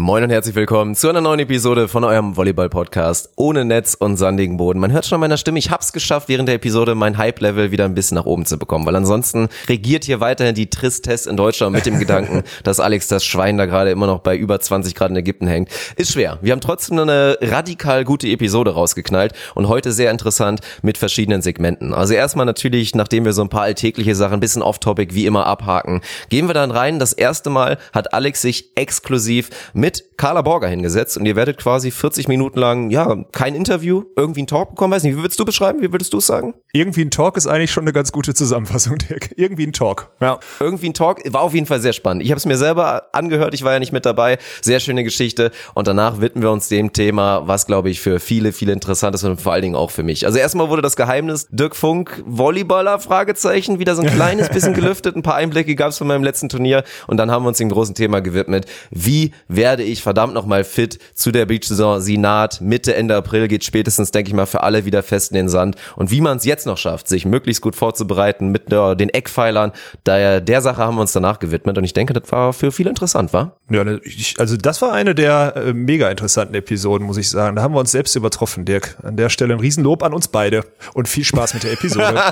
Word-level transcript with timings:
Moin 0.00 0.24
und 0.24 0.30
herzlich 0.30 0.54
willkommen 0.54 0.94
zu 0.94 1.10
einer 1.10 1.20
neuen 1.20 1.40
Episode 1.40 1.86
von 1.86 2.04
eurem 2.04 2.34
Volleyball-Podcast 2.34 3.34
ohne 3.36 3.66
Netz 3.66 3.92
und 3.92 4.16
sandigen 4.16 4.56
Boden. 4.56 4.80
Man 4.80 4.92
hört 4.92 5.04
schon 5.04 5.16
an 5.16 5.20
meiner 5.20 5.36
Stimme, 5.36 5.58
ich 5.58 5.70
hab's 5.70 5.92
geschafft, 5.92 6.30
während 6.30 6.48
der 6.48 6.54
Episode 6.54 6.94
mein 6.94 7.18
Hype-Level 7.18 7.70
wieder 7.70 7.84
ein 7.84 7.92
bisschen 7.92 8.14
nach 8.14 8.24
oben 8.24 8.46
zu 8.46 8.58
bekommen, 8.58 8.86
weil 8.86 8.96
ansonsten 8.96 9.50
regiert 9.68 10.04
hier 10.04 10.20
weiterhin 10.20 10.54
die 10.54 10.70
Tristesse 10.70 11.28
in 11.28 11.36
Deutschland 11.36 11.74
mit 11.74 11.84
dem 11.84 11.98
Gedanken, 11.98 12.44
dass 12.64 12.80
Alex 12.80 13.08
das 13.08 13.26
Schwein 13.26 13.58
da 13.58 13.66
gerade 13.66 13.90
immer 13.90 14.06
noch 14.06 14.20
bei 14.20 14.38
über 14.38 14.58
20 14.58 14.94
Grad 14.94 15.10
in 15.10 15.16
Ägypten 15.16 15.46
hängt. 15.46 15.68
Ist 15.96 16.12
schwer. 16.12 16.38
Wir 16.40 16.52
haben 16.52 16.62
trotzdem 16.62 16.98
eine 16.98 17.36
radikal 17.42 18.04
gute 18.04 18.26
Episode 18.28 18.70
rausgeknallt 18.70 19.34
und 19.54 19.68
heute 19.68 19.92
sehr 19.92 20.10
interessant 20.10 20.60
mit 20.80 20.96
verschiedenen 20.96 21.42
Segmenten. 21.42 21.92
Also 21.92 22.14
erstmal 22.14 22.46
natürlich, 22.46 22.94
nachdem 22.94 23.26
wir 23.26 23.34
so 23.34 23.42
ein 23.42 23.50
paar 23.50 23.64
alltägliche 23.64 24.14
Sachen 24.14 24.32
ein 24.32 24.40
bisschen 24.40 24.62
off-topic 24.62 25.14
wie 25.14 25.26
immer 25.26 25.44
abhaken, 25.44 26.00
gehen 26.30 26.46
wir 26.46 26.54
dann 26.54 26.70
rein. 26.70 26.98
Das 26.98 27.12
erste 27.12 27.50
Mal 27.50 27.76
hat 27.92 28.14
Alex 28.14 28.40
sich 28.40 28.70
exklusiv 28.76 29.50
mit 29.74 29.89
Carla 30.16 30.42
Borger 30.42 30.68
hingesetzt 30.68 31.16
und 31.16 31.26
ihr 31.26 31.36
werdet 31.36 31.58
quasi 31.58 31.90
40 31.90 32.28
Minuten 32.28 32.58
lang, 32.58 32.90
ja, 32.90 33.24
kein 33.32 33.54
Interview, 33.54 34.04
irgendwie 34.16 34.42
ein 34.42 34.46
Talk 34.46 34.70
bekommen. 34.70 34.92
Weiß 34.92 35.02
nicht, 35.02 35.16
wie 35.16 35.22
würdest 35.22 35.40
du 35.40 35.44
beschreiben? 35.44 35.80
Wie 35.80 35.92
würdest 35.92 36.12
du 36.12 36.18
es 36.18 36.26
sagen? 36.26 36.54
Irgendwie 36.72 37.02
ein 37.02 37.10
Talk 37.10 37.36
ist 37.36 37.46
eigentlich 37.46 37.70
schon 37.70 37.84
eine 37.84 37.92
ganz 37.92 38.12
gute 38.12 38.34
Zusammenfassung, 38.34 38.98
Dirk. 38.98 39.30
Irgendwie 39.36 39.66
ein 39.66 39.72
Talk. 39.72 40.10
Ja. 40.20 40.38
Irgendwie 40.60 40.90
ein 40.90 40.94
Talk 40.94 41.20
war 41.32 41.40
auf 41.40 41.54
jeden 41.54 41.66
Fall 41.66 41.80
sehr 41.80 41.92
spannend. 41.92 42.22
Ich 42.22 42.30
habe 42.30 42.38
es 42.38 42.46
mir 42.46 42.56
selber 42.56 43.08
angehört, 43.12 43.54
ich 43.54 43.64
war 43.64 43.72
ja 43.72 43.78
nicht 43.78 43.92
mit 43.92 44.06
dabei. 44.06 44.38
Sehr 44.60 44.80
schöne 44.80 45.04
Geschichte. 45.04 45.50
Und 45.74 45.88
danach 45.88 46.20
widmen 46.20 46.42
wir 46.42 46.50
uns 46.50 46.68
dem 46.68 46.92
Thema, 46.92 47.48
was 47.48 47.66
glaube 47.66 47.90
ich 47.90 48.00
für 48.00 48.20
viele, 48.20 48.52
viele 48.52 48.72
interessant 48.72 49.14
ist 49.14 49.24
und 49.24 49.40
vor 49.40 49.52
allen 49.52 49.62
Dingen 49.62 49.74
auch 49.74 49.90
für 49.90 50.02
mich. 50.02 50.26
Also 50.26 50.38
erstmal 50.38 50.68
wurde 50.68 50.82
das 50.82 50.96
Geheimnis 50.96 51.48
Dirk 51.50 51.74
Funk, 51.74 52.22
Volleyballer, 52.26 53.00
Fragezeichen, 53.00 53.78
wieder 53.78 53.94
so 53.94 54.02
ein 54.02 54.08
kleines 54.14 54.48
bisschen 54.48 54.74
gelüftet. 54.74 55.16
Ein 55.16 55.22
paar 55.22 55.36
Einblicke 55.36 55.74
gab 55.74 55.88
es 55.88 55.98
von 55.98 56.06
meinem 56.06 56.24
letzten 56.24 56.48
Turnier. 56.48 56.84
Und 57.06 57.16
dann 57.16 57.30
haben 57.30 57.44
wir 57.44 57.48
uns 57.48 57.58
dem 57.58 57.70
großen 57.70 57.94
Thema 57.94 58.20
gewidmet. 58.20 58.66
Wie 58.90 59.32
werde 59.48 59.79
ich 59.82 60.02
verdammt 60.02 60.34
nochmal 60.34 60.64
fit 60.64 60.98
zu 61.14 61.32
der 61.32 61.46
Beach-Saison. 61.46 62.00
Sie 62.00 62.18
naht. 62.18 62.60
Mitte, 62.60 62.94
Ende 62.94 63.16
April 63.16 63.48
geht 63.48 63.64
spätestens, 63.64 64.10
denke 64.10 64.28
ich 64.28 64.34
mal, 64.34 64.46
für 64.46 64.62
alle 64.62 64.84
wieder 64.84 65.02
fest 65.02 65.30
in 65.30 65.36
den 65.36 65.48
Sand. 65.48 65.76
Und 65.96 66.10
wie 66.10 66.20
man 66.20 66.36
es 66.36 66.44
jetzt 66.44 66.66
noch 66.66 66.78
schafft, 66.78 67.08
sich 67.08 67.24
möglichst 67.24 67.62
gut 67.62 67.76
vorzubereiten 67.76 68.48
mit 68.48 68.70
der, 68.70 68.94
den 68.94 69.08
Eckpfeilern, 69.08 69.72
daher 70.04 70.40
der 70.40 70.60
Sache 70.60 70.78
haben 70.78 70.96
wir 70.96 71.02
uns 71.02 71.12
danach 71.12 71.38
gewidmet. 71.38 71.78
Und 71.78 71.84
ich 71.84 71.92
denke, 71.92 72.12
das 72.12 72.30
war 72.32 72.52
für 72.52 72.72
viele 72.72 72.90
interessant, 72.90 73.32
war? 73.32 73.56
Ja, 73.70 73.84
ne, 73.84 74.00
ich, 74.04 74.34
also 74.38 74.56
das 74.56 74.82
war 74.82 74.92
eine 74.92 75.14
der 75.14 75.54
äh, 75.56 75.72
mega 75.72 76.10
interessanten 76.10 76.54
Episoden, 76.54 77.06
muss 77.06 77.16
ich 77.16 77.28
sagen. 77.28 77.56
Da 77.56 77.62
haben 77.62 77.74
wir 77.74 77.80
uns 77.80 77.92
selbst 77.92 78.14
übertroffen, 78.16 78.64
Dirk. 78.64 78.96
An 79.02 79.16
der 79.16 79.28
Stelle 79.28 79.54
ein 79.54 79.60
Riesenlob 79.60 80.02
an 80.02 80.12
uns 80.12 80.28
beide 80.28 80.64
und 80.94 81.08
viel 81.08 81.24
Spaß 81.24 81.54
mit 81.54 81.64
der 81.64 81.72
Episode. 81.72 82.20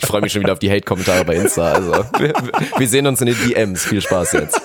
ich 0.00 0.06
freue 0.06 0.20
mich 0.20 0.32
schon 0.32 0.42
wieder 0.42 0.52
auf 0.52 0.58
die 0.58 0.70
Hate-Kommentare 0.70 1.24
bei 1.24 1.36
Insta. 1.36 1.72
Also 1.72 1.92
wir, 2.18 2.32
wir 2.76 2.88
sehen 2.88 3.06
uns 3.06 3.20
in 3.20 3.26
den 3.26 3.36
DMs. 3.46 3.84
Viel 3.84 4.00
Spaß 4.00 4.32
jetzt. 4.32 4.60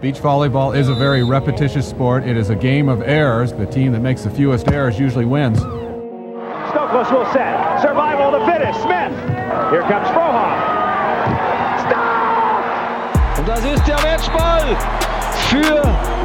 Beach 0.00 0.16
volleyball 0.16 0.74
is 0.74 0.88
a 0.88 0.94
very 0.94 1.22
repetitious 1.22 1.86
sport. 1.86 2.24
It 2.24 2.34
is 2.34 2.48
a 2.48 2.54
game 2.54 2.88
of 2.88 3.02
errors. 3.02 3.52
The 3.52 3.66
team 3.66 3.92
that 3.92 4.00
makes 4.00 4.22
the 4.22 4.30
fewest 4.30 4.68
errors 4.68 4.98
usually 4.98 5.26
wins. 5.26 5.58
Stokos 5.58 7.12
will 7.12 7.30
set. 7.34 7.82
Survival 7.82 8.30
to 8.32 8.40
finish. 8.46 8.74
Smith. 8.76 9.12
Here 9.68 9.82
comes 9.82 10.08
Frohoff. 10.08 10.56
Stop! 11.84 13.40
Und 13.40 13.46
das 13.46 13.62
ist 13.62 13.86
der 13.86 14.00
Matchball 14.00 14.74
für 15.50 15.82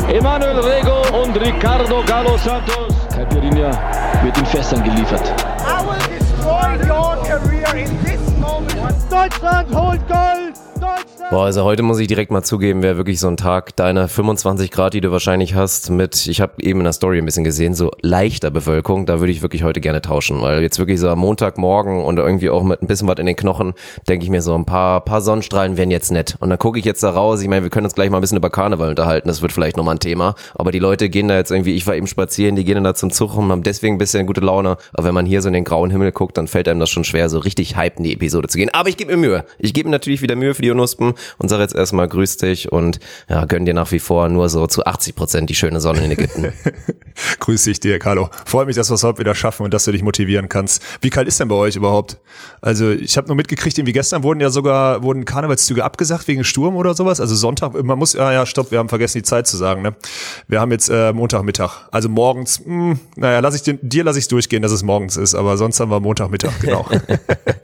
Emanuel 0.07 0.59
Rego 0.61 1.01
und 1.21 1.35
Ricardo 1.35 2.01
Galo 2.05 2.37
Santos. 2.37 2.95
Caipirinha 3.13 3.71
wird 4.23 4.37
in 4.37 4.45
Fässern 4.45 4.85
geliefert. 4.85 5.33
I 5.59 5.83
will 5.85 5.99
destroy 6.17 6.77
your 6.87 7.17
career 7.25 7.75
in 7.75 8.03
this 8.05 8.21
moment. 8.39 8.95
Deutschland 9.09 9.67
holt 9.75 9.99
Gold! 10.07 10.64
Boah, 11.31 11.45
also 11.45 11.63
heute 11.63 11.81
muss 11.81 11.99
ich 11.99 12.07
direkt 12.07 12.31
mal 12.31 12.43
zugeben, 12.43 12.83
wäre 12.83 12.97
wirklich 12.97 13.19
so 13.19 13.27
ein 13.27 13.35
Tag 13.35 13.75
deiner 13.75 14.07
25 14.07 14.69
Grad, 14.69 14.93
die 14.93 15.01
du 15.01 15.11
wahrscheinlich 15.11 15.55
hast, 15.55 15.89
mit, 15.89 16.27
ich 16.27 16.39
habe 16.39 16.53
eben 16.61 16.81
in 16.81 16.83
der 16.83 16.93
Story 16.93 17.17
ein 17.17 17.25
bisschen 17.25 17.43
gesehen, 17.43 17.73
so 17.73 17.91
leichter 18.01 18.51
Bewölkung, 18.51 19.07
da 19.07 19.19
würde 19.19 19.31
ich 19.31 19.41
wirklich 19.41 19.63
heute 19.63 19.81
gerne 19.81 20.01
tauschen, 20.01 20.41
weil 20.41 20.61
jetzt 20.61 20.77
wirklich 20.77 20.99
so 20.99 21.09
am 21.09 21.19
Montagmorgen 21.19 22.03
und 22.03 22.19
irgendwie 22.19 22.49
auch 22.51 22.63
mit 22.63 22.81
ein 22.81 22.87
bisschen 22.87 23.07
was 23.07 23.17
in 23.17 23.25
den 23.25 23.35
Knochen, 23.35 23.73
denke 24.07 24.23
ich 24.23 24.29
mir 24.29 24.43
so, 24.43 24.53
ein 24.53 24.65
paar, 24.65 25.01
paar 25.01 25.21
Sonnenstrahlen 25.21 25.77
wären 25.77 25.89
jetzt 25.89 26.11
nett. 26.11 26.35
Und 26.39 26.51
dann 26.51 26.59
gucke 26.59 26.77
ich 26.77 26.85
jetzt 26.85 27.01
da 27.01 27.09
raus, 27.09 27.41
ich 27.41 27.47
meine, 27.47 27.63
wir 27.63 27.69
können 27.71 27.85
uns 27.85 27.95
gleich 27.95 28.11
mal 28.11 28.19
ein 28.19 28.21
bisschen 28.21 28.37
über 28.37 28.51
Karneval 28.51 28.89
unterhalten, 28.89 29.27
das 29.27 29.41
wird 29.41 29.51
vielleicht 29.51 29.77
nochmal 29.77 29.95
ein 29.95 29.99
Thema, 29.99 30.35
aber 30.53 30.71
die 30.71 30.79
Leute 30.79 31.09
gehen 31.09 31.27
da 31.27 31.35
jetzt 31.35 31.49
irgendwie, 31.49 31.75
ich 31.75 31.87
war 31.87 31.95
eben 31.95 32.07
spazieren, 32.07 32.55
die 32.55 32.65
gehen 32.65 32.75
dann 32.75 32.83
da 32.83 32.93
zum 32.93 33.09
Zug 33.09 33.35
und 33.35 33.51
haben 33.51 33.63
deswegen 33.63 33.95
ein 33.95 33.99
bisschen 33.99 34.27
gute 34.27 34.41
Laune, 34.41 34.77
aber 34.93 35.07
wenn 35.07 35.15
man 35.15 35.25
hier 35.25 35.41
so 35.41 35.47
in 35.47 35.53
den 35.53 35.63
grauen 35.63 35.89
Himmel 35.89 36.11
guckt, 36.11 36.37
dann 36.37 36.47
fällt 36.47 36.67
einem 36.67 36.79
das 36.79 36.89
schon 36.91 37.03
schwer, 37.03 37.29
so 37.29 37.39
richtig 37.39 37.75
hype 37.75 37.97
in 37.97 38.03
die 38.03 38.13
Episode 38.13 38.47
zu 38.47 38.57
gehen. 38.57 38.69
Aber 38.73 38.89
ich 38.89 38.97
gebe 38.97 39.11
mir 39.11 39.17
Mühe. 39.17 39.45
Ich 39.57 39.73
gebe 39.73 39.89
mir 39.89 39.93
natürlich 39.93 40.21
wieder 40.21 40.35
Mühe 40.35 40.53
für 40.53 40.64
die 40.65 40.71
Unuspen 40.71 41.13
und 41.37 41.49
sage 41.49 41.61
jetzt 41.61 41.75
erstmal 41.75 42.07
grüß 42.07 42.37
dich 42.37 42.71
und 42.71 42.99
ja, 43.29 43.45
gönn 43.45 43.65
dir 43.65 43.73
nach 43.73 43.91
wie 43.91 43.99
vor 43.99 44.27
nur 44.29 44.49
so 44.49 44.67
zu 44.67 44.85
80 44.85 45.15
Prozent 45.15 45.49
die 45.49 45.55
schöne 45.55 45.79
Sonne 45.79 46.03
in 46.03 46.11
Ägypten. 46.11 46.51
grüß 47.39 47.63
dich 47.63 47.79
dir, 47.79 47.99
Carlo. 47.99 48.29
Freut 48.45 48.67
mich, 48.67 48.75
dass 48.75 48.89
wir 48.89 48.95
es 48.95 49.03
heute 49.03 49.19
wieder 49.19 49.35
schaffen 49.35 49.63
und 49.63 49.73
dass 49.73 49.85
du 49.85 49.91
dich 49.91 50.03
motivieren 50.03 50.49
kannst. 50.49 50.83
Wie 51.01 51.09
kalt 51.09 51.27
ist 51.27 51.39
denn 51.39 51.47
bei 51.47 51.55
euch 51.55 51.75
überhaupt? 51.75 52.17
Also 52.61 52.91
ich 52.91 53.17
habe 53.17 53.27
nur 53.27 53.35
mitgekriegt, 53.35 53.77
irgendwie 53.77 53.93
gestern 53.93 54.23
wurden 54.23 54.39
ja 54.39 54.49
sogar 54.49 55.03
wurden 55.03 55.25
Karnevalszüge 55.25 55.83
abgesagt 55.83 56.27
wegen 56.27 56.43
Sturm 56.43 56.75
oder 56.75 56.93
sowas. 56.93 57.19
Also 57.21 57.35
Sonntag, 57.35 57.81
man 57.83 57.97
muss, 57.97 58.13
ja, 58.13 58.31
ja, 58.33 58.45
stopp, 58.45 58.71
wir 58.71 58.79
haben 58.79 58.89
vergessen 58.89 59.19
die 59.19 59.23
Zeit 59.23 59.47
zu 59.47 59.57
sagen. 59.57 59.81
Ne? 59.81 59.95
Wir 60.47 60.59
haben 60.59 60.71
jetzt 60.71 60.89
äh, 60.89 61.13
Montagmittag. 61.13 61.87
Also 61.91 62.09
morgens, 62.09 62.59
mh, 62.65 62.65
hm, 62.65 62.99
naja, 63.15 63.39
lass 63.39 63.55
ich 63.55 63.61
den, 63.63 63.79
dir 63.81 64.03
lasse 64.03 64.19
ich 64.19 64.27
durchgehen, 64.27 64.61
dass 64.61 64.71
es 64.71 64.83
morgens 64.83 65.17
ist, 65.17 65.35
aber 65.35 65.57
sonst 65.57 65.79
haben 65.79 65.91
wir 65.91 65.99
Montagmittag, 65.99 66.59
genau. 66.59 66.87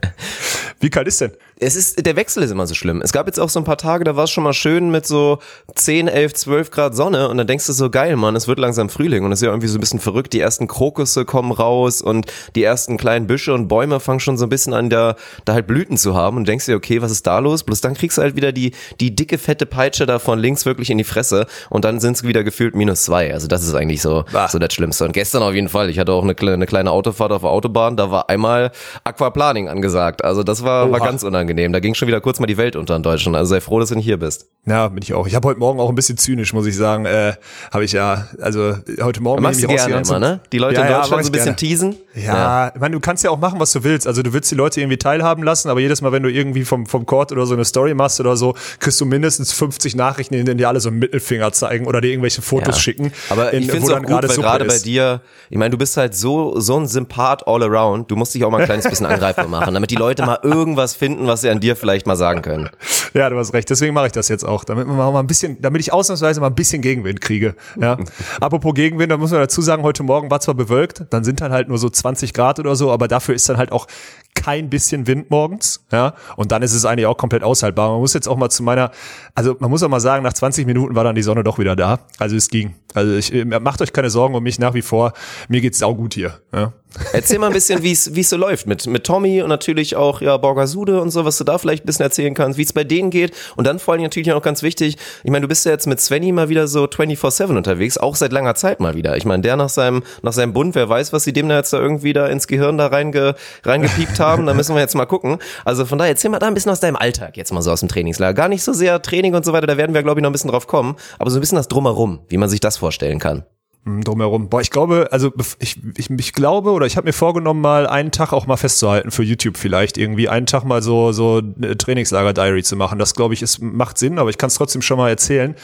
Wie 0.80 0.90
kalt 0.90 1.08
ist 1.08 1.22
denn? 1.22 1.32
Es 1.64 1.76
ist, 1.76 2.04
der 2.04 2.16
Wechsel 2.16 2.42
ist 2.42 2.50
immer 2.50 2.66
so 2.66 2.74
schlimm. 2.74 3.04
Es 3.04 3.14
gab 3.14 3.28
jetzt 3.28 3.40
auch 3.40 3.50
so 3.50 3.60
ein 3.60 3.66
paar 3.66 3.78
Tage, 3.78 4.04
da 4.04 4.16
war 4.16 4.24
es 4.24 4.32
schon 4.32 4.44
mal 4.44 4.52
schön 4.52 4.90
mit 4.90 5.06
so 5.06 5.38
10, 5.76 6.08
11, 6.08 6.34
12 6.34 6.72
Grad 6.72 6.96
Sonne 6.96 7.30
und 7.30 7.38
dann 7.38 7.46
denkst 7.46 7.68
du 7.68 7.74
so, 7.74 7.92
geil, 7.92 8.16
Mann, 8.16 8.36
es 8.36 8.48
wird 8.48 8.58
langsam 8.58 8.90
Frühling 8.90 9.24
und 9.24 9.32
es 9.32 9.42
ist 9.42 9.46
ja 9.46 9.52
irgendwie 9.52 9.68
so 9.68 9.78
ein 9.78 9.80
bisschen 9.80 10.00
verrückt. 10.00 10.34
Die 10.34 10.40
ersten 10.40 10.68
Krokusse 10.68 11.24
kommen 11.24 11.52
raus 11.52 12.02
und 12.02 12.26
die 12.56 12.64
ersten 12.64 12.98
kleinen 12.98 13.28
Büsche 13.28 13.54
und 13.54 13.68
Bäume 13.68 14.00
fangen 14.00 14.20
schon 14.20 14.40
so 14.40 14.48
ein 14.48 14.50
bisschen 14.50 14.74
an, 14.74 14.90
da, 14.90 15.16
da 15.46 15.54
halt 15.54 15.68
Blüten 15.68 15.98
zu 15.98 16.16
haben 16.16 16.38
und 16.38 16.48
denkst 16.48 16.66
dir, 16.66 16.76
okay, 16.76 17.04
was 17.04 17.12
ist 17.12 17.28
da 17.28 17.38
los? 17.38 17.64
Bloß 17.64 17.80
dann 17.80 17.94
kriegst 17.94 18.18
du 18.18 18.24
halt 18.24 18.36
wieder 18.36 18.52
die, 18.52 18.72
die 19.00 19.16
dicke, 19.16 19.38
fette 19.38 19.68
Peitsche 19.68 20.08
da 20.08 20.18
von 20.18 20.40
links 20.40 20.66
wirklich 20.66 20.90
in 20.90 20.98
die 20.98 21.04
Fresse 21.04 21.46
und 21.70 21.86
dann 21.86 22.00
sind 22.00 22.18
es 22.18 22.24
wieder 22.24 22.44
gefühlt 22.44 22.76
minus 22.76 23.04
zwei. 23.04 23.32
Also 23.32 23.48
das 23.48 23.62
ist 23.64 23.76
eigentlich 23.76 24.02
so, 24.02 24.26
so 24.50 24.58
das 24.58 24.74
Schlimmste. 24.74 25.06
Und 25.06 25.12
gestern 25.12 25.44
auf 25.44 25.54
jeden 25.54 25.70
Fall, 25.70 25.92
ich 25.92 26.00
hatte 26.00 26.12
auch 26.12 26.24
eine, 26.24 26.36
eine 26.36 26.66
kleine 26.66 26.90
Autofahrt 26.90 27.32
auf 27.32 27.42
der 27.42 27.52
Autobahn, 27.52 27.98
da 27.98 28.10
war 28.10 28.30
einmal 28.32 28.72
Aquaplaning 29.04 29.70
angesagt. 29.70 30.24
Also 30.24 30.42
das 30.42 30.64
war, 30.64 30.92
war 30.92 31.00
ganz 31.02 31.22
unangenehm. 31.22 31.51
Da 31.56 31.80
ging 31.80 31.94
schon 31.94 32.08
wieder 32.08 32.22
kurz 32.22 32.40
mal 32.40 32.48
die 32.48 32.58
Welt 32.58 32.76
unter 32.76 32.96
in 32.96 33.04
Deutschland. 33.04 33.36
Also 33.36 33.50
sei 33.50 33.62
froh, 33.62 33.80
dass 33.80 33.90
du 33.90 33.96
nicht 33.96 34.06
hier 34.06 34.18
bist. 34.18 34.48
Ja, 34.66 34.88
bin 34.90 35.02
ich 35.02 35.14
auch. 35.14 35.26
Ich 35.26 35.36
habe 35.36 35.48
heute 35.48 35.60
Morgen 35.60 35.80
auch 35.80 35.90
ein 35.90 35.96
bisschen 35.96 36.18
zynisch, 36.18 36.54
muss 36.54 36.66
ich 36.68 36.76
sagen. 36.76 37.06
Äh, 37.06 37.34
habe 37.72 37.84
ich 37.84 37.94
ja, 37.94 38.28
also 38.40 38.76
heute 39.02 39.22
Morgen 39.22 39.42
bin 39.42 39.52
ich 39.52 39.68
gerne 39.68 40.02
immer, 40.02 40.20
ne? 40.20 40.40
Die 40.52 40.60
Leute 40.60 40.76
ja, 40.76 40.82
in 40.82 40.88
Deutschland 40.88 41.12
ja, 41.12 41.24
so 41.24 41.30
ein 41.30 41.32
bisschen 41.32 41.46
gerne. 41.46 41.56
teasen. 41.56 41.96
Ja, 42.14 42.22
ja. 42.22 42.72
ich 42.76 42.80
meine, 42.80 42.94
du 42.94 43.00
kannst 43.00 43.24
ja 43.24 43.32
auch 43.32 43.40
machen, 43.40 43.60
was 43.60 43.72
du 43.72 43.84
willst. 43.84 44.08
Also 44.08 44.22
du 44.22 44.34
willst 44.34 44.52
die 44.52 44.56
Leute 44.56 44.82
irgendwie 44.82 44.98
teilhaben 44.98 45.44
lassen, 45.44 45.70
aber 45.70 45.80
jedes 45.80 46.02
Mal, 46.02 46.12
wenn 46.12 46.24
du 46.24 46.30
irgendwie 46.30 46.64
vom, 46.66 46.86
vom 46.86 47.06
Court 47.06 47.32
oder 47.32 47.46
so 47.46 47.54
eine 47.54 47.66
Story 47.66 47.94
machst 47.94 48.20
oder 48.20 48.36
so, 48.36 48.54
kriegst 48.80 49.00
du 49.02 49.06
mindestens 49.06 49.52
50 49.54 49.96
Nachrichten, 49.96 50.36
in 50.36 50.46
denen 50.46 50.58
dir 50.58 50.68
alle 50.68 50.80
so 50.80 50.90
einen 50.90 51.00
Mittelfinger 51.00 51.52
zeigen 51.54 51.88
oder 51.88 52.02
dir 52.02 52.10
irgendwelche 52.10 52.42
Fotos 52.42 52.76
ja. 52.76 52.82
schicken. 52.82 53.12
Aber 53.30 53.54
ich 53.54 53.70
finde 53.70 53.86
es 53.86 53.92
auch 53.92 54.04
gut, 54.04 54.30
weil 54.30 54.36
gerade 54.36 54.66
bei 54.66 54.78
dir, 54.78 55.22
ich 55.50 55.58
meine, 55.58 55.72
du 55.72 55.78
bist 55.78 55.98
halt 55.98 56.16
so, 56.16 56.60
so 56.60 56.78
ein 56.78 56.88
Sympath 56.88 57.48
all 57.48 57.64
around. 57.64 58.12
Du 58.12 58.16
musst 58.16 58.36
dich 58.36 58.44
auch 58.44 58.52
mal 58.52 58.60
ein 58.60 58.66
kleines 58.66 58.88
bisschen 58.88 59.06
angreifbar 59.08 59.48
machen, 59.48 59.74
damit 59.74 59.90
die 59.90 59.96
Leute 59.96 60.26
mal 60.26 60.40
irgendwas 60.44 60.94
finden, 60.94 61.28
was 61.28 61.41
sie 61.42 61.50
an 61.50 61.60
dir 61.60 61.76
vielleicht 61.76 62.08
mal 62.08 62.16
sagen 62.16 62.42
können. 62.42 62.70
Ja, 63.14 63.30
du 63.30 63.38
hast 63.38 63.54
recht. 63.54 63.70
Deswegen 63.70 63.94
mache 63.94 64.06
ich 64.06 64.14
das 64.14 64.30
jetzt 64.30 64.46
auch, 64.46 64.64
damit 64.64 64.88
man 64.88 64.96
mal 64.96 65.20
ein 65.20 65.28
bisschen, 65.28 65.62
damit 65.62 65.82
ich 65.82 65.92
ausnahmsweise 65.92 66.40
mal 66.40 66.48
ein 66.48 66.56
bisschen 66.56 66.82
Gegenwind 66.82 67.20
kriege. 67.20 67.56
Ja. 67.78 67.98
Apropos 68.40 68.74
Gegenwind, 68.74 69.12
da 69.12 69.18
muss 69.18 69.32
man 69.32 69.42
dazu 69.42 69.62
sagen, 69.62 69.84
heute 69.84 70.04
Morgen 70.04 70.32
war 70.32 70.40
zwar 70.40 70.56
bewölkt, 70.56 71.04
dann 71.10 71.26
sind 71.26 71.42
dann 71.42 71.52
halt 71.52 71.68
nur 71.68 71.78
so 71.78 71.90
20 71.90 72.34
Grad 72.34 72.58
oder 72.60 72.74
so, 72.78 72.90
aber 72.90 73.10
dafür 73.10 73.36
ist 73.36 73.50
dann 73.50 73.58
halt 73.58 73.74
auch 73.74 73.88
kein 74.34 74.70
bisschen 74.70 75.08
Wind 75.08 75.30
morgens, 75.30 75.86
ja, 75.92 76.16
und 76.38 76.52
dann 76.54 76.62
ist 76.62 76.74
es 76.74 76.86
eigentlich 76.86 77.06
auch 77.06 77.18
komplett 77.18 77.44
aushaltbar. 77.44 77.90
Man 77.92 78.00
muss 78.00 78.14
jetzt 78.14 78.28
auch 78.28 78.38
mal 78.38 78.50
zu 78.50 78.64
meiner, 78.64 78.92
also 79.36 79.58
man 79.60 79.70
muss 79.70 79.84
auch 79.84 79.90
mal 79.90 80.00
sagen, 80.00 80.24
nach 80.24 80.34
20 80.34 80.66
Minuten 80.66 80.96
war 80.96 81.04
dann 81.04 81.16
die 81.16 81.22
Sonne 81.22 81.44
doch 81.44 81.60
wieder 81.60 81.76
da. 81.76 82.00
Also 82.18 82.38
es 82.38 82.48
ging. 82.48 82.76
Also 82.94 83.14
ich, 83.14 83.46
macht 83.46 83.82
euch 83.82 83.94
keine 83.94 84.10
Sorgen 84.10 84.36
um 84.36 84.44
mich 84.44 84.60
nach 84.60 84.74
wie 84.74 84.82
vor. 84.82 85.14
Mir 85.48 85.62
geht's 85.62 85.82
auch 85.84 85.96
gut 85.96 86.14
hier. 86.14 86.40
Ja. 86.54 86.74
Erzähl 87.14 87.40
mal 87.40 87.48
ein 87.48 87.54
bisschen, 87.54 87.84
wie 87.84 87.92
es 87.92 88.16
wie 88.16 88.22
es 88.22 88.30
so 88.30 88.38
läuft 88.38 88.68
mit 88.68 88.86
mit 88.88 89.06
Tommy 89.06 89.42
und 89.42 89.50
natürlich 89.50 89.96
auch 89.96 90.22
ja 90.22 90.36
Borgasude 90.38 91.02
und 91.02 91.10
so, 91.10 91.26
was 91.26 91.38
du 91.38 91.44
da 91.44 91.58
vielleicht 91.58 91.84
ein 91.84 91.86
bisschen 91.86 92.04
erzählen 92.04 92.34
kannst, 92.34 92.58
wie 92.58 92.64
es 92.64 92.74
bei 92.74 92.84
denen 92.84 93.10
geht 93.10 93.34
und 93.56 93.66
dann 93.66 93.80
vor 93.80 93.94
allem 93.94 94.04
natürlich 94.04 94.32
auch 94.34 94.42
ganz 94.42 94.62
wichtig. 94.62 94.98
Ich 95.24 95.32
meine, 95.32 95.42
du 95.42 95.48
bist 95.48 95.66
ja 95.66 95.72
jetzt 95.72 95.88
mit 95.88 96.02
Svenny 96.02 96.32
mal 96.32 96.50
wieder 96.50 96.68
so 96.68 96.86
24/7 96.86 97.56
unterwegs, 97.56 97.98
auch 97.98 98.16
seit 98.16 98.32
langer 98.32 98.56
Zeit 98.56 98.80
mal 98.80 98.96
wieder. 98.96 99.16
Ich 99.16 99.26
meine, 99.26 99.42
der 99.42 99.56
nach 99.56 99.70
seinem 99.70 100.04
nach 100.22 100.34
seinem 100.34 100.54
Bund, 100.54 100.76
wer 100.76 100.90
weiß, 100.90 101.14
was 101.14 101.24
sie 101.24 101.34
dem 101.34 101.48
da 101.48 101.58
jetzt 101.58 101.72
da 101.72 101.80
irgendwie 101.80 102.14
da 102.14 102.28
ins 102.28 102.48
Gehirn 102.48 102.78
da 102.78 102.88
reinge, 102.88 103.36
reingepiept 103.64 104.20
haben, 104.20 104.46
da 104.46 104.54
müssen 104.54 104.76
wir 104.76 104.82
jetzt 104.82 104.96
mal 104.96 105.06
gucken. 105.06 105.38
Also 105.64 105.86
von 105.86 105.98
daher 105.98 106.12
erzähl 106.12 106.30
mal 106.30 106.40
da 106.40 106.48
ein 106.48 106.54
bisschen 106.54 106.72
aus 106.72 106.82
deinem 106.82 106.98
Alltag 106.98 107.38
jetzt 107.38 107.54
mal 107.54 107.62
so 107.62 107.72
aus 107.72 107.80
dem 107.80 107.90
Trainingslager. 107.90 108.34
Gar 108.34 108.50
nicht 108.50 108.64
so 108.64 108.74
sehr 108.74 109.02
Training 109.02 109.34
und 109.34 109.46
so 109.46 109.54
weiter, 109.54 109.68
da 109.68 109.78
werden 109.78 109.94
wir 109.94 110.04
glaube 110.04 110.20
ich 110.20 110.24
noch 110.24 110.30
ein 110.30 110.34
bisschen 110.34 110.52
drauf 110.52 110.68
kommen, 110.68 110.96
aber 111.20 111.32
so 111.32 111.38
ein 111.38 111.42
bisschen 111.42 111.56
das 111.56 111.70
drumherum, 111.70 112.20
wie 112.28 112.38
man 112.38 112.50
sich 112.50 112.60
das 112.60 112.81
vorstellen 112.82 113.20
kann. 113.20 113.46
hm, 113.84 114.04
drumherum. 114.04 114.48
Boah, 114.48 114.62
ich 114.62 114.70
glaube, 114.70 115.08
also 115.12 115.32
ich, 115.58 115.80
ich, 115.98 116.12
ich 116.12 116.34
glaube 116.34 116.70
oder 116.70 116.86
ich 116.86 116.98
habe 116.98 117.06
mir 117.06 117.14
vorgenommen, 117.14 117.62
mal 117.62 117.88
einen 117.88 118.12
Tag 118.12 118.32
auch 118.32 118.46
mal 118.46 118.58
festzuhalten 118.58 119.10
für 119.10 119.24
YouTube 119.24 119.58
vielleicht 119.58 119.98
irgendwie 119.98 120.30
einen 120.30 120.46
Tag 120.46 120.66
mal 120.66 120.84
so 120.84 121.12
so 121.12 121.42
eine 121.58 121.76
Trainingslager-Diary 121.76 122.62
zu 122.62 122.76
machen. 122.76 123.00
Das 123.00 123.16
glaube 123.16 123.34
ich 123.34 123.42
ist 123.42 123.60
macht 123.60 123.98
Sinn, 123.98 124.20
aber 124.20 124.30
ich 124.30 124.38
kann 124.38 124.50
es 124.50 124.56
trotzdem 124.56 124.84
schon 124.84 124.98
mal 124.98 125.10
erzählen. 125.10 125.56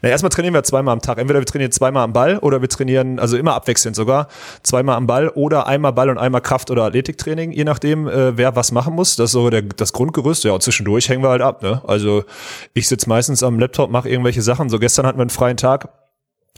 Na, 0.00 0.08
erstmal 0.08 0.30
trainieren 0.30 0.54
wir 0.54 0.62
zweimal 0.62 0.94
am 0.94 1.02
Tag. 1.02 1.18
Entweder 1.18 1.38
wir 1.38 1.44
trainieren 1.46 1.70
zweimal 1.70 2.02
am 2.04 2.14
Ball 2.14 2.38
oder 2.38 2.62
wir 2.62 2.68
trainieren 2.70 3.18
also 3.18 3.36
immer 3.36 3.54
abwechselnd 3.54 3.94
sogar 3.94 4.28
zweimal 4.62 4.96
am 4.96 5.06
Ball 5.06 5.28
oder 5.28 5.66
einmal 5.66 5.92
Ball 5.92 6.08
und 6.08 6.16
einmal 6.16 6.40
Kraft 6.40 6.70
oder 6.70 6.84
Athletiktraining, 6.84 7.52
je 7.52 7.64
nachdem 7.64 8.08
äh, 8.08 8.38
wer 8.38 8.56
was 8.56 8.72
machen 8.72 8.94
muss. 8.94 9.16
Das 9.16 9.26
ist 9.26 9.32
so 9.32 9.50
der, 9.50 9.60
das 9.60 9.92
Grundgerüst. 9.92 10.44
Ja, 10.44 10.52
und 10.52 10.62
zwischendurch 10.62 11.10
hängen 11.10 11.22
wir 11.22 11.28
halt 11.28 11.42
ab. 11.42 11.62
Ne? 11.62 11.82
Also 11.86 12.24
ich 12.72 12.88
sitze 12.88 13.06
meistens 13.06 13.42
am 13.42 13.58
Laptop, 13.58 13.90
mache 13.90 14.08
irgendwelche 14.08 14.40
Sachen. 14.40 14.70
So 14.70 14.78
gestern 14.78 15.04
hatten 15.06 15.18
wir 15.18 15.24
einen 15.24 15.30
freien 15.30 15.58
Tag. 15.58 15.90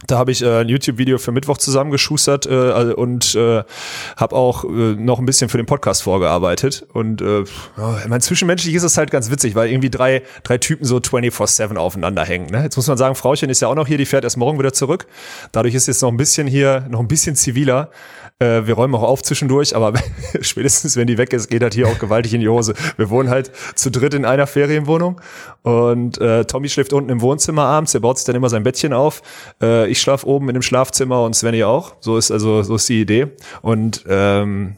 Da 0.06 0.18
habe 0.18 0.30
ich 0.30 0.42
äh, 0.42 0.60
ein 0.60 0.68
YouTube-Video 0.68 1.18
für 1.18 1.32
Mittwoch 1.32 1.58
zusammengeschustert 1.58 2.46
äh, 2.46 2.54
also- 2.54 2.96
und 2.96 3.34
äh, 3.34 3.64
habe 4.16 4.36
auch 4.36 4.64
äh, 4.64 4.68
noch 4.68 5.18
ein 5.18 5.26
bisschen 5.26 5.48
für 5.48 5.56
den 5.56 5.66
Podcast 5.66 6.02
vorgearbeitet. 6.02 6.86
Und 6.92 7.20
äh, 7.20 7.44
mein, 8.08 8.20
zwischenmenschlich 8.20 8.74
ist 8.74 8.84
es 8.84 8.96
halt 8.96 9.10
ganz 9.10 9.30
witzig, 9.30 9.54
weil 9.54 9.70
irgendwie 9.70 9.90
drei, 9.90 10.22
drei 10.44 10.58
Typen 10.58 10.84
so 10.84 10.98
24-7 10.98 11.76
aufeinander 11.76 12.24
hängen. 12.24 12.50
Ne? 12.50 12.62
Jetzt 12.62 12.76
muss 12.76 12.86
man 12.86 12.96
sagen, 12.96 13.14
Frauchen 13.14 13.50
ist 13.50 13.60
ja 13.60 13.68
auch 13.68 13.74
noch 13.74 13.88
hier, 13.88 13.98
die 13.98 14.06
fährt 14.06 14.24
erst 14.24 14.36
morgen 14.36 14.58
wieder 14.58 14.72
zurück. 14.72 15.06
Dadurch 15.52 15.74
ist 15.74 15.88
jetzt 15.88 16.02
noch 16.02 16.10
ein 16.10 16.16
bisschen 16.16 16.46
hier, 16.46 16.86
noch 16.88 17.00
ein 17.00 17.08
bisschen 17.08 17.34
ziviler. 17.34 17.90
Äh, 18.40 18.66
wir 18.66 18.74
räumen 18.74 18.94
auch 18.94 19.02
auf 19.02 19.22
zwischendurch, 19.22 19.74
aber 19.74 19.94
spätestens 20.40 20.96
wenn 20.96 21.08
die 21.08 21.18
weg 21.18 21.32
ist, 21.32 21.48
geht 21.48 21.60
das 21.60 21.74
hier 21.74 21.88
auch 21.88 21.98
gewaltig 21.98 22.34
in 22.34 22.40
die 22.40 22.48
Hose. 22.48 22.74
Wir 22.96 23.10
wohnen 23.10 23.30
halt 23.30 23.50
zu 23.74 23.90
dritt 23.90 24.14
in 24.14 24.24
einer 24.24 24.46
Ferienwohnung 24.46 25.20
und 25.62 26.18
äh, 26.20 26.44
Tommy 26.44 26.68
schläft 26.68 26.92
unten 26.92 27.10
im 27.10 27.20
Wohnzimmer 27.20 27.64
abends, 27.64 27.92
der 27.92 27.98
baut 27.98 28.16
sich 28.16 28.26
dann 28.26 28.36
immer 28.36 28.48
sein 28.48 28.62
Bettchen 28.62 28.92
auf. 28.92 29.22
Äh, 29.60 29.88
ich 29.88 30.00
schlafe 30.00 30.24
oben 30.28 30.48
in 30.48 30.54
dem 30.54 30.62
Schlafzimmer 30.62 31.24
und 31.24 31.34
Svenny 31.34 31.64
auch. 31.64 31.96
So 31.98 32.16
ist 32.16 32.30
also 32.30 32.62
so 32.62 32.76
ist 32.76 32.88
die 32.88 33.00
Idee. 33.00 33.26
Und 33.60 34.04
ähm, 34.08 34.76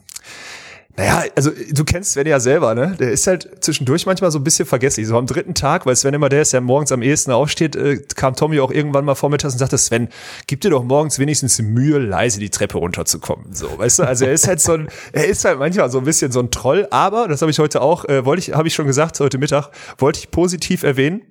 naja, 1.01 1.25
also 1.35 1.51
du 1.71 1.85
kennst 1.85 2.13
Sven 2.13 2.27
ja 2.27 2.39
selber, 2.41 2.75
ne? 2.75 2.95
Der 3.01 3.11
ist 3.11 3.27
halt 3.27 3.49
zwischendurch 3.65 4.05
manchmal 4.05 4.31
so 4.31 4.39
ein 4.39 4.45
bisschen 4.45 4.67
vergesslich. 4.67 5.07
So 5.07 5.17
am 5.17 5.25
dritten 5.25 5.55
Tag, 5.55 5.87
weil 5.87 5.97
Sven 5.97 6.13
immer 6.13 6.29
der 6.29 6.43
ist, 6.43 6.53
der 6.53 6.61
morgens 6.61 6.93
am 6.93 7.01
ehesten 7.01 7.33
aufsteht, 7.33 7.75
äh, 7.75 8.03
kam 8.17 8.37
Tommy 8.37 8.61
auch 8.61 8.71
irgendwann 8.71 9.07
mal 9.07 9.15
vormittags 9.15 9.55
und 9.55 9.59
sagte, 9.59 9.79
Sven, 9.79 10.11
gib 10.47 10.61
dir 10.61 10.69
doch 10.69 10.85
morgens 10.85 11.19
wenigstens 11.19 11.59
Mühe, 11.59 11.99
leise 11.99 12.39
die 12.39 12.51
Treppe 12.51 12.77
runterzukommen. 12.77 13.55
So, 13.55 13.79
weißt 13.79 14.01
du? 14.01 14.03
Also 14.03 14.27
er 14.27 14.33
ist 14.33 14.47
halt 14.47 14.61
so 14.61 14.75
ein, 14.75 14.89
er 15.13 15.27
ist 15.27 15.43
halt 15.47 15.59
manchmal 15.59 15.91
so 15.91 15.99
ein 15.99 16.05
bisschen 16.05 16.33
so 16.33 16.41
ein 16.41 16.51
Troll, 16.51 16.87
aber, 16.91 17.29
das 17.29 17.41
habe 17.41 17.51
ich 17.51 17.59
heute 17.59 17.81
auch, 17.81 18.05
äh, 18.05 18.27
wollte 18.27 18.41
ich, 18.41 18.55
habe 18.55 18.69
ich 18.69 18.75
schon 18.75 18.87
gesagt, 18.87 19.19
heute 19.21 19.39
Mittag, 19.39 19.71
wollte 19.97 20.19
ich 20.19 20.31
positiv 20.31 20.83
erwähnen. 20.83 21.23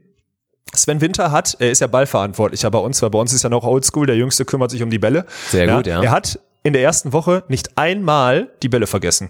Sven 0.74 1.00
Winter 1.00 1.32
hat, 1.32 1.58
er 1.60 1.70
ist 1.70 1.82
ja 1.82 1.88
Ballverantwortlicher 1.88 2.72
bei 2.72 2.80
uns, 2.80 3.04
weil 3.04 3.12
bei 3.12 3.20
uns 3.20 3.34
ist 3.34 3.44
ja 3.44 3.50
noch 3.50 3.64
Oldschool, 3.64 4.08
der 4.08 4.16
Jüngste 4.16 4.46
kümmert 4.46 4.72
sich 4.72 4.82
um 4.82 4.90
die 4.90 5.00
Bälle. 5.00 5.28
Sehr 5.50 5.68
gut, 5.76 5.86
ja. 5.86 6.02
Er 6.02 6.10
hat 6.10 6.40
in 6.64 6.74
der 6.74 6.82
ersten 6.82 7.14
Woche 7.14 7.44
nicht 7.50 7.78
einmal 7.78 8.50
die 8.64 8.70
Bälle 8.70 8.88
vergessen. 8.88 9.30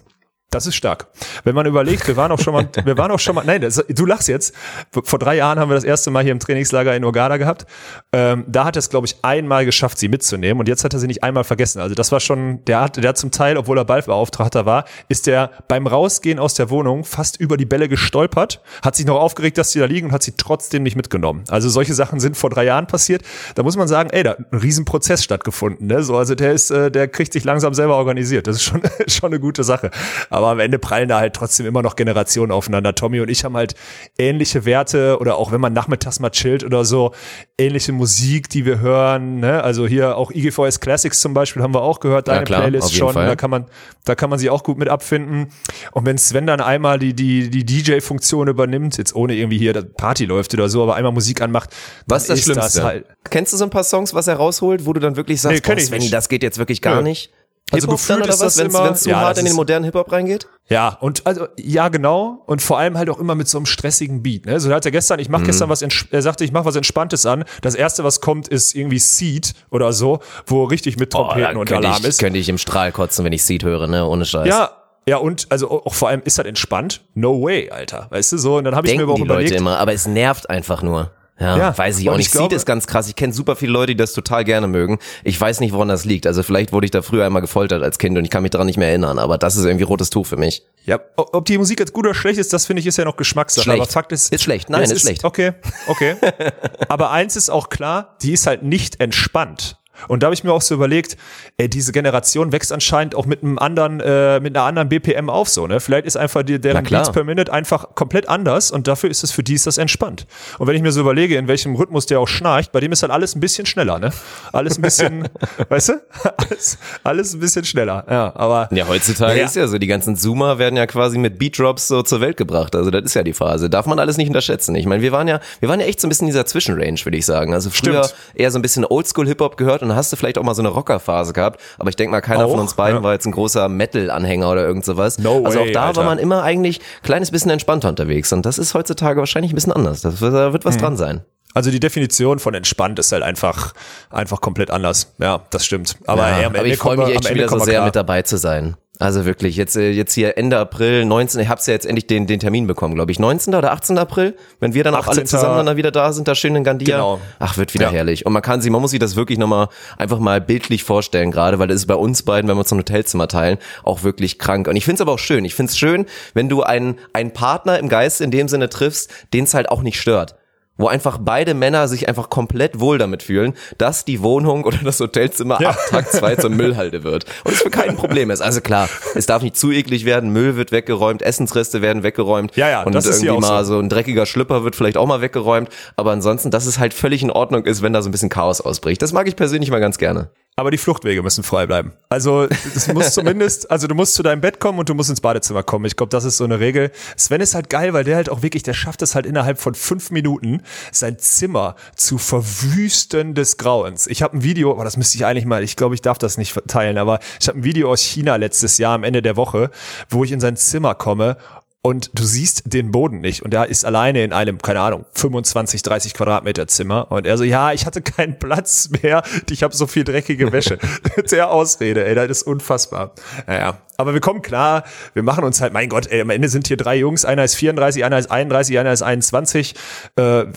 Das 0.51 0.65
ist 0.65 0.73
stark. 0.73 1.05
Wenn 1.43 1.53
man 1.53 1.67
überlegt, 1.67 2.07
wir 2.07 2.17
waren 2.17 2.31
auch 2.31 2.39
schon 2.39 2.53
mal, 2.53 2.67
wir 2.83 2.97
waren 2.97 3.11
auch 3.11 3.19
schon 3.19 3.35
mal, 3.35 3.45
nein, 3.45 3.61
das, 3.61 3.83
du 3.87 4.05
lachst 4.07 4.27
jetzt. 4.27 4.55
Vor 4.91 5.19
drei 5.19 5.35
Jahren 5.35 5.59
haben 5.59 5.69
wir 5.69 5.75
das 5.75 5.83
erste 5.83 6.09
Mal 6.09 6.23
hier 6.23 6.31
im 6.31 6.39
Trainingslager 6.39 6.95
in 6.95 7.05
Ogada 7.05 7.37
gehabt. 7.37 7.67
Ähm, 8.11 8.45
da 8.47 8.65
hat 8.65 8.75
er 8.75 8.79
es, 8.79 8.89
glaube 8.89 9.05
ich, 9.05 9.17
einmal 9.21 9.65
geschafft, 9.65 9.99
sie 9.99 10.07
mitzunehmen 10.07 10.59
und 10.59 10.67
jetzt 10.67 10.83
hat 10.83 10.93
er 10.93 10.99
sie 10.99 11.05
nicht 11.05 11.23
einmal 11.23 11.43
vergessen. 11.43 11.79
Also 11.81 11.93
das 11.93 12.11
war 12.11 12.19
schon, 12.19 12.65
der 12.65 12.81
hat, 12.81 12.97
der 12.97 13.09
hat 13.09 13.17
zum 13.19 13.29
Teil, 13.29 13.57
obwohl 13.57 13.77
er 13.77 13.85
Ballbeauftragter 13.85 14.65
war, 14.65 14.85
ist 15.07 15.27
der 15.27 15.51
beim 15.67 15.85
Rausgehen 15.85 16.39
aus 16.39 16.55
der 16.55 16.71
Wohnung 16.71 17.03
fast 17.03 17.39
über 17.39 17.55
die 17.55 17.65
Bälle 17.65 17.87
gestolpert, 17.87 18.61
hat 18.81 18.95
sich 18.95 19.05
noch 19.05 19.19
aufgeregt, 19.19 19.59
dass 19.59 19.71
sie 19.71 19.79
da 19.79 19.85
liegen 19.85 20.07
und 20.07 20.13
hat 20.13 20.23
sie 20.23 20.33
trotzdem 20.35 20.81
nicht 20.81 20.95
mitgenommen. 20.95 21.43
Also 21.49 21.69
solche 21.69 21.93
Sachen 21.93 22.19
sind 22.19 22.35
vor 22.35 22.49
drei 22.49 22.63
Jahren 22.63 22.87
passiert. 22.87 23.21
Da 23.53 23.61
muss 23.61 23.77
man 23.77 23.87
sagen, 23.87 24.09
ey, 24.09 24.23
da 24.23 24.31
hat 24.31 24.39
ein 24.51 24.57
Riesenprozess 24.57 25.23
stattgefunden. 25.23 25.85
Ne? 25.85 26.01
So, 26.01 26.17
also 26.17 26.33
der 26.33 26.53
ist, 26.53 26.71
äh, 26.71 26.89
der 26.89 27.07
kriegt 27.07 27.33
sich 27.33 27.43
langsam 27.43 27.75
selber 27.75 27.97
organisiert. 27.97 28.47
Das 28.47 28.55
ist 28.55 28.63
schon, 28.63 28.81
schon 29.07 29.29
eine 29.29 29.39
gute 29.39 29.63
Sache. 29.63 29.91
Aber 30.31 30.38
am 30.47 30.59
Ende 30.59 30.79
prallen 30.79 31.09
da 31.09 31.19
halt 31.19 31.35
trotzdem 31.35 31.65
immer 31.65 31.81
noch 31.81 31.95
Generationen 31.95 32.51
aufeinander. 32.51 32.95
Tommy 32.95 33.19
und 33.19 33.29
ich 33.29 33.43
haben 33.45 33.55
halt 33.55 33.75
ähnliche 34.17 34.65
Werte 34.65 35.17
oder 35.19 35.37
auch 35.37 35.51
wenn 35.51 35.61
man 35.61 35.73
nachmittags 35.73 36.19
mal 36.19 36.29
chillt 36.29 36.63
oder 36.63 36.85
so, 36.85 37.13
ähnliche 37.57 37.91
Musik, 37.91 38.49
die 38.49 38.65
wir 38.65 38.79
hören. 38.79 39.39
Ne? 39.39 39.63
Also 39.63 39.87
hier 39.87 40.17
auch 40.17 40.31
IGVS 40.31 40.79
Classics 40.79 41.19
zum 41.19 41.33
Beispiel 41.33 41.61
haben 41.61 41.73
wir 41.73 41.81
auch 41.81 41.99
gehört, 41.99 42.27
deine 42.27 42.43
klar, 42.45 42.59
auf 42.59 42.65
Playlist 42.67 42.95
schon. 42.95 43.13
Fall. 43.13 43.27
Da 43.27 43.35
kann 43.35 43.49
man, 43.49 43.65
da 44.05 44.15
kann 44.15 44.29
man 44.29 44.39
sich 44.39 44.49
auch 44.49 44.63
gut 44.63 44.77
mit 44.77 44.89
abfinden. 44.89 45.47
Und 45.91 46.05
wenn 46.05 46.17
Sven 46.17 46.47
dann 46.47 46.61
einmal 46.61 46.99
die, 46.99 47.13
die, 47.13 47.49
die 47.49 47.65
DJ-Funktion 47.65 48.47
übernimmt, 48.47 48.97
jetzt 48.97 49.15
ohne 49.15 49.33
irgendwie 49.35 49.57
hier 49.57 49.73
das 49.73 49.85
Party 49.97 50.25
läuft 50.25 50.53
oder 50.53 50.69
so, 50.69 50.83
aber 50.83 50.95
einmal 50.95 51.11
Musik 51.11 51.41
anmacht, 51.41 51.69
Was 52.07 52.23
ist 52.23 52.29
dann 52.29 52.35
das 52.37 52.43
Schlimmste? 52.45 52.83
halt, 52.83 53.05
Kennst 53.29 53.53
du 53.53 53.57
so 53.57 53.63
ein 53.63 53.69
paar 53.69 53.83
Songs, 53.83 54.13
was 54.13 54.27
er 54.27 54.35
rausholt, 54.35 54.85
wo 54.85 54.93
du 54.93 54.99
dann 54.99 55.15
wirklich 55.15 55.41
sagst, 55.41 55.63
Nee, 55.67 55.75
boah, 55.75 55.95
nicht. 55.95 56.13
das 56.13 56.29
geht 56.29 56.43
jetzt 56.43 56.57
wirklich 56.57 56.81
gar 56.81 56.97
Nö. 56.97 57.03
nicht? 57.03 57.31
Also 57.71 57.87
gefühlt 57.87 58.21
ist 58.25 58.29
was, 58.29 58.39
das 58.39 58.57
wenn 58.57 58.67
immer- 58.67 58.91
es 58.91 59.01
zu 59.01 59.09
Ja, 59.09 59.21
hart 59.21 59.37
in 59.37 59.45
den 59.45 59.55
modernen 59.55 59.85
Hip-Hop 59.85 60.11
reingeht? 60.11 60.47
Ja, 60.69 60.97
und 61.01 61.25
also 61.25 61.47
ja 61.57 61.89
genau 61.89 62.43
und 62.45 62.61
vor 62.61 62.77
allem 62.77 62.97
halt 62.97 63.09
auch 63.09 63.19
immer 63.19 63.35
mit 63.35 63.47
so 63.47 63.57
einem 63.57 63.65
stressigen 63.65 64.21
Beat. 64.21 64.45
Ne? 64.45 64.59
So 64.59 64.71
hat 64.73 64.85
er 64.85 64.91
gestern, 64.91 65.19
ich 65.19 65.29
mache 65.29 65.41
Mhm. 65.41 65.47
gestern 65.47 65.69
was, 65.69 65.81
er 65.81 66.21
sagte, 66.21 66.43
ich 66.43 66.51
mache 66.51 66.65
was 66.65 66.75
Entspanntes 66.75 67.25
an. 67.25 67.43
Das 67.61 67.75
erste, 67.75 68.03
was 68.03 68.21
kommt, 68.21 68.47
ist 68.47 68.75
irgendwie 68.75 68.99
Seed 68.99 69.53
oder 69.71 69.93
so, 69.93 70.19
wo 70.45 70.63
richtig 70.65 70.97
mit 70.97 71.11
Trompeten 71.11 71.41
dann 71.43 71.57
und 71.57 71.71
Alarm 71.71 71.97
ich, 72.01 72.07
ist. 72.09 72.19
könnte 72.19 72.37
ich 72.39 72.49
im 72.49 72.57
Strahl 72.57 72.91
kotzen, 72.91 73.25
wenn 73.25 73.33
ich 73.33 73.43
Seed 73.43 73.63
höre, 73.63 73.87
ne? 73.87 74.05
Ohne 74.07 74.25
Scheiß. 74.25 74.47
Ja, 74.47 74.71
ja 75.07 75.17
und 75.17 75.47
also 75.49 75.69
auch 75.71 75.93
vor 75.93 76.09
allem 76.09 76.21
ist 76.23 76.37
das 76.37 76.45
entspannt. 76.45 77.01
No 77.15 77.41
way, 77.41 77.69
Alter, 77.71 78.07
weißt 78.11 78.31
du 78.33 78.37
so. 78.37 78.57
Und 78.57 78.65
dann 78.65 78.75
habe 78.75 78.87
ich 78.87 78.95
mir 78.95 79.03
aber 79.03 79.13
auch 79.13 79.15
die 79.17 79.23
überlegt. 79.23 79.49
Leute 79.51 79.61
immer, 79.61 79.77
aber 79.79 79.93
es 79.93 80.05
nervt 80.07 80.49
einfach 80.49 80.83
nur. 80.83 81.11
Ja, 81.39 81.57
Ja, 81.57 81.77
weiß 81.77 81.99
ich 81.99 82.09
auch 82.09 82.13
und 82.13 82.17
nicht. 82.17 82.27
ich 82.27 82.31
glaube- 82.33 82.49
Seed 82.49 82.57
ist 82.57 82.65
ganz 82.65 82.85
krass. 82.85 83.07
Ich 83.07 83.15
kenne 83.15 83.31
super 83.33 83.55
viele 83.55 83.71
Leute, 83.71 83.93
die 83.93 83.97
das 83.97 84.13
total 84.13 84.43
gerne 84.43 84.67
mögen. 84.67 84.99
Ich 85.23 85.39
weiß 85.39 85.59
nicht, 85.61 85.73
woran 85.73 85.87
das 85.87 86.03
liegt. 86.05 86.27
Also 86.27 86.43
vielleicht 86.43 86.73
wurde 86.73 86.85
ich 86.85 86.91
da 86.91 87.01
früher 87.01 87.25
einmal 87.25 87.41
gefoltert 87.41 87.81
als 87.81 87.97
Kind 87.97 88.17
und 88.17 88.25
ich 88.25 88.29
kann 88.29 88.41
mich 88.43 88.51
daran 88.51 88.67
nicht 88.67 88.77
mehr 88.77 88.89
erinnern. 88.89 89.19
Aber 89.19 89.37
das 89.37 89.55
ist 89.55 89.63
irgendwie 89.65 89.85
rotes 89.85 90.09
Tuch 90.09 90.25
für 90.25 90.37
mich. 90.37 90.63
Ja, 90.85 90.99
ob 91.15 91.45
die 91.45 91.57
Musik 91.57 91.79
jetzt 91.79 91.93
gut 91.93 92.05
oder 92.05 92.15
schlecht 92.15 92.39
ist, 92.39 92.51
das 92.51 92.65
finde 92.65 92.81
ich 92.81 92.87
ist 92.87 92.97
ja 92.97 93.05
noch 93.05 93.15
Geschmackssache. 93.15 93.63
Schlecht. 93.63 93.81
Aber 93.81 93.89
Fakt 93.89 94.11
ist, 94.11 94.33
Ist 94.33 94.43
schlecht. 94.43 94.69
Nein, 94.69 94.83
es 94.83 94.91
ist 94.91 95.01
schlecht. 95.01 95.23
Okay, 95.23 95.53
okay. 95.87 96.15
aber 96.89 97.11
eins 97.11 97.35
ist 97.35 97.49
auch 97.49 97.69
klar, 97.69 98.17
die 98.21 98.33
ist 98.33 98.45
halt 98.47 98.63
nicht 98.63 98.99
entspannt. 98.99 99.77
Und 100.07 100.23
da 100.23 100.27
habe 100.27 100.33
ich 100.33 100.43
mir 100.43 100.51
auch 100.53 100.61
so 100.61 100.75
überlegt, 100.75 101.17
ey, 101.57 101.69
diese 101.69 101.91
Generation 101.91 102.51
wächst 102.51 102.71
anscheinend 102.71 103.15
auch 103.15 103.25
mit 103.25 103.43
einem 103.43 103.57
anderen, 103.59 103.99
äh, 103.99 104.39
mit 104.39 104.55
einer 104.55 104.65
anderen 104.65 104.89
BPM 104.89 105.29
auf 105.29 105.49
so, 105.49 105.67
ne? 105.67 105.79
Vielleicht 105.79 106.05
ist 106.05 106.17
einfach 106.17 106.43
die, 106.43 106.59
deren. 106.59 106.83
Beats 106.85 107.11
per 107.11 107.23
Minute 107.23 107.51
einfach 107.53 107.93
komplett 107.95 108.27
anders 108.29 108.71
und 108.71 108.87
dafür 108.87 109.09
ist 109.09 109.23
es 109.23 109.31
für 109.31 109.43
die 109.43 109.53
ist 109.53 109.67
das 109.67 109.77
entspannt. 109.77 110.25
Und 110.57 110.67
wenn 110.67 110.75
ich 110.75 110.81
mir 110.81 110.91
so 110.91 111.01
überlege, 111.01 111.35
in 111.35 111.47
welchem 111.47 111.75
Rhythmus 111.75 112.05
der 112.05 112.19
auch 112.19 112.27
schnarcht, 112.27 112.71
bei 112.71 112.79
dem 112.79 112.91
ist 112.91 113.01
halt 113.03 113.11
alles 113.11 113.35
ein 113.35 113.39
bisschen 113.41 113.65
schneller, 113.65 113.99
ne? 113.99 114.11
Alles 114.53 114.77
ein 114.77 114.81
bisschen, 114.81 115.27
weißt 115.69 115.89
du? 115.89 115.93
Alles, 116.37 116.77
alles 117.03 117.33
ein 117.33 117.39
bisschen 117.39 117.65
schneller. 117.65 118.05
Ja, 118.09 118.33
aber 118.35 118.69
Ja, 118.71 118.87
heutzutage 118.87 119.39
Ja. 119.39 119.45
ist 119.45 119.55
ja 119.55 119.67
so, 119.67 119.77
die 119.77 119.87
ganzen 119.87 120.15
Zoomer 120.15 120.57
werden 120.57 120.77
ja 120.77 120.87
quasi 120.87 121.17
mit 121.17 121.37
Beatdrops 121.37 121.87
so 121.87 122.01
zur 122.01 122.21
Welt 122.21 122.37
gebracht. 122.37 122.75
Also 122.75 122.89
das 122.91 123.03
ist 123.03 123.13
ja 123.13 123.23
die 123.23 123.33
Phase. 123.33 123.69
Darf 123.69 123.85
man 123.85 123.99
alles 123.99 124.17
nicht 124.17 124.27
unterschätzen. 124.27 124.75
Ich 124.75 124.85
meine, 124.85 125.01
wir 125.01 125.11
waren 125.11 125.27
ja, 125.27 125.39
wir 125.59 125.69
waren 125.69 125.79
ja 125.79 125.85
echt 125.85 125.99
so 126.01 126.07
ein 126.07 126.09
bisschen 126.09 126.27
in 126.27 126.31
dieser 126.33 126.45
Zwischenrange, 126.45 126.99
würde 127.03 127.17
ich 127.17 127.25
sagen. 127.25 127.53
Also 127.53 127.69
früher 127.69 128.03
Stimmt. 128.03 128.15
eher 128.35 128.51
so 128.51 128.57
ein 128.59 128.61
bisschen 128.61 128.85
Oldschool-Hip-Hop 128.85 129.57
gehört 129.57 129.81
und 129.83 129.88
dann 129.89 129.97
hast 129.97 130.11
du 130.11 130.15
vielleicht 130.15 130.37
auch 130.37 130.43
mal 130.43 130.55
so 130.55 130.61
eine 130.61 130.69
Rockerphase 130.69 131.33
gehabt. 131.33 131.59
Aber 131.77 131.89
ich 131.89 131.95
denke 131.95 132.11
mal, 132.11 132.21
keiner 132.21 132.45
Auch, 132.45 132.51
von 132.51 132.59
uns 132.59 132.73
beiden 132.73 132.97
ja. 132.97 133.03
war 133.03 133.13
jetzt 133.13 133.25
ein 133.25 133.31
großer 133.31 133.69
Metal-Anhänger 133.69 134.49
oder 134.49 134.65
irgend 134.65 134.85
sowas. 134.85 135.19
No 135.19 135.43
also 135.45 135.59
auch 135.59 135.65
way, 135.65 135.71
da 135.71 135.87
Alter. 135.87 136.01
war 136.01 136.05
man 136.05 136.17
immer 136.17 136.43
eigentlich 136.43 136.79
ein 136.79 137.03
kleines 137.03 137.31
bisschen 137.31 137.51
entspannter 137.51 137.89
unterwegs. 137.89 138.31
Und 138.33 138.45
das 138.45 138.57
ist 138.57 138.73
heutzutage 138.73 139.19
wahrscheinlich 139.19 139.51
ein 139.51 139.55
bisschen 139.55 139.73
anders. 139.73 140.01
Das 140.01 140.21
wird, 140.21 140.33
da 140.33 140.53
wird 140.53 140.65
was 140.65 140.77
dran 140.77 140.97
sein. 140.97 141.21
Also 141.53 141.71
die 141.71 141.79
Definition 141.79 142.39
von 142.39 142.53
entspannt 142.53 142.99
ist 142.99 143.11
halt 143.11 143.23
einfach, 143.23 143.73
einfach 144.11 144.39
komplett 144.39 144.69
anders. 144.69 145.13
Ja, 145.17 145.41
das 145.49 145.65
stimmt. 145.65 145.97
Aber, 146.05 146.29
Ja, 146.29 146.47
aber 146.47 146.65
ich 146.65 146.77
freue 146.77 146.97
mich 146.97 147.09
echt 147.09 147.33
wieder 147.33 147.49
so 147.49 147.59
sehr 147.59 147.75
klar. 147.75 147.85
mit 147.85 147.95
dabei 147.95 148.21
zu 148.21 148.37
sein. 148.37 148.77
Also 149.01 149.23
wirklich, 149.23 149.55
jetzt, 149.55 149.77
äh, 149.77 149.91
jetzt 149.91 150.13
hier 150.13 150.37
Ende 150.37 150.57
April, 150.59 151.05
19, 151.05 151.39
ich 151.39 151.47
hab's 151.47 151.65
ja 151.67 151.73
jetzt 151.73 151.85
endlich 151.85 152.05
den, 152.07 152.27
den 152.27 152.41
Termin 152.41 152.67
bekommen, 152.67 152.95
glaube 152.95 153.13
ich. 153.13 153.17
19. 153.17 153.55
oder 153.55 153.71
18. 153.71 153.97
April, 153.97 154.35
wenn 154.59 154.73
wir 154.73 154.83
dann 154.83 154.93
auch 154.93 155.07
alle 155.07 155.21
18. 155.21 155.25
zusammen 155.25 155.65
dann 155.65 155.77
wieder 155.77 155.89
da 155.91 156.11
sind, 156.11 156.27
da 156.27 156.35
schön 156.35 156.53
in 156.53 156.65
Gandia. 156.65 156.97
Genau. 156.97 157.21
Ach, 157.39 157.55
wird 157.57 157.73
wieder 157.73 157.85
Ja. 157.85 157.91
herrlich. 157.93 158.25
Und 158.25 158.33
man 158.33 158.41
kann 158.41 158.59
sie, 158.61 158.69
man 158.69 158.81
muss 158.81 158.91
sich 158.91 158.99
das 158.99 159.15
wirklich 159.15 159.39
nochmal 159.39 159.69
einfach 159.97 160.19
mal 160.19 160.41
bildlich 160.41 160.83
vorstellen, 160.83 161.31
gerade, 161.31 161.59
weil 161.59 161.69
das 161.69 161.77
ist 161.77 161.85
bei 161.85 161.95
uns 161.95 162.23
beiden, 162.23 162.49
wenn 162.49 162.57
wir 162.57 162.59
uns 162.59 162.73
ein 162.73 162.77
Hotelzimmer 162.79 163.29
teilen, 163.29 163.57
auch 163.85 164.03
wirklich 164.03 164.37
krank. 164.37 164.67
Und 164.67 164.75
ich 164.75 164.83
find's 164.83 164.99
aber 164.99 165.13
auch 165.13 165.19
schön. 165.19 165.45
Ich 165.45 165.55
find's 165.55 165.77
schön, 165.77 166.05
wenn 166.33 166.49
du 166.49 166.63
einen, 166.63 166.99
einen 167.13 167.31
Partner 167.31 167.79
im 167.79 167.87
Geist 167.87 168.19
in 168.19 168.31
dem 168.31 168.49
Sinne 168.49 168.67
triffst, 168.67 169.09
den 169.33 169.45
es 169.45 169.53
halt 169.53 169.69
auch 169.69 169.81
nicht 169.81 169.97
stört 170.01 170.35
wo 170.79 170.87
einfach 170.87 171.19
beide 171.21 171.53
Männer 171.53 171.87
sich 171.87 172.07
einfach 172.07 172.29
komplett 172.29 172.79
wohl 172.79 172.97
damit 172.97 173.21
fühlen, 173.21 173.53
dass 173.77 174.05
die 174.05 174.23
Wohnung 174.23 174.63
oder 174.63 174.79
das 174.83 174.99
Hotelzimmer 174.99 175.59
ab 175.63 175.77
Tag 175.89 176.11
zwei 176.11 176.35
zur 176.35 176.49
Müllhalde 176.49 177.03
wird. 177.03 177.25
Und 177.43 177.53
es 177.53 177.61
für 177.61 177.69
kein 177.69 177.95
Problem 177.95 178.31
ist. 178.31 178.41
Also 178.41 178.61
klar, 178.61 178.89
es 179.13 179.27
darf 179.27 179.43
nicht 179.43 179.57
zu 179.57 179.71
eklig 179.71 180.05
werden, 180.05 180.31
Müll 180.31 180.55
wird 180.55 180.71
weggeräumt, 180.71 181.21
Essensreste 181.21 181.81
werden 181.81 182.01
weggeräumt 182.01 182.55
Ja, 182.55 182.69
ja, 182.69 182.83
und 182.83 182.95
das 182.95 183.05
ist 183.05 183.17
irgendwie 183.21 183.45
auch 183.45 183.49
mal 183.49 183.65
so. 183.65 183.75
so 183.75 183.79
ein 183.79 183.89
dreckiger 183.89 184.25
Schlüpper 184.25 184.63
wird 184.63 184.75
vielleicht 184.75 184.97
auch 184.97 185.05
mal 185.05 185.21
weggeräumt. 185.21 185.69
Aber 185.97 186.11
ansonsten, 186.11 186.49
dass 186.49 186.65
es 186.65 186.79
halt 186.79 186.93
völlig 186.93 187.21
in 187.21 187.29
Ordnung 187.29 187.65
ist, 187.65 187.81
wenn 187.81 187.93
da 187.93 188.01
so 188.01 188.09
ein 188.09 188.11
bisschen 188.11 188.29
Chaos 188.29 188.61
ausbricht. 188.61 189.01
Das 189.01 189.13
mag 189.13 189.27
ich 189.27 189.35
persönlich 189.35 189.69
mal 189.69 189.79
ganz 189.79 189.97
gerne. 189.97 190.31
Aber 190.59 190.71
die 190.71 190.77
Fluchtwege 190.77 191.23
müssen 191.23 191.43
frei 191.43 191.65
bleiben. 191.65 191.93
Also 192.09 192.47
es 192.75 192.87
muss 192.93 193.13
zumindest, 193.13 193.71
also 193.71 193.87
du 193.87 193.95
musst 193.95 194.15
zu 194.15 194.23
deinem 194.23 194.41
Bett 194.41 194.59
kommen 194.59 194.79
und 194.79 194.89
du 194.89 194.93
musst 194.93 195.09
ins 195.09 195.21
Badezimmer 195.21 195.63
kommen. 195.63 195.85
Ich 195.85 195.95
glaube, 195.95 196.09
das 196.09 196.25
ist 196.25 196.37
so 196.37 196.43
eine 196.43 196.59
Regel. 196.59 196.91
Sven 197.17 197.41
ist 197.41 197.55
halt 197.55 197.69
geil, 197.69 197.93
weil 197.93 198.03
der 198.03 198.17
halt 198.17 198.29
auch 198.29 198.41
wirklich, 198.41 198.63
der 198.63 198.73
schafft 198.73 199.01
es 199.01 199.15
halt 199.15 199.25
innerhalb 199.25 199.59
von 199.59 199.73
fünf 199.73 200.11
Minuten, 200.11 200.61
sein 200.91 201.17
Zimmer 201.17 201.75
zu 201.95 202.17
verwüsten 202.17 203.33
des 203.35 203.57
Grauens. 203.57 204.07
Ich 204.07 204.21
habe 204.21 204.37
ein 204.37 204.43
Video, 204.43 204.71
aber 204.71 204.83
das 204.83 204.97
müsste 204.97 205.17
ich 205.17 205.25
eigentlich 205.25 205.45
mal, 205.45 205.63
ich 205.63 205.75
glaube, 205.75 205.95
ich 205.95 206.01
darf 206.01 206.17
das 206.17 206.37
nicht 206.37 206.59
teilen, 206.67 206.97
aber 206.97 207.19
ich 207.39 207.47
habe 207.47 207.59
ein 207.59 207.63
Video 207.63 207.91
aus 207.91 208.01
China 208.01 208.35
letztes 208.35 208.77
Jahr 208.77 208.95
am 208.95 209.03
Ende 209.03 209.21
der 209.21 209.37
Woche, 209.37 209.71
wo 210.09 210.23
ich 210.23 210.31
in 210.31 210.39
sein 210.39 210.57
Zimmer 210.57 210.95
komme 210.95 211.37
und 211.81 212.11
du 212.13 212.23
siehst 212.23 212.63
den 212.73 212.91
Boden 212.91 213.21
nicht 213.21 213.41
und 213.43 213.53
er 213.53 213.67
ist 213.67 213.85
alleine 213.85 214.23
in 214.23 214.33
einem, 214.33 214.57
keine 214.61 214.81
Ahnung, 214.81 215.05
25, 215.13 215.81
30 215.81 216.13
Quadratmeter 216.13 216.67
Zimmer 216.67 217.09
und 217.11 217.25
er 217.25 217.37
so, 217.37 217.45
ja, 217.45 217.71
ich 217.71 217.85
hatte 217.85 218.01
keinen 218.01 218.37
Platz 218.37 218.89
mehr, 219.01 219.23
ich 219.49 219.63
habe 219.63 219.73
so 219.75 219.87
viel 219.87 220.03
dreckige 220.03 220.51
Wäsche. 220.51 220.77
Der 221.31 221.49
Ausrede, 221.51 222.05
ey, 222.05 222.15
das 222.15 222.29
ist 222.29 222.43
unfassbar. 222.43 223.13
Naja, 223.47 223.77
aber 223.95 224.13
wir 224.13 224.21
kommen 224.21 224.41
klar, 224.41 224.83
wir 225.13 225.23
machen 225.23 225.43
uns 225.43 225.59
halt, 225.61 225.73
mein 225.73 225.89
Gott, 225.89 226.07
ey, 226.07 226.21
am 226.21 226.29
Ende 226.29 226.47
sind 226.49 226.67
hier 226.67 226.77
drei 226.77 226.95
Jungs, 226.97 227.25
einer 227.25 227.43
ist 227.43 227.55
34, 227.55 228.03
einer 228.05 228.17
ist 228.17 228.31
31, 228.31 228.79
einer 228.79 228.93
ist 228.93 229.01
21. 229.01 229.75
Äh, 230.15 230.21
wir, 230.21 230.47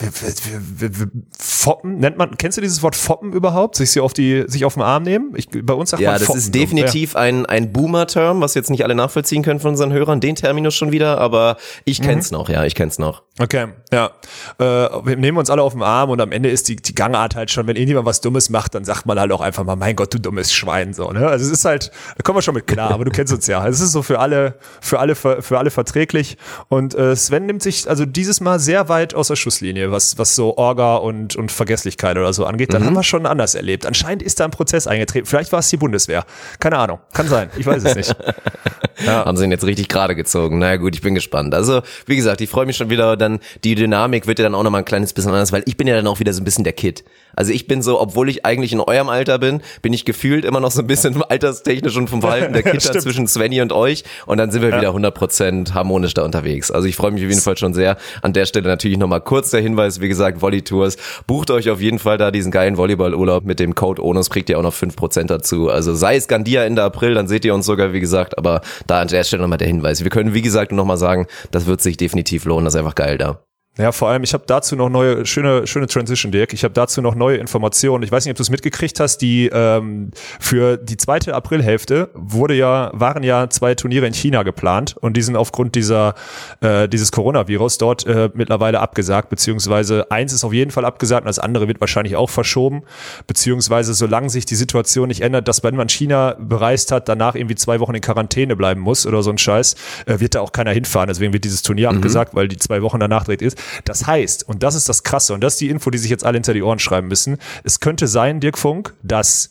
wir, 0.78 0.98
wir, 1.00 1.06
Foppen, 1.38 1.98
nennt 1.98 2.18
man, 2.18 2.36
kennst 2.36 2.56
du 2.58 2.62
dieses 2.62 2.82
Wort 2.84 2.94
Foppen 2.94 3.32
überhaupt? 3.32 3.74
Sich, 3.76 3.98
auf 3.98 4.12
die, 4.12 4.44
sich 4.46 4.64
auf 4.64 4.74
den 4.74 4.82
Arm 4.82 5.02
nehmen? 5.02 5.32
Ich, 5.36 5.48
bei 5.50 5.74
uns 5.74 5.90
sagt 5.90 6.00
ja, 6.02 6.10
man 6.10 6.18
das 6.20 6.26
Foppen. 6.26 6.38
ist 6.38 6.54
definitiv 6.54 7.14
Ja. 7.14 7.20
ein, 7.20 7.44
ein 7.46 7.72
Boomer-Term, 7.72 8.40
was 8.40 8.54
jetzt 8.54 8.70
nicht 8.70 8.84
alle 8.84 8.94
nachvollziehen 8.94 9.42
können 9.42 9.58
von 9.58 9.70
unseren 9.70 9.92
Hörern, 9.92 10.20
den 10.20 10.36
Terminus 10.36 10.74
schon 10.76 10.92
wieder, 10.92 11.11
aber 11.18 11.56
ich 11.84 12.00
kenn's 12.00 12.30
noch, 12.30 12.48
ja, 12.48 12.64
ich 12.64 12.74
kenn's 12.74 12.98
noch. 12.98 13.22
Okay, 13.38 13.68
ja. 13.90 14.10
Äh, 14.58 14.64
wir 14.64 15.16
nehmen 15.16 15.38
uns 15.38 15.48
alle 15.48 15.62
auf 15.62 15.72
den 15.72 15.82
Arm 15.82 16.10
und 16.10 16.20
am 16.20 16.32
Ende 16.32 16.50
ist 16.50 16.68
die, 16.68 16.76
die 16.76 16.94
Gangart 16.94 17.34
halt 17.34 17.50
schon, 17.50 17.66
wenn 17.66 17.76
irgendjemand 17.76 18.06
was 18.06 18.20
Dummes 18.20 18.50
macht, 18.50 18.74
dann 18.74 18.84
sagt 18.84 19.06
man 19.06 19.18
halt 19.18 19.32
auch 19.32 19.40
einfach 19.40 19.64
mal, 19.64 19.76
mein 19.76 19.96
Gott, 19.96 20.12
du 20.12 20.18
dummes 20.18 20.52
Schwein, 20.52 20.92
so, 20.92 21.10
ne? 21.10 21.26
Also 21.26 21.46
es 21.46 21.50
ist 21.50 21.64
halt, 21.64 21.90
da 22.16 22.22
kommen 22.22 22.36
wir 22.36 22.42
schon 22.42 22.54
mit 22.54 22.66
klar, 22.66 22.90
aber 22.90 23.06
du 23.06 23.10
kennst 23.10 23.32
uns 23.32 23.46
ja. 23.46 23.66
Es 23.66 23.80
ist 23.80 23.92
so 23.92 24.02
für 24.02 24.18
alle, 24.18 24.56
für 24.80 24.98
alle, 24.98 25.14
für 25.14 25.58
alle 25.58 25.70
verträglich. 25.70 26.36
Und 26.68 26.94
äh, 26.94 27.16
Sven 27.16 27.46
nimmt 27.46 27.62
sich 27.62 27.88
also 27.88 28.04
dieses 28.04 28.40
Mal 28.40 28.58
sehr 28.58 28.90
weit 28.90 29.14
aus 29.14 29.28
der 29.28 29.36
Schusslinie, 29.36 29.90
was, 29.90 30.18
was 30.18 30.36
so 30.36 30.56
Orga 30.58 30.96
und, 30.96 31.34
und 31.34 31.50
Vergesslichkeit 31.50 32.18
oder 32.18 32.32
so 32.32 32.44
angeht. 32.44 32.74
Dann 32.74 32.84
haben 32.84 32.94
wir 32.94 33.02
schon 33.02 33.24
anders 33.24 33.54
erlebt. 33.54 33.86
Anscheinend 33.86 34.22
ist 34.22 34.40
da 34.40 34.44
ein 34.44 34.50
Prozess 34.50 34.86
eingetreten. 34.86 35.26
Vielleicht 35.26 35.52
war 35.52 35.60
es 35.60 35.68
die 35.70 35.78
Bundeswehr. 35.78 36.24
Keine 36.60 36.76
Ahnung. 36.76 36.98
Kann 37.14 37.28
sein. 37.28 37.50
Ich 37.56 37.66
weiß 37.66 37.82
es 37.84 37.94
nicht. 37.94 38.16
Haben 39.06 39.36
sie 39.36 39.44
ihn 39.44 39.50
jetzt 39.50 39.64
richtig 39.64 39.88
gerade 39.88 40.14
gezogen. 40.14 40.58
Naja 40.58 40.76
gut, 40.76 40.94
ich 40.94 41.01
bin 41.02 41.14
gespannt. 41.14 41.54
Also, 41.54 41.82
wie 42.06 42.16
gesagt, 42.16 42.40
ich 42.40 42.50
freue 42.50 42.66
mich 42.66 42.76
schon 42.76 42.90
wieder. 42.90 43.16
Dann 43.16 43.40
die 43.64 43.74
Dynamik 43.74 44.26
wird 44.26 44.38
ja 44.38 44.44
dann 44.44 44.54
auch 44.54 44.62
nochmal 44.62 44.82
ein 44.82 44.86
kleines 44.86 45.12
bisschen 45.12 45.32
anders, 45.32 45.52
weil 45.52 45.62
ich 45.66 45.76
bin 45.76 45.86
ja 45.86 45.94
dann 45.94 46.06
auch 46.06 46.20
wieder 46.20 46.32
so 46.32 46.40
ein 46.40 46.44
bisschen 46.44 46.64
der 46.64 46.72
Kid. 46.72 47.04
Also 47.36 47.52
ich 47.52 47.66
bin 47.66 47.82
so, 47.82 48.00
obwohl 48.00 48.28
ich 48.28 48.44
eigentlich 48.44 48.72
in 48.72 48.80
eurem 48.80 49.08
Alter 49.08 49.38
bin, 49.38 49.62
bin 49.82 49.92
ich 49.92 50.04
gefühlt 50.04 50.44
immer 50.44 50.60
noch 50.60 50.70
so 50.70 50.80
ein 50.80 50.86
bisschen 50.86 51.22
alterstechnisch 51.22 51.96
und 51.96 52.08
vom 52.10 52.20
Verhalten 52.20 52.52
der 52.52 52.62
Stimmt. 52.80 53.02
zwischen 53.02 53.26
Svenny 53.26 53.60
und 53.60 53.72
euch. 53.72 54.04
Und 54.26 54.38
dann 54.38 54.50
sind 54.50 54.62
wir 54.62 54.68
wieder 54.68 54.90
100% 54.90 55.74
harmonisch 55.74 56.14
da 56.14 56.24
unterwegs. 56.24 56.70
Also 56.70 56.88
ich 56.88 56.96
freue 56.96 57.10
mich 57.10 57.22
auf 57.24 57.28
jeden 57.30 57.40
Fall 57.40 57.56
schon 57.56 57.74
sehr. 57.74 57.96
An 58.22 58.32
der 58.32 58.46
Stelle 58.46 58.68
natürlich 58.68 58.98
nochmal 58.98 59.20
kurz 59.20 59.50
der 59.50 59.60
Hinweis, 59.60 60.00
wie 60.00 60.08
gesagt, 60.08 60.42
Volley 60.42 60.62
Tours. 60.62 60.96
Bucht 61.26 61.50
euch 61.50 61.70
auf 61.70 61.80
jeden 61.80 61.98
Fall 61.98 62.18
da 62.18 62.30
diesen 62.30 62.50
geilen 62.50 62.76
Volleyballurlaub 62.76 63.44
mit 63.44 63.60
dem 63.60 63.74
Code 63.74 64.02
ONUS, 64.02 64.30
kriegt 64.30 64.50
ihr 64.50 64.58
auch 64.58 64.62
noch 64.62 64.74
5% 64.74 65.24
dazu. 65.24 65.68
Also 65.68 65.94
sei 65.94 66.16
es 66.16 66.28
Gandia 66.28 66.64
Ende 66.64 66.82
April, 66.82 67.14
dann 67.14 67.28
seht 67.28 67.44
ihr 67.44 67.54
uns 67.54 67.66
sogar, 67.66 67.92
wie 67.92 68.00
gesagt. 68.00 68.38
Aber 68.38 68.60
da 68.86 69.00
an 69.00 69.08
der 69.08 69.24
Stelle 69.24 69.42
nochmal 69.42 69.58
der 69.58 69.68
Hinweis. 69.68 70.02
Wir 70.02 70.10
können, 70.10 70.34
wie 70.34 70.42
gesagt, 70.42 70.72
nochmal 70.72 70.96
sagen, 70.96 71.26
das 71.50 71.66
wird 71.66 71.80
sich 71.80 71.96
definitiv 71.96 72.44
lohnen. 72.44 72.64
Das 72.64 72.74
ist 72.74 72.78
einfach 72.78 72.94
geil 72.94 73.18
da. 73.18 73.42
Ja, 73.78 73.90
vor 73.90 74.10
allem, 74.10 74.22
ich 74.22 74.34
habe 74.34 74.44
dazu 74.46 74.76
noch 74.76 74.90
neue, 74.90 75.24
schöne, 75.24 75.66
schöne 75.66 75.86
Transition, 75.86 76.30
Dirk. 76.30 76.52
Ich 76.52 76.62
habe 76.62 76.74
dazu 76.74 77.00
noch 77.00 77.14
neue 77.14 77.38
Informationen. 77.38 78.04
Ich 78.04 78.12
weiß 78.12 78.26
nicht, 78.26 78.32
ob 78.32 78.36
du 78.36 78.42
es 78.42 78.50
mitgekriegt 78.50 79.00
hast, 79.00 79.22
die 79.22 79.48
ähm, 79.50 80.10
für 80.38 80.76
die 80.76 80.98
zweite 80.98 81.34
Aprilhälfte 81.34 82.10
wurde 82.12 82.52
ja, 82.52 82.90
waren 82.92 83.22
ja 83.22 83.48
zwei 83.48 83.74
Turniere 83.74 84.06
in 84.06 84.12
China 84.12 84.42
geplant 84.42 84.94
und 85.00 85.16
die 85.16 85.22
sind 85.22 85.36
aufgrund 85.36 85.74
dieser 85.74 86.16
äh, 86.60 86.86
dieses 86.86 87.12
Coronavirus 87.12 87.78
dort 87.78 88.06
äh, 88.06 88.28
mittlerweile 88.34 88.78
abgesagt, 88.78 89.30
beziehungsweise 89.30 90.10
eins 90.10 90.34
ist 90.34 90.44
auf 90.44 90.52
jeden 90.52 90.70
Fall 90.70 90.84
abgesagt 90.84 91.22
und 91.22 91.28
das 91.28 91.38
andere 91.38 91.66
wird 91.66 91.80
wahrscheinlich 91.80 92.14
auch 92.14 92.28
verschoben, 92.28 92.82
beziehungsweise 93.26 93.94
solange 93.94 94.28
sich 94.28 94.44
die 94.44 94.54
Situation 94.54 95.08
nicht 95.08 95.22
ändert, 95.22 95.48
dass 95.48 95.64
wenn 95.64 95.76
man 95.76 95.88
China 95.88 96.36
bereist 96.38 96.92
hat, 96.92 97.08
danach 97.08 97.36
irgendwie 97.36 97.54
zwei 97.54 97.80
Wochen 97.80 97.94
in 97.94 98.02
Quarantäne 98.02 98.54
bleiben 98.54 98.82
muss 98.82 99.06
oder 99.06 99.22
so 99.22 99.30
ein 99.30 99.38
Scheiß, 99.38 99.76
äh, 100.04 100.20
wird 100.20 100.34
da 100.34 100.42
auch 100.42 100.52
keiner 100.52 100.72
hinfahren. 100.72 101.08
Deswegen 101.08 101.32
wird 101.32 101.44
dieses 101.44 101.62
Turnier 101.62 101.88
abgesagt, 101.88 102.34
weil 102.34 102.48
die 102.48 102.58
zwei 102.58 102.82
Wochen 102.82 103.00
danach 103.00 103.24
dreht 103.24 103.40
ist. 103.40 103.61
Das 103.84 104.06
heißt, 104.06 104.48
und 104.48 104.62
das 104.62 104.74
ist 104.74 104.88
das 104.88 105.02
Krasse, 105.02 105.34
und 105.34 105.42
das 105.42 105.54
ist 105.54 105.60
die 105.60 105.70
Info, 105.70 105.90
die 105.90 105.98
sich 105.98 106.10
jetzt 106.10 106.24
alle 106.24 106.36
hinter 106.36 106.54
die 106.54 106.62
Ohren 106.62 106.78
schreiben 106.78 107.08
müssen, 107.08 107.38
es 107.64 107.80
könnte 107.80 108.08
sein, 108.08 108.40
Dirk 108.40 108.58
Funk, 108.58 108.94
dass 109.02 109.50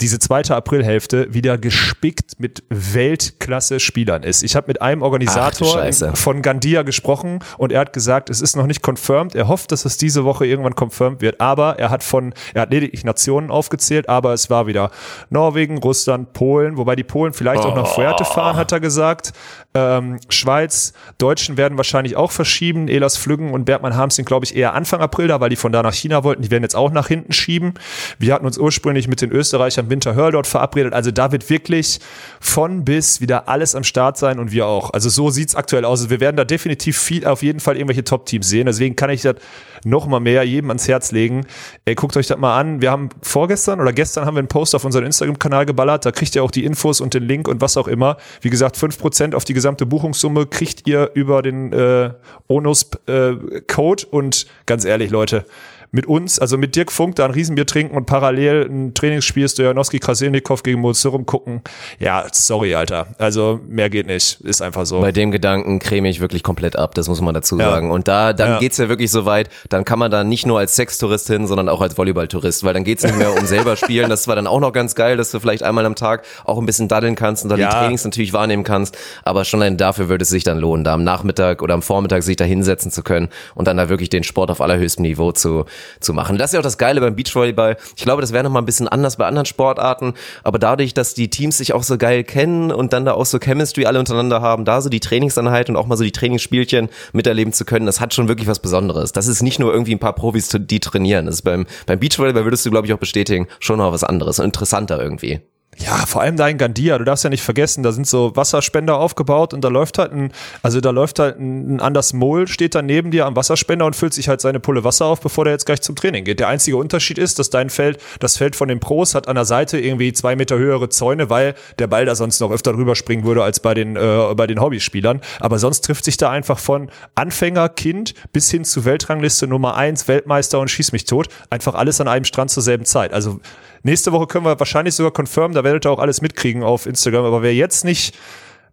diese 0.00 0.18
zweite 0.18 0.54
Aprilhälfte 0.54 1.32
wieder 1.34 1.58
gespickt 1.58 2.38
mit 2.38 2.62
Weltklasse-Spielern 2.68 4.22
ist. 4.22 4.42
Ich 4.42 4.54
habe 4.54 4.68
mit 4.68 4.80
einem 4.80 5.02
Organisator 5.02 5.92
von 6.14 6.42
Gandia 6.42 6.82
gesprochen 6.82 7.40
und 7.56 7.72
er 7.72 7.80
hat 7.80 7.92
gesagt, 7.92 8.30
es 8.30 8.40
ist 8.40 8.56
noch 8.56 8.66
nicht 8.66 8.86
confirmed. 8.86 9.34
Er 9.34 9.48
hofft, 9.48 9.72
dass 9.72 9.84
es 9.84 9.96
diese 9.96 10.24
Woche 10.24 10.46
irgendwann 10.46 10.74
confirmed 10.78 11.20
wird. 11.20 11.40
Aber 11.40 11.78
er 11.78 11.90
hat 11.90 12.04
von, 12.04 12.32
er 12.54 12.62
hat 12.62 12.70
lediglich 12.70 13.04
Nationen 13.04 13.50
aufgezählt, 13.50 14.08
aber 14.08 14.32
es 14.32 14.50
war 14.50 14.66
wieder 14.66 14.90
Norwegen, 15.30 15.78
Russland, 15.78 16.32
Polen, 16.32 16.76
wobei 16.76 16.94
die 16.94 17.04
Polen 17.04 17.32
vielleicht 17.32 17.64
auch 17.64 17.74
nach 17.74 17.88
Fuerte 17.88 18.24
fahren, 18.24 18.56
hat 18.56 18.70
er 18.70 18.80
gesagt. 18.80 19.32
Ähm, 19.74 20.18
Schweiz, 20.28 20.92
Deutschen 21.18 21.56
werden 21.56 21.76
wahrscheinlich 21.76 22.16
auch 22.16 22.30
verschieben. 22.30 22.88
Elas 22.88 23.16
Flüggen 23.16 23.52
und 23.52 23.64
Bergmann 23.64 23.96
Harms 23.96 24.16
sind, 24.16 24.24
glaube 24.24 24.44
ich, 24.44 24.56
eher 24.56 24.74
Anfang 24.74 25.00
April 25.00 25.28
da, 25.28 25.40
weil 25.40 25.50
die 25.50 25.56
von 25.56 25.72
da 25.72 25.82
nach 25.82 25.92
China 25.92 26.24
wollten. 26.24 26.42
Die 26.42 26.50
werden 26.50 26.62
jetzt 26.62 26.76
auch 26.76 26.90
nach 26.90 27.08
hinten 27.08 27.32
schieben. 27.32 27.74
Wir 28.18 28.34
hatten 28.34 28.46
uns 28.46 28.58
ursprünglich 28.58 29.08
mit 29.08 29.20
den 29.20 29.30
Österreichern 29.30 29.87
Winter 29.90 30.14
Hörl 30.14 30.32
dort 30.32 30.46
verabredet. 30.46 30.92
Also 30.92 31.10
da 31.10 31.32
wird 31.32 31.48
wirklich 31.50 32.00
von 32.40 32.84
bis 32.84 33.20
wieder 33.20 33.48
alles 33.48 33.74
am 33.74 33.84
Start 33.84 34.18
sein 34.18 34.38
und 34.38 34.52
wir 34.52 34.66
auch. 34.66 34.92
Also 34.92 35.08
so 35.08 35.30
sieht's 35.30 35.54
aktuell 35.54 35.84
aus. 35.84 36.00
Also 36.00 36.10
wir 36.10 36.20
werden 36.20 36.36
da 36.36 36.44
definitiv 36.44 36.98
viel, 36.98 37.26
auf 37.26 37.42
jeden 37.42 37.60
Fall 37.60 37.76
irgendwelche 37.76 38.04
Top-Teams 38.04 38.48
sehen. 38.48 38.66
Deswegen 38.66 38.96
kann 38.96 39.10
ich 39.10 39.22
das 39.22 39.36
noch 39.84 40.06
mal 40.06 40.20
mehr 40.20 40.44
jedem 40.44 40.70
ans 40.70 40.88
Herz 40.88 41.12
legen. 41.12 41.46
Ey, 41.84 41.94
guckt 41.94 42.16
euch 42.16 42.26
das 42.26 42.38
mal 42.38 42.58
an. 42.58 42.80
Wir 42.80 42.90
haben 42.90 43.08
vorgestern 43.22 43.80
oder 43.80 43.92
gestern 43.92 44.26
haben 44.26 44.34
wir 44.34 44.40
einen 44.40 44.48
Post 44.48 44.74
auf 44.74 44.84
unseren 44.84 45.04
Instagram-Kanal 45.04 45.66
geballert. 45.66 46.04
Da 46.04 46.12
kriegt 46.12 46.34
ihr 46.34 46.42
auch 46.42 46.50
die 46.50 46.64
Infos 46.64 47.00
und 47.00 47.14
den 47.14 47.24
Link 47.24 47.48
und 47.48 47.60
was 47.60 47.76
auch 47.76 47.88
immer. 47.88 48.16
Wie 48.40 48.50
gesagt, 48.50 48.76
5% 48.76 49.34
auf 49.34 49.44
die 49.44 49.54
gesamte 49.54 49.86
Buchungssumme 49.86 50.46
kriegt 50.46 50.86
ihr 50.86 51.10
über 51.14 51.42
den 51.42 51.72
äh, 51.72 52.10
Onus-Code. 52.48 54.06
und 54.10 54.46
ganz 54.66 54.84
ehrlich, 54.84 55.10
Leute, 55.10 55.44
mit 55.90 56.06
uns, 56.06 56.38
also 56.38 56.58
mit 56.58 56.76
Dirk 56.76 56.92
Funk, 56.92 57.16
da 57.16 57.24
ein 57.24 57.30
Riesenbier 57.30 57.66
trinken 57.66 57.96
und 57.96 58.04
parallel 58.06 58.66
ein 58.68 58.94
Trainingsspiel 58.94 59.48
Stojanowski 59.48 59.98
Krasilnikov 59.98 60.62
gegen 60.62 60.80
Mozurum 60.80 61.24
gucken. 61.26 61.62
Ja, 61.98 62.26
sorry, 62.32 62.74
Alter. 62.74 63.06
Also 63.18 63.60
mehr 63.66 63.88
geht 63.88 64.06
nicht. 64.06 64.40
Ist 64.42 64.60
einfach 64.60 64.84
so. 64.86 65.00
Bei 65.00 65.12
dem 65.12 65.30
Gedanken 65.30 65.78
creme 65.78 66.06
ich 66.06 66.20
wirklich 66.20 66.42
komplett 66.42 66.76
ab, 66.76 66.94
das 66.94 67.08
muss 67.08 67.20
man 67.20 67.34
dazu 67.34 67.58
Ja. 67.58 67.70
sagen. 67.70 67.90
Und 67.90 68.06
da, 68.08 68.32
dann 68.32 68.50
Ja. 68.52 68.58
geht's 68.58 68.76
ja 68.78 68.88
wirklich 68.88 69.10
so 69.10 69.24
weit, 69.24 69.48
dann 69.70 69.84
kann 69.84 69.98
man 69.98 70.10
da 70.10 70.24
nicht 70.24 70.46
nur 70.46 70.58
als 70.58 70.76
Sextourist 70.76 71.26
hin, 71.28 71.46
sondern 71.46 71.68
auch 71.68 71.80
als 71.80 71.96
Volleyballtourist, 71.96 72.64
weil 72.64 72.74
dann 72.74 72.84
geht's 72.84 73.02
nicht 73.04 73.16
mehr 73.16 73.32
um 73.34 73.46
selber 73.46 73.76
spielen. 73.76 74.10
Das 74.10 74.28
war 74.28 74.36
dann 74.36 74.46
auch 74.46 74.60
noch 74.60 74.72
ganz 74.72 74.94
geil, 74.94 75.16
dass 75.16 75.30
du 75.30 75.40
vielleicht 75.40 75.62
einmal 75.62 75.86
am 75.86 75.94
Tag 75.94 76.24
auch 76.44 76.58
ein 76.58 76.66
bisschen 76.66 76.88
daddeln 76.88 77.14
kannst 77.14 77.44
und 77.44 77.48
dann 77.50 77.58
Ja. 77.60 77.70
die 77.70 77.76
Trainings 77.76 78.04
natürlich 78.04 78.32
wahrnehmen 78.32 78.64
kannst. 78.64 78.96
Aber 79.24 79.44
schon 79.44 79.62
allein 79.62 79.76
dafür 79.78 80.08
würde 80.08 80.22
es 80.22 80.28
sich 80.28 80.44
dann 80.44 80.58
lohnen, 80.58 80.84
da 80.84 80.94
am 80.94 81.02
Nachmittag 81.04 81.62
oder 81.62 81.74
am 81.74 81.82
Vormittag 81.82 82.22
sich 82.22 82.36
da 82.36 82.44
hinsetzen 82.44 82.90
zu 82.90 83.02
können 83.02 83.28
und 83.54 83.66
dann 83.68 83.76
da 83.78 83.88
wirklich 83.88 84.10
den 84.10 84.22
Sport 84.24 84.50
auf 84.50 84.60
allerhöchstem 84.60 85.02
Niveau 85.02 85.32
zu, 85.32 85.64
zu 86.00 86.12
machen. 86.12 86.38
Das 86.38 86.50
ist 86.50 86.54
ja 86.54 86.60
auch 86.60 86.64
das 86.64 86.78
Geile 86.78 87.00
beim 87.00 87.16
Beachvolleyball. 87.16 87.76
Ich 87.96 88.04
glaube, 88.04 88.20
das 88.20 88.32
wäre 88.32 88.44
noch 88.44 88.50
mal 88.50 88.60
ein 88.60 88.66
bisschen 88.66 88.88
anders 88.88 89.16
bei 89.16 89.26
anderen 89.26 89.46
Sportarten, 89.46 90.14
aber 90.42 90.58
dadurch, 90.58 90.94
dass 90.94 91.14
die 91.14 91.28
Teams 91.28 91.58
sich 91.58 91.72
auch 91.72 91.82
so 91.82 91.98
geil 91.98 92.24
kennen 92.24 92.70
und 92.72 92.92
dann 92.92 93.04
da 93.04 93.12
auch 93.12 93.26
so 93.26 93.38
Chemistry 93.38 93.86
alle 93.86 93.98
untereinander 93.98 94.40
haben, 94.40 94.64
da 94.64 94.80
so 94.80 94.88
die 94.88 95.00
Trainingseinheit 95.00 95.68
und 95.68 95.76
auch 95.76 95.86
mal 95.86 95.96
so 95.96 96.04
die 96.04 96.12
Trainingsspielchen 96.12 96.88
miterleben 97.12 97.52
zu 97.52 97.64
können, 97.64 97.86
das 97.86 98.00
hat 98.00 98.14
schon 98.14 98.28
wirklich 98.28 98.48
was 98.48 98.60
Besonderes. 98.60 99.12
Das 99.12 99.26
ist 99.26 99.42
nicht 99.42 99.58
nur 99.58 99.72
irgendwie 99.72 99.94
ein 99.94 99.98
paar 99.98 100.14
Profis, 100.14 100.48
die 100.52 100.80
trainieren. 100.80 101.26
Das 101.26 101.36
ist 101.36 101.42
beim, 101.42 101.66
beim 101.86 101.98
Beachvolleyball 101.98 102.44
würdest 102.44 102.64
du, 102.66 102.70
glaube 102.70 102.86
ich, 102.86 102.92
auch 102.92 102.98
bestätigen, 102.98 103.48
schon 103.60 103.78
noch 103.78 103.92
was 103.92 104.04
anderes 104.04 104.38
und 104.38 104.46
interessanter 104.46 105.00
irgendwie. 105.00 105.40
Ja, 105.80 106.06
vor 106.06 106.22
allem 106.22 106.36
da 106.36 106.48
in 106.48 106.58
Gandia, 106.58 106.98
du 106.98 107.04
darfst 107.04 107.22
ja 107.22 107.30
nicht 107.30 107.42
vergessen, 107.42 107.84
da 107.84 107.92
sind 107.92 108.06
so 108.06 108.34
Wasserspender 108.34 108.98
aufgebaut 108.98 109.54
und 109.54 109.62
da 109.62 109.68
läuft 109.68 109.98
halt 109.98 110.12
ein, 110.12 110.32
also 110.60 110.80
da 110.80 110.90
läuft 110.90 111.20
halt 111.20 111.38
ein, 111.38 111.80
Anders 111.80 112.12
Mol, 112.12 112.48
steht 112.48 112.74
da 112.74 112.82
neben 112.82 113.12
dir 113.12 113.26
am 113.26 113.36
Wasserspender 113.36 113.86
und 113.86 113.94
füllt 113.94 114.12
sich 114.12 114.28
halt 114.28 114.40
seine 114.40 114.58
Pulle 114.58 114.82
Wasser 114.82 115.06
auf, 115.06 115.20
bevor 115.20 115.44
der 115.44 115.52
jetzt 115.52 115.66
gleich 115.66 115.80
zum 115.80 115.94
Training 115.94 116.24
geht. 116.24 116.40
Der 116.40 116.48
einzige 116.48 116.76
Unterschied 116.76 117.16
ist, 117.16 117.38
dass 117.38 117.50
dein 117.50 117.70
Feld, 117.70 117.98
das 118.18 118.36
Feld 118.36 118.56
von 118.56 118.66
den 118.66 118.80
Pros 118.80 119.14
hat 119.14 119.28
an 119.28 119.36
der 119.36 119.44
Seite 119.44 119.78
irgendwie 119.78 120.12
zwei 120.12 120.34
Meter 120.34 120.58
höhere 120.58 120.88
Zäune, 120.88 121.30
weil 121.30 121.54
der 121.78 121.86
Ball 121.86 122.04
da 122.04 122.16
sonst 122.16 122.40
noch 122.40 122.50
öfter 122.50 122.72
drüber 122.72 122.96
springen 122.96 123.24
würde 123.24 123.44
als 123.44 123.60
bei 123.60 123.74
den, 123.74 123.94
äh, 123.94 124.34
bei 124.36 124.48
den 124.48 124.60
Hobbyspielern. 124.60 125.20
Aber 125.38 125.60
sonst 125.60 125.82
trifft 125.82 126.04
sich 126.04 126.16
da 126.16 126.30
einfach 126.30 126.58
von 126.58 126.90
Anfänger, 127.14 127.68
Kind 127.68 128.14
bis 128.32 128.50
hin 128.50 128.64
zu 128.64 128.84
Weltrangliste 128.84 129.46
Nummer 129.46 129.76
eins, 129.76 130.08
Weltmeister 130.08 130.58
und 130.58 130.68
schieß 130.70 130.90
mich 130.90 131.04
tot. 131.04 131.28
Einfach 131.50 131.74
alles 131.74 132.00
an 132.00 132.08
einem 132.08 132.24
Strand 132.24 132.50
zur 132.50 132.64
selben 132.64 132.84
Zeit. 132.84 133.12
Also 133.12 133.40
Nächste 133.88 134.12
Woche 134.12 134.26
können 134.26 134.44
wir 134.44 134.58
wahrscheinlich 134.58 134.94
sogar 134.94 135.12
confirmen, 135.12 135.54
da 135.54 135.64
werdet 135.64 135.86
ihr 135.86 135.90
auch 135.90 135.98
alles 135.98 136.20
mitkriegen 136.20 136.62
auf 136.62 136.84
Instagram. 136.84 137.24
Aber 137.24 137.40
wer 137.40 137.54
jetzt 137.54 137.86
nicht 137.86 138.14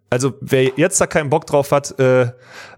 Also 0.08 0.34
wer 0.40 0.70
jetzt 0.76 1.00
da 1.00 1.06
keinen 1.08 1.30
Bock 1.30 1.46
drauf 1.46 1.72
hat, 1.72 1.98
äh, 1.98 2.28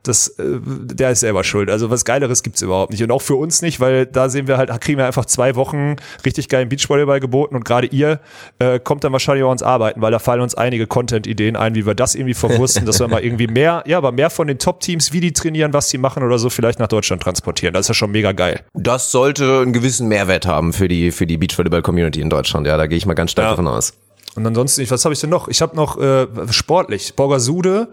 das, 0.03 0.29
äh, 0.39 0.45
der 0.65 1.11
ist 1.11 1.21
selber 1.21 1.45
schuld. 1.45 1.69
Also 1.69 1.91
was 1.91 2.07
Geileres 2.07 2.43
gibt's 2.43 2.63
überhaupt 2.63 2.91
nicht. 2.91 3.03
Und 3.03 3.11
auch 3.11 3.21
für 3.21 3.35
uns 3.35 3.61
nicht, 3.61 3.81
weil 3.81 4.07
da 4.07 4.31
sehen 4.31 4.47
wir 4.49 4.57
halt, 4.57 4.71
kriegen 4.81 4.97
wir 4.97 5.07
einfach 5.07 5.27
zwei 5.27 5.55
Wochen 5.55 5.97
richtig 6.25 6.49
geilen 6.49 6.71
Beachvolleyball 6.71 7.21
geboten 7.21 7.55
und 7.55 7.67
gerade 7.67 7.87
ihr 7.89 8.21
äh, 8.61 8.81
kommt 8.81 9.05
dann 9.05 9.13
wahrscheinlich 9.13 9.45
auch 9.45 9.49
ans 9.51 9.63
Arbeiten, 9.63 10.01
weil 10.01 10.11
da 10.11 10.19
fallen 10.19 10.41
uns 10.41 10.55
einige 10.55 10.87
Content-Ideen 10.87 11.55
ein, 11.57 11.75
wie 11.75 11.85
wir 11.85 11.95
das 11.95 12.15
irgendwie 12.15 12.33
verwursten, 12.35 12.87
dass 12.87 12.99
wir 12.99 13.09
mal 13.09 13.23
irgendwie 13.23 13.47
mehr, 13.47 13.85
ja, 13.87 13.99
aber 13.99 14.11
mehr 14.11 14.31
von 14.31 14.47
den 14.47 14.59
Top-Teams, 14.59 15.13
wie 15.13 15.21
die 15.21 15.35
trainieren, 15.35 15.75
was 15.75 15.89
die 15.89 15.99
machen 15.99 16.23
oder 16.23 16.39
so, 16.39 16.49
vielleicht 16.49 16.79
nach 16.79 16.89
Deutschland 16.89 17.23
transportieren. 17.23 17.75
Das 17.75 17.83
ist 17.83 17.89
ja 17.89 17.95
schon 17.95 18.11
mega 18.11 18.33
geil. 18.33 18.61
Das 18.73 19.13
sollte 19.13 19.61
einen 19.61 19.75
gewissen 19.75 20.09
Mehrwert 20.09 20.47
haben 20.47 20.73
für 20.73 20.89
die, 20.89 21.11
für 21.13 21.27
die 21.27 21.37
Beachvolleyball-Community 21.37 22.23
in 22.23 22.31
Deutschland. 22.31 22.67
Ja, 22.67 22.79
da 22.79 22.87
gehe 22.87 22.97
ich 22.97 23.05
mal 23.05 23.13
ganz 23.15 23.33
stark 23.33 23.45
Ja. 23.45 23.51
davon 23.51 23.69
aus. 23.69 23.93
Und 24.39 24.47
ansonsten, 24.47 24.89
was 24.89 25.05
habe 25.05 25.13
ich 25.13 25.21
denn 25.21 25.31
noch? 25.31 25.49
Ich 25.49 25.61
habe 25.63 25.75
noch 25.75 25.99
äh, 25.99 26.29
sportlich, 26.51 27.15
Borgasude, 27.17 27.89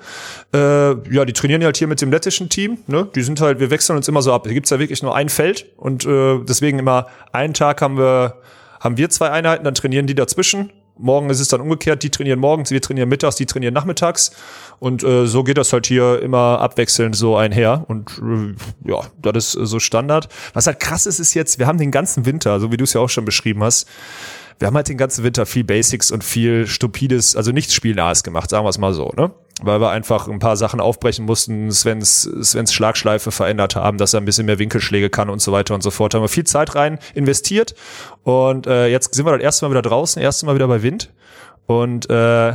äh, 0.54 0.92
ja, 1.12 1.26
die 1.26 1.34
trainieren 1.34 1.62
ja 1.62 1.66
halt 1.66 1.78
hier 1.78 1.88
mit 1.88 2.00
dem 2.02 2.12
lettischen 2.12 2.50
Team, 2.50 2.78
ne? 2.86 3.08
Die 3.16 3.24
sind 3.24 3.42
halt, 3.42 3.60
wir 3.60 3.72
wechseln 3.72 3.98
uns 3.98 4.08
immer 4.08 4.22
so 4.22 4.32
ab. 4.32 4.44
Hier 4.46 4.54
gibt's 4.54 4.70
ja 4.70 4.78
wirklich 4.78 5.02
nur 5.02 5.16
ein 5.16 5.30
Feld 5.30 5.66
und 5.76 6.06
äh, 6.06 6.38
deswegen 6.48 6.78
immer 6.78 7.08
einen 7.32 7.56
Tag 7.56 7.82
haben 7.82 7.98
wir, 7.98 8.36
haben 8.80 8.96
wir 8.96 9.10
zwei 9.10 9.32
Einheiten, 9.32 9.64
dann 9.64 9.74
trainieren 9.74 10.06
die 10.06 10.14
dazwischen. 10.14 10.72
Morgen 11.00 11.32
ist 11.32 11.40
es 11.40 11.48
dann 11.48 11.62
umgekehrt, 11.62 12.04
die 12.04 12.12
trainieren 12.12 12.40
morgens, 12.40 12.70
wir 12.70 12.80
trainieren 12.80 13.10
mittags, 13.10 13.38
die 13.38 13.48
trainieren 13.48 13.74
nachmittags. 13.74 14.30
Und 14.78 15.04
äh, 15.04 15.26
so 15.26 15.44
geht 15.44 15.58
das 15.58 15.74
halt 15.74 15.88
hier 15.88 16.22
immer 16.22 16.62
abwechselnd 16.62 17.16
so 17.16 17.36
einher. 17.36 17.86
Und 17.88 18.22
äh, 18.22 18.90
ja, 18.90 19.00
das 19.20 19.56
ist 19.56 19.68
so 19.68 19.80
Standard. 19.80 20.30
Was 20.54 20.68
halt 20.68 20.80
krass 20.80 21.08
ist, 21.08 21.20
ist 21.20 21.34
jetzt, 21.34 21.58
wir 21.58 21.66
haben 21.66 21.80
den 21.80 21.90
ganzen 21.90 22.28
Winter, 22.28 22.60
so 22.60 22.72
wie 22.72 22.78
du 22.78 22.84
es 22.84 22.94
ja 22.94 23.02
auch 23.02 23.10
schon 23.10 23.26
beschrieben 23.26 23.64
hast, 23.64 23.88
wir 24.60 24.68
haben 24.68 24.76
halt 24.76 24.88
den 24.88 24.98
ganzen 24.98 25.24
Winter 25.24 25.46
viel 25.46 25.64
Basics 25.64 26.12
und 26.12 26.24
viel 26.24 26.68
stupides, 26.68 27.36
also 27.36 27.52
nichts 27.52 27.74
Spielnahes 27.74 28.24
gemacht, 28.24 28.50
sagen 28.50 28.66
wir 28.66 28.70
es 28.70 28.78
mal 28.78 28.94
so, 28.94 29.12
ne? 29.16 29.32
Weil 29.62 29.80
wir 29.80 29.90
einfach 29.90 30.28
ein 30.28 30.40
paar 30.40 30.58
Sachen 30.58 30.82
aufbrechen 30.82 31.26
mussten, 31.26 31.72
Svens, 31.72 32.24
Svens 32.24 32.74
Schlagschleife 32.74 33.32
verändert 33.32 33.78
haben, 33.78 33.98
dass 33.98 34.14
er 34.14 34.20
ein 34.20 34.26
bisschen 34.26 34.46
mehr 34.46 34.60
Winkelschläge 34.60 35.10
kann 35.10 35.30
und 35.30 35.42
so 35.42 35.54
weiter 35.54 35.74
und 35.76 35.82
so 35.82 35.92
fort. 35.92 36.14
Da 36.14 36.18
haben 36.18 36.26
wir 36.26 36.30
viel 36.30 36.44
Zeit 36.44 36.76
rein 36.76 37.00
investiert 37.14 37.74
und 38.24 38.68
äh, 38.68 38.88
jetzt 38.88 39.14
sind 39.14 39.26
wir 39.26 39.32
das 39.32 39.42
erste 39.42 39.66
Mal 39.66 39.72
wieder 39.72 39.82
draußen, 39.82 40.22
erste 40.22 40.46
Mal 40.46 40.56
wieder 40.56 40.68
bei 40.68 40.84
Wind 40.84 41.10
und 41.68 42.10
äh, 42.10 42.54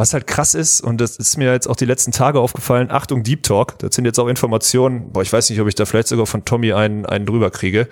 was 0.00 0.14
halt 0.14 0.26
krass 0.26 0.54
ist, 0.54 0.80
und 0.80 0.98
das 0.98 1.16
ist 1.16 1.36
mir 1.36 1.52
jetzt 1.52 1.68
auch 1.68 1.76
die 1.76 1.84
letzten 1.84 2.10
Tage 2.10 2.40
aufgefallen, 2.40 2.90
Achtung, 2.90 3.22
Deep 3.22 3.42
Talk, 3.42 3.78
das 3.80 3.94
sind 3.94 4.06
jetzt 4.06 4.18
auch 4.18 4.28
Informationen, 4.28 5.12
boah, 5.12 5.20
ich 5.20 5.30
weiß 5.30 5.50
nicht, 5.50 5.60
ob 5.60 5.68
ich 5.68 5.74
da 5.74 5.84
vielleicht 5.84 6.08
sogar 6.08 6.24
von 6.24 6.46
Tommy 6.46 6.72
einen, 6.72 7.04
einen 7.04 7.26
drüber 7.26 7.50
kriege. 7.50 7.86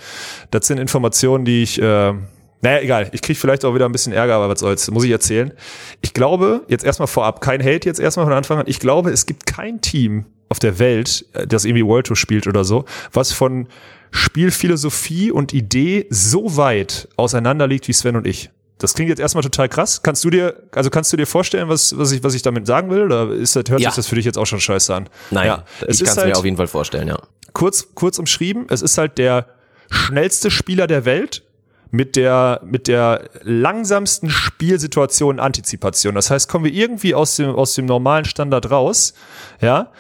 Das 0.50 0.66
sind 0.66 0.78
Informationen, 0.78 1.44
die 1.44 1.62
ich, 1.62 1.82
äh, 1.82 2.14
naja, 2.60 2.80
egal, 2.80 3.08
ich 3.12 3.22
kriege 3.22 3.38
vielleicht 3.38 3.64
auch 3.64 3.74
wieder 3.74 3.86
ein 3.86 3.92
bisschen 3.92 4.12
Ärger, 4.12 4.34
aber 4.34 4.48
was 4.48 4.60
soll's, 4.60 4.90
muss 4.90 5.04
ich 5.04 5.10
erzählen. 5.10 5.52
Ich 6.00 6.12
glaube, 6.12 6.64
jetzt 6.68 6.84
erstmal 6.84 7.06
vorab, 7.08 7.40
kein 7.40 7.60
Hate 7.60 7.86
jetzt 7.88 8.00
erstmal 8.00 8.26
von 8.26 8.32
Anfang 8.32 8.58
an, 8.58 8.64
ich 8.66 8.80
glaube, 8.80 9.10
es 9.10 9.26
gibt 9.26 9.46
kein 9.46 9.80
Team 9.80 10.26
auf 10.48 10.58
der 10.58 10.78
Welt, 10.78 11.26
äh, 11.34 11.46
das 11.46 11.64
irgendwie 11.64 11.84
World 11.84 12.06
Tour 12.06 12.16
spielt 12.16 12.46
oder 12.46 12.64
so, 12.64 12.84
was 13.12 13.32
von 13.32 13.68
Spielphilosophie 14.10 15.30
und 15.30 15.52
Idee 15.52 16.06
so 16.10 16.56
weit 16.56 17.08
auseinander 17.16 17.66
liegt 17.66 17.88
wie 17.88 17.92
Sven 17.92 18.16
und 18.16 18.26
ich. 18.26 18.50
Das 18.78 18.94
klingt 18.94 19.08
jetzt 19.08 19.18
erstmal 19.18 19.42
total 19.42 19.68
krass. 19.68 20.02
Kannst 20.02 20.24
du 20.24 20.30
dir, 20.30 20.62
also 20.72 20.88
kannst 20.88 21.12
du 21.12 21.16
dir 21.16 21.26
vorstellen, 21.26 21.68
was, 21.68 21.98
was 21.98 22.12
ich, 22.12 22.22
was 22.22 22.34
ich 22.34 22.42
damit 22.42 22.66
sagen 22.66 22.90
will? 22.90 23.02
Oder 23.02 23.32
ist 23.32 23.56
das, 23.56 23.64
hört 23.68 23.80
Ja. 23.80 23.90
sich 23.90 23.96
das 23.96 24.06
für 24.06 24.14
dich 24.14 24.24
jetzt 24.24 24.38
auch 24.38 24.46
schon 24.46 24.60
scheiße 24.60 24.94
an? 24.94 25.08
Nein, 25.32 25.46
ja, 25.46 25.64
ich 25.88 25.98
kann 25.98 26.08
es 26.08 26.16
halt, 26.16 26.28
mir 26.28 26.36
auf 26.36 26.44
jeden 26.44 26.56
Fall 26.56 26.68
vorstellen, 26.68 27.08
ja. 27.08 27.18
kurz, 27.52 27.88
kurz 27.94 28.18
umschrieben, 28.18 28.66
es 28.70 28.82
ist 28.82 28.96
halt 28.96 29.18
der 29.18 29.46
schnellste 29.90 30.50
Spieler 30.50 30.86
der 30.86 31.04
Welt 31.04 31.42
mit 31.90 32.16
der, 32.16 32.60
mit 32.64 32.88
der 32.88 33.28
langsamsten 33.42 34.30
Spielsituation 34.30 35.40
Antizipation. 35.40 36.14
Das 36.14 36.30
heißt, 36.30 36.48
kommen 36.48 36.64
wir 36.64 36.72
irgendwie 36.72 37.14
aus 37.14 37.36
dem, 37.36 37.50
aus 37.50 37.74
dem 37.74 37.86
normalen 37.86 38.24
Standard 38.24 38.70
raus, 38.70 39.14
ja, 39.60 39.90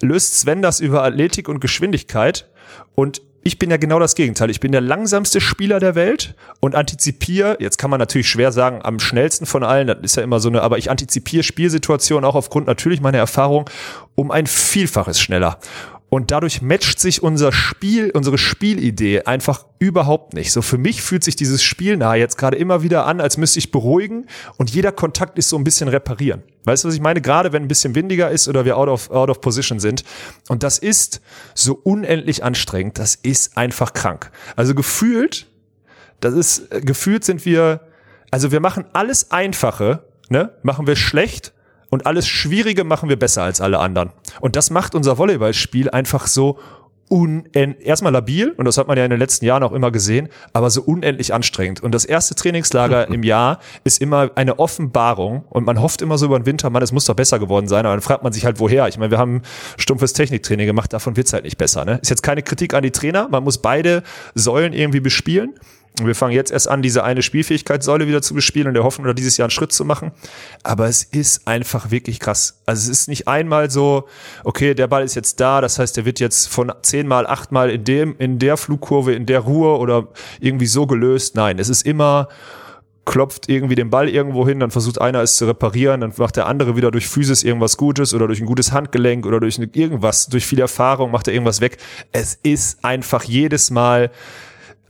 löst 0.00 0.40
Sven 0.40 0.62
das 0.62 0.80
über 0.80 1.04
Athletik 1.04 1.48
und 1.48 1.60
Geschwindigkeit 1.60 2.48
und 2.94 3.22
ich 3.42 3.58
bin 3.58 3.70
ja 3.70 3.78
genau 3.78 3.98
das 3.98 4.14
Gegenteil. 4.14 4.50
Ich 4.50 4.60
bin 4.60 4.70
der 4.70 4.82
langsamste 4.82 5.40
Spieler 5.40 5.80
der 5.80 5.94
Welt 5.94 6.34
und 6.60 6.74
antizipiere, 6.74 7.56
jetzt 7.58 7.78
kann 7.78 7.88
man 7.88 7.98
natürlich 7.98 8.28
schwer 8.28 8.52
sagen, 8.52 8.80
am 8.82 8.98
schnellsten 8.98 9.46
von 9.46 9.64
allen, 9.64 9.86
das 9.86 9.98
ist 10.02 10.16
ja 10.16 10.22
immer 10.22 10.40
so 10.40 10.50
eine, 10.50 10.60
aber 10.60 10.76
ich 10.76 10.90
antizipiere 10.90 11.42
Spielsituationen 11.42 12.24
auch 12.28 12.34
aufgrund 12.34 12.66
natürlich 12.66 13.00
meiner 13.00 13.18
Erfahrung 13.18 13.68
um 14.14 14.30
ein 14.30 14.46
Vielfaches 14.46 15.20
schneller. 15.20 15.58
Und 16.10 16.32
dadurch 16.32 16.60
matcht 16.60 16.98
sich 16.98 17.22
unser 17.22 17.52
Spiel, 17.52 18.10
unsere 18.10 18.36
Spielidee 18.36 19.22
einfach 19.22 19.64
überhaupt 19.78 20.34
nicht. 20.34 20.50
So 20.50 20.60
für 20.60 20.76
mich 20.76 21.02
fühlt 21.02 21.22
sich 21.22 21.36
dieses 21.36 21.62
Spiel 21.62 21.96
nahe 21.96 22.18
jetzt 22.18 22.36
gerade 22.36 22.56
immer 22.56 22.82
wieder 22.82 23.06
an, 23.06 23.20
als 23.20 23.36
müsste 23.36 23.60
ich 23.60 23.70
beruhigen 23.70 24.26
und 24.56 24.70
jeder 24.70 24.90
Kontakt 24.90 25.38
ist 25.38 25.48
so 25.48 25.56
ein 25.56 25.62
bisschen 25.62 25.86
reparieren. 25.88 26.42
Weißt 26.64 26.82
du, 26.82 26.88
was 26.88 26.96
ich 26.96 27.00
meine? 27.00 27.20
Gerade 27.20 27.52
wenn 27.52 27.62
ein 27.62 27.68
bisschen 27.68 27.94
windiger 27.94 28.28
ist 28.28 28.48
oder 28.48 28.64
wir 28.64 28.76
out 28.76 28.88
of, 28.88 29.10
out 29.10 29.30
of 29.30 29.40
position 29.40 29.78
sind. 29.78 30.02
Und 30.48 30.64
das 30.64 30.78
ist 30.78 31.20
so 31.54 31.74
unendlich 31.74 32.42
anstrengend. 32.42 32.98
Das 32.98 33.14
ist 33.14 33.56
einfach 33.56 33.92
krank. 33.92 34.32
Also 34.56 34.74
gefühlt, 34.74 35.46
das 36.18 36.34
ist, 36.34 36.72
äh, 36.72 36.80
gefühlt 36.80 37.24
sind 37.24 37.44
wir, 37.44 37.82
also 38.32 38.50
wir 38.50 38.60
machen 38.60 38.84
alles 38.94 39.30
Einfache, 39.30 40.02
ne, 40.28 40.54
machen 40.64 40.88
wir 40.88 40.96
schlecht 40.96 41.52
und 41.90 42.06
alles 42.06 42.26
Schwierige 42.26 42.84
machen 42.84 43.08
wir 43.08 43.18
besser 43.18 43.42
als 43.42 43.60
alle 43.60 43.78
anderen. 43.78 44.10
Und 44.40 44.56
das 44.56 44.70
macht 44.70 44.94
unser 44.94 45.18
Volleyballspiel 45.18 45.90
einfach 45.90 46.26
so 46.26 46.58
unend 47.10 47.56
erstmal 47.56 48.12
labil 48.12 48.52
und 48.56 48.66
das 48.66 48.78
hat 48.78 48.86
man 48.86 48.96
ja 48.96 49.04
in 49.04 49.10
den 49.10 49.18
letzten 49.18 49.44
Jahren 49.44 49.64
auch 49.64 49.72
immer 49.72 49.90
gesehen, 49.90 50.28
aber 50.52 50.70
so 50.70 50.80
unendlich 50.82 51.34
anstrengend. 51.34 51.82
Und 51.82 51.92
das 51.92 52.04
erste 52.04 52.36
Trainingslager 52.36 53.08
im 53.12 53.24
Jahr 53.24 53.58
ist 53.82 54.00
immer 54.00 54.30
eine 54.36 54.60
Offenbarung 54.60 55.44
und 55.50 55.66
man 55.66 55.82
hofft 55.82 56.02
immer 56.02 56.18
so 56.18 56.26
über 56.26 56.38
den 56.38 56.46
Winter, 56.46 56.70
man, 56.70 56.82
es 56.82 56.92
muss 56.92 57.06
doch 57.06 57.16
besser 57.16 57.40
geworden 57.40 57.66
sein, 57.66 57.84
aber 57.84 57.96
dann 57.96 58.00
fragt 58.00 58.22
man 58.22 58.32
sich 58.32 58.44
halt, 58.44 58.60
woher. 58.60 58.86
Ich 58.86 58.96
meine, 58.96 59.10
wir 59.10 59.18
haben 59.18 59.42
stumpfes 59.76 60.12
Techniktraining 60.12 60.66
gemacht, 60.66 60.92
davon 60.92 61.16
wird's 61.16 61.32
halt 61.32 61.42
nicht 61.42 61.58
besser. 61.58 61.84
Ne? 61.84 61.98
Ist 62.00 62.10
jetzt 62.10 62.22
keine 62.22 62.42
Kritik 62.42 62.74
an 62.74 62.84
die 62.84 62.92
Trainer, 62.92 63.28
man 63.28 63.42
muss 63.42 63.58
beide 63.58 64.04
Säulen 64.36 64.72
irgendwie 64.72 65.00
bespielen. 65.00 65.54
Und 66.00 66.06
wir 66.06 66.14
fangen 66.14 66.32
jetzt 66.32 66.50
erst 66.50 66.68
an, 66.68 66.82
diese 66.82 67.04
eine 67.04 67.22
Spielfähigkeitssäule 67.22 68.06
wieder 68.06 68.22
zu 68.22 68.34
bespielen 68.34 68.68
und 68.68 68.74
der 68.74 68.84
Hoffnung, 68.84 69.06
da 69.06 69.12
dieses 69.12 69.36
Jahr 69.36 69.46
einen 69.46 69.50
Schritt 69.50 69.72
zu 69.72 69.84
machen. 69.84 70.12
Aber 70.62 70.86
es 70.86 71.02
ist 71.04 71.46
einfach 71.46 71.90
wirklich 71.90 72.20
krass. 72.20 72.60
Also 72.66 72.90
es 72.90 73.00
ist 73.00 73.08
nicht 73.08 73.28
einmal 73.28 73.70
so, 73.70 74.08
okay, 74.44 74.74
der 74.74 74.86
Ball 74.86 75.04
ist 75.04 75.14
jetzt 75.14 75.40
da, 75.40 75.60
das 75.60 75.78
heißt, 75.78 75.96
der 75.96 76.04
wird 76.04 76.20
jetzt 76.20 76.48
von 76.48 76.72
zehnmal, 76.82 77.26
achtmal 77.26 77.70
in 77.70 77.84
dem, 77.84 78.14
in 78.18 78.38
der 78.38 78.56
Flugkurve, 78.56 79.14
in 79.14 79.26
der 79.26 79.40
Ruhe 79.40 79.78
oder 79.78 80.08
irgendwie 80.40 80.66
so 80.66 80.86
gelöst. 80.86 81.36
Nein, 81.36 81.58
es 81.58 81.68
ist 81.68 81.86
immer, 81.86 82.28
klopft 83.04 83.48
irgendwie 83.48 83.74
den 83.74 83.90
Ball 83.90 84.08
irgendwo 84.08 84.46
hin, 84.46 84.60
dann 84.60 84.70
versucht 84.70 85.00
einer 85.00 85.20
es 85.20 85.36
zu 85.36 85.46
reparieren, 85.46 86.00
dann 86.00 86.12
macht 86.16 86.36
der 86.36 86.46
andere 86.46 86.76
wieder 86.76 86.90
durch 86.90 87.08
Physis 87.08 87.42
irgendwas 87.42 87.76
Gutes 87.76 88.14
oder 88.14 88.26
durch 88.26 88.40
ein 88.40 88.46
gutes 88.46 88.72
Handgelenk 88.72 89.26
oder 89.26 89.40
durch 89.40 89.58
irgendwas, 89.72 90.28
durch 90.28 90.46
viel 90.46 90.60
Erfahrung 90.60 91.10
macht 91.10 91.26
er 91.26 91.34
irgendwas 91.34 91.60
weg. 91.60 91.78
Es 92.12 92.38
ist 92.42 92.84
einfach 92.84 93.24
jedes 93.24 93.70
Mal 93.70 94.10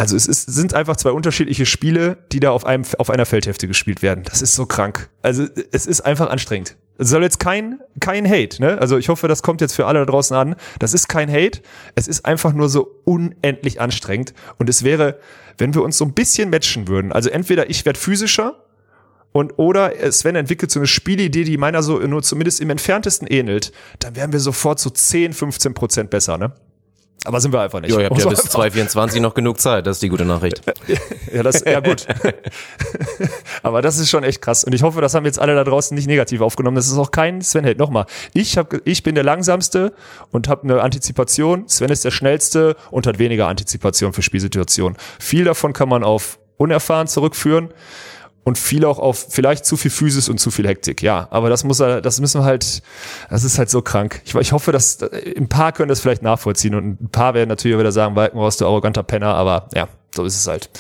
also 0.00 0.16
es 0.16 0.26
ist, 0.26 0.46
sind 0.50 0.72
einfach 0.72 0.96
zwei 0.96 1.10
unterschiedliche 1.10 1.66
Spiele, 1.66 2.16
die 2.32 2.40
da 2.40 2.52
auf 2.52 2.64
einem 2.64 2.84
auf 2.96 3.10
einer 3.10 3.26
Feldhälfte 3.26 3.68
gespielt 3.68 4.00
werden. 4.00 4.24
Das 4.24 4.40
ist 4.40 4.54
so 4.54 4.64
krank. 4.64 5.10
Also 5.20 5.44
es 5.72 5.86
ist 5.86 6.00
einfach 6.00 6.30
anstrengend. 6.30 6.78
Es 6.96 7.10
soll 7.10 7.22
jetzt 7.22 7.38
kein 7.38 7.80
kein 8.00 8.26
Hate, 8.26 8.62
ne? 8.62 8.78
Also 8.80 8.96
ich 8.96 9.10
hoffe, 9.10 9.28
das 9.28 9.42
kommt 9.42 9.60
jetzt 9.60 9.74
für 9.74 9.84
alle 9.84 9.98
da 9.98 10.06
draußen 10.06 10.34
an. 10.34 10.56
Das 10.78 10.94
ist 10.94 11.08
kein 11.08 11.30
Hate. 11.30 11.60
Es 11.96 12.08
ist 12.08 12.24
einfach 12.24 12.54
nur 12.54 12.70
so 12.70 13.02
unendlich 13.04 13.82
anstrengend 13.82 14.32
und 14.56 14.70
es 14.70 14.84
wäre, 14.84 15.18
wenn 15.58 15.74
wir 15.74 15.82
uns 15.82 15.98
so 15.98 16.06
ein 16.06 16.14
bisschen 16.14 16.48
matchen 16.48 16.88
würden. 16.88 17.12
Also 17.12 17.28
entweder 17.28 17.68
ich 17.68 17.84
werde 17.84 18.00
physischer 18.00 18.64
und 19.32 19.58
oder 19.58 19.92
Sven 20.12 20.34
entwickelt 20.34 20.70
so 20.70 20.80
eine 20.80 20.86
Spielidee, 20.86 21.44
die 21.44 21.58
meiner 21.58 21.82
so 21.82 21.98
nur 21.98 22.22
zumindest 22.22 22.62
im 22.62 22.70
entferntesten 22.70 23.28
ähnelt, 23.28 23.70
dann 23.98 24.16
wären 24.16 24.32
wir 24.32 24.40
sofort 24.40 24.80
so 24.80 24.88
10, 24.88 25.34
15 25.34 25.74
Prozent 25.74 26.08
besser, 26.08 26.38
ne? 26.38 26.52
Aber 27.24 27.40
sind 27.40 27.52
wir 27.52 27.60
einfach 27.60 27.80
nicht. 27.80 27.90
Jo, 27.90 27.98
ihr 27.98 28.06
habt 28.06 28.18
ja 28.18 28.28
bis 28.28 28.40
einfach 28.40 28.50
2024 28.50 29.20
noch 29.20 29.34
genug 29.34 29.60
Zeit, 29.60 29.86
das 29.86 29.96
ist 29.96 30.02
die 30.02 30.08
gute 30.08 30.24
Nachricht. 30.24 30.62
Ja, 31.32 31.44
das, 31.44 31.62
ja 31.64 31.78
gut. 31.78 32.08
Aber 33.62 33.82
das 33.82 33.98
ist 33.98 34.10
schon 34.10 34.24
echt 34.24 34.42
krass. 34.42 34.64
Und 34.64 34.74
ich 34.74 34.82
hoffe, 34.82 35.00
das 35.00 35.14
haben 35.14 35.24
jetzt 35.26 35.38
alle 35.38 35.54
da 35.54 35.62
draußen 35.62 35.94
nicht 35.94 36.08
negativ 36.08 36.40
aufgenommen. 36.40 36.74
Das 36.74 36.88
ist 36.88 36.98
auch 36.98 37.12
kein 37.12 37.40
Sven 37.40 37.62
Held. 37.62 37.78
Nochmal. 37.78 38.06
Ich, 38.32 38.58
hab, 38.58 38.74
ich 38.84 39.04
bin 39.04 39.14
der 39.14 39.22
Langsamste 39.22 39.92
und 40.32 40.48
habe 40.48 40.64
eine 40.64 40.82
Antizipation. 40.82 41.68
Sven 41.68 41.90
ist 41.90 42.04
der 42.04 42.10
Schnellste 42.10 42.74
und 42.90 43.06
hat 43.06 43.20
weniger 43.20 43.46
Antizipation 43.46 44.12
für 44.12 44.22
Spielsituationen. 44.22 44.98
Viel 45.20 45.44
davon 45.44 45.72
kann 45.72 45.88
man 45.88 46.02
auf 46.02 46.40
unerfahren 46.56 47.06
zurückführen 47.06 47.68
und 48.44 48.58
viel 48.58 48.84
auch 48.84 48.98
auf 48.98 49.26
vielleicht 49.30 49.64
zu 49.64 49.76
viel 49.76 49.90
Physis 49.90 50.28
und 50.28 50.38
zu 50.38 50.50
viel 50.50 50.66
Hektik. 50.66 51.02
Ja, 51.02 51.28
aber 51.30 51.50
das 51.50 51.64
muss 51.64 51.80
er, 51.80 52.00
das 52.00 52.20
müssen 52.20 52.40
wir 52.40 52.44
halt, 52.44 52.82
das 53.28 53.44
ist 53.44 53.58
halt 53.58 53.70
so 53.70 53.82
krank. 53.82 54.22
Ich, 54.24 54.34
ich 54.34 54.52
hoffe, 54.52 54.72
dass 54.72 54.98
ein 55.02 55.48
paar 55.48 55.72
können 55.72 55.88
das 55.88 56.00
vielleicht 56.00 56.22
nachvollziehen 56.22 56.74
und 56.74 57.02
ein 57.02 57.08
paar 57.10 57.34
werden 57.34 57.48
natürlich 57.48 57.78
wieder 57.78 57.92
sagen, 57.92 58.16
Walkenhorst, 58.16 58.60
du 58.60 58.66
arroganter 58.66 59.02
Penner, 59.02 59.34
aber 59.34 59.68
ja, 59.74 59.88
so 60.14 60.24
ist 60.24 60.36
es 60.36 60.46
halt. 60.46 60.70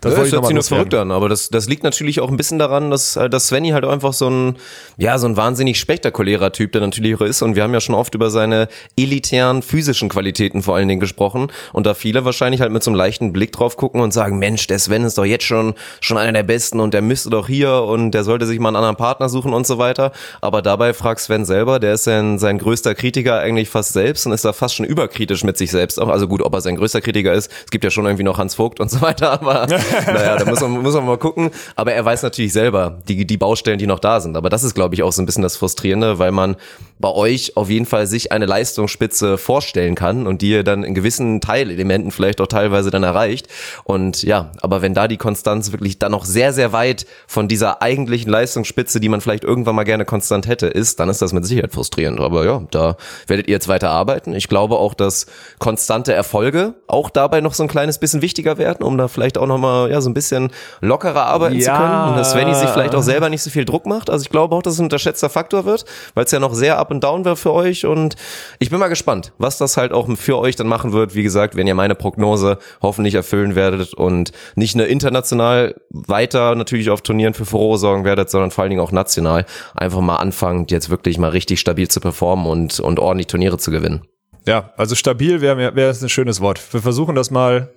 Das, 0.00 0.12
ja, 0.12 0.20
das 0.22 0.32
hört 0.32 0.46
sich 0.46 0.54
nur 0.54 0.62
verrückt 0.62 0.94
an, 0.94 1.10
aber 1.12 1.28
das, 1.28 1.48
das 1.48 1.68
liegt 1.68 1.84
natürlich 1.84 2.20
auch 2.20 2.30
ein 2.30 2.36
bisschen 2.36 2.58
daran, 2.58 2.90
dass, 2.90 3.16
äh, 3.16 3.30
dass 3.30 3.48
Svenny 3.48 3.70
halt 3.70 3.84
einfach 3.84 4.12
so 4.12 4.28
ein, 4.28 4.56
ja, 4.96 5.18
so 5.18 5.26
ein 5.26 5.36
wahnsinnig 5.36 5.78
spektakulärer 5.78 6.52
Typ, 6.52 6.72
der 6.72 6.80
natürlich 6.80 7.14
auch 7.16 7.20
ist. 7.20 7.42
Und 7.42 7.56
wir 7.56 7.62
haben 7.62 7.74
ja 7.74 7.80
schon 7.80 7.94
oft 7.94 8.14
über 8.14 8.30
seine 8.30 8.68
elitären 8.96 9.62
physischen 9.62 10.08
Qualitäten 10.08 10.62
vor 10.62 10.76
allen 10.76 10.88
Dingen 10.88 11.00
gesprochen. 11.00 11.48
Und 11.72 11.86
da 11.86 11.94
viele 11.94 12.24
wahrscheinlich 12.24 12.60
halt 12.60 12.72
mit 12.72 12.82
so 12.82 12.90
einem 12.90 12.96
leichten 12.96 13.32
Blick 13.32 13.52
drauf 13.52 13.76
gucken 13.76 14.00
und 14.00 14.12
sagen, 14.12 14.38
Mensch, 14.38 14.66
der 14.66 14.78
Sven 14.78 15.04
ist 15.04 15.18
doch 15.18 15.24
jetzt 15.24 15.44
schon, 15.44 15.74
schon 16.00 16.18
einer 16.18 16.32
der 16.32 16.42
Besten 16.42 16.80
und 16.80 16.94
der 16.94 17.02
müsste 17.02 17.30
doch 17.30 17.46
hier 17.46 17.82
und 17.82 18.12
der 18.12 18.24
sollte 18.24 18.46
sich 18.46 18.58
mal 18.58 18.70
einen 18.70 18.76
anderen 18.76 18.96
Partner 18.96 19.28
suchen 19.28 19.54
und 19.54 19.66
so 19.66 19.78
weiter, 19.78 20.12
aber 20.40 20.62
dabei 20.62 20.92
fragt 20.92 21.20
Sven 21.20 21.44
selber, 21.44 21.78
der 21.78 21.94
ist 21.94 22.04
sein, 22.04 22.38
sein 22.38 22.58
größter 22.58 22.94
Kritiker 22.94 23.38
eigentlich 23.38 23.68
fast 23.68 23.92
selbst 23.92 24.26
und 24.26 24.32
ist 24.32 24.44
da 24.44 24.52
fast 24.52 24.74
schon 24.74 24.86
überkritisch 24.86 25.44
mit 25.44 25.56
sich 25.56 25.70
selbst 25.70 26.00
auch, 26.00 26.08
also 26.08 26.28
gut, 26.28 26.42
ob 26.42 26.54
er 26.54 26.60
sein 26.60 26.76
größter 26.76 27.00
Kritiker 27.00 27.32
ist, 27.32 27.50
es 27.64 27.70
gibt 27.70 27.84
ja 27.84 27.90
schon 27.90 28.04
irgendwie 28.04 28.24
noch 28.24 28.38
Hans 28.38 28.54
Vogt 28.54 28.71
und 28.80 28.90
so 28.90 29.00
weiter, 29.00 29.32
aber 29.32 29.66
naja, 30.06 30.36
da 30.36 30.44
muss 30.44 30.60
man, 30.60 30.70
muss 30.82 30.94
man 30.94 31.06
mal 31.06 31.18
gucken. 31.18 31.50
Aber 31.76 31.92
er 31.92 32.04
weiß 32.04 32.22
natürlich 32.22 32.52
selber 32.52 32.98
die, 33.08 33.26
die 33.26 33.36
Baustellen, 33.36 33.78
die 33.78 33.86
noch 33.86 33.98
da 33.98 34.20
sind. 34.20 34.36
Aber 34.36 34.50
das 34.50 34.64
ist, 34.64 34.74
glaube 34.74 34.94
ich, 34.94 35.02
auch 35.02 35.12
so 35.12 35.22
ein 35.22 35.26
bisschen 35.26 35.42
das 35.42 35.56
Frustrierende, 35.56 36.18
weil 36.18 36.32
man 36.32 36.56
bei 36.98 37.10
euch 37.10 37.56
auf 37.56 37.68
jeden 37.68 37.84
Fall 37.84 38.06
sich 38.06 38.32
eine 38.32 38.46
Leistungsspitze 38.46 39.36
vorstellen 39.36 39.94
kann 39.94 40.26
und 40.26 40.40
die 40.40 40.50
ihr 40.50 40.64
dann 40.64 40.84
in 40.84 40.94
gewissen 40.94 41.40
Teilelementen 41.40 42.10
vielleicht 42.10 42.40
auch 42.40 42.46
teilweise 42.46 42.90
dann 42.90 43.02
erreicht. 43.02 43.48
Und 43.84 44.22
ja, 44.22 44.52
aber 44.60 44.82
wenn 44.82 44.94
da 44.94 45.08
die 45.08 45.16
Konstanz 45.16 45.72
wirklich 45.72 45.98
dann 45.98 46.12
noch 46.12 46.24
sehr, 46.24 46.52
sehr 46.52 46.72
weit 46.72 47.06
von 47.26 47.48
dieser 47.48 47.82
eigentlichen 47.82 48.30
Leistungsspitze, 48.30 49.00
die 49.00 49.08
man 49.08 49.20
vielleicht 49.20 49.44
irgendwann 49.44 49.74
mal 49.74 49.84
gerne 49.84 50.04
konstant 50.04 50.46
hätte, 50.46 50.68
ist, 50.68 51.00
dann 51.00 51.08
ist 51.08 51.20
das 51.20 51.32
mit 51.32 51.44
Sicherheit 51.44 51.72
frustrierend. 51.72 52.20
Aber 52.20 52.44
ja, 52.44 52.62
da 52.70 52.96
werdet 53.26 53.48
ihr 53.48 53.52
jetzt 53.52 53.68
weiter 53.68 53.90
arbeiten. 53.90 54.34
Ich 54.34 54.48
glaube 54.48 54.76
auch, 54.76 54.94
dass 54.94 55.26
konstante 55.58 56.12
Erfolge 56.12 56.74
auch 56.86 57.10
dabei 57.10 57.40
noch 57.40 57.54
so 57.54 57.64
ein 57.64 57.68
kleines 57.68 57.98
bisschen 57.98 58.22
wichtiger 58.22 58.58
werden, 58.58 58.61
um 58.82 58.98
da 58.98 59.08
vielleicht 59.08 59.38
auch 59.38 59.46
nochmal 59.46 59.90
ja, 59.90 60.00
so 60.00 60.10
ein 60.10 60.14
bisschen 60.14 60.50
lockerer 60.80 61.26
arbeiten 61.26 61.60
zu 61.60 61.66
Ja. 61.66 61.76
können 61.78 62.10
und 62.12 62.16
dass 62.16 62.32
Svenny 62.32 62.54
sich 62.54 62.68
vielleicht 62.70 62.94
auch 62.94 63.02
selber 63.02 63.28
nicht 63.28 63.42
so 63.42 63.50
viel 63.50 63.64
Druck 63.64 63.86
macht. 63.86 64.10
Also 64.10 64.22
ich 64.22 64.30
glaube 64.30 64.54
auch, 64.54 64.62
dass 64.62 64.74
es 64.74 64.78
ein 64.80 64.84
unterschätzter 64.84 65.28
Faktor 65.30 65.64
wird, 65.64 65.84
weil 66.14 66.24
es 66.24 66.30
ja 66.30 66.38
noch 66.38 66.54
sehr 66.54 66.78
up 66.78 66.90
und 66.90 67.02
down 67.04 67.24
wird 67.24 67.38
für 67.38 67.52
euch 67.52 67.86
und 67.86 68.16
ich 68.58 68.70
bin 68.70 68.78
mal 68.78 68.88
gespannt, 68.88 69.32
was 69.38 69.58
das 69.58 69.76
halt 69.76 69.92
auch 69.92 70.08
für 70.16 70.38
euch 70.38 70.56
dann 70.56 70.66
machen 70.68 70.92
wird. 70.92 71.14
Wie 71.14 71.22
gesagt, 71.22 71.56
wenn 71.56 71.66
ihr 71.66 71.74
meine 71.74 71.94
Prognose 71.94 72.58
hoffentlich 72.80 73.14
erfüllen 73.14 73.54
werdet 73.54 73.94
und 73.94 74.32
nicht 74.54 74.76
nur 74.76 74.86
international 74.86 75.74
weiter 75.90 76.54
natürlich 76.54 76.90
auf 76.90 77.02
Turnieren 77.02 77.34
für 77.34 77.44
Furore 77.44 77.78
sorgen 77.78 78.04
werdet, 78.04 78.30
sondern 78.30 78.50
vor 78.50 78.62
allen 78.62 78.70
Dingen 78.70 78.82
auch 78.82 78.92
national 78.92 79.44
einfach 79.74 80.00
mal 80.00 80.16
anfangen, 80.16 80.66
jetzt 80.68 80.90
wirklich 80.90 81.18
mal 81.18 81.30
richtig 81.30 81.60
stabil 81.60 81.88
zu 81.88 82.00
performen 82.00 82.46
und, 82.46 82.80
und 82.80 82.98
ordentlich 82.98 83.26
Turniere 83.26 83.58
zu 83.58 83.70
gewinnen. 83.70 84.02
Ja, 84.46 84.72
also 84.76 84.94
stabil 84.94 85.40
wäre 85.40 85.56
wär 85.56 85.76
wäre 85.76 85.90
ein 86.00 86.08
schönes 86.08 86.40
Wort. 86.40 86.60
Wir 86.72 86.82
versuchen 86.82 87.14
das 87.14 87.30
mal 87.30 87.70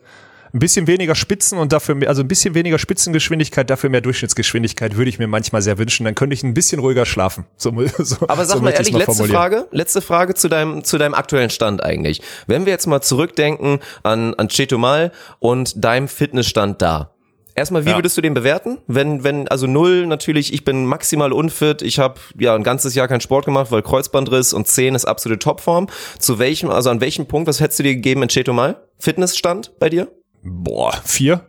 ein 0.56 0.60
bisschen 0.60 0.88
weniger 0.88 1.16
Spitzen 1.16 1.58
und 1.58 1.74
dafür 1.74 1.96
mehr, 1.96 2.08
also 2.08 2.22
ein 2.22 2.30
bisschen 2.30 2.56
weniger 2.56 2.80
Spitzengeschwindigkeit, 2.80 3.70
dafür 3.70 3.90
mehr 3.90 4.00
Durchschnittsgeschwindigkeit 4.02 4.96
würde 4.96 5.10
ich 5.10 5.20
mir 5.20 5.28
manchmal 5.28 5.62
sehr 5.62 5.78
wünschen. 5.78 6.06
Dann 6.06 6.16
könnte 6.16 6.34
ich 6.34 6.44
ein 6.44 6.54
bisschen 6.54 6.80
ruhiger 6.80 7.06
schlafen. 7.06 7.46
So, 7.58 7.72
so, 8.00 8.28
Aber 8.28 8.46
sag 8.46 8.58
so 8.58 8.64
mal 8.64 8.72
ehrlich, 8.72 8.92
letzte 8.94 9.06
formulieren. 9.06 9.36
Frage, 9.36 9.68
letzte 9.72 10.02
Frage 10.02 10.34
zu 10.34 10.48
deinem, 10.48 10.84
zu 10.86 10.98
deinem 10.98 11.14
aktuellen 11.14 11.50
Stand 11.50 11.84
eigentlich. 11.84 12.22
Wenn 12.48 12.66
wir 12.66 12.72
jetzt 12.72 12.88
mal 12.88 13.02
zurückdenken 13.02 13.80
an, 14.04 14.34
an 14.36 14.48
Chetumal 14.48 15.12
und 15.40 15.84
deinem 15.84 16.08
Fitnessstand 16.08 16.82
da. 16.82 17.12
Erstmal, 17.54 17.86
wie 17.86 17.90
Ja. 17.90 17.98
würdest 17.98 18.18
du 18.18 18.22
den 18.22 18.34
bewerten? 18.34 18.80
Wenn, 18.88 19.24
wenn, 19.24 19.48
also 19.50 19.68
null 19.68 20.08
natürlich, 20.08 20.54
ich 20.54 20.64
bin 20.66 20.86
maximal 20.86 21.32
unfit, 21.34 21.82
ich 21.82 22.00
habe 22.00 22.20
ja 22.38 22.54
ein 22.56 22.64
ganzes 22.64 22.96
Jahr 22.96 23.08
keinen 23.08 23.22
Sport 23.22 23.46
gemacht, 23.46 23.72
weil 23.72 23.82
Kreuzbandriss 23.82 24.54
und 24.54 24.68
10 24.68 24.96
ist 24.96 25.06
absolute 25.06 25.40
Topform. 25.40 25.88
Zu 26.20 26.40
welchem, 26.40 26.70
also 26.70 26.90
an 26.90 27.00
welchem 27.02 27.28
Punkt, 27.28 27.48
was 27.48 27.60
hättest 27.60 27.80
du 27.80 27.84
dir 27.84 27.96
gegeben 27.96 28.24
in 28.24 28.30
Chetumal? 28.30 28.82
Fitnessstand 29.00 29.72
bei 29.80 29.90
dir? 29.90 30.10
Boah, 30.46 30.94
vier? 31.04 31.42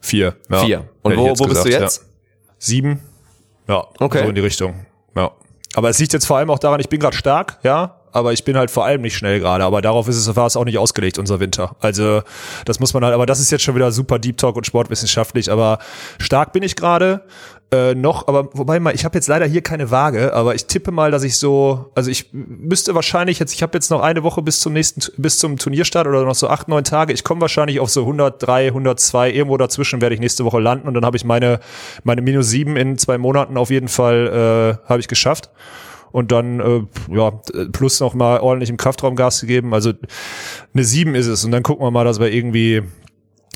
Vier. 0.00 0.36
Ja, 0.50 0.58
Vier. 0.64 0.88
Und 1.02 1.16
wo, 1.16 1.30
wo 1.38 1.46
bist 1.46 1.64
du 1.64 1.70
jetzt? 1.70 2.02
Ja. 2.02 2.08
Sieben. 2.58 3.00
Ja, 3.68 3.86
Okay. 3.98 4.22
so 4.22 4.28
in 4.28 4.34
die 4.34 4.40
Richtung. 4.40 4.86
Ja. 5.16 5.30
Aber 5.74 5.88
es 5.88 5.98
liegt 5.98 6.12
jetzt 6.12 6.26
vor 6.26 6.36
allem 6.36 6.50
auch 6.50 6.58
daran, 6.58 6.80
ich 6.80 6.88
bin 6.90 7.00
gerade 7.00 7.16
stark, 7.16 7.58
ja, 7.62 8.00
aber 8.12 8.34
ich 8.34 8.44
bin 8.44 8.56
halt 8.58 8.70
vor 8.70 8.84
allem 8.84 9.00
nicht 9.00 9.16
schnell 9.16 9.40
gerade. 9.40 9.64
Aber 9.64 9.80
darauf 9.80 10.06
ist 10.06 10.16
es, 10.16 10.36
war 10.36 10.46
es 10.46 10.54
auch 10.56 10.66
nicht 10.66 10.76
ausgelegt, 10.76 11.18
unser 11.18 11.40
Winter. 11.40 11.76
Also 11.80 12.22
das 12.66 12.78
muss 12.78 12.92
man 12.92 13.02
halt, 13.04 13.14
aber 13.14 13.24
das 13.24 13.40
ist 13.40 13.50
jetzt 13.50 13.62
schon 13.62 13.74
wieder 13.74 13.90
super 13.90 14.18
Deep 14.18 14.36
Talk 14.36 14.56
und 14.56 14.66
sportwissenschaftlich. 14.66 15.50
Aber 15.50 15.78
stark 16.18 16.52
bin 16.52 16.62
ich 16.62 16.76
gerade. 16.76 17.22
Äh, 17.72 17.94
noch, 17.94 18.28
aber 18.28 18.50
wobei 18.52 18.80
mal, 18.80 18.94
ich 18.94 19.06
habe 19.06 19.16
jetzt 19.16 19.28
leider 19.28 19.46
hier 19.46 19.62
keine 19.62 19.90
Waage, 19.90 20.34
aber 20.34 20.54
ich 20.54 20.66
tippe 20.66 20.90
mal, 20.90 21.10
dass 21.10 21.22
ich 21.22 21.38
so, 21.38 21.90
also 21.94 22.10
ich 22.10 22.28
müsste 22.32 22.94
wahrscheinlich 22.94 23.38
jetzt, 23.38 23.54
ich 23.54 23.62
habe 23.62 23.72
jetzt 23.72 23.90
noch 23.90 24.02
eine 24.02 24.22
Woche 24.22 24.42
bis 24.42 24.60
zum 24.60 24.74
nächsten, 24.74 25.00
bis 25.16 25.38
zum 25.38 25.56
Turnierstart 25.56 26.06
oder 26.06 26.22
noch 26.22 26.34
so 26.34 26.48
acht, 26.48 26.68
neun 26.68 26.84
Tage. 26.84 27.14
Ich 27.14 27.24
komme 27.24 27.40
wahrscheinlich 27.40 27.80
auf 27.80 27.88
so 27.88 28.02
103, 28.02 28.68
102, 28.68 29.30
irgendwo 29.32 29.56
dazwischen 29.56 30.02
werde 30.02 30.14
ich 30.14 30.20
nächste 30.20 30.44
Woche 30.44 30.60
landen 30.60 30.86
und 30.86 30.92
dann 30.92 31.06
habe 31.06 31.16
ich 31.16 31.24
meine, 31.24 31.60
meine 32.04 32.20
minus 32.20 32.50
sieben 32.50 32.76
in 32.76 32.98
zwei 32.98 33.16
Monaten 33.16 33.56
auf 33.56 33.70
jeden 33.70 33.88
Fall 33.88 34.78
äh, 34.84 34.88
habe 34.88 35.00
ich 35.00 35.08
geschafft. 35.08 35.48
Und 36.10 36.30
dann, 36.30 36.60
äh, 36.60 36.82
ja, 37.08 37.30
plus 37.72 38.00
noch 38.00 38.12
mal 38.12 38.40
ordentlich 38.40 38.68
im 38.68 38.76
Kraftraum 38.76 39.16
Gas 39.16 39.40
gegeben. 39.40 39.72
Also 39.72 39.94
eine 40.74 40.84
sieben 40.84 41.14
ist 41.14 41.26
es. 41.26 41.42
Und 41.42 41.52
dann 41.52 41.62
gucken 41.62 41.86
wir 41.86 41.90
mal, 41.90 42.04
dass 42.04 42.20
wir 42.20 42.30
irgendwie 42.30 42.82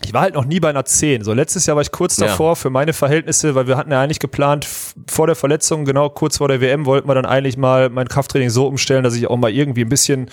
ich 0.05 0.13
war 0.13 0.23
halt 0.23 0.35
noch 0.35 0.45
nie 0.45 0.61
bei 0.61 0.69
einer 0.71 0.85
10. 0.85 1.25
So 1.25 1.33
letztes 1.33 1.67
Jahr 1.67 1.77
war 1.77 1.83
ich 1.83 1.91
kurz 1.93 2.17
Ja. 2.19 2.27
davor 2.27 2.57
für 2.57 2.71
meine 2.71 2.93
Verhältnisse, 2.93 3.55
weil 3.55 3.67
wir 3.67 3.77
hatten 3.77 3.91
ja 3.91 4.01
eigentlich 4.03 4.21
geplant, 4.21 4.65
vor 5.09 5.27
der 5.27 5.37
Verletzung, 5.37 5.85
genau 5.85 6.09
kurz 6.09 6.39
vor 6.39 6.49
der 6.49 6.61
WM, 6.61 6.87
wollten 6.87 7.09
wir 7.09 7.15
dann 7.15 7.27
eigentlich 7.27 7.57
mal 7.57 7.91
mein 7.91 8.09
Krafttraining 8.09 8.51
so 8.51 8.67
umstellen, 8.67 9.05
dass 9.05 9.15
ich 9.15 9.29
auch 9.29 9.37
mal 9.37 9.51
irgendwie 9.51 9.83
ein 9.83 9.89
bisschen, 9.89 10.31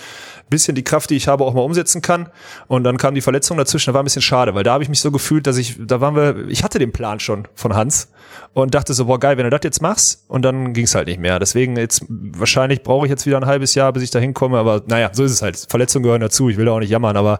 bisschen 0.48 0.74
die 0.74 0.84
Kraft, 0.84 1.10
die 1.10 1.16
ich 1.16 1.28
habe, 1.28 1.44
auch 1.44 1.54
mal 1.54 1.60
umsetzen 1.60 2.02
kann. 2.02 2.28
Und 2.66 2.84
dann 2.84 2.96
kam 2.96 3.14
die 3.14 3.20
Verletzung 3.20 3.58
dazwischen, 3.58 3.90
da 3.90 3.94
war 3.94 4.02
ein 4.02 4.04
bisschen 4.04 4.22
schade, 4.22 4.54
weil 4.54 4.64
da 4.64 4.72
habe 4.72 4.82
ich 4.82 4.88
mich 4.88 5.00
so 5.00 5.10
gefühlt, 5.10 5.46
dass 5.46 5.58
ich, 5.58 5.76
da 5.78 6.00
waren 6.00 6.16
wir, 6.16 6.48
ich 6.48 6.64
hatte 6.64 6.78
den 6.78 6.92
Plan 6.92 7.20
schon 7.20 7.46
von 7.54 7.74
Hans 7.74 8.08
und 8.54 8.74
dachte 8.74 8.94
so, 8.94 9.04
boah 9.04 9.18
geil, 9.18 9.36
wenn 9.36 9.44
du 9.44 9.50
das 9.50 9.60
jetzt 9.64 9.82
machst. 9.82 10.24
Und 10.28 10.42
dann 10.42 10.72
ging 10.72 10.84
es 10.84 10.94
halt 10.94 11.08
nicht 11.08 11.20
mehr. 11.20 11.38
Deswegen 11.38 11.76
jetzt, 11.76 12.04
wahrscheinlich 12.08 12.82
brauche 12.82 13.06
ich 13.06 13.10
jetzt 13.10 13.26
wieder 13.26 13.36
ein 13.36 13.46
halbes 13.46 13.74
Jahr, 13.74 13.92
bis 13.92 14.02
ich 14.02 14.10
da 14.10 14.18
hinkomme, 14.18 14.58
aber 14.58 14.82
naja, 14.86 15.10
so 15.12 15.24
ist 15.24 15.32
es 15.32 15.42
halt. 15.42 15.66
Verletzungen 15.68 16.04
gehören 16.04 16.20
dazu, 16.20 16.48
ich 16.48 16.56
will 16.56 16.64
da 16.64 16.72
auch 16.72 16.80
nicht 16.80 16.90
jammern, 16.90 17.16
aber 17.16 17.38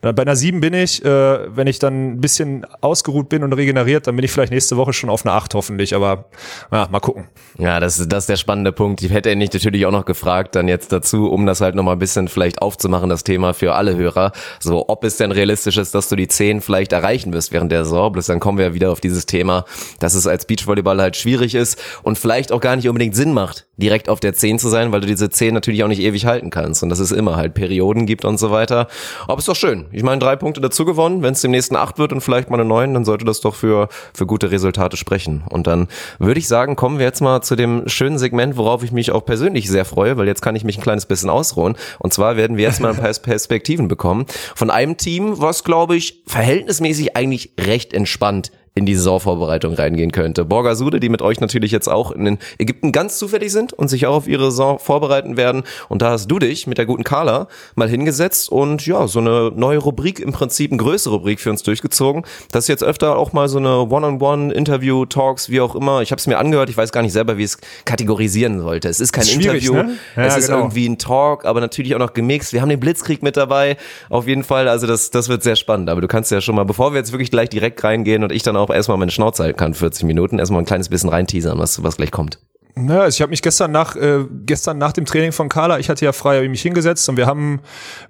bei 0.00 0.22
einer 0.22 0.34
7 0.34 0.60
bin 0.60 0.74
ich, 0.74 1.04
äh, 1.04 1.56
wenn 1.56 1.68
ich 1.68 1.78
dann 1.78 2.14
ein 2.14 2.20
bisschen 2.20 2.66
ausgeruht 2.80 3.28
bin 3.28 3.44
und 3.44 3.52
regeneriert, 3.52 4.08
dann 4.08 4.16
bin 4.16 4.24
ich 4.24 4.32
vielleicht 4.32 4.52
nächste 4.52 4.76
Woche 4.76 4.92
schon 4.92 5.10
auf 5.10 5.24
einer 5.24 5.34
8 5.34 5.54
hoffentlich, 5.54 5.94
aber 5.94 6.24
ja, 6.70 6.88
mal 6.90 7.00
gucken. 7.00 7.28
Ja, 7.58 7.80
das, 7.80 7.98
ist- 7.98 8.12
das 8.12 8.24
ist 8.24 8.28
der 8.28 8.36
spannende 8.36 8.72
Punkt. 8.72 9.02
Ich 9.02 9.10
hätte 9.12 9.30
ihn 9.30 9.38
nicht 9.38 9.52
natürlich 9.52 9.84
auch 9.86 9.90
noch 9.90 10.04
gefragt, 10.04 10.54
dann 10.54 10.68
jetzt 10.68 10.92
dazu, 10.92 11.30
um 11.30 11.46
das 11.46 11.60
halt 11.60 11.74
nochmal 11.74 11.96
ein 11.96 11.98
bisschen 11.98 12.28
vielleicht 12.28 12.62
aufzumachen, 12.62 13.08
das 13.08 13.24
Thema 13.24 13.52
für 13.54 13.74
alle 13.74 13.96
Hörer. 13.96 14.32
So, 14.60 14.88
ob 14.88 15.04
es 15.04 15.16
denn 15.16 15.32
realistisch 15.32 15.76
ist, 15.76 15.94
dass 15.94 16.08
du 16.08 16.16
die 16.16 16.28
10 16.28 16.60
vielleicht 16.60 16.92
erreichen 16.92 17.32
wirst 17.32 17.52
während 17.52 17.72
der 17.72 17.84
Saison. 17.84 18.12
Bloß 18.12 18.26
dann 18.26 18.40
kommen 18.40 18.58
wir 18.58 18.66
ja 18.66 18.74
wieder 18.74 18.90
auf 18.92 19.00
dieses 19.00 19.26
Thema, 19.26 19.64
dass 19.98 20.14
es 20.14 20.26
als 20.26 20.46
Beachvolleyball 20.46 21.00
halt 21.00 21.16
schwierig 21.16 21.54
ist 21.54 21.78
und 22.02 22.18
vielleicht 22.18 22.52
auch 22.52 22.60
gar 22.60 22.76
nicht 22.76 22.88
unbedingt 22.88 23.14
Sinn 23.16 23.32
macht, 23.34 23.66
direkt 23.76 24.08
auf 24.08 24.20
der 24.20 24.34
10 24.34 24.58
zu 24.58 24.68
sein, 24.68 24.92
weil 24.92 25.00
du 25.00 25.06
diese 25.06 25.28
10 25.30 25.54
natürlich 25.54 25.82
auch 25.84 25.88
nicht 25.88 26.00
ewig 26.00 26.26
halten 26.26 26.50
kannst 26.50 26.82
und 26.82 26.88
dass 26.88 26.98
es 26.98 27.12
immer 27.12 27.36
halt 27.36 27.54
Perioden 27.54 28.06
gibt 28.06 28.24
und 28.24 28.38
so 28.38 28.50
weiter. 28.50 28.86
Aber 29.26 29.38
ist 29.38 29.48
doch 29.48 29.56
schön. 29.56 29.86
Ich 29.92 30.02
meine, 30.02 30.18
drei 30.20 30.36
Punkte 30.36 30.60
dazu 30.60 30.84
gewonnen. 30.84 31.22
Wenn 31.22 31.32
es 31.32 31.40
demnächst 31.42 31.70
eine 31.70 31.80
8 31.80 31.98
wird 31.98 32.12
und 32.12 32.20
vielleicht 32.20 32.48
mal 32.50 32.58
eine 32.60 32.68
9, 32.68 32.94
dann 32.94 33.04
sollte 33.04 33.24
das 33.24 33.40
doch 33.40 33.54
für, 33.54 33.88
für 34.14 34.26
gute 34.26 34.50
Resultate 34.50 34.96
sprechen. 34.96 35.42
Und 35.48 35.66
dann 35.66 35.88
würde 36.18 36.38
ich 36.38 36.48
sagen, 36.48 36.51
kommen 36.76 36.98
wir 36.98 37.06
jetzt 37.06 37.20
mal 37.20 37.40
zu 37.42 37.56
dem 37.56 37.88
schönen 37.88 38.18
Segment, 38.18 38.56
worauf 38.56 38.82
ich 38.82 38.92
mich 38.92 39.10
auch 39.10 39.24
persönlich 39.24 39.68
sehr 39.68 39.84
freue, 39.84 40.16
weil 40.16 40.26
jetzt 40.26 40.42
kann 40.42 40.54
ich 40.54 40.64
mich 40.64 40.78
ein 40.78 40.82
kleines 40.82 41.06
bisschen 41.06 41.30
ausruhen. 41.30 41.76
Und 41.98 42.12
zwar 42.12 42.36
werden 42.36 42.56
wir 42.56 42.64
jetzt 42.64 42.80
mal 42.80 42.90
ein 42.90 43.00
paar 43.00 43.12
Perspektiven 43.22 43.88
bekommen 43.88 44.26
von 44.54 44.70
einem 44.70 44.96
Team, 44.96 45.40
was, 45.40 45.64
glaube 45.64 45.96
ich, 45.96 46.22
verhältnismäßig 46.26 47.16
eigentlich 47.16 47.52
recht 47.58 47.92
entspannt 47.94 48.52
in 48.74 48.86
die 48.86 48.94
Saisonvorbereitung 48.94 49.74
reingehen 49.74 50.12
könnte. 50.12 50.46
Borgasude, 50.46 50.98
die 50.98 51.10
mit 51.10 51.20
euch 51.20 51.40
natürlich 51.40 51.72
jetzt 51.72 51.88
auch 51.88 52.10
in 52.10 52.24
den 52.24 52.38
Ägypten 52.58 52.90
ganz 52.90 53.18
zufällig 53.18 53.52
sind 53.52 53.74
und 53.74 53.88
sich 53.88 54.06
auch 54.06 54.14
auf 54.14 54.28
ihre 54.28 54.50
Saison 54.50 54.78
vorbereiten 54.78 55.36
werden. 55.36 55.64
Und 55.90 56.00
da 56.00 56.10
hast 56.10 56.30
du 56.30 56.38
dich 56.38 56.66
mit 56.66 56.78
der 56.78 56.86
guten 56.86 57.04
Carla 57.04 57.48
mal 57.74 57.88
hingesetzt 57.88 58.50
und 58.50 58.86
ja, 58.86 59.06
so 59.08 59.18
eine 59.18 59.52
neue 59.54 59.78
Rubrik, 59.78 60.20
im 60.20 60.32
Prinzip 60.32 60.70
eine 60.72 60.78
größere 60.78 61.16
Rubrik 61.16 61.40
für 61.40 61.50
uns 61.50 61.62
durchgezogen. 61.62 62.22
Das 62.50 62.64
ist 62.64 62.68
jetzt 62.68 62.82
öfter 62.82 63.16
auch 63.16 63.34
mal 63.34 63.48
so 63.48 63.58
eine 63.58 63.80
One-on-One-Interview, 63.90 65.04
Talks, 65.04 65.50
wie 65.50 65.60
auch 65.60 65.74
immer. 65.74 66.00
Ich 66.00 66.10
habe 66.10 66.18
es 66.18 66.26
mir 66.26 66.38
angehört, 66.38 66.70
ich 66.70 66.76
weiß 66.76 66.92
gar 66.92 67.02
nicht 67.02 67.12
selber, 67.12 67.36
wie 67.36 67.42
ich 67.42 67.50
es 67.50 67.58
kategorisieren 67.84 68.58
sollte. 68.60 68.88
Es 68.88 69.00
ist 69.00 69.12
kein 69.12 69.24
Schwierig, 69.24 69.66
Interview, 69.66 69.90
ne? 69.90 69.98
Ja, 70.16 70.24
es 70.24 70.38
ist 70.38 70.46
genau. 70.46 70.60
irgendwie 70.60 70.88
ein 70.88 70.96
Talk, 70.96 71.44
aber 71.44 71.60
natürlich 71.60 71.94
auch 71.94 71.98
noch 71.98 72.14
gemixt. 72.14 72.54
Wir 72.54 72.62
haben 72.62 72.70
den 72.70 72.80
Blitzkrieg 72.80 73.22
mit 73.22 73.36
dabei, 73.36 73.76
auf 74.08 74.26
jeden 74.26 74.44
Fall. 74.44 74.66
Also 74.68 74.86
das, 74.86 75.10
das 75.10 75.28
wird 75.28 75.42
sehr 75.42 75.56
spannend. 75.56 75.90
Aber 75.90 76.00
du 76.00 76.08
kannst 76.08 76.30
ja 76.30 76.40
schon 76.40 76.54
mal, 76.54 76.64
bevor 76.64 76.92
wir 76.92 76.98
jetzt 76.98 77.12
wirklich 77.12 77.30
gleich 77.30 77.50
direkt 77.50 77.84
reingehen 77.84 78.24
und 78.24 78.32
ich 78.32 78.42
dann 78.42 78.56
auch 78.56 78.61
erstmal 78.70 78.98
meine 78.98 79.10
Schnauze 79.10 79.42
halten 79.42 79.58
kann, 79.58 79.74
40 79.74 80.04
Minuten, 80.04 80.38
erstmal 80.38 80.62
ein 80.62 80.66
kleines 80.66 80.88
bisschen 80.88 81.10
reinteasern, 81.10 81.58
was, 81.58 81.82
was 81.82 81.96
gleich 81.96 82.10
kommt. 82.10 82.38
Ja, 82.74 83.06
ich 83.06 83.20
habe 83.20 83.30
mich 83.30 83.42
gestern 83.42 83.70
nach 83.70 83.96
äh, 83.96 84.24
gestern 84.46 84.78
nach 84.78 84.92
dem 84.92 85.04
Training 85.04 85.32
von 85.32 85.50
Carla, 85.50 85.78
ich 85.78 85.90
hatte 85.90 86.04
ja 86.04 86.12
frei 86.12 86.48
mich 86.48 86.62
hingesetzt 86.62 87.06
und 87.08 87.18
wir 87.18 87.26
haben, 87.26 87.60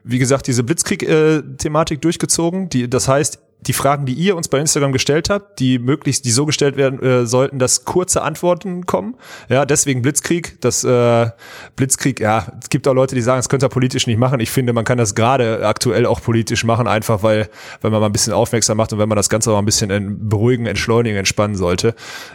wie 0.04 0.18
gesagt, 0.18 0.46
diese 0.46 0.62
Blitzkrieg-Thematik 0.62 2.00
durchgezogen. 2.00 2.68
Die, 2.68 2.88
das 2.88 3.08
heißt, 3.08 3.40
die 3.66 3.72
Fragen, 3.72 4.06
die 4.06 4.14
ihr 4.14 4.36
uns 4.36 4.48
bei 4.48 4.58
Instagram 4.58 4.92
gestellt 4.92 5.30
habt, 5.30 5.60
die 5.60 5.78
möglichst, 5.78 6.24
die 6.24 6.30
so 6.30 6.46
gestellt 6.46 6.76
werden 6.76 7.02
äh, 7.02 7.26
sollten, 7.26 7.58
dass 7.58 7.84
kurze 7.84 8.22
Antworten 8.22 8.86
kommen. 8.86 9.14
Ja, 9.48 9.64
deswegen 9.64 10.02
Blitzkrieg. 10.02 10.60
Das 10.60 10.84
äh, 10.84 11.30
Blitzkrieg, 11.76 12.20
ja, 12.20 12.52
es 12.60 12.68
gibt 12.68 12.88
auch 12.88 12.94
Leute, 12.94 13.14
die 13.14 13.22
sagen, 13.22 13.38
das 13.38 13.48
könnte 13.48 13.66
er 13.66 13.70
politisch 13.70 14.06
nicht 14.06 14.18
machen. 14.18 14.40
Ich 14.40 14.50
finde, 14.50 14.72
man 14.72 14.84
kann 14.84 14.98
das 14.98 15.14
gerade 15.14 15.66
aktuell 15.66 16.06
auch 16.06 16.20
politisch 16.20 16.64
machen, 16.64 16.88
einfach 16.88 17.22
weil, 17.22 17.48
wenn 17.80 17.92
man 17.92 18.00
mal 18.00 18.06
ein 18.06 18.12
bisschen 18.12 18.32
aufmerksam 18.32 18.76
macht 18.76 18.92
und 18.92 18.98
wenn 18.98 19.08
man 19.08 19.16
das 19.16 19.28
Ganze 19.28 19.52
auch 19.52 19.58
ein 19.58 19.64
bisschen 19.64 20.28
beruhigen, 20.28 20.66
entschleunigen, 20.66 21.18
entspannen 21.18 21.56
sollte. 21.56 21.94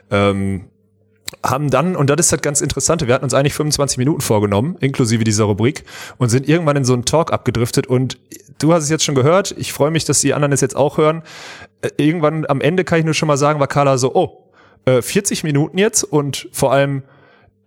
Ähm, 0.10 0.66
haben 1.46 1.70
dann, 1.70 1.96
und 1.96 2.10
das 2.10 2.28
ist 2.28 2.32
halt 2.32 2.42
ganz 2.42 2.62
interessant, 2.62 3.06
wir 3.06 3.14
hatten 3.14 3.24
uns 3.24 3.34
eigentlich 3.34 3.54
25 3.54 3.98
Minuten 3.98 4.22
vorgenommen, 4.22 4.78
inklusive 4.80 5.24
dieser 5.24 5.46
Rubrik, 5.46 5.84
und 6.18 6.30
sind 6.30 6.48
irgendwann 6.48 6.78
in 6.78 6.86
so 6.86 6.94
einen 6.94 7.06
Talk 7.06 7.32
abgedriftet. 7.32 7.88
Und 7.88 8.18
du 8.60 8.74
hast 8.74 8.84
es 8.84 8.90
jetzt 8.90 9.04
schon 9.04 9.16
gehört, 9.16 9.54
ich 9.58 9.74
freue 9.74 9.92
mich, 9.92 10.06
dass 10.06 10.22
die 10.22 10.34
anderen 10.34 10.52
es 10.52 10.62
jetzt 10.62 10.76
auch 10.76 10.98
hören. 10.98 11.24
Äh, 11.82 11.90
Irgendwann 11.98 12.46
am 12.48 12.62
Ende 12.62 12.84
kann 12.84 13.00
ich 13.00 13.06
nur 13.06 13.14
schon 13.14 13.28
mal 13.28 13.38
sagen, 13.38 13.60
war 13.60 13.68
Carla 13.68 13.98
so, 13.98 14.14
oh, 14.16 14.44
äh, 14.86 15.02
40 15.02 15.44
Minuten 15.44 15.78
jetzt 15.78 16.04
und 16.04 16.48
vor 16.52 16.72
allem 16.72 17.04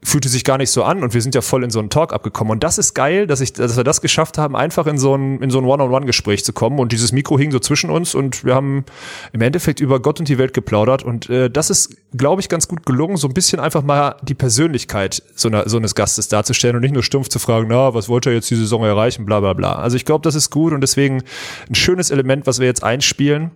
fühlte 0.03 0.29
sich 0.29 0.45
gar 0.45 0.59
nicht 0.59 0.71
so 0.71 0.83
an 0.83 1.03
und 1.03 1.13
wir 1.13 1.21
sind 1.21 1.35
ja 1.35 1.43
voll 1.43 1.63
in 1.63 1.71
so 1.71 1.79
einen 1.79 1.91
Talk 1.91 2.13
abgekommen. 2.13 2.53
Und 2.53 2.65
das 2.65 2.79
ist 2.79 2.95
geil, 2.95 3.27
dass 3.27 3.41
ich, 3.41 3.53
dass 3.53 3.77
wir 3.77 3.85
das 3.85 4.01
geschafft 4.01 4.39
haben, 4.39 4.57
einfach 4.57 4.87
in 4.87 4.99
so 4.99 5.15
ein, 5.15 5.43
in 5.43 5.51
so 5.51 5.59
ein 5.59 5.65
One-on-One-Gespräch 5.65 6.45
zu 6.45 6.53
kommen. 6.53 6.79
Und 6.79 6.93
dieses 6.93 7.13
Mikro 7.13 7.39
hing 7.39 7.51
so 7.51 7.59
zwischen 7.59 7.91
uns 7.91 8.15
und 8.15 8.45
wir 8.45 8.55
haben 8.55 8.85
im 9.33 9.43
Endeffekt 9.43 9.81
über 9.81 10.01
Gott 10.01 10.19
und 10.19 10.29
die 10.29 10.39
Welt 10.39 10.55
geplaudert. 10.55 11.03
Und 11.03 11.29
äh, 11.29 11.51
das 11.51 11.69
ist, 11.69 11.97
glaube 12.17 12.41
ich, 12.41 12.49
ganz 12.49 12.67
gut 12.67 12.87
gelungen, 12.87 13.19
so 13.19 13.29
ein 13.29 13.35
bisschen 13.35 13.61
einfach 13.61 13.83
mal 13.83 14.17
die 14.23 14.35
Persönlichkeit 14.35 15.23
so, 15.35 15.49
einer, 15.49 15.69
so 15.69 15.77
eines 15.77 15.95
Gastes 15.95 16.29
darzustellen 16.29 16.77
und 16.77 16.83
nicht 16.83 16.95
nur 16.95 17.03
stumpf 17.03 17.29
zu 17.29 17.39
fragen, 17.39 17.67
na, 17.69 17.93
was 17.93 18.09
wollte 18.09 18.31
er 18.31 18.37
jetzt 18.37 18.51
die 18.51 18.57
Saison 18.57 18.83
erreichen, 18.85 19.27
bla 19.27 19.41
bla 19.41 19.53
bla. 19.53 19.75
Also 19.75 19.97
ich 19.97 20.07
glaube, 20.07 20.23
das 20.23 20.35
ist 20.35 20.51
gut 20.51 20.73
und 20.73 20.81
deswegen 20.81 21.23
ein 21.69 21.75
schönes 21.75 22.11
Element, 22.11 22.47
was 22.47 22.59
wir 22.59 22.67
jetzt 22.67 22.83
einspielen. 22.83 23.51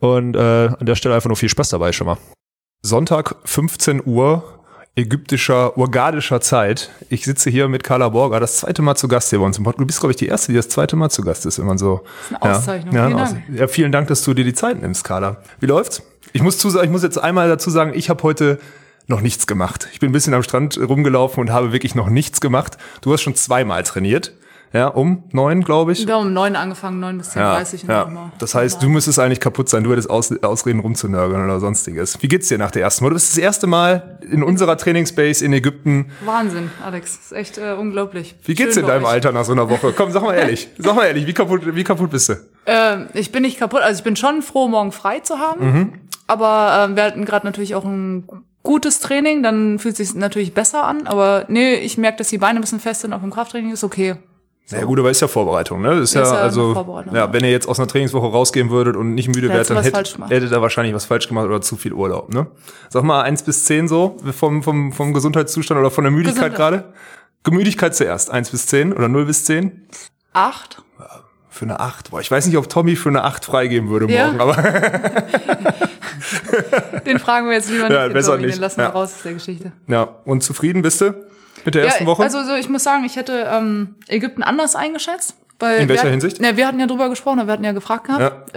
Und 0.00 0.34
äh, 0.34 0.38
an 0.38 0.86
der 0.86 0.94
Stelle 0.94 1.14
einfach 1.14 1.28
nur 1.28 1.36
viel 1.36 1.48
Spaß 1.48 1.68
dabei 1.68 1.92
schon 1.92 2.06
mal. 2.06 2.16
Sonntag, 2.82 3.36
15 3.44 4.02
Uhr, 4.04 4.63
ägyptischer, 4.96 5.76
urgadischer 5.76 6.40
Zeit. 6.40 6.90
Ich 7.08 7.24
sitze 7.24 7.50
hier 7.50 7.68
mit 7.68 7.82
Carla 7.82 8.08
Borger, 8.08 8.38
das 8.40 8.58
zweite 8.58 8.82
Mal 8.82 8.94
zu 8.94 9.08
Gast 9.08 9.30
hier 9.30 9.40
bei 9.40 9.44
uns 9.44 9.58
im 9.58 9.64
Podcast. 9.64 9.80
Du 9.80 9.86
bist, 9.86 10.00
glaube 10.00 10.12
ich, 10.12 10.16
die 10.16 10.26
Erste, 10.26 10.52
die 10.52 10.56
das 10.56 10.68
zweite 10.68 10.96
Mal 10.96 11.10
zu 11.10 11.22
Gast 11.22 11.46
ist, 11.46 11.58
wenn 11.58 11.66
man 11.66 11.78
so. 11.78 12.02
Das 12.30 12.30
ist 12.30 12.42
eine 12.42 12.56
Auszeichnung. 12.56 12.94
Ja, 12.94 13.06
Vielen 13.06 13.18
ja, 13.18 13.24
Dank. 13.24 13.42
ja, 13.54 13.68
vielen 13.68 13.92
Dank, 13.92 14.08
dass 14.08 14.22
du 14.22 14.34
dir 14.34 14.44
die 14.44 14.54
Zeit 14.54 14.80
nimmst, 14.80 15.04
Carla. 15.04 15.38
Wie 15.60 15.66
läuft's? 15.66 16.02
Ich 16.32 16.42
muss, 16.42 16.58
zu, 16.58 16.80
ich 16.80 16.90
muss 16.90 17.02
jetzt 17.02 17.18
einmal 17.18 17.48
dazu 17.48 17.70
sagen, 17.70 17.92
ich 17.94 18.08
habe 18.08 18.22
heute 18.22 18.58
noch 19.06 19.20
nichts 19.20 19.46
gemacht. 19.46 19.88
Ich 19.92 20.00
bin 20.00 20.10
ein 20.10 20.12
bisschen 20.12 20.34
am 20.34 20.42
Strand 20.42 20.78
rumgelaufen 20.78 21.40
und 21.40 21.50
habe 21.50 21.72
wirklich 21.72 21.94
noch 21.94 22.08
nichts 22.08 22.40
gemacht. 22.40 22.78
Du 23.02 23.12
hast 23.12 23.22
schon 23.22 23.34
zweimal 23.34 23.82
trainiert. 23.82 24.32
Ja, 24.74 24.88
um 24.88 25.22
neun, 25.30 25.62
glaube 25.62 25.92
ich. 25.92 26.04
Wir 26.04 26.14
haben 26.14 26.26
um 26.26 26.32
neun 26.32 26.56
angefangen, 26.56 26.98
neun 26.98 27.18
bis 27.18 27.28
10.30 27.30 27.36
Ja, 27.36 27.86
dann 27.86 27.88
ja. 27.88 28.02
immer- 28.02 28.32
Das 28.40 28.56
heißt, 28.56 28.82
du 28.82 28.88
müsstest 28.88 29.20
eigentlich 29.20 29.38
kaputt 29.38 29.68
sein. 29.68 29.84
Du 29.84 29.92
hättest 29.92 30.10
aus, 30.10 30.32
Ausreden 30.42 30.80
rumzunörgeln 30.80 31.44
oder 31.44 31.60
sonstiges. 31.60 32.20
Wie 32.20 32.26
geht's 32.26 32.48
dir 32.48 32.58
nach 32.58 32.72
der 32.72 32.82
ersten 32.82 33.04
Mal? 33.04 33.10
Du 33.10 33.14
bist 33.14 33.30
das 33.30 33.38
erste 33.38 33.68
Mal 33.68 34.18
in 34.28 34.42
unserer 34.42 34.76
Trainingsbase 34.76 35.44
in 35.44 35.52
Ägypten. 35.52 36.10
Wahnsinn, 36.24 36.72
Alex. 36.84 37.16
Das 37.16 37.26
ist 37.26 37.32
echt 37.32 37.58
äh, 37.58 37.74
unglaublich. 37.78 38.34
Wie 38.44 38.54
geht's 38.56 38.74
Schön 38.74 38.82
in 38.82 38.88
deinem 38.88 39.04
euch. 39.04 39.10
Alter 39.10 39.30
nach 39.30 39.44
so 39.44 39.52
einer 39.52 39.70
Woche? 39.70 39.92
Komm, 39.96 40.10
sag 40.10 40.22
mal 40.24 40.34
ehrlich. 40.34 40.68
Sag 40.78 40.96
mal 40.96 41.04
ehrlich, 41.06 41.28
wie 41.28 41.32
kaputt, 41.34 41.60
wie 41.76 41.84
kaputt 41.84 42.10
bist 42.10 42.30
du? 42.30 42.34
Ähm, 42.66 43.06
ich 43.14 43.30
bin 43.30 43.42
nicht 43.42 43.60
kaputt. 43.60 43.80
Also 43.82 43.98
ich 44.00 44.04
bin 44.04 44.16
schon 44.16 44.42
froh, 44.42 44.66
morgen 44.66 44.90
frei 44.90 45.20
zu 45.20 45.38
haben. 45.38 45.64
Mhm. 45.72 45.92
Aber 46.26 46.84
ähm, 46.88 46.96
wir 46.96 47.04
hatten 47.04 47.24
gerade 47.24 47.46
natürlich 47.46 47.76
auch 47.76 47.84
ein 47.84 48.26
gutes 48.64 48.98
Training. 48.98 49.44
Dann 49.44 49.78
fühlt 49.78 50.00
es 50.00 50.08
sich 50.08 50.16
natürlich 50.18 50.52
besser 50.52 50.82
an. 50.82 51.06
Aber 51.06 51.44
nee, 51.46 51.74
ich 51.76 51.96
merke, 51.96 52.18
dass 52.18 52.28
die 52.28 52.38
Beine 52.38 52.58
ein 52.58 52.62
bisschen 52.62 52.80
fest 52.80 53.02
sind. 53.02 53.12
Auch 53.12 53.22
im 53.22 53.30
Krafttraining 53.30 53.70
ist 53.72 53.84
okay. 53.84 54.16
Na 54.70 54.78
ja, 54.78 54.84
gut, 54.86 54.98
aber 54.98 55.10
ist 55.10 55.20
ja 55.20 55.28
Vorbereitung, 55.28 55.82
ne? 55.82 55.90
Das 55.90 56.00
ist 56.00 56.14
ja, 56.14 56.22
Ist 56.22 56.32
ja 56.32 56.38
also, 56.38 57.02
ja, 57.12 57.30
wenn 57.34 57.44
ihr 57.44 57.50
jetzt 57.50 57.68
aus 57.68 57.78
einer 57.78 57.86
Trainingswoche 57.86 58.28
rausgehen 58.28 58.70
würdet 58.70 58.96
und 58.96 59.14
nicht 59.14 59.28
müde 59.28 59.50
wärt, 59.50 59.68
dann 59.68 59.76
was 59.76 59.84
hätt, 59.84 59.94
falsch 59.94 60.14
gemacht. 60.14 60.30
hättet 60.30 60.52
ihr 60.52 60.62
wahrscheinlich 60.62 60.94
was 60.94 61.04
falsch 61.04 61.28
gemacht 61.28 61.44
oder 61.46 61.60
zu 61.60 61.76
viel 61.76 61.92
Urlaub, 61.92 62.32
ne? 62.32 62.46
Sag 62.88 63.02
mal 63.04 63.20
eins 63.22 63.42
bis 63.42 63.64
zehn 63.66 63.88
so, 63.88 64.16
vom, 64.34 64.62
vom, 64.62 64.92
vom 64.92 65.12
Gesundheitszustand 65.12 65.78
oder 65.78 65.90
von 65.90 66.04
der 66.04 66.10
Müdigkeit 66.10 66.54
gerade? 66.54 66.94
Gemüdigkeit 67.42 67.94
zuerst, 67.94 68.30
eins 68.30 68.48
bis 68.50 68.66
zehn 68.66 68.94
oder 68.94 69.08
null 69.08 69.26
bis 69.26 69.44
zehn? 69.44 69.86
Acht. 70.32 70.82
Für 71.50 71.66
eine 71.66 71.78
acht. 71.78 72.10
Boah, 72.10 72.20
ich 72.20 72.30
weiß 72.30 72.46
nicht, 72.46 72.56
ob 72.56 72.68
Tommy 72.68 72.96
für 72.96 73.10
eine 73.10 73.22
acht 73.22 73.44
freigeben 73.44 73.90
würde 73.90 74.10
Ja. 74.12 74.26
morgen, 74.32 74.40
aber 74.40 74.56
Den 77.06 77.18
fragen 77.18 77.46
wir 77.46 77.54
jetzt 77.54 77.70
lieber 77.70 77.84
nicht. 77.84 77.92
Ja, 77.92 78.04
den 78.08 78.12
besser 78.14 78.32
Tommy, 78.32 78.46
nicht. 78.46 78.56
Den 78.56 78.62
lassen 78.62 78.78
wir 78.78 78.84
Ja. 78.84 78.90
raus 78.90 79.12
aus 79.14 79.22
der 79.22 79.34
Geschichte. 79.34 79.72
ja. 79.86 80.02
Und 80.24 80.42
zufrieden 80.42 80.82
bist 80.82 81.00
du 81.00 81.14
mit 81.64 81.74
der 81.74 81.84
ersten 81.84 82.04
ja, 82.04 82.08
Woche? 82.08 82.22
Also 82.22 82.42
so, 82.44 82.54
ich 82.54 82.68
muss 82.68 82.84
sagen, 82.84 83.04
ich 83.04 83.16
hätte 83.16 83.48
ähm, 83.50 83.96
Ägypten 84.08 84.42
anders 84.42 84.76
eingeschätzt. 84.76 85.36
Weil 85.58 85.82
In 85.82 85.88
welcher 85.88 86.04
wir, 86.04 86.10
Hinsicht? 86.10 86.40
Ne, 86.40 86.56
wir 86.56 86.66
hatten 86.66 86.80
ja 86.80 86.86
drüber 86.86 87.08
gesprochen, 87.08 87.46
wir 87.46 87.52
hatten 87.52 87.64
ja 87.64 87.72
gefragt 87.72 88.06
gehabt. 88.06 88.52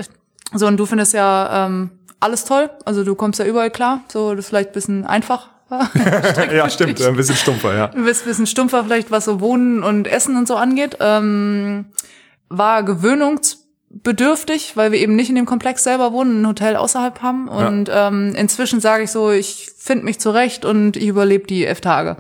So, 0.54 0.68
und 0.68 0.78
du 0.78 0.86
findest 0.86 1.14
ja 1.14 1.66
ähm, 1.66 1.92
alles 2.20 2.46
toll. 2.46 2.70
Also 2.86 3.04
du 3.04 3.16
kommst 3.16 3.40
ja 3.40 3.46
überall 3.46 3.70
klar. 3.70 4.02
So, 4.08 4.32
das 4.32 4.46
ist 4.46 4.50
vielleicht 4.50 4.70
ein 4.70 4.74
bisschen 4.74 5.06
einfach. 5.06 5.50
ja, 5.70 6.70
stimmt, 6.70 7.02
ein 7.02 7.16
bisschen 7.18 7.36
stumpfer, 7.36 7.76
ja. 7.76 7.90
Ein 7.92 8.06
bisschen 8.06 8.48
stumpfer 8.48 8.86
vielleicht, 8.86 9.12
was 9.12 9.26
so 9.26 9.42
Wohnen 9.42 9.84
und 9.84 10.08
Essen 10.08 10.38
und 10.38 10.48
so 10.48 10.56
angeht. 10.56 10.98
Ähm, 11.02 11.88
war 12.48 12.84
gewöhnungsbedürftig, 12.84 14.78
weil 14.78 14.94
wir 14.94 15.00
eben 15.00 15.18
nicht 15.18 15.28
in 15.28 15.36
dem 15.36 15.46
Komplex 15.46 15.84
selber 15.84 16.14
wohnen, 16.14 16.42
ein 16.42 16.48
Hotel 16.48 16.78
außerhalb 16.78 17.22
haben. 17.22 17.50
Und 17.50 17.90
ähm, 17.94 18.34
inzwischen 18.36 18.80
sage 18.80 19.04
ich 19.04 19.12
so, 19.12 19.32
ich 19.32 19.70
finde 19.88 20.06
mich 20.06 20.20
zurecht 20.20 20.66
und 20.66 20.98
ich 20.98 21.08
überlebe 21.08 21.48
die 21.48 21.66
elf 21.66 21.82
Tage. 21.82 22.18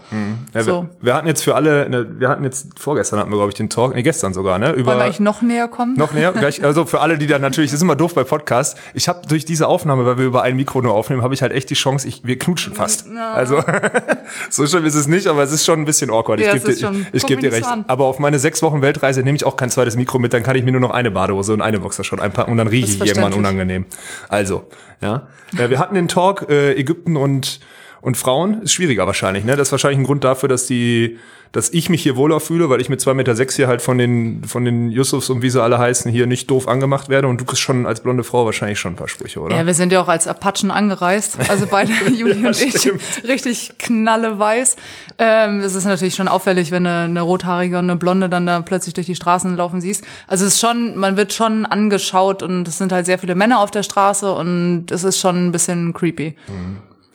ja 0.53 0.63
so. 0.63 0.83
wir, 0.83 0.89
wir 1.01 1.13
hatten 1.13 1.27
jetzt 1.27 1.43
für 1.43 1.53
alle, 1.55 1.89
ne, 1.89 2.07
wir 2.19 2.29
hatten 2.29 2.43
jetzt, 2.43 2.79
vorgestern 2.79 3.19
hatten 3.19 3.29
wir, 3.29 3.35
glaube 3.35 3.49
ich, 3.49 3.55
den 3.55 3.69
Talk, 3.69 3.93
nee, 3.93 4.03
gestern 4.03 4.33
sogar, 4.33 4.57
ne? 4.57 4.71
Über 4.71 4.97
Wollen 4.97 5.13
wir 5.13 5.21
noch 5.21 5.41
näher 5.41 5.67
kommen? 5.67 5.95
Noch 5.95 6.13
näher? 6.13 6.31
Gleich, 6.31 6.63
also 6.63 6.85
für 6.85 7.01
alle, 7.01 7.17
die 7.17 7.27
dann 7.27 7.41
natürlich, 7.41 7.69
das 7.71 7.77
ist 7.79 7.83
immer 7.83 7.95
doof 7.95 8.15
bei 8.15 8.23
Podcasts. 8.23 8.79
Ich 8.93 9.07
habe 9.07 9.27
durch 9.27 9.45
diese 9.45 9.67
Aufnahme, 9.67 10.05
weil 10.05 10.17
wir 10.17 10.25
über 10.25 10.41
ein 10.43 10.55
Mikro 10.55 10.81
nur 10.81 10.93
aufnehmen, 10.93 11.21
habe 11.21 11.33
ich 11.33 11.41
halt 11.41 11.51
echt 11.51 11.69
die 11.69 11.75
Chance, 11.75 12.07
ich, 12.07 12.23
wir 12.23 12.39
knutschen 12.39 12.73
fast. 12.73 13.05
Also 13.33 13.61
so 14.49 14.65
schlimm 14.65 14.85
ist 14.85 14.95
es 14.95 15.07
nicht, 15.07 15.27
aber 15.27 15.43
es 15.43 15.51
ist 15.51 15.65
schon 15.65 15.79
ein 15.81 15.85
bisschen 15.85 16.09
awkward. 16.09 16.39
Ja, 16.39 16.53
ich 16.55 16.63
gebe 16.63 16.73
dir, 16.73 16.79
schon- 16.79 17.01
ich, 17.11 17.23
ich 17.23 17.25
geb 17.25 17.41
dir 17.41 17.51
recht. 17.51 17.65
an. 17.67 17.85
Aber 17.87 18.05
auf 18.05 18.19
meine 18.19 18.39
sechs 18.39 18.61
Wochen 18.61 18.81
Weltreise 18.81 19.21
nehme 19.23 19.35
ich 19.35 19.43
auch 19.43 19.57
kein 19.57 19.69
zweites 19.69 19.95
Mikro 19.95 20.19
mit, 20.19 20.33
dann 20.33 20.43
kann 20.43 20.55
ich 20.55 20.63
mir 20.63 20.71
nur 20.71 20.81
noch 20.81 20.91
eine 20.91 21.11
Badehose 21.11 21.53
und 21.53 21.61
eine 21.61 21.79
Boxershot 21.79 22.21
einpacken 22.21 22.51
und 22.51 22.57
dann 22.57 22.67
rieche 22.67 23.03
ich 23.03 23.09
irgendwann 23.09 23.33
unangenehm. 23.33 23.85
Also, 24.29 24.67
ja. 25.01 25.27
ja. 25.57 25.69
Wir 25.69 25.79
hatten 25.79 25.95
den 25.95 26.07
Talk 26.07 26.47
äh, 26.49 26.73
Ägypten 26.73 27.17
und 27.17 27.56
und 28.01 28.17
Frauen 28.17 28.61
ist 28.61 28.73
schwieriger 28.73 29.07
wahrscheinlich, 29.07 29.43
ne? 29.43 29.55
Das 29.55 29.69
ist 29.69 29.71
wahrscheinlich 29.71 29.99
ein 29.99 30.05
Grund 30.05 30.23
dafür, 30.23 30.49
dass 30.49 30.67
die, 30.67 31.17
dass 31.51 31.69
ich 31.69 31.89
mich 31.89 32.03
hier 32.03 32.15
wohler 32.15 32.39
fühle, 32.39 32.69
weil 32.69 32.81
ich 32.81 32.89
mit 32.89 33.01
zwei 33.01 33.13
Meter 33.13 33.35
sechs 33.35 33.55
hier 33.55 33.67
halt 33.67 33.81
von 33.81 33.97
den, 33.97 34.43
von 34.43 34.65
den 34.65 34.91
Yusufs 34.91 35.29
und 35.29 35.41
wie 35.41 35.49
sie 35.49 35.61
alle 35.61 35.79
heißen, 35.79 36.11
hier 36.11 36.27
nicht 36.27 36.49
doof 36.51 36.67
angemacht 36.67 37.09
werde 37.09 37.27
und 37.27 37.41
du 37.41 37.45
kriegst 37.45 37.61
schon 37.61 37.85
als 37.85 38.01
blonde 38.01 38.23
Frau 38.23 38.45
wahrscheinlich 38.45 38.79
schon 38.79 38.93
ein 38.93 38.95
paar 38.95 39.07
Sprüche, 39.07 39.39
oder? 39.39 39.55
Ja, 39.55 39.65
wir 39.65 39.73
sind 39.73 39.91
ja 39.91 40.01
auch 40.01 40.07
als 40.07 40.27
Apachen 40.27 40.71
angereist. 40.71 41.37
Also 41.49 41.65
beide, 41.69 41.91
Juli 42.13 42.45
und 42.45 42.61
ich, 42.61 42.77
stimmt. 42.77 43.01
richtig 43.27 43.71
knalleweiß. 43.79 44.75
Ähm, 45.17 45.61
es 45.61 45.73
ist 45.73 45.85
natürlich 45.85 46.15
schon 46.15 46.27
auffällig, 46.27 46.71
wenn 46.71 46.85
eine, 46.85 47.05
eine 47.05 47.21
rothaarige 47.21 47.79
und 47.79 47.85
eine 47.85 47.95
blonde 47.95 48.29
dann 48.29 48.45
da 48.45 48.61
plötzlich 48.61 48.93
durch 48.93 49.07
die 49.07 49.15
Straßen 49.15 49.55
laufen 49.57 49.81
siehst. 49.81 50.03
Also 50.27 50.45
es 50.45 50.53
ist 50.53 50.59
schon, 50.59 50.97
man 50.97 51.17
wird 51.17 51.33
schon 51.33 51.65
angeschaut 51.65 52.43
und 52.43 52.67
es 52.67 52.77
sind 52.77 52.91
halt 52.91 53.05
sehr 53.05 53.17
viele 53.17 53.35
Männer 53.35 53.59
auf 53.59 53.71
der 53.71 53.83
Straße 53.83 54.31
und 54.31 54.91
es 54.91 55.03
ist 55.03 55.19
schon 55.19 55.47
ein 55.47 55.51
bisschen 55.51 55.93
creepy. 55.93 56.35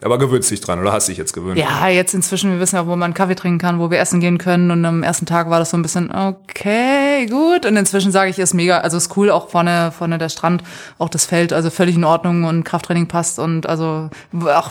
Aber 0.02 0.18
gewöhnst 0.18 0.50
dich 0.50 0.60
dran, 0.60 0.80
oder 0.80 0.92
hast 0.92 1.08
dich 1.08 1.18
jetzt 1.18 1.32
gewöhnt? 1.32 1.58
Ja, 1.58 1.88
jetzt 1.88 2.12
inzwischen, 2.14 2.52
wir 2.52 2.60
wissen 2.60 2.76
ja, 2.76 2.86
wo 2.86 2.96
man 2.96 3.14
Kaffee 3.14 3.34
trinken 3.34 3.58
kann, 3.58 3.78
wo 3.78 3.90
wir 3.90 3.98
essen 4.00 4.20
gehen 4.20 4.38
können. 4.38 4.70
Und 4.70 4.84
am 4.84 5.02
ersten 5.02 5.26
Tag 5.26 5.48
war 5.48 5.58
das 5.58 5.70
so 5.70 5.76
ein 5.76 5.82
bisschen, 5.82 6.10
okay, 6.10 7.11
gut. 7.26 7.66
Und 7.66 7.76
inzwischen 7.76 8.12
sage 8.12 8.30
ich, 8.30 8.38
ist 8.38 8.54
mega, 8.54 8.78
also 8.78 8.96
ist 8.96 9.16
cool, 9.16 9.30
auch 9.30 9.48
vorne, 9.48 9.92
vorne 9.96 10.18
der 10.18 10.28
Strand, 10.28 10.62
auch 10.98 11.08
das 11.08 11.24
Feld, 11.24 11.52
also 11.52 11.70
völlig 11.70 11.96
in 11.96 12.04
Ordnung 12.04 12.44
und 12.44 12.64
Krafttraining 12.64 13.08
passt. 13.08 13.38
Und 13.38 13.68
also 13.68 14.10
auch 14.44 14.70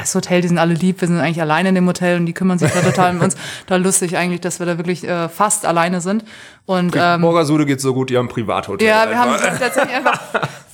das 0.00 0.14
Hotel, 0.14 0.40
die 0.40 0.48
sind 0.48 0.58
alle 0.58 0.74
lieb, 0.74 1.00
wir 1.00 1.08
sind 1.08 1.18
eigentlich 1.18 1.40
alleine 1.40 1.70
in 1.70 1.74
dem 1.74 1.86
Hotel 1.86 2.18
und 2.18 2.26
die 2.26 2.32
kümmern 2.32 2.58
sich 2.58 2.70
da 2.72 2.80
total 2.80 3.16
um 3.16 3.20
uns. 3.22 3.36
Da 3.66 3.76
lustig 3.76 4.16
eigentlich, 4.16 4.40
dass 4.40 4.58
wir 4.58 4.66
da 4.66 4.76
wirklich 4.76 5.06
äh, 5.06 5.28
fast 5.28 5.64
alleine 5.66 6.00
sind. 6.00 6.24
Und 6.66 6.94
ähm, 6.96 7.20
Morgasude 7.20 7.66
geht 7.66 7.80
so 7.80 7.94
gut, 7.94 8.10
die 8.10 8.16
haben 8.18 8.26
ein 8.26 8.28
Privathotel. 8.28 8.86
ja, 8.86 9.08
wir 9.08 9.18
haben 9.18 9.32
Einfach. 9.32 9.58
tatsächlich 9.58 9.94
einfach 9.94 10.20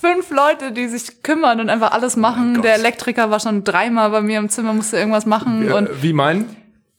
fünf 0.00 0.31
Leute, 0.31 0.72
die 0.72 0.88
sich 0.88 1.22
kümmern 1.22 1.61
und 1.61 1.70
einfach 1.70 1.92
alles 1.92 2.16
machen. 2.16 2.62
Der 2.62 2.74
Elektriker 2.74 3.31
war 3.31 3.40
schon 3.40 3.64
dreimal 3.64 4.11
bei 4.11 4.20
mir 4.20 4.38
im 4.38 4.48
Zimmer, 4.48 4.72
musste 4.72 4.96
irgendwas 4.98 5.26
machen. 5.26 5.70
und 5.72 5.87
Äh, 5.87 6.02
Wie 6.02 6.12
meinen? 6.12 6.57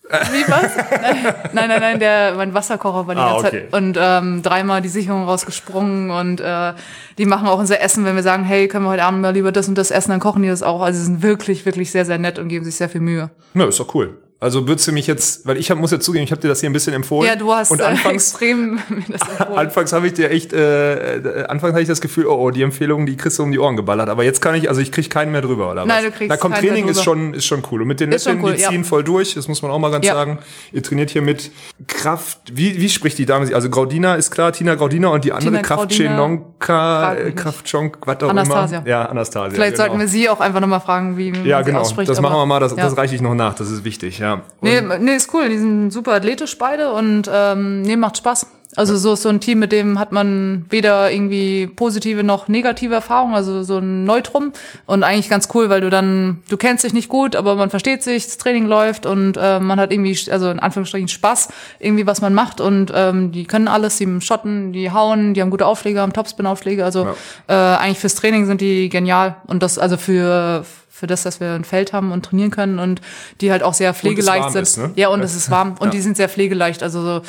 Wie 0.10 0.52
was? 0.52 0.76
nein, 1.54 1.70
nein, 1.70 1.80
nein, 1.80 2.00
der, 2.00 2.34
mein 2.36 2.54
Wasserkocher 2.54 3.06
war 3.08 3.16
die 3.16 3.22
Ah, 3.22 3.34
ganze 3.34 3.48
okay. 3.48 3.68
Zeit. 3.70 3.74
Und 3.74 3.98
ähm, 4.00 4.42
dreimal 4.42 4.82
die 4.82 4.90
Sicherung 4.90 5.26
rausgesprungen 5.26 6.10
und 6.12 6.42
äh, 6.42 6.74
die 7.18 7.26
machen 7.26 7.48
auch 7.48 7.60
unser 7.60 7.80
Essen, 7.82 8.06
wenn 8.06 8.16
wir 8.16 8.24
sagen, 8.24 8.44
hey, 8.44 8.68
können 8.68 8.86
wir 8.86 8.90
heute 8.92 9.04
Abend 9.04 9.22
mal 9.22 9.34
lieber 9.34 9.52
das 9.52 9.68
und 9.68 9.78
das 9.78 9.92
essen, 9.92 10.12
dann 10.12 10.20
kochen 10.20 10.42
die 10.42 10.50
das 10.50 10.64
auch. 10.64 10.82
Also 10.82 11.00
sie 11.00 11.06
sind 11.06 11.22
wirklich, 11.22 11.66
wirklich 11.66 11.92
sehr, 11.92 12.06
sehr 12.06 12.18
nett 12.18 12.40
und 12.40 12.48
geben 12.50 12.66
sich 12.66 12.76
sehr 12.76 12.90
viel 12.90 13.02
Mühe. 13.02 13.30
Ja, 13.54 13.66
ist 13.66 13.80
doch 13.80 13.94
cool. 13.94 14.18
Also 14.42 14.70
würdest 14.70 14.88
du 14.88 14.94
mich 14.94 15.06
jetzt, 15.06 15.46
weil 15.46 15.58
ich 15.58 15.70
hab, 15.70 15.78
muss 15.80 15.92
ja 15.92 16.00
zugeben, 16.00 16.24
ich 16.24 16.32
habe 16.32 16.40
dir 16.40 16.48
das 16.48 16.62
hier 16.62 16.70
ein 16.70 16.74
bisschen 16.74 16.94
empfohlen. 16.94 17.28
Ja, 17.28 17.36
du 17.36 17.54
hast 17.54 17.72
und 17.72 17.82
äh, 17.82 17.84
anfangs, 17.84 18.32
extrem 18.32 18.76
mir 18.90 19.04
das 19.10 19.22
empfohlen. 19.28 19.60
anfangs 19.60 19.92
habe 19.92 20.08
ich 20.08 20.14
dir 20.14 20.32
echt, 20.32 20.54
äh, 20.54 21.18
äh, 21.18 21.46
anfangs 21.48 21.74
hatte 21.74 21.82
ich 21.82 21.90
das 21.90 22.00
Gefühl, 22.00 22.26
oh, 22.26 22.36
oh, 22.36 22.50
die 22.50 22.62
Empfehlungen, 22.62 23.06
die 23.06 23.18
kriegst 23.18 23.38
du 23.38 23.44
um 23.44 23.52
die 23.52 23.60
Ohren 23.60 23.76
geballert. 23.76 24.08
Aber 24.08 24.24
jetzt 24.24 24.42
kann 24.42 24.56
ich, 24.56 24.70
also 24.70 24.80
ich 24.80 24.94
krieg 24.94 25.10
keinen 25.10 25.34
mehr 25.34 25.42
drüber, 25.42 25.70
oder 25.70 25.82
was? 25.82 25.88
Nein, 25.88 26.06
du 26.06 26.12
kriegst 26.12 26.30
Na 26.30 26.38
komm, 26.38 26.54
keinen 26.54 26.62
mehr 26.64 26.72
Training 26.72 26.90
ist 26.90 27.00
drüber. 27.06 27.18
schon, 27.18 27.34
ist 27.34 27.46
schon 27.48 27.64
cool. 27.70 27.82
Und 27.82 27.90
mit 27.90 28.00
den 28.00 28.14
Ist 28.14 28.28
cool, 28.28 28.54
die 28.54 28.62
ja. 28.62 28.70
ziehen 28.70 28.86
voll 28.86 29.04
durch, 29.04 29.34
das 29.34 29.50
muss 29.50 29.62
man 29.62 29.72
auch 29.72 29.80
mal 29.80 29.92
ganz 29.92 30.06
Ja. 30.06 30.14
sagen. 30.14 30.40
Ihr 30.72 30.84
trainiert 30.84 31.10
hier 31.10 31.22
mit 31.22 31.52
Kraft, 31.88 32.40
wie, 32.54 32.80
wie 32.80 32.88
spricht 32.88 33.18
die 33.18 33.26
Dame 33.26 33.46
sie? 33.46 33.54
Also 33.56 33.70
Graudina 33.70 34.16
ist 34.16 34.32
klar, 34.32 34.54
Tina 34.54 34.76
Graudina 34.76 35.10
und 35.10 35.26
die 35.26 35.34
andere 35.34 35.50
Tina 35.52 35.62
Kraft 35.64 35.90
Chenonka, 35.92 37.14
äh. 37.14 37.32
Kraft 37.34 37.70
Chonk, 37.70 37.98
was 38.06 38.24
auch 38.24 38.30
Anastasia. 38.30 38.80
immer. 38.80 38.88
Ja, 38.88 39.06
Anastasia. 39.08 39.50
Vielleicht 39.54 39.74
genau. 39.74 39.84
sollten 39.84 40.00
wir 40.00 40.08
sie 40.08 40.30
auch 40.30 40.40
einfach 40.40 40.62
nochmal 40.62 40.80
fragen, 40.80 41.18
wie 41.18 41.32
man 41.32 41.46
Ja, 41.46 41.62
genau. 41.62 41.80
ausspricht. 41.82 42.10
Das 42.10 42.22
machen 42.22 42.38
wir 42.38 42.46
mal, 42.46 42.62
das, 42.62 42.72
ja. 42.76 42.84
das 42.84 42.96
reiche 42.96 43.16
ich 43.16 43.22
noch 43.22 43.36
nach, 43.36 43.54
das 43.56 43.70
ist 43.70 43.84
wichtig, 43.84 44.20
ja. 44.20 44.29
Und- 44.34 44.44
Nee, 44.62 44.82
nee, 45.00 45.16
ist 45.16 45.34
cool. 45.34 45.50
Die 45.50 45.58
sind 45.58 45.92
super 45.92 46.14
athletisch 46.14 46.58
beide 46.58 46.92
und 46.94 47.30
ähm, 47.34 47.82
nee, 47.82 47.96
macht 47.96 48.18
Spaß. 48.18 48.48
Also 48.76 48.96
so 48.98 49.16
so 49.16 49.30
ein 49.30 49.40
Team, 49.40 49.58
mit 49.58 49.72
dem 49.72 49.98
hat 49.98 50.12
man 50.12 50.68
weder 50.70 51.12
irgendwie 51.12 51.66
positive 51.66 52.24
noch 52.24 52.48
negative 52.48 52.94
Erfahrungen, 52.94 53.34
also 53.34 53.64
so 53.64 53.80
ein 53.80 54.04
Neutrum. 54.04 54.54
Und 54.86 55.04
eigentlich 55.04 55.28
ganz 55.28 55.50
cool, 55.56 55.70
weil 55.72 55.82
du 55.82 55.90
dann, 55.90 56.44
du 56.50 56.56
kennst 56.56 56.84
dich 56.84 56.94
nicht 56.94 57.10
gut, 57.10 57.36
aber 57.36 57.56
man 57.56 57.72
versteht 57.72 58.04
sich, 58.04 58.26
das 58.26 58.38
Training 58.38 58.68
läuft 58.68 59.08
und 59.08 59.38
äh, 59.38 59.60
man 59.60 59.80
hat 59.80 59.92
irgendwie, 59.92 60.16
also 60.32 60.52
in 60.52 60.60
Anführungsstrichen 60.60 61.08
Spaß, 61.08 61.48
irgendwie 61.80 62.06
was 62.06 62.22
man 62.22 62.36
macht. 62.36 62.62
Und 62.62 62.92
ähm, 62.94 63.32
die 63.32 63.46
können 63.46 63.68
alles, 63.68 63.98
die 63.98 64.22
schotten, 64.22 64.72
die 64.72 64.92
hauen, 64.92 65.34
die 65.34 65.42
haben 65.42 65.50
gute 65.50 65.66
Aufschläge, 65.66 66.00
haben 66.02 66.14
Topspin-Aufschläge, 66.14 66.86
also 66.86 67.08
äh, 67.48 67.54
eigentlich 67.54 67.98
fürs 68.00 68.14
Training 68.16 68.46
sind 68.46 68.62
die 68.62 68.90
genial. 68.90 69.38
Und 69.48 69.64
das 69.64 69.80
also 69.80 69.98
für 69.98 70.64
für 71.00 71.08
das, 71.08 71.24
dass 71.24 71.40
wir 71.40 71.54
ein 71.54 71.64
Feld 71.64 71.94
haben 71.94 72.12
und 72.12 72.26
trainieren 72.26 72.52
können 72.52 72.78
und 72.80 73.02
die 73.42 73.52
halt 73.52 73.64
auch 73.64 73.74
sehr 73.74 73.94
pflegeleicht 73.94 74.52
sind. 74.52 74.62
ist, 74.62 74.78
ne? 74.78 74.92
Ja, 74.96 75.08
und 75.10 75.22
es 75.22 75.36
ist 75.36 75.50
warm 75.50 75.76
und 75.80 75.94
die 75.94 76.02
sind 76.02 76.18
sehr 76.18 76.30
pflegeleicht. 76.30 76.84
Also 76.84 77.02
so 77.02 77.22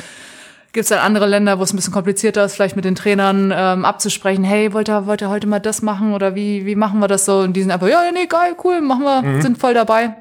gibt 0.73 0.83
es 0.83 0.89
dann 0.89 0.99
andere 0.99 1.25
Länder, 1.25 1.59
wo 1.59 1.63
es 1.63 1.73
ein 1.73 1.75
bisschen 1.75 1.91
komplizierter 1.93 2.45
ist, 2.45 2.53
vielleicht 2.53 2.75
mit 2.75 2.85
den 2.85 2.95
Trainern 2.95 3.53
ähm, 3.55 3.83
abzusprechen, 3.83 4.43
hey, 4.43 4.71
wollt 4.73 4.89
ihr, 4.89 5.05
wollt 5.05 5.21
ihr 5.21 5.29
heute 5.29 5.47
mal 5.47 5.59
das 5.59 5.81
machen 5.81 6.13
oder 6.13 6.33
wie, 6.35 6.65
wie 6.65 6.75
machen 6.75 6.99
wir 6.99 7.07
das 7.09 7.25
so? 7.25 7.39
Und 7.39 7.53
die 7.53 7.61
sind 7.61 7.71
einfach, 7.71 7.87
ja, 7.87 8.03
ja, 8.05 8.11
nee, 8.13 8.25
geil, 8.27 8.55
cool, 8.63 8.79
machen 8.81 9.03
wir, 9.03 9.21
Mhm. 9.21 9.41
sind 9.41 9.57
voll 9.57 9.73
dabei. 9.73 10.15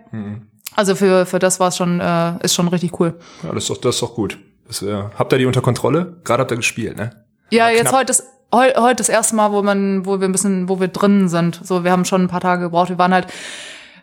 Also 0.77 0.95
für, 0.95 1.27
für 1.27 1.39
das 1.39 1.61
war 1.61 1.69
es 1.69 1.77
schon, 1.77 2.01
äh, 2.01 2.33
ist 2.43 2.55
schon 2.55 2.69
richtig 2.69 2.99
cool. 2.99 3.15
Ja, 3.43 3.53
das 3.53 3.65
ist 3.65 3.71
doch, 3.71 3.77
das 3.79 3.95
ist 3.97 4.03
doch 4.03 4.15
gut. 4.15 4.39
Das, 4.67 4.83
äh, 4.83 5.03
habt 5.19 5.33
ihr 5.33 5.39
die 5.39 5.47
unter 5.47 5.61
Kontrolle? 5.63 6.17
Gerade 6.25 6.41
habt 6.43 6.51
ihr 6.53 6.57
gespielt, 6.57 6.97
ne? 6.97 7.11
Ja, 7.51 7.69
jetzt 7.71 7.83
knapp. 7.89 7.95
heute 8.01 8.11
ist 8.13 8.25
heu, 8.53 8.73
heute 8.77 8.97
das 8.97 9.09
erste 9.09 9.37
Mal, 9.37 9.53
wo 9.53 9.63
man, 9.63 10.07
wo 10.07 10.21
wir 10.21 10.29
ein 10.29 10.33
bisschen, 10.33 10.69
wo 10.69 10.81
wir 10.81 10.89
drin 10.89 11.29
sind. 11.29 11.61
So, 11.63 11.85
wir 11.85 11.93
haben 11.93 12.05
schon 12.05 12.23
ein 12.23 12.29
paar 12.29 12.41
Tage 12.41 12.63
gebraucht. 12.65 12.89
Wir 12.89 12.99
waren 12.99 13.15
halt, 13.15 13.27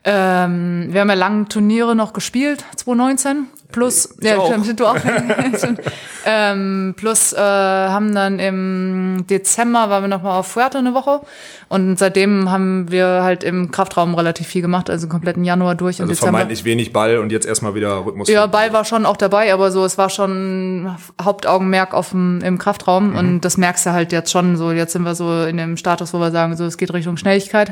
ähm, 0.04 0.88
wir 0.90 1.02
haben 1.02 1.10
ja 1.10 1.16
lange 1.16 1.46
Turniere 1.46 1.96
noch 1.96 2.14
gespielt, 2.14 2.64
2019. 2.76 3.48
Plus, 3.72 4.16
ja, 4.22 4.38
auch. 4.38 4.48
stimmt, 4.48 4.80
du 4.80 4.86
auch. 4.86 4.96
Ähm, 6.30 6.94
plus 6.98 7.32
äh, 7.32 7.38
haben 7.40 8.14
dann 8.14 8.40
im 8.40 9.26
Dezember 9.30 9.90
waren 9.90 10.04
wir 10.04 10.08
noch 10.10 10.24
mal 10.24 10.38
auf 10.40 10.48
Fuerte 10.48 10.78
eine 10.78 10.94
Woche 10.94 11.22
und 11.70 11.98
seitdem 11.98 12.52
haben 12.52 12.92
wir 12.92 13.24
halt 13.24 13.46
im 13.46 13.72
Kraftraum 13.72 14.14
relativ 14.14 14.46
viel 14.48 14.62
gemacht, 14.62 14.90
also 14.90 15.08
kompletten 15.08 15.46
Januar 15.46 15.76
durch 15.76 16.02
Also 16.02 16.12
Dezember. 16.12 16.32
vermeintlich 16.34 16.66
wenig 16.66 16.92
Ball 16.92 17.20
und 17.20 17.32
jetzt 17.32 17.46
erstmal 17.48 17.76
wieder 17.76 18.06
Rhythmus. 18.06 18.28
Ja. 18.28 18.46
Ball 18.48 18.74
war 18.74 18.84
schon 18.84 19.06
auch 19.06 19.16
dabei, 19.16 19.54
aber 19.54 19.72
so, 19.72 19.86
es 19.86 19.98
war 19.98 20.10
schon 20.10 20.98
Hauptaugenmerk 21.22 21.94
auf 21.94 22.10
dem, 22.10 22.42
im 22.42 22.58
Kraftraum 22.58 23.12
Mhm. 23.12 23.18
und 23.18 23.42
das 23.42 23.56
merkst 23.56 23.86
du 23.86 23.92
halt 23.94 24.12
jetzt 24.12 24.30
schon 24.32 24.58
so. 24.58 24.72
Jetzt 24.72 24.92
sind 24.94 25.04
wir 25.04 25.16
so 25.16 25.44
in 25.44 25.56
dem 25.56 25.78
Status, 25.78 26.14
wo 26.14 26.20
wir 26.20 26.32
sagen, 26.32 26.58
so, 26.58 26.66
es 26.66 26.78
geht 26.78 26.94
Richtung 26.94 27.16
Schnelligkeit. 27.16 27.72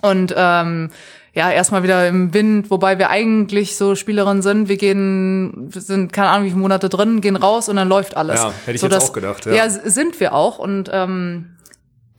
Und 0.00 0.34
ähm, 0.36 0.90
ja, 1.34 1.50
erstmal 1.50 1.82
wieder 1.82 2.08
im 2.08 2.32
Wind, 2.34 2.70
wobei 2.70 2.98
wir 2.98 3.10
eigentlich 3.10 3.76
so 3.76 3.94
Spielerinnen 3.94 4.42
sind. 4.42 4.68
Wir 4.68 4.76
gehen, 4.76 5.68
wir 5.72 5.80
sind 5.80 6.12
keine 6.12 6.30
Ahnung, 6.30 6.46
wie 6.46 6.50
viele 6.50 6.60
Monate 6.62 6.88
drin, 6.88 7.20
gehen 7.20 7.36
raus 7.36 7.68
und 7.68 7.76
dann 7.76 7.88
läuft 7.88 8.16
alles. 8.16 8.40
Ja, 8.40 8.52
hätte 8.64 8.74
ich 8.74 8.80
so, 8.80 8.86
jetzt 8.86 8.96
dass- 8.96 9.10
auch 9.10 9.12
gedacht, 9.12 9.46
ja. 9.46 9.52
Ja, 9.52 9.68
sind 9.70 10.18
wir 10.20 10.32
auch 10.34 10.58
und 10.58 10.90
ähm, 10.92 11.50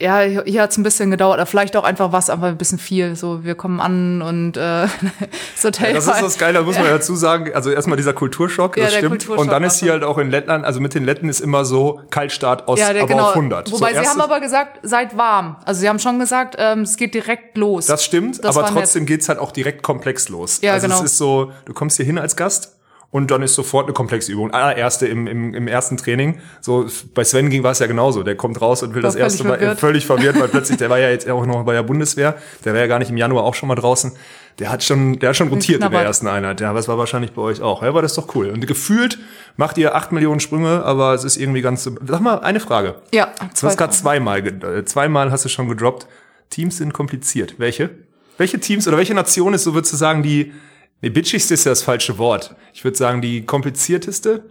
ja, 0.01 0.21
hier, 0.21 0.61
hat's 0.61 0.77
ein 0.77 0.83
bisschen 0.83 1.11
gedauert, 1.11 1.39
aber 1.39 1.45
vielleicht 1.45 1.75
auch 1.75 1.83
einfach 1.83 2.11
was, 2.13 2.29
einfach 2.29 2.47
ein 2.47 2.57
bisschen 2.57 2.79
viel. 2.79 3.15
So, 3.17 3.43
wir 3.43 3.55
kommen 3.55 3.79
an 3.81 4.21
und 4.21 4.55
äh, 4.55 4.87
das 5.55 5.63
Hotel. 5.63 5.93
Das 5.93 6.07
war- 6.07 6.15
ist 6.15 6.21
das 6.23 6.37
Geile, 6.37 6.59
da 6.59 6.61
muss 6.63 6.75
man 6.77 6.85
ja 6.85 6.91
dazu 6.91 7.15
sagen. 7.15 7.51
Also 7.53 7.69
erstmal 7.69 7.97
dieser 7.97 8.13
Kulturschock, 8.13 8.77
Ja, 8.77 8.83
das 8.83 8.93
der 8.93 8.99
stimmt. 8.99 9.11
Kulturschock 9.19 9.39
Und 9.43 9.51
dann 9.51 9.63
ist 9.63 9.79
hier 9.79 9.91
halt 9.91 10.03
auch 10.03 10.17
in 10.17 10.29
Lettland, 10.31 10.63
also 10.63 10.79
mit 10.79 10.93
den 10.93 11.03
Letten 11.03 11.27
ist 11.27 11.41
immer 11.41 11.65
so 11.65 12.01
Kaltstart 12.11 12.67
aus, 12.67 12.79
Ja, 12.79 12.93
der, 12.93 13.03
aber 13.03 13.11
genau. 13.13 13.27
auf 13.29 13.35
100. 13.35 13.71
Wobei 13.71 13.93
so 13.93 14.01
sie 14.01 14.07
haben 14.07 14.21
aber 14.21 14.39
gesagt, 14.39 14.79
seid 14.83 15.17
warm. 15.17 15.57
Also 15.65 15.81
sie 15.81 15.89
haben 15.89 15.99
schon 15.99 16.17
gesagt, 16.19 16.55
ähm, 16.57 16.81
es 16.83 16.95
geht 16.95 17.13
direkt 17.13 17.57
los. 17.57 17.85
Das 17.87 18.05
stimmt, 18.05 18.43
Das 18.43 18.55
aber 18.55 18.65
war 18.67 18.71
nett. 18.71 18.83
trotzdem 18.83 19.05
geht's 19.05 19.27
halt 19.27 19.39
auch 19.39 19.51
direkt 19.51 19.83
komplex 19.83 20.29
los. 20.29 20.59
Ja, 20.61 20.73
also 20.73 20.87
genau. 20.87 20.99
es 20.99 21.05
ist 21.11 21.17
so, 21.17 21.51
du 21.65 21.73
kommst 21.73 21.97
hier 21.97 22.05
hin 22.05 22.17
als 22.17 22.35
Gast 22.37 22.75
und 23.11 23.31
dann 23.31 23.41
ist 23.41 23.55
sofort 23.55 23.85
eine 23.87 23.93
Komplexübung. 23.93 24.51
Allererste 24.53 25.07
im, 25.07 25.25
im, 25.25 25.53
im 25.55 25.67
ersten 25.67 25.97
Training. 25.97 26.39
So 26.61 26.87
bei 27.15 27.23
Sven 27.23 27.49
ging 27.49 27.63
war 27.63 27.71
es 27.71 27.79
ja 27.79 27.87
genauso. 27.87 28.21
Der 28.23 28.35
kommt 28.35 28.61
raus 28.61 28.83
und 28.83 28.93
will 28.93 29.01
War 29.01 29.07
das 29.07 29.15
erste 29.15 29.43
Mal 29.43 29.57
verwirrt. 29.57 29.79
völlig 29.79 30.05
verwirrt, 30.05 30.39
weil 30.39 30.47
plötzlich 30.49 30.77
der 30.77 30.89
war 30.91 30.99
ja 30.99 31.09
jetzt 31.09 31.27
auch 31.29 31.45
noch 31.45 31.63
bei 31.63 31.73
der 31.73 31.81
Bundeswehr. 31.83 32.35
Der 32.65 32.73
war 32.73 32.79
ja 32.81 32.87
gar 32.87 32.99
nicht 32.99 33.09
im 33.09 33.17
Januar 33.17 33.43
auch 33.45 33.55
schon 33.55 33.67
mal 33.67 33.75
draußen. 33.75 34.11
Der 34.59 34.69
hat 34.71 34.83
schon, 34.83 35.17
der 35.19 35.29
hat 35.29 35.37
schon 35.37 35.47
rotiert 35.47 35.83
in 35.83 35.89
der 35.89 36.01
ersten 36.01 36.27
Einheit. 36.27 36.59
Ja, 36.61 36.69
aber 36.69 36.79
es 36.79 36.87
war 36.87 36.97
wahrscheinlich 36.97 37.31
bei 37.31 37.41
euch 37.41 37.61
auch. 37.61 37.81
Ja, 37.81 37.89
aber 37.89 38.01
das 38.01 38.11
ist 38.11 38.17
doch 38.17 38.35
cool. 38.35 38.49
Und 38.49 38.67
gefühlt 38.67 39.17
macht 39.57 39.77
ihr 39.77 39.95
acht 39.95 40.11
Millionen 40.11 40.39
Sprünge, 40.41 40.83
aber 40.83 41.13
es 41.13 41.23
ist 41.23 41.37
irgendwie 41.37 41.61
ganz. 41.61 41.83
Sag 42.05 42.19
mal 42.21 42.39
eine 42.41 42.59
Frage. 42.59 42.95
ja, 43.13 43.29
Du 43.59 43.65
hast 43.67 43.77
gerade 43.77 43.93
zweimal, 43.93 44.45
äh, 44.45 44.85
zweimal 44.85 45.31
hast 45.31 45.45
du 45.45 45.49
schon 45.49 45.67
gedroppt. 45.67 46.05
Teams 46.49 46.77
sind 46.77 46.93
kompliziert. 46.93 47.55
Welche? 47.57 47.89
Welche 48.37 48.59
Teams 48.59 48.87
oder 48.87 48.97
welche 48.97 49.13
Nation 49.13 49.53
ist, 49.53 49.63
so 49.63 49.73
würdest 49.73 49.93
du 49.93 49.97
sagen, 49.97 50.23
die, 50.23 50.53
nee, 51.01 51.09
bitchigste 51.09 51.53
ist 51.53 51.65
ja 51.65 51.71
das 51.71 51.81
falsche 51.81 52.17
Wort. 52.17 52.55
Ich 52.73 52.83
würde 52.83 52.97
sagen, 52.97 53.21
die 53.21 53.45
komplizierteste? 53.45 54.43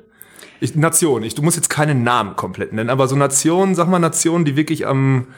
Ich, 0.60 0.74
Nation. 0.74 1.22
Ich, 1.22 1.34
du 1.34 1.42
musst 1.42 1.56
jetzt 1.56 1.70
keinen 1.70 2.02
Namen 2.02 2.36
komplett 2.36 2.72
nennen, 2.72 2.90
aber 2.90 3.06
so 3.08 3.16
Nationen, 3.16 3.74
sag 3.74 3.88
mal 3.88 3.98
Nationen, 3.98 4.44
die 4.44 4.56
wirklich 4.56 4.86
am 4.86 5.28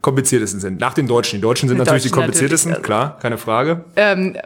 kompliziertesten 0.00 0.60
sind. 0.60 0.80
Nach 0.80 0.94
den 0.94 1.08
Deutschen. 1.08 1.38
Die 1.38 1.42
Deutschen 1.42 1.68
sind 1.68 1.76
Die 1.78 1.80
natürlich 1.80 2.04
die 2.04 2.08
Deutschen 2.10 2.22
kompliziertesten, 2.22 2.70
natürlich, 2.70 2.86
klar, 2.86 3.18
keine 3.20 3.38
Frage. 3.38 3.84
ähm, 3.96 4.36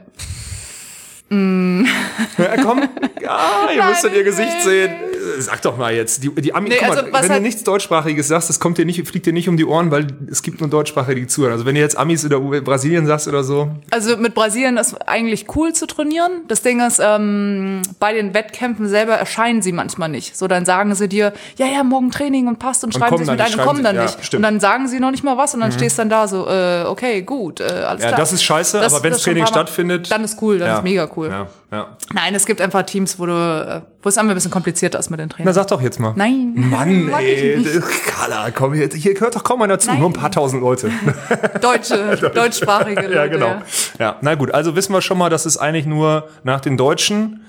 Ja, 1.33 2.63
komm, 2.63 2.83
ja, 3.21 3.39
ihr 3.73 3.79
Nein, 3.79 3.89
müsst 3.89 4.05
in 4.05 4.15
ihr 4.15 4.25
Gesicht 4.25 4.63
sehen. 4.63 4.93
Sag 5.39 5.63
doch 5.63 5.77
mal 5.79 5.95
jetzt. 5.95 6.23
Die, 6.23 6.29
die 6.35 6.55
Ami, 6.55 6.69
Nee, 6.69 6.77
guck 6.79 6.89
mal, 6.89 6.99
also, 6.99 7.13
was 7.13 7.23
wenn 7.29 7.37
du 7.37 7.41
nichts 7.41 7.63
Deutschsprachiges 7.65 8.29
sagst, 8.29 8.49
das 8.49 8.61
kommt 8.61 8.77
dir 8.77 8.85
nicht, 8.85 9.07
fliegt 9.09 9.25
dir 9.25 9.33
nicht 9.33 9.49
um 9.49 9.57
die 9.57 9.65
Ohren, 9.65 9.91
weil 9.91 10.09
es 10.31 10.43
gibt 10.43 10.61
nur 10.61 10.69
Deutschsprachige, 10.69 11.21
die 11.21 11.27
zuhören. 11.29 11.53
Also 11.53 11.65
wenn 11.65 11.75
du 11.75 11.81
jetzt 11.81 11.97
Amis 11.97 12.25
oder 12.25 12.39
Brasilien 12.41 13.07
sagst 13.07 13.29
oder 13.29 13.45
so, 13.45 13.71
also 13.91 14.17
mit 14.17 14.35
Brasilien 14.35 14.77
ist 14.77 14.95
eigentlich 15.09 15.47
cool 15.57 15.73
zu 15.73 15.87
trainieren. 15.87 16.43
Das 16.49 16.63
Ding 16.63 16.81
ist, 16.81 17.01
ähm, 17.03 17.83
bei 17.99 18.13
den 18.13 18.35
Wettkämpfen 18.35 18.89
selber 18.89 19.15
erscheinen 19.15 19.63
sie 19.63 19.73
manchmal 19.73 20.09
nicht. 20.09 20.37
So, 20.37 20.49
dann 20.49 20.65
sagen 20.67 20.95
sie 20.95 21.09
dir, 21.09 21.33
ja, 21.57 21.67
ja, 21.67 21.83
morgen 21.85 22.11
Training 22.11 22.49
und 22.49 22.59
passt 22.59 22.85
und, 22.85 22.93
schreiben 22.93 23.07
kommen 23.11 23.25
sich 23.25 23.31
mit 23.31 23.39
nicht, 23.41 23.55
ein 23.55 23.59
und 23.61 23.67
kommen 23.67 23.83
schreiben 23.83 23.97
dann 23.97 23.97
ja, 23.97 24.03
nicht. 24.03 24.25
stimmt. 24.25 24.33
Mhm. 24.33 24.37
und 24.37 24.43
dann 24.55 24.61
sagen 24.61 24.89
sie 24.89 25.01
noch 25.01 25.11
nicht 25.13 25.25
mal 25.25 25.37
was 25.39 25.55
und 25.55 25.61
dann 25.61 25.73
stehst 25.73 25.99
dann 25.99 26.11
da 26.11 26.27
so, 26.29 26.47
äh, 26.49 26.85
okay, 26.87 27.23
gut, 27.23 27.61
äh, 27.61 27.65
alles 27.65 28.03
ja, 28.03 28.09
klar. 28.09 28.21
das 28.21 28.33
ist 28.33 28.43
scheiße, 28.43 28.81
Das- 28.81 28.93
aber 28.93 29.05
wenn 29.05 29.13
das 29.13 29.23
Training 29.23 29.45
Mal- 29.45 29.49
stattfindet. 29.49 30.11
Dann 30.11 30.25
ist 30.25 30.37
cool, 30.43 30.59
dann 30.59 30.69
ja, 30.69 30.77
ist 30.79 30.85
mega 30.85 31.09
cool. 31.17 31.22
Ja, 31.31 31.47
ja. 31.71 31.97
Nein, 32.13 32.35
es 32.35 32.47
gibt 32.47 32.61
einfach 32.61 32.83
Teams, 32.83 33.19
wo 33.19 33.27
du, 33.27 33.33
äh, 33.33 33.81
wo 34.03 34.09
es 34.09 34.19
einfach 34.19 34.31
ein 34.31 34.35
bisschen 34.35 34.51
komplizierter 34.51 34.99
ist 34.99 35.11
mit 35.11 35.21
den 35.21 35.29
Na, 35.31 35.37
Trainern. 35.37 35.55
sag 35.55 35.69
doch 35.69 35.81
jetzt 35.81 36.01
mal. 36.01 36.13
Nein. 36.17 36.53
Mann, 36.57 37.09
ey. 37.19 37.65
Carla, 38.07 38.51
komm, 38.51 38.75
hier, 38.75 38.89
hier 38.93 39.19
hört 39.21 39.35
doch 39.37 39.45
kaum 39.45 39.63
einer 39.63 39.79
zu. 39.79 39.91
Nein. 39.91 40.01
Nur 40.01 40.11
ein 40.11 40.15
paar 40.15 40.31
tausend 40.31 40.63
Leute. 40.63 40.91
Deutsche, 41.61 42.31
deutschsprachige 42.35 43.03
Leute. 43.03 43.15
ja, 43.15 43.27
genau. 43.27 43.63
Ja, 43.99 44.17
na 44.21 44.35
gut, 44.35 44.53
also 44.53 44.77
wissen 44.77 44.93
wir 44.93 45.03
schon 45.03 45.19
mal, 45.19 45.31
dass 45.31 45.47
es 45.47 45.57
eigentlich 45.59 45.87
nur 45.87 46.29
nach 46.45 46.61
den 46.61 46.77
Deutschen 46.77 47.45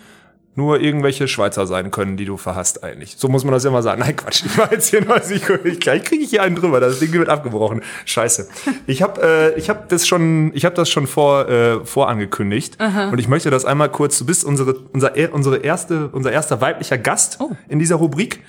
nur 0.56 0.80
irgendwelche 0.80 1.28
Schweizer 1.28 1.66
sein 1.66 1.90
können, 1.92 2.16
die 2.18 2.26
du 2.26 2.38
verhasst 2.38 2.84
eigentlich. 2.84 3.16
So 3.18 3.28
muss 3.28 3.44
man 3.44 3.54
das 3.54 3.64
ja 3.64 3.72
mal 3.72 3.82
sagen. 3.82 4.02
Nein, 4.02 4.16
Quatsch. 4.16 4.44
Ich 4.46 4.58
war 4.58 4.72
jetzt 4.72 4.90
hier 4.90 5.04
noch, 5.04 5.18
ich, 5.18 5.50
ich, 5.50 5.80
gleich 5.80 6.04
kriege 6.04 6.24
ich 6.24 6.30
hier 6.30 6.44
einen 6.44 6.56
drüber. 6.56 6.80
Das 6.80 7.00
Ding 7.00 7.12
wird 7.14 7.28
abgebrochen. 7.30 7.82
Scheiße. 8.06 8.48
Ich 8.86 9.02
habe 9.02 9.22
äh, 9.22 9.58
ich 9.60 9.70
habe 9.70 9.86
das 9.88 10.08
schon 10.08 10.52
ich 10.54 10.66
habe 10.66 10.76
das 10.76 10.90
schon 10.90 11.08
vor 11.08 11.50
äh, 11.50 11.86
vorangekündigt 11.86 12.78
und 13.12 13.18
ich 13.20 13.28
möchte 13.28 13.50
das 13.50 13.66
einmal 13.66 13.90
kurz. 13.90 14.20
Du 14.20 14.26
bist 14.26 14.46
unsere 14.46 14.76
unser 14.94 15.16
er- 15.16 15.34
unsere 15.34 15.58
erste 15.58 16.10
unser 16.10 16.32
erster 16.32 16.62
weiblicher 16.62 16.98
Gast 16.98 17.38
Oh. 17.40 17.52
in 17.68 17.80
dieser 17.80 17.96
Rubrik. 17.96 18.42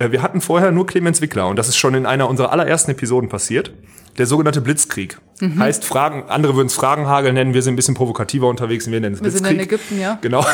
Äh, 0.00 0.10
Wir 0.10 0.22
hatten 0.22 0.40
vorher 0.40 0.72
nur 0.72 0.86
Clemens 0.86 1.20
Wickler 1.20 1.46
und 1.46 1.56
das 1.56 1.68
ist 1.68 1.76
schon 1.76 1.94
in 1.94 2.06
einer 2.06 2.28
unserer 2.28 2.50
allerersten 2.50 2.90
Episoden 2.90 3.28
passiert. 3.28 3.72
Der 4.18 4.26
sogenannte 4.26 4.60
Blitzkrieg. 4.60 5.18
Mhm. 5.40 5.60
Heißt 5.60 5.84
Fragen, 5.84 6.24
andere 6.28 6.56
würden 6.56 6.66
es 6.66 6.74
Fragenhagel 6.74 7.32
nennen, 7.32 7.54
wir 7.54 7.62
sind 7.62 7.74
ein 7.74 7.76
bisschen 7.76 7.94
provokativer 7.94 8.48
unterwegs, 8.48 8.90
wir 8.90 9.00
nennen 9.00 9.14
es 9.14 9.22
Wir 9.22 9.30
sind 9.30 9.44
Blitzkrieg. 9.44 9.60
in 9.60 9.66
Ägypten, 9.66 10.00
ja. 10.00 10.18
Genau. 10.20 10.44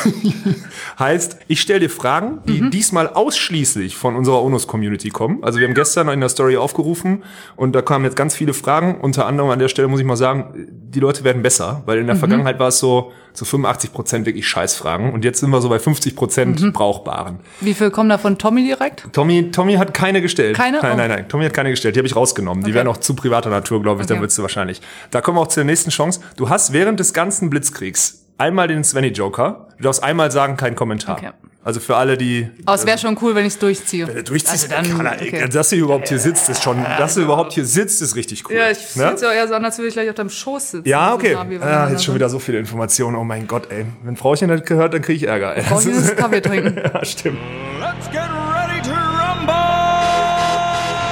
heißt, 0.98 1.38
ich 1.48 1.60
stelle 1.60 1.80
dir 1.80 1.90
Fragen, 1.90 2.40
die 2.46 2.60
Mhm. 2.60 2.70
diesmal 2.70 3.08
ausschließlich 3.08 3.96
von 3.96 4.14
unserer 4.14 4.42
Onus-Community 4.42 5.08
kommen. 5.08 5.42
Also 5.42 5.58
wir 5.58 5.66
haben 5.66 5.74
gestern 5.74 6.08
in 6.08 6.20
der 6.20 6.28
Story 6.28 6.56
aufgerufen 6.56 7.22
und 7.56 7.74
da 7.74 7.82
kamen 7.82 8.04
jetzt 8.04 8.16
ganz 8.16 8.34
viele 8.34 8.52
Fragen. 8.54 9.00
Unter 9.00 9.26
anderem 9.26 9.50
an 9.50 9.58
der 9.58 9.68
Stelle 9.68 9.88
muss 9.88 10.00
ich 10.00 10.06
mal 10.06 10.16
sagen, 10.16 10.66
die 10.68 11.00
Leute 11.00 11.24
werden 11.24 11.42
besser, 11.42 11.82
weil 11.86 11.96
Mhm. 11.96 12.00
in 12.02 12.06
der 12.08 12.16
Vergangenheit 12.16 12.58
war 12.58 12.68
es 12.68 12.78
so 12.78 13.12
zu 13.36 13.44
85 13.44 13.92
Prozent 13.92 14.26
wirklich 14.26 14.48
Scheißfragen 14.48 15.12
und 15.12 15.24
jetzt 15.24 15.40
sind 15.40 15.50
wir 15.50 15.60
so 15.60 15.68
bei 15.68 15.78
50 15.78 16.16
Prozent 16.16 16.60
Mhm. 16.60 16.72
brauchbaren. 16.72 17.38
Wie 17.60 17.74
viel 17.74 17.90
kommen 17.90 18.08
da 18.08 18.18
von 18.18 18.38
Tommy 18.38 18.64
direkt? 18.64 19.06
Tommy, 19.12 19.50
Tommy 19.52 19.74
hat 19.74 19.94
keine 19.94 20.20
gestellt. 20.22 20.56
Keine? 20.56 20.78
Nein, 20.80 20.92
Oh. 20.92 20.96
nein, 20.96 21.08
nein. 21.10 21.28
Tommy 21.28 21.44
hat 21.44 21.54
keine 21.54 21.70
gestellt. 21.70 21.94
Die 21.96 22.00
habe 22.00 22.08
ich 22.08 22.16
rausgenommen. 22.16 22.64
Die 22.64 22.70
Okay. 22.70 22.74
wären 22.78 22.88
auch 22.88 22.96
zu 22.96 23.14
privater 23.14 23.50
Natur, 23.50 23.80
glaube 23.82 24.00
ich. 24.00 24.06
Da 24.06 24.14
Okay. 24.14 24.22
würdest 24.22 24.38
du 24.38 24.42
wahrscheinlich. 24.42 24.80
Da 25.10 25.20
kommen 25.20 25.36
wir 25.38 25.42
auch 25.42 25.48
zu 25.48 25.60
der 25.60 25.64
nächsten 25.64 25.90
Chance. 25.90 26.20
Du 26.36 26.48
hast 26.48 26.72
während 26.72 26.98
des 26.98 27.12
ganzen 27.12 27.50
Blitzkriegs 27.50 28.22
einmal 28.38 28.68
den 28.68 28.84
Svenny 28.84 29.08
Joker. 29.08 29.68
Du 29.78 29.84
darfst 29.84 30.02
einmal 30.02 30.30
sagen, 30.30 30.56
kein 30.56 30.74
Kommentar. 30.74 31.18
Okay. 31.18 31.30
Also 31.64 31.80
für 31.80 31.96
alle, 31.96 32.16
die 32.16 32.48
Aber 32.64 32.76
es 32.76 32.86
wäre 32.86 32.96
schon 32.96 33.18
cool, 33.22 33.34
wenn 33.34 33.44
ich 33.44 33.54
es 33.54 33.58
durchziehe. 33.58 34.06
Wenn 34.06 34.14
du 34.14 34.22
durchziehst, 34.22 34.72
Also 34.72 34.88
dann, 34.88 34.96
kann 34.98 35.06
er, 35.06 35.14
okay. 35.20 35.48
dass 35.48 35.70
du 35.70 35.76
überhaupt 35.76 36.08
hier 36.08 36.20
sitzt, 36.20 36.48
ist 36.48 36.62
schon, 36.62 36.80
dass 36.96 37.14
du 37.14 37.22
überhaupt 37.22 37.54
hier 37.54 37.64
sitzt, 37.64 38.00
ist 38.02 38.14
richtig 38.14 38.48
cool. 38.48 38.54
Ja, 38.54 38.70
ich 38.70 38.94
ne? 38.94 39.10
es 39.14 39.20
ja 39.20 39.32
eher 39.32 39.48
so 39.48 39.54
an, 39.54 39.64
als 39.64 39.76
würde 39.76 39.88
ich 39.88 39.94
gleich 39.94 40.08
auf 40.08 40.14
deinem 40.14 40.30
Schoß 40.30 40.70
sitzen. 40.70 40.88
Ja, 40.88 41.08
So 41.08 41.14
okay. 41.16 41.34
nah 41.34 41.44
wie 41.50 41.60
wir 41.60 41.62
Ah, 41.66 41.90
jetzt 41.90 42.04
schon 42.04 42.14
wieder 42.14 42.28
so 42.28 42.38
viele 42.38 42.60
Informationen. 42.60 43.16
Oh 43.16 43.24
mein 43.24 43.48
Gott, 43.48 43.68
ey. 43.72 43.84
Wenn 44.04 44.16
Frauchen 44.16 44.46
das 44.48 44.62
gehört, 44.62 44.94
dann 44.94 45.02
kriege 45.02 45.16
ich 45.16 45.26
Ärger. 45.26 45.56
Ey. 45.56 45.64
Ich 45.64 45.84
jetzt 45.86 46.16
Kaffee 46.16 46.40
trinken. 46.40 46.76
ja, 46.94 47.04
stimmt. 47.04 47.38
Let's 47.80 48.06
get 48.12 48.20
ready 48.22 48.80
to 48.82 48.90
rumble! 48.92 49.52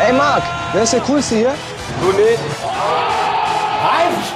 Ey 0.06 0.12
Marc, 0.12 0.44
wer 0.72 0.84
ist 0.84 0.92
der 0.92 1.00
Coolste 1.00 1.34
hier? 1.34 1.54
Du 2.00 2.12
nicht? 2.16 2.38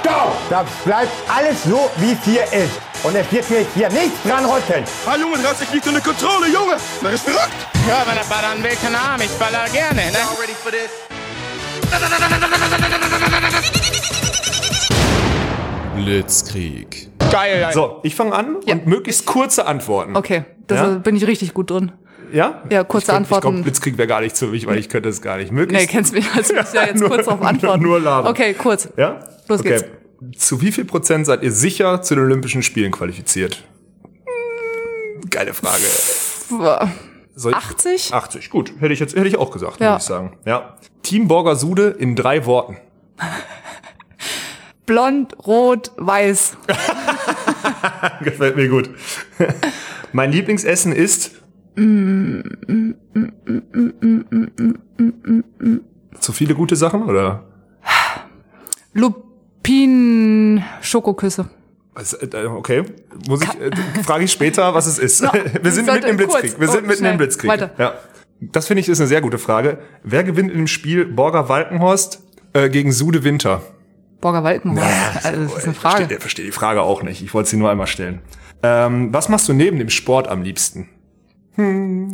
Stopp! 0.09 0.33
Das 0.49 0.65
bleibt 0.85 1.11
alles 1.27 1.63
so, 1.63 1.89
wie 1.97 2.11
es 2.13 2.23
hier 2.25 2.43
ist. 2.43 2.79
Und 3.03 3.15
es 3.15 3.31
wird 3.31 3.49
mir 3.49 3.65
hier 3.75 3.89
nichts 3.89 4.21
dran 4.27 4.43
rütteln. 4.45 4.83
Ah, 5.05 5.15
Junge, 5.15 5.37
du 5.37 5.47
hast 5.47 5.61
dich 5.61 5.71
nicht 5.71 5.87
unter 5.87 6.01
Kontrolle, 6.01 6.47
Junge! 6.47 6.73
Das 7.01 7.13
ist 7.13 7.23
verrückt! 7.23 7.53
Ja, 7.87 8.03
wenn 8.05 8.17
er 8.17 8.25
ballern 8.25 8.63
will, 8.63 8.75
keine 8.81 8.99
Ahnung, 8.99 9.25
ich 9.25 9.31
baller 9.39 9.65
gerne, 9.71 10.11
ne? 10.11 10.19
Blitzkrieg. 15.95 17.09
Geil, 17.31 17.59
geil. 17.61 17.73
So, 17.73 17.99
ich 18.03 18.15
fange 18.15 18.33
an 18.33 18.57
Ja. 18.65 18.73
und 18.75 18.87
möglichst 18.87 19.25
kurze 19.25 19.65
Antworten. 19.65 20.15
Okay, 20.15 20.43
da 20.67 20.75
Ja? 20.75 20.87
bin 20.97 21.15
ich 21.15 21.27
richtig 21.27 21.53
gut 21.53 21.69
drin. 21.69 21.91
Ja? 22.31 22.61
Ja, 22.69 22.83
kurze 22.83 23.03
ich 23.03 23.05
glaub, 23.07 23.17
Antworten. 23.17 23.37
Ich 23.47 23.51
glaube, 23.53 23.63
Blitzkrieg 23.63 23.97
wäre 23.97 24.07
gar 24.07 24.21
nicht 24.21 24.37
für 24.37 24.47
mich, 24.47 24.65
weil 24.67 24.77
ich 24.77 24.89
könnte 24.89 25.09
es 25.09 25.21
gar 25.21 25.37
nicht. 25.37 25.51
Nee, 25.51 25.59
Möglichst. 25.59 25.89
kennst 25.89 26.13
mich, 26.13 26.25
also 26.35 26.53
muss 26.53 26.67
ich 26.69 26.73
ja 26.73 26.85
jetzt 26.85 26.99
Nur- 26.99 27.09
kurz 27.09 27.25
darauf 27.25 27.41
antworten. 27.41 27.81
nur 27.83 27.99
labern. 27.99 28.31
Okay, 28.31 28.53
kurz. 28.53 28.89
Ja? 28.97 29.19
Los 29.49 29.59
okay. 29.61 29.79
geht's. 30.21 30.45
Zu 30.47 30.61
wie 30.61 30.71
viel 30.71 30.85
Prozent 30.85 31.25
seid 31.25 31.43
ihr 31.43 31.51
sicher 31.51 32.01
zu 32.01 32.15
den 32.15 32.23
Olympischen 32.25 32.61
Spielen 32.63 32.91
qualifiziert? 32.91 33.63
Hm, 34.03 35.29
Geile 35.29 35.53
Frage. 35.53 35.83
Soll 37.35 37.51
ich- 37.51 37.57
80? 37.57 38.13
80, 38.13 38.49
gut. 38.49 38.73
Hätte 38.79 38.93
ich 38.93 38.99
jetzt, 38.99 39.15
hätte 39.15 39.27
ich 39.27 39.37
auch 39.37 39.51
gesagt, 39.51 39.79
Ja. 39.79 39.93
muss 39.93 40.03
ich 40.03 40.07
sagen. 40.07 40.37
Ja. 40.45 40.77
Team 41.03 41.27
Borger 41.27 41.55
Sude 41.55 41.87
in 41.87 42.15
drei 42.15 42.45
Worten. 42.45 42.77
Blond, 44.85 45.35
rot, 45.45 45.91
weiß. 45.97 46.57
Gefällt 48.23 48.55
mir 48.55 48.67
gut. 48.67 48.89
mein 50.13 50.31
Lieblingsessen 50.31 50.91
ist. 50.91 51.31
Zu 56.19 56.33
viele 56.33 56.55
gute 56.55 56.75
Sachen, 56.75 57.03
oder? 57.03 57.43
Lupin 59.73 60.63
Schokoküsse. 60.81 61.49
Was, 61.93 62.13
äh, 62.13 62.27
Okay, 62.47 62.83
muss 63.27 63.41
ich, 63.41 63.49
äh, 63.49 63.71
frage 64.03 64.23
ich 64.23 64.31
später, 64.31 64.73
was 64.73 64.87
es 64.87 64.97
ist. 64.99 65.21
No, 65.23 65.31
Wir 65.61 65.71
sind 65.71 65.85
mitten 65.91 66.07
im 66.07 66.17
Blitzkrieg. 66.17 66.51
kurz. 66.51 66.59
Wir 66.59 66.67
sind 66.69 66.83
Oh, 66.85 66.87
mitten 66.87 67.05
im 67.05 67.17
Blitzkrieg. 67.17 67.49
Weiter. 67.51 67.71
Ja. 67.77 67.93
Das 68.41 68.67
finde 68.67 68.81
ich 68.81 68.89
ist 68.89 68.99
eine 68.99 69.07
sehr 69.07 69.21
gute 69.21 69.37
Frage. 69.37 69.79
Wer 70.03 70.23
gewinnt 70.23 70.49
in 70.51 70.57
dem 70.59 70.67
Spiel 70.67 71.05
Borger 71.05 71.49
Walkenhorst 71.49 72.23
äh, 72.53 72.69
gegen 72.69 72.91
Sude 72.93 73.23
Winter? 73.23 73.61
Borger 74.21 74.43
Walkenhorst. 74.43 75.25
also, 75.25 75.41
das 75.43 75.57
ist 75.57 75.63
eine 75.63 75.73
Ich 75.73 75.79
Frage. 75.79 75.97
verstehe, 75.97 76.19
verstehe 76.19 76.45
die 76.45 76.51
Frage 76.51 76.81
auch 76.81 77.03
nicht. 77.03 77.21
Ich 77.21 77.33
wollte 77.33 77.49
sie 77.49 77.57
nur 77.57 77.69
einmal 77.69 77.87
stellen. 77.87 78.21
Ähm, 78.63 79.13
was 79.13 79.27
machst 79.29 79.47
du 79.49 79.53
neben 79.53 79.77
dem 79.79 79.89
Sport 79.89 80.27
am 80.29 80.41
liebsten? 80.41 80.87
wenn 81.57 82.11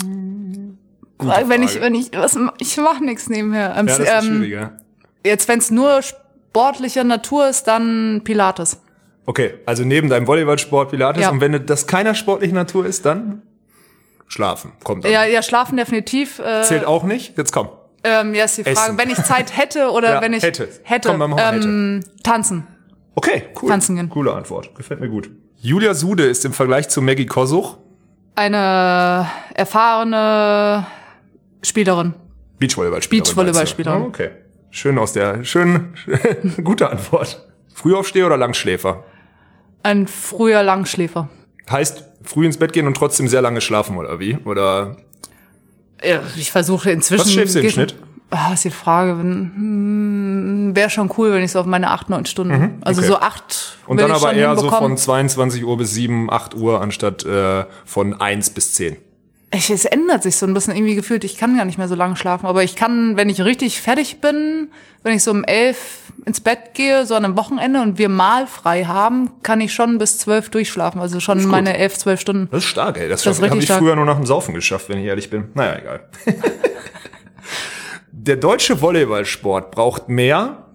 ich, 1.64 1.80
wenn 1.80 1.94
ich, 1.96 2.12
was, 2.16 2.38
ich 2.60 2.78
mache 2.78 3.04
nichts 3.06 3.30
nebenher. 3.30 3.76
Ähm, 3.78 3.88
Ja, 3.88 3.98
das 3.98 4.00
ist 4.00 4.12
ähm, 4.26 4.38
schwieriger. 4.38 4.78
jetzt, 5.24 5.48
wenn 5.48 5.60
es 5.60 5.70
nur 5.70 6.02
sportlicher 6.56 7.04
Natur 7.04 7.50
ist, 7.50 7.64
dann 7.68 8.22
Pilates. 8.24 8.82
Okay, 9.26 9.56
also 9.66 9.84
neben 9.84 10.08
deinem 10.10 10.26
Volleyballsport 10.28 10.92
Pilates 10.92 11.24
Ja. 11.24 11.30
und 11.32 11.42
wenn 11.42 11.66
das 11.66 11.86
keiner 11.88 12.16
sportlichen 12.16 12.56
Natur 12.56 12.86
ist, 12.86 13.06
dann 13.06 13.42
schlafen. 14.28 14.72
Kommt 14.84 15.04
dann. 15.04 15.12
Ja, 15.12 15.26
ja, 15.26 15.42
schlafen 15.42 15.76
definitiv. 15.78 16.40
Äh, 16.40 16.62
Zählt 16.64 16.86
auch 16.86 17.04
nicht. 17.04 17.38
Jetzt 17.38 17.52
komm. 17.52 17.70
ähm, 18.06 18.34
ja, 18.34 18.46
ist 18.46 18.58
die 18.58 18.64
Frage. 18.64 18.78
Essen. 18.78 18.98
Wenn 18.98 19.10
ich 19.10 19.22
Zeit 19.24 19.58
hätte 19.58 19.90
oder 19.92 20.10
Ja, 20.16 20.22
wenn 20.22 20.32
ich 20.34 20.44
hätte. 20.44 20.70
hätte, 20.84 21.10
Komm, 21.10 21.36
ähm, 21.38 22.04
tanzen. 22.24 22.68
Okay, 23.16 23.44
cool. 23.62 23.70
Tanzen 23.70 23.96
gehen. 23.98 24.10
Coole 24.10 24.34
Antwort. 24.34 24.74
Gefällt 24.76 25.02
mir 25.02 25.10
gut. 25.10 25.30
Julia 25.58 25.94
Sude 25.94 26.24
ist 26.26 26.46
im 26.46 26.54
Vergleich 26.54 26.88
zu 26.90 27.02
Maggie 27.02 27.26
Kosuch 27.26 27.78
Eine 28.36 29.28
erfahrene 29.54 30.86
Spielerin. 31.64 32.14
Beachvolleyballspielerin. 32.60 33.24
Beachvolleyballspielerin. 33.26 34.02
Oh, 34.04 34.06
okay. 34.08 34.30
Schön 34.76 34.98
aus 34.98 35.14
der, 35.14 35.46
schön, 35.46 35.94
gute 36.66 36.90
Antwort. 36.90 37.48
Frühaufsteher 37.74 38.26
oder 38.26 38.36
Langschläfer? 38.36 39.06
Ein 39.84 40.06
früher 40.06 40.64
Langschläfer. 40.64 41.30
Heißt, 41.72 42.04
früh 42.24 42.46
ins 42.46 42.58
Bett 42.58 42.74
gehen 42.74 42.86
und 42.86 42.98
trotzdem 42.98 43.30
sehr 43.30 43.42
lange 43.42 43.62
schlafen, 43.62 43.96
oder 43.96 44.20
wie? 44.20 44.36
Oder 44.44 44.98
Ja, 46.04 46.20
Ich 46.36 46.52
versuche 46.52 46.92
inzwischen. 46.92 47.22
Was 47.22 47.32
schläfst 47.32 47.56
du 47.56 47.62
im 47.62 47.70
Schnitt? 47.70 47.96
Ah, 48.32 48.52
ist 48.52 48.66
die 48.66 48.70
Frage. 48.70 49.12
Hm, 49.12 50.72
Wäre 50.76 50.90
schon 50.90 51.10
cool, 51.18 51.32
wenn 51.32 51.44
ich 51.44 51.54
so 51.54 51.62
auf 51.62 51.66
meine 51.66 51.90
acht, 51.92 52.10
neun 52.10 52.26
Stunden. 52.26 52.82
Also 52.82 53.00
Mhm, 53.00 53.08
okay. 53.08 53.14
so 53.14 53.20
acht. 53.22 53.78
Und 53.88 54.02
dann 54.02 54.12
aber 54.12 54.34
eher 54.34 54.58
so 54.58 54.70
von 54.70 54.98
22 54.98 55.64
Uhr 55.64 55.78
bis 55.78 55.94
7, 55.94 56.30
8 56.30 56.54
Uhr 56.54 56.82
anstatt 56.82 57.24
äh, 57.24 57.64
von 57.86 58.20
1 58.20 58.50
bis 58.50 58.74
10. 58.74 58.98
Ich, 59.54 59.70
es 59.70 59.86
ändert 59.86 60.24
sich 60.24 60.36
so 60.36 60.46
ein 60.46 60.54
bisschen 60.54 60.76
irgendwie 60.76 60.96
gefühlt. 60.96 61.24
Ich 61.24 61.38
kann 61.38 61.56
gar 61.56 61.66
nicht 61.66 61.78
mehr 61.78 61.88
so 61.88 61.96
lange 61.96 62.16
schlafen. 62.18 62.46
Aber 62.46 62.64
ich 62.64 62.76
kann, 62.76 63.16
wenn 63.16 63.30
ich 63.30 63.42
richtig 63.42 63.80
fertig 63.80 64.20
bin, 64.20 64.70
wenn 65.04 65.16
ich 65.16 65.24
so 65.24 65.32
um 65.32 65.44
elf 65.44 66.12
ins 66.26 66.42
Bett 66.42 66.74
gehe, 66.74 67.06
so 67.06 67.16
an 67.16 67.24
einem 67.24 67.38
Wochenende 67.38 67.82
und 67.82 67.98
wir 67.98 68.10
mal 68.10 68.48
frei 68.48 68.86
haben, 68.86 69.32
kann 69.44 69.62
ich 69.62 69.74
schon 69.74 69.98
bis 69.98 70.18
zwölf 70.18 70.50
durchschlafen. 70.50 71.00
Also 71.00 71.20
schon 71.20 71.46
meine 71.46 71.78
elf, 71.78 71.98
zwölf 71.98 72.20
Stunden. 72.20 72.50
Das 72.52 72.64
ist 72.64 72.70
stark, 72.70 72.98
ey. 72.98 73.08
Das, 73.08 73.22
Das 73.24 73.42
habe 73.42 73.58
ich 73.58 73.66
stark. 73.66 73.80
früher 73.80 73.96
nur 73.96 74.06
nach 74.06 74.18
dem 74.18 74.26
Saufen 74.26 74.56
geschafft, 74.56 74.90
wenn 74.90 74.98
ich 74.98 75.06
ehrlich 75.06 75.30
bin. 75.30 75.50
Naja, 75.54 75.78
egal. 75.80 76.10
Der 78.12 78.38
deutsche 78.38 78.82
Volleyballsport 78.82 79.72
braucht 79.72 80.10
mehr, 80.10 80.66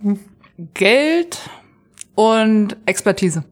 Geld 0.74 1.38
und 2.14 2.76
Expertise. 2.86 3.44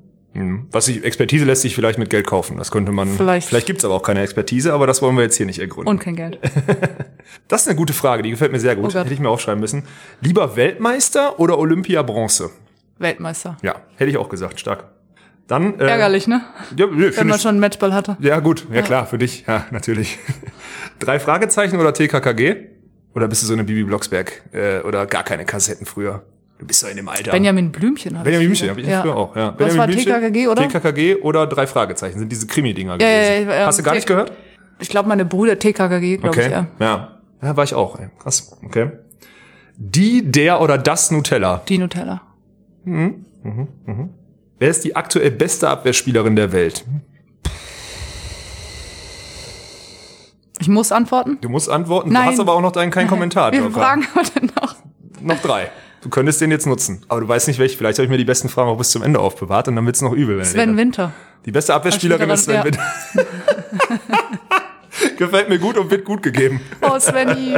Was 0.73 0.87
sich 0.87 1.05
Expertise 1.05 1.45
lässt 1.45 1.63
sich 1.63 1.75
vielleicht 1.75 1.99
mit 1.99 2.11
Geld 2.11 2.27
kaufen. 2.27 2.57
Das 2.59 2.71
könnte 2.71 2.93
man. 2.93 3.09
Vielleicht. 3.17 3.49
Vielleicht 3.49 3.67
gibt's 3.67 3.85
aber 3.85 3.95
auch 3.95 4.03
keine 4.03 4.23
Expertise, 4.23 4.73
aber 4.73 4.87
das 4.87 5.03
wollen 5.03 5.17
wir 5.17 5.23
jetzt 5.23 5.37
hier 5.37 5.47
nicht 5.47 5.59
ergründen. 5.59 5.89
Und 5.89 5.99
kein 6.01 6.17
Geld. 6.17 6.39
das 7.49 7.63
ist 7.63 7.69
eine 7.69 7.77
gute 7.77 7.93
Frage, 7.93 8.23
die 8.23 8.31
gefällt 8.31 8.53
mir 8.53 8.61
sehr 8.61 8.73
Oh 8.79 8.83
gut. 8.83 8.93
Gott. 8.93 9.05
Hätte 9.05 9.15
ich 9.15 9.21
mir 9.21 9.29
aufschreiben 9.29 9.61
müssen. 9.61 9.85
Lieber 10.21 10.57
Weltmeister 10.57 11.39
oder 11.41 11.59
Olympia 11.59 12.03
Bronze? 12.03 12.51
Weltmeister. 12.99 13.57
Ja, 13.63 13.77
hätte 13.97 14.11
ich 14.11 14.17
auch 14.17 14.29
gesagt, 14.29 14.59
stark. 14.61 14.85
Dann 15.47 15.79
äh, 15.81 15.87
Ärgerlich, 15.87 16.27
ne? 16.29 16.43
Ja, 16.77 16.87
nö, 16.87 17.11
Wenn 17.17 17.27
man 17.27 17.37
ich- 17.37 17.43
schon 17.43 17.51
einen 17.51 17.61
Matchball 17.61 17.95
hatte. 17.95 18.17
Ja, 18.21 18.39
gut, 18.41 18.67
ja, 18.73 18.83
klar, 18.83 19.07
für 19.07 19.17
dich, 19.19 19.45
ja, 19.47 19.67
natürlich. 19.71 20.19
Drei 20.99 21.19
Fragezeichen 21.19 21.79
oder 21.81 21.95
TKKG? 21.95 22.57
Oder 23.15 23.29
bist 23.29 23.43
du 23.43 23.47
so 23.47 23.55
eine 23.55 23.65
Bibi 23.65 23.85
Blocksberg 23.85 24.43
äh, 24.53 24.81
oder 24.81 25.07
gar 25.07 25.25
keine 25.25 25.45
Kassetten 25.47 25.87
früher? 25.87 26.23
Du 26.59 26.67
bist 26.67 26.83
doch 26.83 26.89
in 26.89 26.97
dem 26.97 27.09
Alter. 27.09 27.31
Benjamin 27.31 27.71
Blümchen. 27.71 28.15
hatte 28.19 28.25
Benjamin 28.25 28.53
ich 28.53 28.59
Blümchen, 28.59 28.71
habe 28.71 28.81
ich 28.81 28.87
ja. 28.89 29.03
früher 29.03 29.17
auch, 29.17 29.37
ja. 29.37 29.49
Was 29.51 29.57
Benjamin 29.57 29.79
war 29.79 29.87
Blümchen, 29.87 30.13
TKKG, 30.13 30.49
oder? 30.49 30.69
TKKG 30.69 31.15
oder 31.23 31.47
drei 31.47 31.67
Fragezeichen 31.69 32.19
sind 32.19 32.33
diese 32.33 32.47
Krimi-Dinger 32.49 32.93
Ja, 32.93 32.97
gewesen. 32.99 33.49
ja, 33.49 33.55
ja, 33.61 33.67
Hast 33.67 33.79
du 33.79 33.83
gar 33.85 33.95
nicht 33.95 34.07
gehört? 34.09 34.33
Ich 34.81 34.89
glaube, 34.89 35.09
meine 35.09 35.25
Brüder 35.25 35.59
TKKG, 35.59 36.17
glaube 36.17 36.29
Okay, 36.37 36.47
ich, 36.47 36.53
ja. 36.53 36.67
ja. 36.81 37.19
Ja, 37.41 37.57
war 37.57 37.63
ich 37.65 37.75
auch, 37.75 37.99
ey. 38.01 38.09
Krass, 38.19 38.57
okay. 38.65 38.91
Die, 39.77 40.29
der 40.29 40.61
oder 40.61 40.77
das 40.79 41.13
Nutella. 41.13 41.63
Die 41.69 41.79
Nutella. 41.79 42.23
Wer 42.85 44.69
ist 44.69 44.83
die 44.85 44.97
aktuell 44.97 45.31
beste 45.31 45.69
Abwehrspielerin 45.69 46.35
der 46.35 46.51
Welt? 46.51 46.85
Ich 50.61 50.69
muss 50.69 50.91
antworten. 50.91 51.39
Du 51.41 51.49
musst 51.49 51.69
antworten, 51.71 52.11
Nein. 52.13 52.25
du 52.27 52.31
hast 52.33 52.41
aber 52.41 52.55
auch 52.55 52.61
noch 52.61 52.73
deinen 52.73 52.91
keinen 52.91 53.07
Kommentar. 53.09 53.53
Viele 53.53 53.71
Fragen 53.71 54.05
haben 54.15 54.27
wir 54.27 54.41
denn 54.41 54.51
noch? 54.61 54.75
Noch 55.21 55.41
drei. 55.41 55.71
Du 56.01 56.09
könntest 56.11 56.41
den 56.41 56.51
jetzt 56.51 56.67
nutzen. 56.67 57.05
Aber 57.09 57.21
du 57.21 57.29
weißt 57.29 57.49
nicht 57.49 57.59
welche. 57.59 57.77
Vielleicht 57.77 57.99
habe 57.99 58.05
ich 58.05 58.11
mir 58.11 58.19
die 58.19 58.25
besten 58.25 58.49
Fragen 58.49 58.69
auch 58.69 58.79
bis 58.79 58.91
zum 58.91 59.03
Ende 59.03 59.19
aufbewahrt 59.19 59.69
und 59.69 59.77
dann 59.77 59.85
wird's 59.87 60.01
noch 60.03 60.13
übel. 60.13 60.45
Sven 60.45 60.77
Winter. 60.77 61.13
Die 61.45 61.51
beste 61.53 61.75
Abwehrspielerin 61.75 62.31
ist 62.31 62.45
Sven 62.45 62.55
Ja. 62.57 62.65
Winter. 62.65 62.83
Gefällt 65.17 65.49
mir 65.49 65.59
gut 65.59 65.77
und 65.77 65.91
wird 65.91 66.05
gut 66.05 66.23
gegeben. 66.23 66.61
Oh, 66.81 66.99
Svenny. 66.99 67.57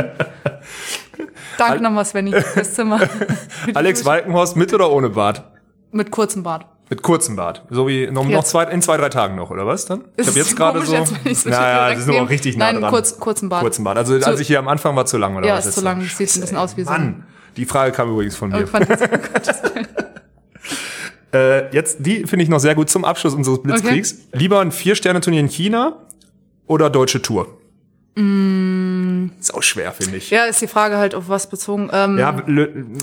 Danke 1.59 1.83
nochmal, 1.83 2.05
Svenny, 2.05 2.33
fürs 2.41 2.75
Zimmer. 2.75 3.01
Alex 3.75 4.05
Walkenhorst 4.05 4.57
mit 4.57 4.73
oder 4.73 4.91
ohne 4.91 5.11
Bart? 5.11 5.45
Mit 5.93 6.11
kurzem 6.11 6.43
Bart. 6.43 6.67
Mit 6.89 7.03
kurzem 7.03 7.37
Bart. 7.37 7.65
So 7.71 7.87
wie 7.87 8.11
noch, 8.11 8.25
noch 8.25 8.45
zwei, 8.45 8.65
in 8.65 8.83
zwei, 8.83 8.97
drei 8.97 9.11
Tagen 9.11 9.37
noch, 9.37 9.51
oder 9.51 9.67
was 9.67 9.85
dann? 9.87 10.05
Ich 10.17 10.23
Ist 10.23 10.29
habe 10.29 10.39
jetzt 10.39 10.57
gerade 10.57 10.85
so. 10.85 10.95
jetzt, 10.95 11.13
ich 11.25 11.45
naja, 11.47 11.91
das 11.91 11.99
ist 12.01 12.05
aber 12.09 12.13
nehme. 12.19 12.31
richtig 12.31 12.57
nah 12.57 12.73
Nein, 12.73 12.81
dran. 12.81 12.91
kurz- 12.91 13.19
kurzen 13.19 13.49
Bart. 13.49 13.63
Kurzen 13.63 13.85
Bart. 13.85 13.97
Also 13.99 14.15
als 14.17 14.41
ich 14.41 14.47
hier 14.49 14.59
am 14.59 14.67
Anfang 14.69 14.97
war 14.97 15.07
zu 15.07 15.17
lang, 15.17 15.37
oder 15.37 15.47
Ja, 15.47 15.55
was? 15.57 15.67
ist 15.67 15.77
zu 15.77 15.83
lang. 15.85 16.01
Sieht 16.01 16.13
ein 16.37 16.41
bisschen 16.41 16.57
aus 16.57 16.77
wie 16.77 16.83
so. 16.85 16.91
Mann, 16.91 17.25
die 17.57 17.65
Frage 17.65 17.93
kam 17.93 18.11
übrigens 18.11 18.37
von 18.37 18.51
mir. 18.51 18.69
Oh. 18.73 18.79
Äh, 21.33 21.73
jetzt, 21.73 21.99
die 22.01 22.27
finde 22.27 22.43
ich 22.43 22.49
noch 22.49 22.59
sehr 22.59 22.75
gut 22.75 22.91
zum 22.91 23.05
Abschluss 23.05 23.35
unseres 23.35 23.63
Blitzkriegs. 23.63 24.17
Lieber 24.33 24.61
ein 24.61 24.73
Vier-Sterne-Turnier 24.73 25.39
in 25.39 25.49
China 25.49 26.07
oder 26.67 26.91
deutsche 26.91 27.23
Tour? 27.23 27.57
Ist 29.39 29.55
auch 29.55 29.63
schwer, 29.63 29.93
finde 29.93 30.17
ich. 30.17 30.31
Mm. 30.31 30.35
ja, 30.35 30.45
ist 30.47 30.61
die 30.61 30.67
Frage 30.67 30.97
halt 30.97 31.15
auf 31.15 31.29
was 31.29 31.49
bezogen. 31.49 31.89
Ähm, 31.93 32.19
Ja, 32.19 32.43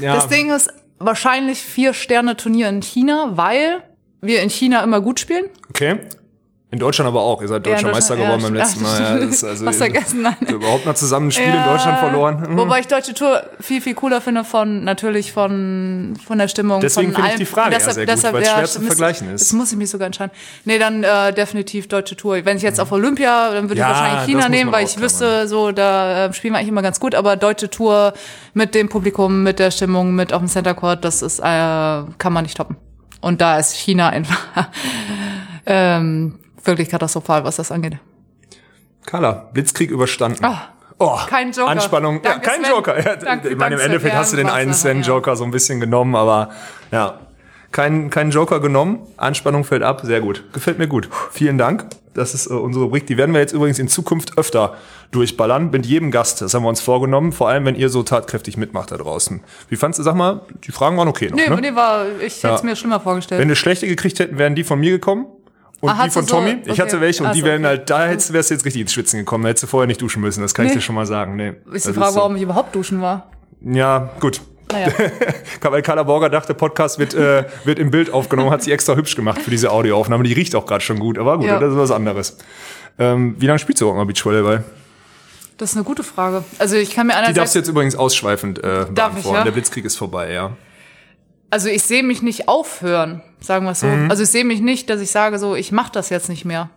ja. 0.02 0.16
Das 0.16 0.28
Ding 0.28 0.54
ist 0.54 0.70
wahrscheinlich 1.00 1.60
vier 1.60 1.94
Sterne 1.94 2.36
Turnier 2.36 2.70
in 2.70 2.82
China, 2.82 3.32
weil 3.36 3.82
wir 4.22 4.42
in 4.42 4.50
China 4.50 4.84
immer 4.84 5.00
gut 5.02 5.20
spielen. 5.20 5.46
Okay. 5.70 6.00
In 6.70 6.80
Deutschland 6.80 7.08
aber 7.08 7.22
auch. 7.22 7.42
Ihr 7.42 7.48
seid 7.48 7.66
Ja, 7.66 7.74
deutscher 7.74 7.92
Meister 7.92 8.18
Deutschland, 8.18 8.42
geworden 8.42 8.42
ja, 8.42 8.48
beim 8.48 8.68
letzten 8.68 8.84
Mal. 8.84 9.00
Ja, 9.02 9.26
das 9.26 9.36
ist 9.36 9.44
also, 9.46 9.66
Was 9.66 9.78
vergessen, 9.78 10.22
nein. 10.22 10.36
Überhaupt 10.50 10.86
mal 10.86 10.96
zusammen 10.96 11.28
ein 11.28 11.32
Spiel 11.32 11.48
Ja. 11.48 11.64
in 11.64 11.72
Deutschland 11.72 12.00
verloren. 12.00 12.46
Mhm. 12.50 12.58
Wobei 12.58 12.82
ich 12.82 12.88
deutsche 12.88 13.14
Tour 13.14 13.42
viel, 13.62 13.80
viel 13.80 13.94
cooler 13.96 14.20
finde 14.20 14.44
von, 14.44 14.84
natürlich 14.84 15.32
von, 15.32 16.16
von 16.28 16.38
der 16.38 16.50
Stimmung. 16.50 16.82
Deswegen 16.82 17.14
finde 17.14 17.30
ich 17.30 17.36
die 17.38 17.46
Frage 17.46 17.72
ja 17.72 17.80
sehr 17.80 18.06
gut, 18.06 18.24
weil 18.34 18.42
es 18.42 18.50
schwer 18.50 18.66
zu 18.66 18.82
vergleichen 18.82 19.34
ist. 19.34 19.42
Jetzt 19.44 19.54
muss 19.54 19.72
ich 19.72 19.78
mich 19.78 19.90
sogar 19.90 20.08
entscheiden. 20.08 20.34
Nee, 20.66 20.78
dann 20.78 21.06
äh, 21.06 21.32
definitiv 21.32 21.88
deutsche 21.88 22.18
Tour. 22.18 22.44
Wenn 22.44 22.58
ich 22.58 22.64
jetzt 22.64 22.82
auf 22.82 22.92
Olympia, 22.92 23.52
dann 23.54 23.70
würde 23.70 23.80
Ja, 23.80 23.88
ich 23.90 23.94
wahrscheinlich 23.96 24.20
das 24.20 24.26
China 24.28 24.50
nehmen, 24.50 24.72
weil 24.74 24.86
ich 24.86 25.00
wüsste, 25.00 25.48
so, 25.48 25.72
da 25.72 26.26
äh, 26.26 26.34
spielen 26.34 26.54
wir 26.54 26.58
eigentlich 26.58 26.70
immer 26.70 26.82
ganz 26.82 27.00
gut. 27.00 27.16
Aber 27.16 27.38
deutsche 27.38 27.70
Tour 27.70 28.12
mit 28.54 28.76
dem 28.76 28.90
Publikum, 28.90 29.42
mit 29.42 29.60
der 29.60 29.72
Stimmung, 29.72 30.16
mit 30.16 30.34
auf 30.34 30.40
dem 30.40 30.50
Center 30.50 30.74
Court, 30.74 31.06
das 31.06 31.22
ist, 31.22 31.40
äh, 31.40 31.44
kann 31.44 32.34
man 32.34 32.44
nicht 32.44 32.58
toppen. 32.58 32.76
Und 33.22 33.40
da 33.40 33.58
ist 33.58 33.74
China 33.74 34.10
einfach 34.10 34.42
ähm, 35.66 36.40
wirklich 36.68 36.90
katastrophal, 36.90 37.44
was 37.44 37.56
das 37.58 37.72
angeht. 37.72 37.98
Carla, 39.06 39.50
Blitzkrieg 39.54 39.90
überstanden. 39.90 40.44
Ah. 40.44 40.70
Oh, 41.00 41.18
Kein 41.28 41.52
Joker. 41.52 41.70
Anspannung. 41.70 42.22
Danke, 42.24 42.48
ja, 42.48 42.54
kein 42.54 42.64
Sven. 42.64 42.72
Joker. 42.74 43.06
Ja, 43.06 43.16
Danke, 43.18 43.50
ich 43.50 43.58
meine, 43.58 43.76
im 43.76 43.82
Endeffekt 43.82 44.16
hast 44.16 44.34
du 44.34 44.38
den 44.38 44.50
einen 44.50 44.72
war's, 44.72 44.84
ja. 44.84 45.36
So 45.36 45.44
ein 45.44 45.52
bisschen 45.52 45.80
genommen, 45.80 46.16
aber 46.16 46.50
ja. 46.92 47.20
Kein, 47.72 48.10
kein 48.10 48.32
Joker 48.32 48.60
genommen. 48.60 49.00
Anspannung 49.18 49.64
fällt 49.64 49.84
ab. 49.84 50.02
Sehr 50.04 50.22
gut. 50.22 50.44
Gefällt 50.54 50.80
mir 50.80 50.88
gut. 50.88 51.10
Vielen 51.32 51.58
Dank. 51.58 51.86
Das 52.14 52.34
ist 52.34 52.48
äh, 52.50 52.54
unsere 52.54 52.86
Rubrik. 52.86 53.06
Die 53.06 53.18
werden 53.18 53.34
wir 53.34 53.42
jetzt 53.42 53.54
übrigens 53.54 53.78
in 53.78 53.90
Zukunft 53.90 54.38
öfter 54.40 54.76
durchballern. 55.12 55.70
Mit 55.70 55.86
jedem 55.86 56.10
Gast. 56.10 56.42
Das 56.42 56.54
haben 56.56 56.64
wir 56.64 56.70
uns 56.70 56.82
vorgenommen. 56.82 57.32
Vor 57.34 57.50
allem, 57.50 57.66
wenn 57.66 57.76
ihr 57.76 57.90
so 57.90 58.02
tatkräftig 58.02 58.58
mitmacht 58.58 58.92
da 58.92 58.98
draußen. 58.98 59.44
Wie 59.70 59.76
fandst 59.76 60.00
du, 60.00 60.04
sag 60.04 60.16
mal, 60.16 60.42
die 60.64 60.72
Fragen 60.72 60.98
waren 60.98 61.10
okay 61.10 61.30
noch, 61.30 61.36
Nee, 61.38 61.50
ne? 61.50 61.62
nee, 61.62 61.76
war, 61.76 62.06
ich 62.26 62.42
hätte 62.42 62.56
es 62.56 62.64
mir 62.64 62.76
schlimmer 62.76 63.00
vorgestellt. 63.00 63.40
Wenn 63.40 63.50
wir 63.50 63.56
schlechte 63.56 63.86
gekriegt 63.86 64.20
hätten, 64.20 64.40
wären 64.40 64.56
die 64.56 64.64
von 64.64 64.80
mir 64.80 64.92
gekommen. 64.92 65.28
Und 65.80 65.90
Ah, 65.92 66.06
die 66.06 66.10
von 66.10 66.26
so- 66.26 66.36
Tommy. 66.38 66.58
Ich 66.66 66.72
okay. 66.72 66.82
hatte 66.82 67.02
welche 67.02 67.22
und 67.24 67.30
Ach 67.30 67.34
die 67.34 67.44
wären 67.44 67.66
halt, 67.66 67.90
da 67.90 68.06
hättest, 68.08 68.34
wärst 68.34 68.50
du 68.50 68.56
jetzt 68.56 68.66
richtig 68.66 68.82
ins 68.82 68.94
Schwitzen 68.94 69.20
gekommen. 69.20 69.44
Da 69.44 69.50
hättest 69.50 69.64
du 69.64 69.68
vorher 69.68 69.86
nicht 69.88 70.02
duschen 70.02 70.22
müssen. 70.22 70.42
Das 70.42 70.54
kann 70.56 70.66
ich 70.66 70.72
Nee. 70.72 70.78
dir 70.78 70.82
schon 70.82 70.96
mal 70.96 71.06
sagen. 71.06 71.36
Nee. 71.36 71.54
ist 71.72 71.86
die 71.86 71.90
Das 71.90 71.98
Frage, 71.98 72.14
so. 72.14 72.20
warum 72.20 72.36
ich 72.36 72.42
überhaupt 72.42 72.74
duschen 72.76 73.02
war. 73.02 73.30
Ja, 73.62 74.10
gut. 74.20 74.42
Naja. 74.72 74.88
Weil 75.62 75.82
Carla 75.84 76.04
Borger 76.04 76.30
dachte, 76.30 76.54
Podcast 76.54 76.98
wird, 77.00 77.14
äh, 77.14 77.46
wird 77.64 77.78
im 77.80 77.92
Bild 77.92 78.12
aufgenommen, 78.12 78.50
hat 78.50 78.64
sie 78.64 78.72
extra 78.72 78.96
hübsch 78.96 79.16
gemacht 79.16 79.42
für 79.42 79.52
diese 79.52 79.72
Audioaufnahme. 79.72 80.24
Die 80.24 80.34
riecht 80.34 80.56
auch 80.56 80.66
gerade 80.66 80.84
schon 80.84 81.00
gut, 81.00 81.18
aber 81.20 81.38
gut, 81.38 81.46
Ja. 81.48 81.60
das 81.60 81.72
ist 81.72 81.78
was 81.78 81.92
anderes. 81.92 82.38
Ähm, 83.00 83.36
wie 83.40 83.46
lange 83.46 83.60
spielst 83.60 83.80
du 83.80 83.86
überhaupt 83.86 84.00
mal 84.00 84.06
Beachvolleyball? 84.06 84.64
Das 85.58 85.72
ist 85.72 85.76
eine 85.78 85.86
gute 85.86 86.04
Frage. 86.04 86.44
Also 86.60 86.76
ich 86.76 86.90
kann 86.94 87.08
mir 87.08 87.14
Die 87.14 87.18
darfst 87.18 87.30
einerseits, 87.38 87.54
du 87.54 87.60
jetzt 87.60 87.68
übrigens 87.70 87.96
ausschweifend 87.96 88.64
äh, 88.64 88.82
ich, 88.84 88.88
beantworten. 88.90 89.38
ja? 89.38 89.44
Der 89.44 89.52
Blitzkrieg 89.52 89.86
ist 89.86 89.96
vorbei, 89.96 90.32
ja. 90.34 90.52
Also 91.50 91.70
ich 91.70 91.84
sehe 91.84 92.04
mich 92.04 92.22
nicht 92.22 92.48
aufhören, 92.48 93.22
sagen 93.40 93.66
wir 93.66 93.72
es 93.72 93.80
so. 93.80 93.88
Mhm. 93.88 94.10
Also 94.10 94.24
ich 94.24 94.30
sehe 94.30 94.46
mich 94.46 94.62
nicht, 94.62 94.90
dass 94.90 95.02
ich 95.02 95.12
sage 95.12 95.40
so, 95.40 95.56
ich 95.56 95.72
mache 95.72 95.92
das 95.92 96.10
jetzt 96.10 96.30
nicht 96.30 96.46
mehr. 96.46 96.70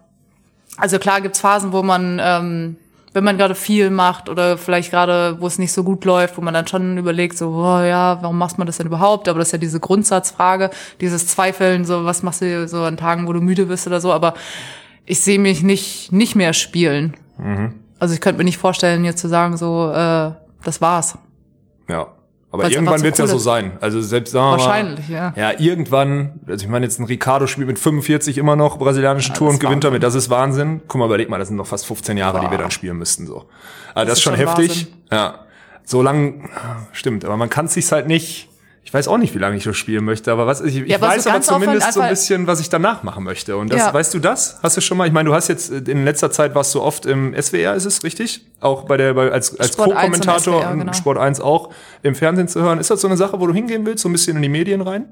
Also 0.77 0.99
klar 0.99 1.21
gibt's 1.21 1.41
Phasen, 1.41 1.73
wo 1.73 1.83
man, 1.83 2.21
ähm, 2.23 2.77
wenn 3.13 3.25
man 3.25 3.37
gerade 3.37 3.57
viel 3.57 3.91
macht 3.91 4.29
oder 4.29 4.57
vielleicht 4.57 4.91
gerade, 4.91 5.41
wo 5.41 5.47
es 5.47 5.59
nicht 5.59 5.73
so 5.73 5.83
gut 5.83 6.05
läuft, 6.05 6.37
wo 6.37 6.41
man 6.41 6.55
dann 6.55 6.67
schon 6.67 6.97
überlegt, 6.97 7.37
so, 7.37 7.49
oh 7.51 7.83
ja, 7.83 8.19
warum 8.23 8.39
macht 8.39 8.59
man 8.59 8.67
das 8.67 8.77
denn 8.77 8.87
überhaupt? 8.87 9.29
Aber 9.29 9.41
das 9.41 9.49
ist 9.49 9.53
ja 9.53 9.59
diese 9.59 9.81
Grundsatzfrage, 9.81 10.71
dieses 11.01 11.27
Zweifeln, 11.27 11.85
so, 11.85 12.05
was 12.05 12.23
machst 12.23 12.43
du 12.43 12.69
so 12.69 12.83
an 12.85 12.97
Tagen, 12.97 13.27
wo 13.27 13.33
du 13.33 13.41
müde 13.41 13.67
bist 13.67 13.87
oder 13.87 14.01
so. 14.01 14.13
Aber 14.13 14.35
ich 15.05 15.21
sehe 15.21 15.41
mich 15.41 15.63
nicht, 15.63 16.13
nicht 16.13 16.37
mehr 16.37 16.53
spielen. 16.53 17.17
Mhm. 17.37 17.75
Also 17.99 18.15
ich 18.15 18.21
könnte 18.21 18.39
mir 18.39 18.45
nicht 18.45 18.59
vorstellen, 18.59 19.05
jetzt 19.05 19.21
zu 19.21 19.29
sagen, 19.29 19.57
so, 19.57 19.91
äh, 19.91 20.31
das 20.63 20.81
war's. 20.81 21.19
Ja. 21.89 22.07
Aber 22.53 22.65
Weil's 22.65 22.75
irgendwann 22.75 22.95
einfach 22.95 22.99
so 22.99 23.05
wird 23.05 23.15
es 23.15 23.19
ja 23.21 23.27
so 23.29 23.39
sein. 23.39 23.73
Also 23.81 24.01
selbst 24.01 24.33
sagen 24.33 24.47
wir 24.47 24.65
Wahrscheinlich, 24.65 25.09
mal, 25.09 25.33
ja. 25.37 25.51
Ja, 25.51 25.61
irgendwann, 25.61 26.41
also 26.49 26.65
ich 26.65 26.71
meine 26.71 26.85
jetzt 26.85 26.99
ein 26.99 27.05
Ricardo 27.05 27.47
spielt 27.47 27.69
mit 27.69 27.79
45 27.79 28.39
immer 28.39 28.57
noch 28.57 28.79
brasilianische 28.79 29.33
Tour 29.33 29.49
das 29.49 29.55
und 29.55 29.61
gewinnt 29.61 29.85
damit. 29.85 30.03
Das 30.03 30.17
ist 30.17 30.31
Wahnsinn. 30.31 30.83
Guck 30.89 30.99
mal, 30.99 31.07
überleg 31.07 31.29
mal, 31.29 31.39
das 31.39 31.49
sind 31.49 31.57
noch 31.57 31.67
fast 31.67 31.87
15 31.87 32.17
Jahre, 32.17 32.41
die 32.41 32.51
wir 32.51 32.59
dann 32.59 32.73
spielen 32.73 32.99
müssten 32.99 33.27
so. 33.27 33.47
Also 33.95 33.95
das, 33.95 34.05
ist 34.05 34.13
ist 34.13 34.23
schon 34.23 34.37
schon 34.37 34.47
heftig. 34.47 34.69
Wahnsinn. 34.69 34.89
Ja. 35.13 35.45
So 35.85 36.03
lang 36.03 36.51
stimmt, 36.93 37.25
aber 37.25 37.37
man 37.37 37.51
kann 37.51 37.67
es 37.67 37.75
sich 37.75 37.91
halt 37.93 38.09
nicht 38.09 38.50
ich 38.83 38.95
weiß 38.95 39.09
auch 39.09 39.19
nicht, 39.19 39.35
wie 39.35 39.39
lange 39.39 39.57
ich 39.57 39.63
so 39.63 39.73
spielen 39.73 40.05
möchte, 40.05 40.33
aber 40.33 40.47
was 40.47 40.61
ich, 40.63 40.79
ich 40.79 40.89
Ja, 40.89 40.97
aber 40.97 41.11
so 41.11 41.17
weiß 41.17 41.27
aber 41.27 41.41
zumindest 41.43 41.93
so 41.93 42.01
ein 42.01 42.11
bisschen, 42.11 42.47
was 42.47 42.61
ich 42.61 42.71
danach 42.71 43.03
machen 43.03 43.25
möchte. 43.25 43.57
Und 43.57 43.73
das, 43.73 43.81
Ja. 43.81 43.95
weißt 43.95 44.15
du 44.15 44.19
das? 44.19 44.59
Hast 44.63 44.77
du 44.77 44.81
schon 44.81 44.97
mal? 44.97 45.07
Ich 45.07 45.13
meine, 45.13 45.29
du 45.29 45.35
hast 45.35 45.49
jetzt 45.49 45.71
äh, 45.71 45.79
in 45.91 46.05
letzter 46.05 46.31
Zeit 46.31 46.55
warst 46.55 46.75
du 46.75 46.81
oft 46.81 47.07
im 47.07 47.35
SWR, 47.41 47.75
ist 47.75 47.85
es 47.85 48.03
richtig? 48.03 48.45
Auch 48.61 48.85
bei 48.85 48.97
der 48.97 49.15
bei, 49.15 49.31
als 49.31 49.59
als 49.59 49.75
Sport 49.75 49.93
1 49.97 50.17
und 50.17 50.27
Co-Kommentator 50.27 50.71
im 50.73 50.79
genau. 50.81 50.93
Sport 50.93 51.19
1 51.19 51.41
auch 51.41 51.71
im 52.03 52.15
Fernsehen 52.15 52.49
zu 52.49 52.63
hören. 52.63 52.79
Ist 52.81 52.91
das 52.91 53.01
so 53.01 53.07
eine 53.09 53.17
Sache, 53.17 53.39
wo 53.39 53.47
du 53.47 53.55
hingehen 53.55 53.85
willst, 53.87 54.03
so 54.03 54.09
ein 54.09 54.13
bisschen 54.13 54.37
in 54.37 54.43
die 54.43 54.49
Medien 54.49 54.81
rein? 54.81 55.07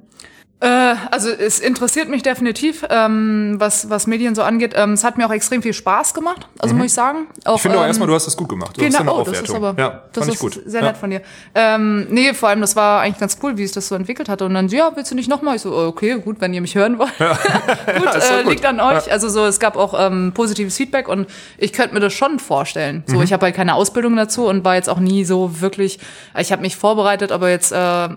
Äh, 0.60 0.66
also 1.12 1.30
es 1.30 1.60
interessiert 1.60 2.08
mich 2.08 2.22
definitiv, 2.24 2.84
ähm, 2.90 3.54
was, 3.58 3.90
was 3.90 4.08
Medien 4.08 4.34
so 4.34 4.42
angeht. 4.42 4.72
Ähm, 4.76 4.94
es 4.94 5.04
hat 5.04 5.16
mir 5.16 5.26
auch 5.26 5.30
extrem 5.32 5.62
viel 5.62 5.72
Spaß 5.72 6.14
gemacht, 6.14 6.48
also 6.58 6.74
muss 6.74 6.86
ich 6.86 6.92
sagen. 6.92 7.28
Auch, 7.44 7.52
Mhm. 7.52 7.56
Ich 7.56 7.62
finde 7.62 7.78
auch 7.78 7.82
ähm, 7.82 7.86
erstmal, 7.88 8.08
du 8.08 8.14
hast 8.14 8.26
das 8.26 8.36
gut 8.36 8.48
gemacht. 8.48 8.76
Du 8.76 8.80
Vielen 8.80 8.92
hast 8.92 8.98
ja 9.00 9.04
Dank. 9.06 9.10
eine 9.18 9.20
Oh, 9.20 9.24
das 9.24 9.34
ist 9.40 9.50
Aufwertung. 9.50 9.64
aber, 9.68 9.80
ja, 9.80 10.02
das 10.12 10.26
ist 10.28 10.38
gut. 10.40 10.60
sehr 10.66 10.80
ja. 10.80 10.86
nett 10.88 10.96
von 10.96 11.10
dir. 11.10 11.22
Ähm, 11.54 12.06
nee, 12.10 12.34
vor 12.34 12.48
allem, 12.48 12.60
das 12.60 12.74
war 12.74 13.02
eigentlich 13.02 13.18
ganz 13.20 13.38
cool, 13.42 13.56
wie 13.56 13.62
es 13.62 13.70
das 13.70 13.86
so 13.86 13.94
entwickelt 13.94 14.28
hatte. 14.28 14.44
Und 14.46 14.54
dann, 14.54 14.66
ja, 14.68 14.90
willst 14.96 15.10
du 15.12 15.14
nicht 15.14 15.28
nochmal? 15.28 15.56
Ich 15.56 15.62
so, 15.62 15.76
okay, 15.76 16.18
gut, 16.18 16.40
wenn 16.40 16.52
ihr 16.52 16.60
mich 16.60 16.74
hören 16.74 16.98
wollt. 16.98 17.12
gut, 17.18 18.14
ist 18.16 18.28
doch 18.30 18.38
äh, 18.38 18.42
gut. 18.42 18.50
liegt 18.52 18.66
an 18.66 18.80
euch. 18.80 19.12
Also 19.12 19.28
so, 19.28 19.44
es 19.46 19.60
gab 19.60 19.76
auch 19.76 19.94
ähm, 19.96 20.32
positives 20.34 20.76
Feedback 20.76 21.06
und 21.08 21.28
ich 21.56 21.72
könnte 21.72 21.94
mir 21.94 22.00
das 22.00 22.12
schon 22.14 22.40
vorstellen. 22.40 23.04
Mhm. 23.06 23.12
So, 23.12 23.22
ich 23.22 23.32
habe 23.32 23.46
halt 23.46 23.54
keine 23.54 23.74
Ausbildung 23.74 24.16
dazu 24.16 24.46
und 24.48 24.64
war 24.64 24.74
jetzt 24.74 24.88
auch 24.88 24.98
nie 24.98 25.24
so 25.24 25.60
wirklich, 25.60 26.00
ich 26.36 26.50
habe 26.50 26.62
mich 26.62 26.74
vorbereitet, 26.76 27.30
aber 27.30 27.48
jetzt 27.48 27.70
äh, 27.70 28.08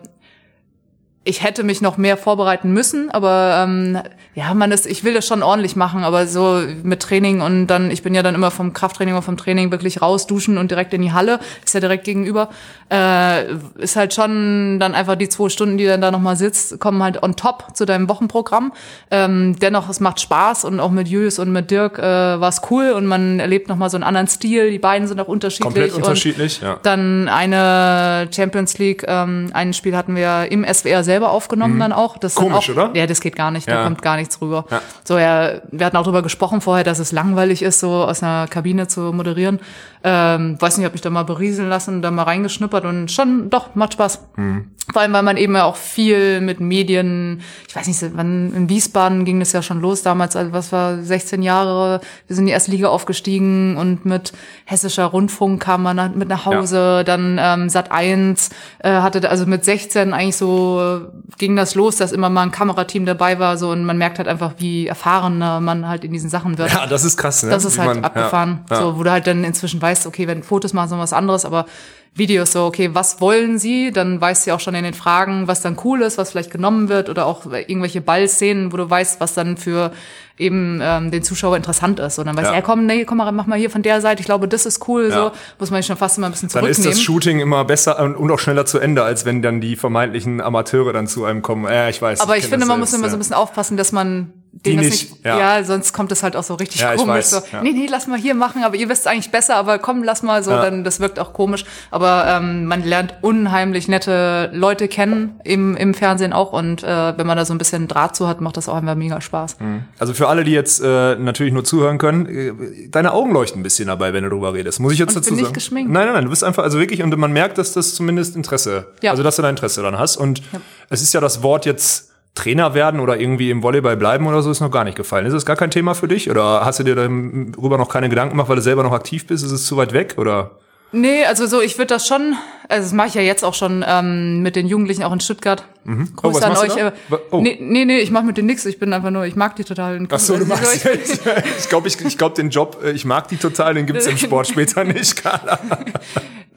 ich 1.23 1.43
hätte 1.43 1.63
mich 1.63 1.81
noch 1.81 1.97
mehr 1.97 2.17
vorbereiten 2.17 2.73
müssen, 2.73 3.11
aber 3.11 3.63
ähm, 3.63 3.99
ja, 4.33 4.55
man 4.55 4.71
ist, 4.71 4.87
ich 4.87 5.03
will 5.03 5.13
das 5.13 5.27
schon 5.27 5.43
ordentlich 5.43 5.75
machen, 5.75 6.03
aber 6.03 6.25
so 6.25 6.63
mit 6.81 6.99
Training 6.99 7.41
und 7.41 7.67
dann, 7.67 7.91
ich 7.91 8.01
bin 8.01 8.15
ja 8.15 8.23
dann 8.23 8.33
immer 8.33 8.49
vom 8.49 8.73
Krafttraining 8.73 9.13
oder 9.13 9.21
vom 9.21 9.37
Training 9.37 9.69
wirklich 9.69 10.01
raus, 10.01 10.25
duschen 10.25 10.57
und 10.57 10.71
direkt 10.71 10.95
in 10.95 11.01
die 11.03 11.11
Halle, 11.11 11.39
ist 11.63 11.75
ja 11.75 11.79
direkt 11.79 12.05
gegenüber, 12.05 12.49
äh, 12.91 13.53
ist 13.77 13.97
halt 13.97 14.15
schon 14.15 14.79
dann 14.79 14.95
einfach 14.95 15.15
die 15.15 15.29
zwei 15.29 15.49
Stunden, 15.49 15.77
die 15.77 15.85
dann 15.85 16.01
da 16.01 16.09
nochmal 16.09 16.37
sitzt, 16.37 16.79
kommen 16.79 17.03
halt 17.03 17.21
on 17.21 17.35
top 17.35 17.67
zu 17.75 17.85
deinem 17.85 18.09
Wochenprogramm. 18.09 18.73
Ähm, 19.11 19.59
dennoch, 19.59 19.89
es 19.89 19.99
macht 19.99 20.21
Spaß 20.21 20.65
und 20.65 20.79
auch 20.79 20.91
mit 20.91 21.07
Julius 21.07 21.37
und 21.37 21.51
mit 21.51 21.69
Dirk 21.69 21.99
äh, 21.99 22.01
war 22.01 22.49
es 22.49 22.61
cool 22.71 22.93
und 22.93 23.05
man 23.05 23.39
erlebt 23.39 23.69
nochmal 23.69 23.91
so 23.91 23.97
einen 23.97 24.05
anderen 24.05 24.27
Stil, 24.27 24.71
die 24.71 24.79
beiden 24.79 25.07
sind 25.07 25.19
auch 25.19 25.27
unterschiedlich. 25.27 25.65
Komplett 25.65 25.93
unterschiedlich, 25.93 26.61
ja. 26.61 26.79
dann 26.81 27.29
eine 27.29 28.27
Champions 28.33 28.79
League, 28.79 29.05
ähm, 29.07 29.51
ein 29.53 29.73
Spiel 29.73 29.95
hatten 29.95 30.15
wir 30.15 30.51
im 30.51 30.65
SWR 30.65 31.10
selber 31.11 31.31
aufgenommen 31.31 31.79
dann 31.79 31.91
auch. 31.91 32.17
Das 32.17 32.35
Mhm. 32.35 32.39
Komisch, 32.43 32.69
auch, 32.69 32.73
oder? 32.73 32.89
Ja, 32.93 33.05
das 33.05 33.19
geht 33.21 33.35
gar 33.35 33.51
nicht, 33.51 33.67
da 33.67 33.73
Ja. 33.75 33.83
kommt 33.83 34.01
gar 34.01 34.15
nichts 34.15 34.39
rüber. 34.41 34.65
Ja. 34.71 34.81
So, 35.03 35.17
ja, 35.17 35.51
wir 35.71 35.85
hatten 35.85 35.97
auch 35.97 36.03
drüber 36.03 36.21
gesprochen 36.21 36.61
vorher, 36.61 36.83
dass 36.83 36.99
es 36.99 37.11
langweilig 37.11 37.61
ist, 37.61 37.79
so 37.79 37.91
aus 38.05 38.23
einer 38.23 38.47
Kabine 38.47 38.87
zu 38.87 39.01
moderieren. 39.13 39.59
Ähm, 40.03 40.59
weiß 40.59 40.77
nicht, 40.77 40.87
ob 40.87 40.93
mich 40.93 41.01
da 41.01 41.09
mal 41.11 41.23
berieseln 41.23 41.69
lassen, 41.69 42.01
da 42.01 42.09
mal 42.09 42.23
reingeschnuppert 42.23 42.85
und 42.85 43.11
schon, 43.11 43.49
doch, 43.51 43.75
macht 43.75 43.93
Spaß. 43.93 44.19
Mhm. 44.35 44.71
Vor 44.91 45.01
allem, 45.03 45.13
weil 45.13 45.21
man 45.23 45.37
eben 45.37 45.53
ja 45.55 45.63
auch 45.65 45.75
viel 45.75 46.41
mit 46.41 46.59
Medien, 46.59 47.41
ich 47.67 47.75
weiß 47.75 47.85
nicht, 47.87 48.03
wann 48.15 48.51
in 48.53 48.67
Wiesbaden 48.67 49.25
ging 49.25 49.39
das 49.39 49.51
ja 49.53 49.61
schon 49.61 49.79
los 49.79 50.01
damals, 50.01 50.35
also 50.35 50.51
was 50.53 50.71
war 50.71 50.97
16 51.03 51.43
Jahre, 51.43 52.01
wir 52.27 52.35
sind 52.35 52.43
in 52.43 52.47
die 52.47 52.51
erste 52.51 52.71
Liga 52.71 52.89
aufgestiegen 52.89 53.77
und 53.77 54.03
mit 54.05 54.33
hessischer 54.65 55.05
Rundfunk 55.05 55.61
kam 55.61 55.83
man 55.83 55.95
nach- 55.95 56.15
mit 56.15 56.27
nach 56.29 56.45
Hause, 56.47 57.03
dann 57.05 57.37
ähm, 57.39 57.69
Sat 57.69 57.91
1 57.91 58.49
äh, 58.79 58.89
hatte, 59.01 59.29
also 59.29 59.45
mit 59.45 59.63
16 59.63 60.13
eigentlich 60.13 60.35
so 60.35 60.81
äh, 60.81 61.35
ging 61.37 61.55
das 61.55 61.75
los, 61.75 61.97
dass 61.97 62.11
immer 62.11 62.29
mal 62.29 62.41
ein 62.43 62.51
Kamerateam 62.51 63.05
dabei 63.05 63.37
war, 63.37 63.57
so 63.57 63.69
und 63.69 63.85
man 63.85 63.97
merkt 63.99 64.17
halt 64.17 64.27
einfach, 64.27 64.53
wie 64.57 64.87
erfahrener 64.87 65.61
man 65.61 65.87
halt 65.87 66.03
in 66.03 66.11
diesen 66.11 66.29
Sachen 66.31 66.57
wird. 66.57 66.73
Ja, 66.73 66.87
das 66.87 67.03
ist 67.05 67.17
krass, 67.17 67.43
ne? 67.43 67.51
Das 67.51 67.65
ist 67.65 67.77
Wie 67.77 67.81
halt 67.81 67.95
man- 67.97 68.03
abgefahren. 68.03 68.65
Ja, 68.71 68.75
ja. 68.77 68.81
So, 68.81 68.97
wo 68.97 69.03
du 69.03 69.11
halt 69.11 69.27
dann 69.27 69.43
inzwischen 69.43 69.79
weißt, 69.81 69.90
okay, 70.05 70.27
wenn 70.27 70.43
Fotos 70.43 70.73
machen, 70.73 70.89
noch 70.91 70.99
was 70.99 71.13
anderes, 71.13 71.45
aber 71.45 71.65
Videos 72.13 72.51
so, 72.51 72.65
okay, 72.65 72.89
was 72.93 73.21
wollen 73.21 73.57
sie? 73.57 73.91
Dann 73.91 74.19
weißt 74.19 74.45
du 74.47 74.51
auch 74.53 74.59
schon 74.59 74.75
in 74.75 74.83
den 74.83 74.93
Fragen, 74.93 75.47
was 75.47 75.61
dann 75.61 75.77
cool 75.85 76.01
ist, 76.01 76.17
was 76.17 76.31
vielleicht 76.31 76.51
genommen 76.51 76.89
wird 76.89 77.07
oder 77.09 77.25
auch 77.25 77.45
irgendwelche 77.45 78.01
Ballszenen, 78.01 78.73
wo 78.73 78.77
du 78.77 78.89
weißt, 78.89 79.21
was 79.21 79.33
dann 79.33 79.55
für 79.55 79.91
eben 80.37 80.79
ähm, 80.83 81.09
den 81.11 81.23
Zuschauer 81.23 81.55
interessant 81.55 81.99
ist. 82.01 82.19
Und 82.19 82.25
dann 82.25 82.35
weißt 82.35 82.49
du, 82.49 82.53
Ja. 82.53 82.61
komm, 82.61 82.85
nee, 82.85 83.05
komm 83.05 83.19
mal, 83.19 83.31
mach 83.31 83.45
mal 83.47 83.57
hier 83.57 83.69
von 83.69 83.81
der 83.81 84.01
Seite, 84.01 84.19
ich 84.19 84.25
glaube, 84.25 84.49
das 84.49 84.65
ist 84.65 84.85
cool, 84.89 85.07
Ja. 85.09 85.15
so. 85.15 85.31
Muss 85.59 85.71
man 85.71 85.81
sich 85.81 85.87
schon 85.87 85.95
fast 85.97 86.17
immer 86.17 86.27
ein 86.27 86.31
bisschen 86.31 86.49
Dann 86.49 86.63
zurücknehmen. 86.63 86.91
ist 86.91 86.97
das 86.97 87.01
Shooting 87.01 87.39
immer 87.39 87.63
besser 87.63 87.97
und 87.99 88.15
und 88.15 88.29
auch 88.31 88.39
schneller 88.39 88.65
zu 88.65 88.79
Ende, 88.79 89.03
als 89.03 89.23
wenn 89.23 89.41
dann 89.41 89.61
die 89.61 89.77
vermeintlichen 89.77 90.41
Amateure 90.41 90.91
dann 90.91 91.07
zu 91.07 91.23
einem 91.23 91.41
kommen. 91.41 91.63
Ja, 91.71 91.87
ich 91.87 92.01
weiß. 92.01 92.19
aber 92.19 92.35
ich 92.35 92.43
kenn 92.43 92.51
finde, 92.51 92.65
man 92.65 92.79
muss 92.79 92.91
immer 92.93 93.03
so 93.03 93.11
ja. 93.11 93.13
ein 93.13 93.19
bisschen 93.19 93.35
aufpassen, 93.35 93.77
dass 93.77 93.91
man 93.93 94.33
Die 94.53 94.75
nicht- 94.75 94.91
nicht, 95.13 95.25
ja. 95.25 95.57
ja. 95.57 95.63
sonst 95.63 95.93
kommt 95.93 96.11
es 96.11 96.23
halt 96.23 96.35
auch 96.35 96.43
so 96.43 96.55
richtig 96.55 96.81
Ja, 96.81 96.95
komisch. 96.95 97.07
weiß, 97.07 97.29
so, 97.31 97.37
ja. 97.53 97.63
nee, 97.63 97.71
nee, 97.71 97.87
lass 97.89 98.05
mal 98.07 98.19
hier 98.19 98.35
machen, 98.35 98.63
aber 98.63 98.75
ihr 98.75 98.89
wisst 98.89 99.07
eigentlich 99.07 99.31
besser, 99.31 99.55
aber 99.55 99.79
komm, 99.79 100.03
lass 100.03 100.23
mal 100.23 100.43
so, 100.43 100.51
dann 100.51 100.83
das 100.83 100.99
wirkt 100.99 101.19
auch 101.19 101.31
komisch. 101.31 101.63
Aber 101.89 102.25
ähm, 102.27 102.65
man 102.65 102.83
lernt 102.83 103.15
unheimlich 103.21 103.87
nette 103.87 104.49
Leute 104.53 104.89
kennen, 104.89 105.39
im, 105.45 105.77
im 105.77 105.93
Fernsehen 105.93 106.33
auch. 106.33 106.51
Und 106.51 106.83
äh, 106.83 107.17
wenn 107.17 107.25
man 107.25 107.37
da 107.37 107.45
so 107.45 107.53
ein 107.53 107.57
bisschen 107.57 107.87
Draht 107.87 108.15
zu 108.15 108.27
hat, 108.27 108.41
macht 108.41 108.57
das 108.57 108.67
auch 108.67 108.75
einfach 108.75 108.95
mega 108.95 109.21
Spaß. 109.21 109.55
Also 109.99 110.13
für 110.13 110.27
alle, 110.27 110.43
die 110.43 110.51
jetzt 110.51 110.81
äh, 110.83 111.15
natürlich 111.15 111.53
nur 111.53 111.63
zuhören 111.63 111.97
können, 111.97 112.25
äh, 112.27 112.87
deine 112.89 113.13
Augen 113.13 113.31
leuchten 113.31 113.61
ein 113.61 113.63
bisschen 113.63 113.87
dabei, 113.87 114.11
wenn 114.13 114.25
du 114.25 114.29
drüber 114.29 114.53
redest. 114.53 114.81
Muss 114.81 114.91
ich 114.93 114.99
jetzt 114.99 115.15
Und 115.15 115.23
dazu 115.23 115.29
bin 115.29 115.35
nicht 115.37 115.45
sagen? 115.45 115.53
geschminkt. 115.53 115.91
Nein, 115.91 116.05
nein, 116.07 116.13
nein, 116.15 116.23
du 116.25 116.29
bist 116.29 116.43
einfach, 116.43 116.63
also 116.63 116.77
wirklich, 116.77 117.01
und 117.01 117.17
man 117.17 117.31
merkt, 117.31 117.57
dass 117.57 117.71
das 117.71 117.95
zumindest 117.95 118.35
Interesse, 118.35 118.87
Ja. 119.01 119.11
also 119.11 119.23
dass 119.23 119.37
du 119.37 119.41
da 119.43 119.49
Interesse 119.49 119.81
dran 119.81 119.97
hast. 119.97 120.17
Und 120.17 120.41
es 120.89 121.01
ist 121.01 121.13
ja 121.13 121.21
das 121.21 121.41
Wort 121.41 121.65
jetzt 121.65 122.10
Trainer 122.35 122.73
werden 122.73 122.99
oder 122.99 123.19
irgendwie 123.19 123.51
im 123.51 123.61
Volleyball 123.61 123.97
bleiben 123.97 124.25
oder 124.25 124.41
so 124.41 124.51
ist 124.51 124.61
noch 124.61 124.71
gar 124.71 124.83
nicht 124.83 124.95
gefallen. 124.95 125.25
Ist 125.25 125.33
das 125.33 125.45
gar 125.45 125.55
kein 125.57 125.71
Thema 125.71 125.93
für 125.93 126.07
dich 126.07 126.29
oder 126.29 126.63
hast 126.65 126.79
du 126.79 126.83
dir 126.83 126.95
darüber 126.95 127.77
noch 127.77 127.89
keine 127.89 128.09
Gedanken 128.09 128.31
gemacht, 128.31 128.49
weil 128.49 128.55
du 128.55 128.61
selber 128.61 128.83
noch 128.83 128.93
aktiv 128.93 129.27
bist? 129.27 129.43
Ist 129.43 129.51
es 129.51 129.65
zu 129.65 129.75
weit 129.77 129.91
weg 129.93 130.15
oder? 130.17 130.51
Nee, 130.93 131.23
also 131.25 131.45
so, 131.45 131.61
ich 131.61 131.77
würde 131.77 131.87
das 131.87 132.07
schon, 132.07 132.35
also 132.71 132.85
das 132.85 132.93
mache 132.93 133.09
ich 133.09 133.13
ja 133.13 133.21
jetzt 133.21 133.43
auch 133.43 133.53
schon 133.53 133.83
ähm, 133.87 134.41
mit 134.41 134.55
den 134.55 134.67
Jugendlichen 134.67 135.03
auch 135.03 135.11
in 135.13 135.19
Stuttgart. 135.19 135.63
Mhm. 135.83 136.09
Oh, 136.17 136.29
was 136.29 136.33
Grüße 136.33 136.45
an 136.45 136.53
machst 136.53 136.63
du 136.77 136.85
euch. 136.85 136.93
oh. 137.31 137.41
Nee, 137.41 137.57
nee, 137.61 137.85
nee, 137.85 137.99
ich 137.99 138.11
mache 138.11 138.23
mit 138.25 138.37
denen 138.37 138.47
nix. 138.47 138.65
Ich 138.65 138.79
bin 138.79 138.93
einfach 138.93 139.11
nur, 139.11 139.25
ich 139.25 139.35
mag 139.35 139.55
die 139.55 139.63
total. 139.63 140.07
Ach 140.09 140.19
so, 140.19 140.37
du 140.37 140.39
Also, 140.51 140.53
machst 140.53 140.83
jetzt. 140.85 141.21
Ich 141.59 141.69
glaube, 141.69 141.87
ich, 141.87 141.99
ich 142.03 142.17
glaub, 142.17 142.35
den 142.35 142.49
Job, 142.49 142.77
äh, 142.83 142.91
ich 142.91 143.05
mag 143.05 143.27
die 143.27 143.37
total, 143.37 143.73
den 143.75 143.85
gibt's 143.85 144.07
im 144.07 144.17
Sport 144.17 144.47
später 144.47 144.83
nicht, 144.83 145.21
Carla. 145.21 145.59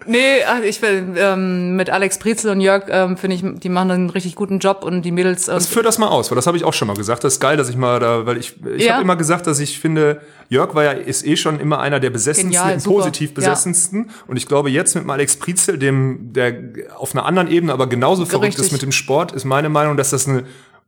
Nee, 0.07 0.41
ich 0.69 0.83
will 0.83 1.15
ähm, 1.17 1.77
mit 1.77 1.89
Alex 1.89 2.19
Brezel 2.19 2.51
und 2.51 2.61
Jörg 2.61 2.85
ähm, 2.91 3.17
finde 3.17 3.37
ich, 3.37 3.43
die 3.61 3.71
machen 3.71 3.91
einen 3.91 4.11
richtig 4.11 4.35
guten 4.35 4.59
Job 4.59 4.85
und 4.85 5.01
die 5.01 5.11
Mädels. 5.11 5.47
Das 5.47 5.65
Und, 5.67 5.73
führ 5.73 5.83
das 5.83 5.97
mal 5.97 6.09
aus, 6.09 6.31
weil 6.31 6.37
das 6.37 6.47
habe 6.47 6.59
ich 6.59 6.65
auch 6.65 6.75
schon 6.75 6.89
mal 6.89 6.97
gesagt. 6.97 7.25
Das 7.25 7.35
ist 7.35 7.41
geil, 7.41 7.57
dass 7.57 7.71
ich 7.71 7.77
mal 7.77 8.01
da, 8.01 8.27
weil 8.27 8.37
ich, 8.37 8.55
ich 8.77 8.85
Ja. 8.85 8.95
habe 8.95 9.03
immer 9.03 9.17
gesagt, 9.17 9.47
dass 9.47 9.61
ich 9.61 9.79
finde, 9.81 10.21
Jörg 10.51 10.75
war 10.75 10.85
ja, 10.85 10.91
ist 10.91 11.25
eh 11.27 11.37
schon 11.37 11.59
immer 11.59 11.81
einer 11.81 12.01
der 12.01 12.11
besessensten, 12.11 12.51
Genial, 12.51 12.79
positiv 12.81 13.33
besessensten. 13.33 14.11
Und 14.27 14.37
ich 14.37 14.47
glaube, 14.47 14.69
jetzt 14.69 14.95
mit 14.95 15.05
dem 15.05 15.11
Alex 15.11 15.37
Prizel, 15.37 15.79
dem, 15.79 16.04
der 16.33 16.55
auf 16.97 17.15
einer 17.15 17.27
anderen 17.27 17.49
Ebene 17.51 17.73
aber 17.73 17.87
genauso 17.87 18.25
verrückt 18.27 18.49
Richtig. 18.49 18.67
ist 18.67 18.73
mit 18.73 18.83
dem 18.83 18.93
Sport, 18.93 19.33
ist 19.33 19.45
meine 19.45 19.69
Meinung, 19.69 19.97
dass 19.97 20.11
das 20.11 20.29
eine 20.29 20.45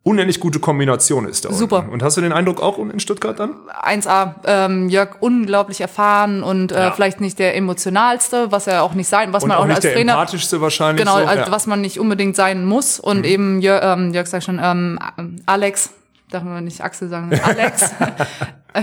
unendlich 0.07 0.39
gute 0.39 0.61
Kombination 0.61 1.27
ist. 1.27 1.45
Da 1.45 1.53
Super. 1.53 1.79
Unten. 1.81 1.91
Und 1.93 2.03
hast 2.05 2.17
du 2.17 2.21
den 2.21 2.33
Eindruck 2.33 2.63
auch 2.63 2.79
in 2.79 3.01
Stuttgart 3.01 3.41
dann? 3.41 3.57
1A, 3.83 4.37
ähm, 4.47 4.89
Jörg 4.89 5.17
unglaublich 5.19 5.81
erfahren 5.81 6.45
und 6.45 6.71
äh, 6.71 6.77
Ja. 6.77 6.91
vielleicht 6.93 7.21
nicht 7.21 7.41
der 7.41 7.57
emotionalste, 7.57 8.53
was 8.53 8.69
er 8.69 8.85
auch 8.85 8.95
nicht 8.95 9.09
sein, 9.09 9.33
was 9.33 9.43
Und 9.43 9.49
man 9.49 9.59
auch 9.59 9.65
auch, 9.65 9.69
als 9.69 9.81
der 9.81 9.95
Trainer 9.95 10.13
empathischste 10.13 10.61
wahrscheinlich. 10.61 11.05
Genau, 11.05 11.19
so. 11.19 11.27
also 11.27 11.41
ja. 11.41 11.49
Mhm. 11.49 11.53
was 11.53 11.67
man 11.67 11.81
nicht 11.81 11.99
unbedingt 11.99 12.37
sein 12.37 12.65
muss. 12.65 13.01
Und 13.01 13.27
eben 13.27 13.61
Jörg, 13.61 13.83
ähm, 13.83 14.15
Jörg 14.15 14.29
sagt 14.29 14.45
schon, 14.45 14.61
ähm, 14.63 15.01
Alex, 15.45 15.91
darf 16.31 16.43
man 16.43 16.65
nicht 16.65 16.83
Axel 16.83 17.09
sagen, 17.09 17.31
Alex. 17.43 17.91
Äh, 18.77 18.83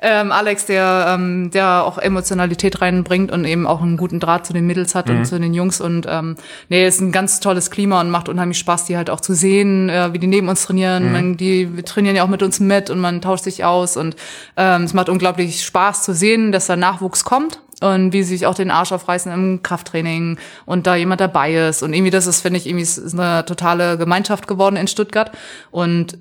ähm, 0.00 0.32
Alex, 0.32 0.64
der, 0.64 1.08
ähm, 1.10 1.50
der 1.50 1.84
auch 1.84 1.98
Emotionalität 1.98 2.80
reinbringt 2.80 3.30
und 3.30 3.44
eben 3.44 3.66
auch 3.66 3.82
einen 3.82 3.98
guten 3.98 4.18
Draht 4.18 4.46
zu 4.46 4.54
den 4.54 4.66
Mädels 4.66 4.94
hat 4.94 5.08
Mhm. 5.08 5.16
und 5.18 5.24
zu 5.26 5.38
den 5.38 5.52
Jungs. 5.52 5.80
Und 5.82 6.06
ähm, 6.08 6.36
nee, 6.70 6.86
ist 6.86 7.00
ein 7.02 7.12
ganz 7.12 7.40
tolles 7.40 7.70
Klima 7.70 8.00
und 8.00 8.10
macht 8.10 8.30
unheimlich 8.30 8.58
Spaß, 8.58 8.86
die 8.86 8.96
halt 8.96 9.10
auch 9.10 9.20
zu 9.20 9.34
sehen, 9.34 9.90
äh, 9.90 10.12
wie 10.14 10.18
die 10.18 10.26
neben 10.26 10.48
uns 10.48 10.64
trainieren. 10.64 11.06
Mhm. 11.06 11.12
Man, 11.12 11.36
die 11.36 11.82
trainieren 11.82 12.16
ja 12.16 12.24
auch 12.24 12.28
mit 12.28 12.42
uns 12.42 12.60
mit 12.60 12.88
und 12.88 12.98
man 12.98 13.20
tauscht 13.20 13.44
sich 13.44 13.62
aus. 13.62 13.98
Und 13.98 14.16
ähm, 14.56 14.84
es 14.84 14.94
macht 14.94 15.10
unglaublich 15.10 15.64
Spaß 15.66 16.02
zu 16.02 16.14
sehen, 16.14 16.50
dass 16.50 16.66
da 16.66 16.76
Nachwuchs 16.76 17.24
kommt 17.24 17.60
und 17.82 18.14
wie 18.14 18.22
sie 18.22 18.38
sich 18.38 18.46
auch 18.46 18.54
den 18.54 18.70
Arsch 18.70 18.92
aufreißen 18.92 19.30
im 19.30 19.62
Krafttraining 19.62 20.38
und 20.64 20.86
da 20.86 20.94
jemand 20.96 21.20
dabei 21.20 21.54
ist. 21.68 21.82
Und 21.82 21.92
irgendwie, 21.92 22.10
das 22.10 22.26
ist, 22.26 22.40
finde 22.40 22.58
ich, 22.58 22.66
irgendwie 22.66 22.84
ist 22.84 22.96
ist 22.96 23.18
eine 23.18 23.44
totale 23.44 23.98
Gemeinschaft 23.98 24.46
geworden 24.46 24.76
in 24.76 24.88
Stuttgart. 24.88 25.30
Und 25.70 26.16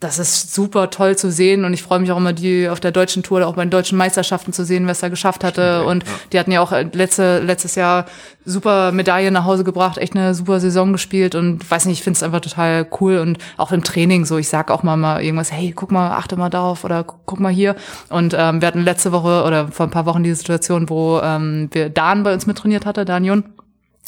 das 0.00 0.18
ist 0.18 0.54
super 0.54 0.88
toll 0.88 1.14
zu 1.16 1.30
sehen 1.30 1.66
und 1.66 1.74
ich 1.74 1.82
freue 1.82 1.98
mich 2.00 2.10
auch 2.10 2.16
immer, 2.16 2.32
die 2.32 2.70
auf 2.70 2.80
der 2.80 2.90
deutschen 2.90 3.22
Tour 3.22 3.36
oder 3.36 3.48
auch 3.48 3.54
bei 3.54 3.62
den 3.64 3.70
deutschen 3.70 3.98
Meisterschaften 3.98 4.52
zu 4.54 4.64
sehen, 4.64 4.86
wer 4.86 4.92
es 4.92 5.00
da 5.00 5.10
geschafft 5.10 5.44
hatte. 5.44 5.84
Und 5.84 6.04
die 6.32 6.38
hatten 6.38 6.50
ja 6.52 6.62
auch 6.62 6.72
äh, 6.72 6.86
letzte, 6.92 7.40
letztes 7.40 7.74
Jahr 7.74 8.06
super 8.46 8.92
Medaille 8.92 9.30
nach 9.30 9.44
Hause 9.44 9.62
gebracht, 9.62 9.98
echt 9.98 10.16
eine 10.16 10.34
super 10.34 10.58
Saison 10.58 10.92
gespielt 10.92 11.34
und 11.34 11.70
weiß 11.70 11.84
nicht, 11.84 11.98
ich 11.98 12.02
finde 12.02 12.16
es 12.16 12.22
einfach 12.22 12.40
total 12.40 12.86
cool 13.00 13.18
und 13.18 13.36
auch 13.58 13.72
im 13.72 13.84
Training 13.84 14.24
so, 14.24 14.38
ich 14.38 14.48
sag 14.48 14.70
auch 14.70 14.82
mal 14.82 14.96
mal 14.96 15.22
irgendwas, 15.22 15.52
hey, 15.52 15.72
guck 15.76 15.92
mal, 15.92 16.12
achte 16.12 16.36
mal 16.36 16.48
darauf 16.48 16.82
oder 16.84 17.04
gu- 17.04 17.16
guck 17.26 17.38
mal 17.38 17.52
hier. 17.52 17.76
Und 18.08 18.34
ähm, 18.36 18.62
wir 18.62 18.68
hatten 18.68 18.80
letzte 18.82 19.12
Woche 19.12 19.44
oder 19.44 19.68
vor 19.68 19.86
ein 19.86 19.90
paar 19.90 20.06
Wochen 20.06 20.22
die 20.22 20.32
Situation, 20.32 20.88
wo 20.88 21.20
ähm, 21.22 21.68
wir 21.72 21.90
Dan 21.90 22.22
bei 22.22 22.32
uns 22.32 22.46
mit 22.46 22.56
trainiert 22.56 22.86
hatte, 22.86 23.04
Dan 23.04 23.24
Jun. 23.26 23.44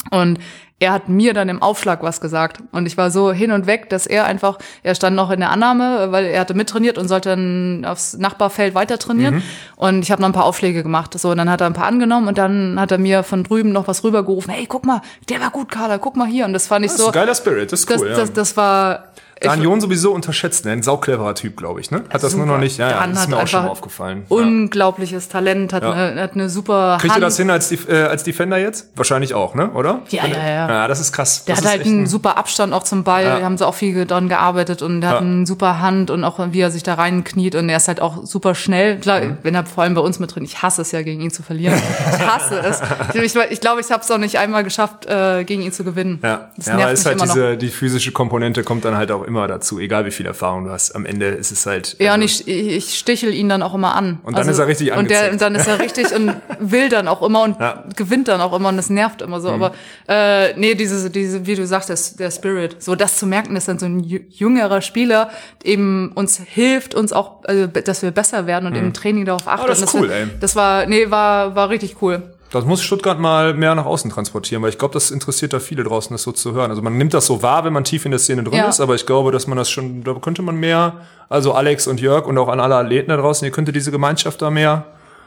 Und 0.09 0.39
er 0.79 0.91
hat 0.91 1.07
mir 1.07 1.33
dann 1.33 1.47
im 1.47 1.61
Aufschlag 1.61 2.03
was 2.03 2.19
gesagt. 2.19 2.57
Und 2.71 2.85
ich 2.87 2.97
war 2.97 3.09
so 3.09 3.31
hin 3.31 3.51
und 3.51 3.67
weg, 3.67 3.89
dass 3.89 4.05
er 4.05 4.25
einfach, 4.25 4.57
er 4.81 4.95
stand 4.95 5.15
noch 5.15 5.31
in 5.31 5.39
der 5.39 5.49
Annahme, 5.51 6.11
weil 6.11 6.25
er 6.25 6.41
hatte 6.41 6.53
mittrainiert 6.55 6.97
und 6.97 7.07
sollte 7.07 7.29
dann 7.29 7.85
aufs 7.85 8.17
Nachbarfeld 8.17 8.75
weiter 8.75 8.97
trainieren. 8.99 9.43
Und 9.77 10.01
ich 10.01 10.11
habe 10.11 10.21
noch 10.21 10.27
ein 10.29 10.33
paar 10.33 10.43
Aufschläge 10.45 10.83
gemacht. 10.83 11.17
So, 11.17 11.29
und 11.31 11.37
dann 11.37 11.49
hat 11.49 11.61
er 11.61 11.67
ein 11.67 11.73
paar 11.73 11.87
angenommen 11.87 12.27
und 12.27 12.37
dann 12.37 12.77
hat 12.79 12.91
er 12.91 12.97
mir 12.97 13.23
von 13.23 13.43
drüben 13.43 13.71
noch 13.71 13.87
was 13.87 14.03
rübergerufen. 14.03 14.51
Hey, 14.53 14.65
guck 14.67 14.85
mal, 14.85 15.01
der 15.29 15.39
war 15.39 15.51
gut, 15.51 15.71
Carla, 15.71 15.99
guck 15.99 16.17
mal 16.17 16.27
hier. 16.27 16.43
Und 16.45 16.53
das 16.53 16.67
fand 16.67 16.83
ich 16.83 16.91
Das 16.91 16.99
ist 16.99 17.05
so. 17.05 17.11
ein 17.11 17.13
geiler 17.13 17.35
Spirit, 17.35 17.71
das 17.71 17.81
ist 17.81 17.89
das, 17.89 18.01
cool. 18.01 18.09
ja. 18.09 18.15
das, 18.17 18.33
das 18.33 18.57
war. 18.57 19.05
Dan 19.41 19.57
ich- 19.59 19.65
John 19.65 19.81
sowieso 19.81 20.13
unterschätzt, 20.13 20.63
ne? 20.63 20.71
ein 20.71 20.83
saucleverer 20.83 21.35
Typ, 21.35 21.57
glaube 21.57 21.81
ich. 21.81 21.91
Ne? 21.91 22.03
Hat 22.09 22.23
das 22.23 22.33
nur 22.33 22.43
Super. 22.45 22.45
noch 22.45 22.57
nicht, 22.59 22.77
ja, 22.77 22.89
ja 22.91 23.07
das 23.07 23.21
ist 23.23 23.29
mir 23.29 23.37
auch 23.37 23.47
schon 23.47 23.63
mal 23.65 23.69
aufgefallen. 23.71 24.25
Unglaubliches 24.29 25.27
Talent, 25.27 25.73
hat, 25.73 25.83
Ja. 25.83 25.91
eine, 25.91 26.21
hat 26.21 26.33
eine 26.33 26.49
super 26.49 26.97
Kriegt 26.99 27.11
ihr 27.11 27.15
Hand. 27.15 27.23
das 27.23 27.37
hin 27.37 27.49
als, 27.49 27.71
äh, 27.71 28.03
als 28.09 28.23
Defender 28.23 28.57
jetzt? 28.57 28.91
Wahrscheinlich 28.95 29.33
auch, 29.33 29.53
ne? 29.55 29.71
Oder? 29.71 30.01
Ja, 30.09 30.25
ja, 30.27 30.47
ja. 30.47 30.67
Ja, 30.73 30.87
das 30.87 30.99
ist 30.99 31.11
krass. 31.13 31.45
Der 31.45 31.55
das 31.55 31.63
hat 31.65 31.71
halt 31.71 31.85
einen 31.85 32.03
ein- 32.03 32.07
super 32.07 32.37
Abstand 32.37 32.73
auch 32.73 32.83
zum 32.83 33.03
Ball. 33.03 33.23
Ja. 33.23 33.37
Wir 33.37 33.45
haben 33.45 33.57
so 33.57 33.65
auch 33.65 33.75
viel 33.75 34.05
dran 34.05 34.29
gearbeitet 34.29 34.81
und 34.81 35.01
der 35.01 35.09
hat 35.11 35.15
Ja. 35.21 35.21
eine 35.21 35.45
super 35.45 35.79
Hand 35.79 36.09
und 36.11 36.23
auch 36.23 36.39
wie 36.51 36.59
er 36.61 36.71
sich 36.71 36.83
da 36.83 36.95
reinkniet 36.95 37.55
und 37.55 37.69
er 37.69 37.77
ist 37.77 37.87
halt 37.87 38.01
auch 38.01 38.25
super 38.25 38.55
schnell. 38.55 38.97
Klar, 38.99 39.21
Mhm. 39.21 39.37
wenn 39.43 39.55
er 39.55 39.65
vor 39.65 39.83
allem 39.83 39.93
bei 39.93 40.01
uns 40.01 40.19
mit 40.19 40.33
drin, 40.35 40.43
ich 40.43 40.61
hasse 40.61 40.81
es 40.81 40.91
ja 40.91 41.01
gegen 41.01 41.21
ihn 41.21 41.31
zu 41.31 41.43
verlieren. 41.43 41.75
Ich 41.75 42.25
hasse 42.27 42.59
es. 42.59 42.81
Ich, 43.13 43.35
ich 43.51 43.61
glaube, 43.61 43.81
ich 43.81 43.91
habe 43.91 44.01
es 44.03 44.11
auch 44.11 44.17
nicht 44.17 44.37
einmal 44.37 44.63
geschafft, 44.63 45.05
äh, 45.05 45.43
gegen 45.43 45.61
ihn 45.61 45.71
zu 45.71 45.83
gewinnen. 45.83 46.19
Ja, 46.23 46.49
Das 46.57 46.65
ja 46.67 46.73
nervt 46.75 46.83
aber 46.85 46.93
ist 46.93 47.05
halt 47.05 47.17
noch. 47.17 47.25
diese, 47.25 47.57
die 47.57 47.69
physische 47.69 48.11
Komponente 48.11 48.63
kommt 48.63 48.85
dann 48.85 48.97
halt 48.97 49.11
auch 49.11 49.23
immer 49.23 49.47
dazu, 49.47 49.79
egal 49.79 50.05
wie 50.05 50.11
viel 50.11 50.25
Erfahrung 50.25 50.65
du 50.65 50.71
hast. 50.71 50.95
Am 50.95 51.05
Ende 51.05 51.27
ist 51.27 51.51
es 51.51 51.65
halt. 51.65 51.95
Ja, 51.99 52.11
also, 52.13 52.21
und 52.21 52.25
ich, 52.25 52.47
ich 52.47 52.97
stichel 52.97 53.33
ihn 53.33 53.49
dann 53.49 53.61
auch 53.63 53.73
immer 53.73 53.95
an. 53.95 54.19
Also, 54.23 54.27
Und 54.27 54.37
dann 54.37 54.49
ist 54.49 54.59
er 54.59 54.67
richtig 54.67 54.93
Und, 54.95 55.09
der, 55.09 55.35
dann 55.35 55.55
ist 55.55 55.67
er 55.67 55.79
richtig 55.79 56.13
und 56.15 56.33
will 56.59 56.89
dann 56.89 57.07
auch 57.07 57.21
immer 57.21 57.43
und 57.43 57.57
Ja. 57.63 57.83
gewinnt 57.95 58.27
dann 58.27 58.41
auch 58.41 58.53
immer 58.53 58.69
und 58.69 58.77
das 58.77 58.89
nervt 58.89 59.21
immer 59.21 59.39
so. 59.41 59.49
Mhm. 59.49 59.63
Aber 59.63 59.71
äh, 60.07 60.52
nee, 60.57 60.75
diese, 60.75 61.09
diese, 61.09 61.45
wie 61.45 61.55
du 61.55 61.65
sagst, 61.65 61.89
der, 61.89 61.97
der 62.19 62.31
Spirit, 62.31 62.81
so 62.81 62.95
das 62.95 63.17
zu 63.17 63.25
merken, 63.27 63.55
dass 63.55 63.65
dann 63.65 63.79
so 63.79 63.85
ein 63.85 64.01
jü- 64.03 64.23
jüngerer 64.29 64.81
Spieler 64.81 65.29
eben 65.63 66.11
uns 66.13 66.37
hilft, 66.43 66.95
uns 66.95 67.13
auch, 67.13 67.43
also, 67.45 67.67
dass 67.67 68.01
wir 68.01 68.11
besser 68.11 68.47
werden 68.47 68.67
und 68.67 68.75
im 68.75 68.93
Training 68.93 69.25
darauf 69.25 69.47
achten. 69.47 69.63
Mhm. 69.65 69.67
das 69.69 69.81
ist 69.81 69.93
cool, 69.93 70.09
wir, 70.09 70.15
ey. 70.15 70.27
Das 70.39 70.55
war, 70.55 70.85
nee, 70.85 71.09
war, 71.09 71.55
war 71.55 71.69
richtig 71.69 71.97
cool. 72.01 72.21
Das 72.51 72.65
muss 72.65 72.83
Stuttgart 72.83 73.19
mal 73.19 73.55
mehr 73.55 73.73
nach 73.73 73.85
außen 73.87 74.11
transportieren, 74.11 74.61
weil 74.61 74.69
ich 74.69 74.77
glaube, 74.77 74.93
das 74.93 75.09
interessiert 75.09 75.53
da 75.53 75.59
viele 75.59 75.83
draußen, 75.83 76.13
das 76.13 76.21
so 76.21 76.31
zu 76.31 76.53
hören. 76.53 76.69
Also 76.69 76.83
man 76.83 76.95
nimmt 76.97 77.15
das 77.15 77.25
so 77.25 77.41
wahr, 77.41 77.65
wenn 77.65 77.73
man 77.73 77.83
tief 77.83 78.05
in 78.05 78.11
der 78.11 78.19
Szene 78.19 78.43
drin 78.43 78.59
Ja. 78.59 78.69
ist, 78.69 78.79
aber 78.79 78.93
ich 78.93 79.07
glaube, 79.07 79.31
dass 79.31 79.47
man 79.47 79.57
das 79.57 79.71
schon, 79.71 80.03
da 80.03 80.13
könnte 80.13 80.43
man 80.43 80.57
mehr, 80.57 80.97
also 81.29 81.53
Alex 81.53 81.87
und 81.87 81.99
Jörg 81.99 82.27
und 82.27 82.37
auch 82.37 82.49
an 82.49 82.59
alle 82.59 82.75
Athleten 82.75 83.09
da 83.09 83.17
draußen, 83.17 83.43
ihr 83.43 83.51
könntet 83.51 83.75
diese 83.75 83.89
Gemeinschaft 83.89 84.39
da 84.43 84.51
mehr, 84.51 84.85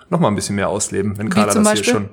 noch 0.09 0.21
mal 0.21 0.29
ein 0.29 0.37
bisschen 0.37 0.55
mehr 0.55 0.69
ausleben, 0.69 1.19
wenn 1.19 1.29
Carla 1.29 1.53
das 1.53 1.65
Beispiel? 1.65 1.83
hier 1.85 1.93
schon, 1.95 2.09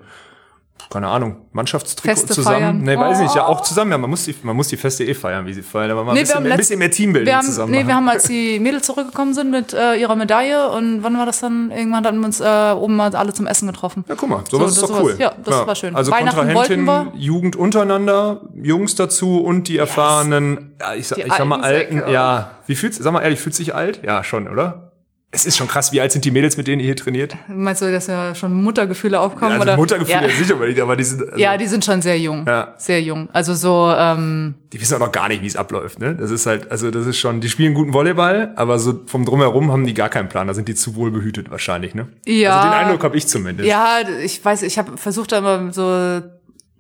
keine 0.90 1.08
Ahnung, 1.08 1.38
Mannschaftstrikot 1.54 2.08
Feste 2.16 2.34
zusammen. 2.36 2.56
feiern. 2.58 2.78
Nee, 2.82 2.98
weiß 2.98 3.18
ich 3.18 3.24
nicht, 3.24 3.36
ja, 3.36 3.48
Oh. 3.48 3.52
auch 3.54 3.62
zusammen, 3.62 3.92
ja, 3.92 3.98
man 3.98 4.10
muss 4.12 4.26
die, 4.26 4.36
man 4.44 4.56
muss 4.56 4.68
die 4.68 4.78
Feste 4.78 5.04
eh 5.06 5.14
feiern, 5.16 5.46
wie 5.48 5.54
sie 5.54 5.64
feiern, 5.64 5.90
aber 5.92 6.04
mal 6.04 6.12
ein, 6.12 6.16
Nee, 6.16 6.20
wir 6.20 6.26
bisschen, 6.36 6.52
ein 6.52 6.58
bisschen 6.58 6.80
mehr 6.80 6.92
Teambuilding 6.92 7.26
Wir 7.26 7.38
haben, 7.38 7.46
zusammen 7.48 7.72
nee, 7.72 7.78
machen. 7.78 7.88
wir 7.88 7.96
haben, 7.96 8.10
als 8.10 8.24
die 8.26 8.60
Mädels 8.60 8.86
zurückgekommen 8.86 9.34
sind 9.34 9.50
mit 9.50 9.74
äh, 9.74 9.96
ihrer 9.96 10.16
Medaille 10.16 10.70
und 10.72 11.02
wann 11.02 11.18
war 11.18 11.26
das 11.26 11.40
dann? 11.40 11.72
Irgendwann 11.72 12.06
hatten 12.06 12.20
wir 12.20 12.26
uns 12.26 12.42
äh, 12.42 12.74
oben 12.78 12.96
mal 12.96 13.16
alle 13.16 13.34
zum 13.34 13.48
Essen 13.48 13.68
getroffen. 13.68 14.06
Ja, 14.08 14.14
guck 14.16 14.30
mal, 14.30 14.44
sowas 14.52 14.76
So, 14.76 14.82
ist 14.82 14.90
doch 14.92 14.98
sowas- 15.00 15.14
cool. 15.14 15.16
ja, 15.20 15.34
das 15.44 15.66
war 15.68 15.76
schön. 15.76 15.96
Also 15.96 16.12
Weihnachten 16.12 16.54
Kontrahentin. 16.54 17.12
Jugend 17.16 17.56
untereinander, 17.56 18.42
Jungs 18.62 18.94
dazu 18.96 19.42
und 19.42 19.68
die 19.70 19.78
erfahrenen, 19.80 20.76
ja, 20.80 20.94
ich, 20.94 21.08
sag- 21.08 21.16
Die 21.18 21.24
ich 21.24 21.34
sag 21.34 21.46
mal 21.48 21.62
alten 21.62 22.04
ja. 22.12 22.52
Wie 22.68 22.76
fühlt's, 22.76 22.98
sag 22.98 23.12
mal 23.14 23.22
ehrlich, 23.22 23.40
fühlt 23.40 23.56
sich 23.56 23.74
alt? 23.74 24.02
Ja, 24.06 24.24
schon, 24.24 24.48
oder? 24.48 24.92
Es 25.36 25.48
ist 25.48 25.58
schon 25.58 25.68
krass, 25.68 25.92
wie 25.92 26.00
alt 26.00 26.12
sind 26.12 26.24
die 26.26 26.32
Mädels, 26.32 26.58
mit 26.58 26.68
denen 26.68 26.80
ihr 26.80 26.86
hier 26.86 26.96
trainiert? 26.96 27.36
Meinst 27.48 27.82
du, 27.82 27.92
dass 27.92 28.06
ja 28.06 28.36
schon 28.36 28.54
Muttergefühle 28.54 29.20
aufkommen? 29.20 29.54
also 29.54 29.64
oder? 29.64 29.78
Muttergefühle 29.78 30.22
ja. 30.22 30.28
ja. 30.28 30.36
sicher, 30.36 30.54
aber 30.54 30.68
die, 30.68 30.80
aber 30.80 30.96
die 30.96 31.04
sind, 31.04 31.24
also, 31.24 31.38
ja, 31.38 31.58
die 31.58 31.66
sind 31.66 31.84
schon 31.84 32.04
sehr 32.04 32.20
jung. 32.20 32.46
Ja. 32.48 32.76
Sehr 32.78 33.02
jung. 33.02 33.30
Also 33.34 33.56
so, 33.56 33.92
ähm, 33.98 34.54
die 34.72 34.80
wissen 34.80 34.94
auch 34.94 35.00
noch 35.00 35.12
gar 35.12 35.30
nicht, 35.30 35.42
wie 35.42 35.48
es 35.48 35.56
abläuft, 35.56 36.00
ne? 36.00 36.14
Das 36.14 36.30
ist 36.30 36.46
halt, 36.46 36.70
also 36.70 36.92
das 36.92 37.08
ist 37.08 37.18
schon, 37.18 37.42
die 37.42 37.50
spielen 37.50 37.74
guten 37.74 37.94
Volleyball, 37.94 38.54
aber 38.56 38.78
so 38.78 39.02
vom 39.08 39.26
Drumherum 39.26 39.72
haben 39.72 39.88
die 39.88 39.96
gar 39.96 40.10
keinen 40.10 40.30
Plan, 40.30 40.46
da 40.46 40.54
sind 40.54 40.68
die 40.68 40.76
zu 40.76 40.96
wohl 40.96 41.10
behütet 41.10 41.50
wahrscheinlich, 41.50 41.96
ne? 41.96 42.08
Ja. 42.28 42.60
Also 42.60 42.70
den 42.70 42.78
Eindruck 42.78 43.04
habe 43.04 43.18
ich 43.18 43.28
zumindest. 43.28 43.68
ja, 43.68 44.02
ich 44.24 44.46
weiß, 44.46 44.62
ich 44.62 44.78
habe 44.78 44.98
versucht 44.98 45.32
da 45.32 45.40
immer 45.40 45.74
so 45.74 46.22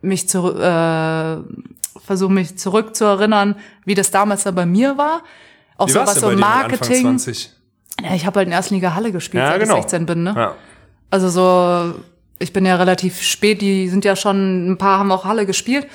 mich 0.01 0.29
zu, 0.29 0.55
äh, 0.55 1.37
versuche 2.05 2.31
mich 2.31 2.57
zurück 2.57 2.95
zu 2.95 3.05
erinnern, 3.05 3.55
wie 3.85 3.95
das 3.95 4.11
damals 4.11 4.43
da 4.43 4.51
bei 4.51 4.65
mir 4.65 4.97
war. 4.97 5.23
Auch 5.77 5.87
Wie 5.87 5.93
so 5.93 5.99
was 6.01 6.15
so 6.15 6.31
Marketing. 6.31 7.17
20? 8.03 8.09
Ja, 8.09 8.15
ich 8.15 8.25
habe 8.25 8.37
halt 8.39 8.47
in 8.47 8.51
der 8.51 8.57
ersten 8.59 8.75
Liga 8.75 8.95
Halle 8.95 9.11
gespielt, 9.11 9.43
Ja, 9.43 9.51
seit 9.51 9.61
genau. 9.61 9.75
ich 9.77 9.81
16 9.83 10.05
bin, 10.05 10.23
ne? 10.23 10.33
Ja. 10.35 10.55
Also 11.09 11.29
so, 11.29 11.95
ich 12.39 12.53
bin 12.53 12.65
ja 12.65 12.75
relativ 12.75 13.21
spät, 13.21 13.61
die 13.61 13.89
sind 13.89 14.05
ja 14.05 14.15
schon, 14.15 14.71
ein 14.71 14.77
paar 14.77 14.99
haben 14.99 15.11
auch 15.11 15.25
Halle 15.25 15.45
gespielt, 15.45 15.87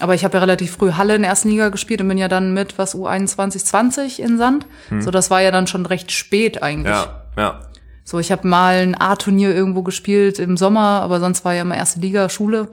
aber 0.00 0.14
ich 0.14 0.24
habe 0.24 0.34
ja 0.34 0.40
relativ 0.40 0.76
früh 0.76 0.92
Halle 0.92 1.14
in 1.14 1.22
der 1.22 1.30
ersten 1.30 1.48
Liga 1.48 1.68
gespielt 1.68 2.00
und 2.00 2.08
bin 2.08 2.18
ja 2.18 2.28
dann 2.28 2.52
mit, 2.54 2.78
was, 2.78 2.96
U21, 2.96 3.64
20 3.64 4.20
in 4.20 4.38
Sand. 4.38 4.66
So, 4.98 5.10
das 5.10 5.30
war 5.30 5.40
ja 5.40 5.50
dann 5.52 5.66
schon 5.66 5.86
recht 5.86 6.10
spät 6.10 6.62
eigentlich. 6.62 6.94
Hm. 6.96 7.08
Ja, 7.36 7.42
ja. 7.42 7.60
So, 8.06 8.18
ich 8.18 8.30
habe 8.30 8.46
mal 8.46 8.82
ein 8.82 8.94
A-Turnier 9.00 9.54
irgendwo 9.54 9.82
gespielt 9.82 10.38
im 10.38 10.58
Sommer, 10.58 11.00
aber 11.00 11.20
sonst 11.20 11.42
war 11.46 11.54
ja 11.54 11.62
immer 11.62 11.74
erste 11.74 12.00
Liga, 12.00 12.28
Schule 12.28 12.68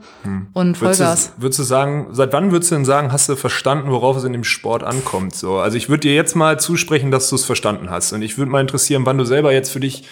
und 0.52 0.78
Würdest 0.78 1.00
Vollgas. 1.00 1.32
du, 1.36 1.42
würdest 1.42 1.58
du 1.58 1.62
sagen, 1.62 2.08
seit 2.12 2.34
wann 2.34 2.52
würdest 2.52 2.70
du 2.70 2.74
denn 2.74 2.84
sagen, 2.84 3.12
hast 3.12 3.30
du 3.30 3.36
verstanden, 3.36 3.90
worauf 3.90 4.18
es 4.18 4.24
in 4.24 4.34
dem 4.34 4.44
Sport 4.44 4.82
ankommt? 4.82 5.34
So, 5.34 5.56
also 5.56 5.78
ich 5.78 5.88
würde 5.88 6.02
dir 6.02 6.14
jetzt 6.14 6.36
mal 6.36 6.60
zusprechen, 6.60 7.10
dass 7.10 7.30
du 7.30 7.36
es 7.36 7.46
verstanden 7.46 7.88
hast. 7.88 8.12
Und 8.12 8.20
ich 8.20 8.36
würde 8.36 8.52
mal 8.52 8.60
interessieren, 8.60 9.06
wann 9.06 9.16
du 9.16 9.24
selber 9.24 9.52
jetzt 9.52 9.70
für 9.70 9.80
dich 9.80 10.04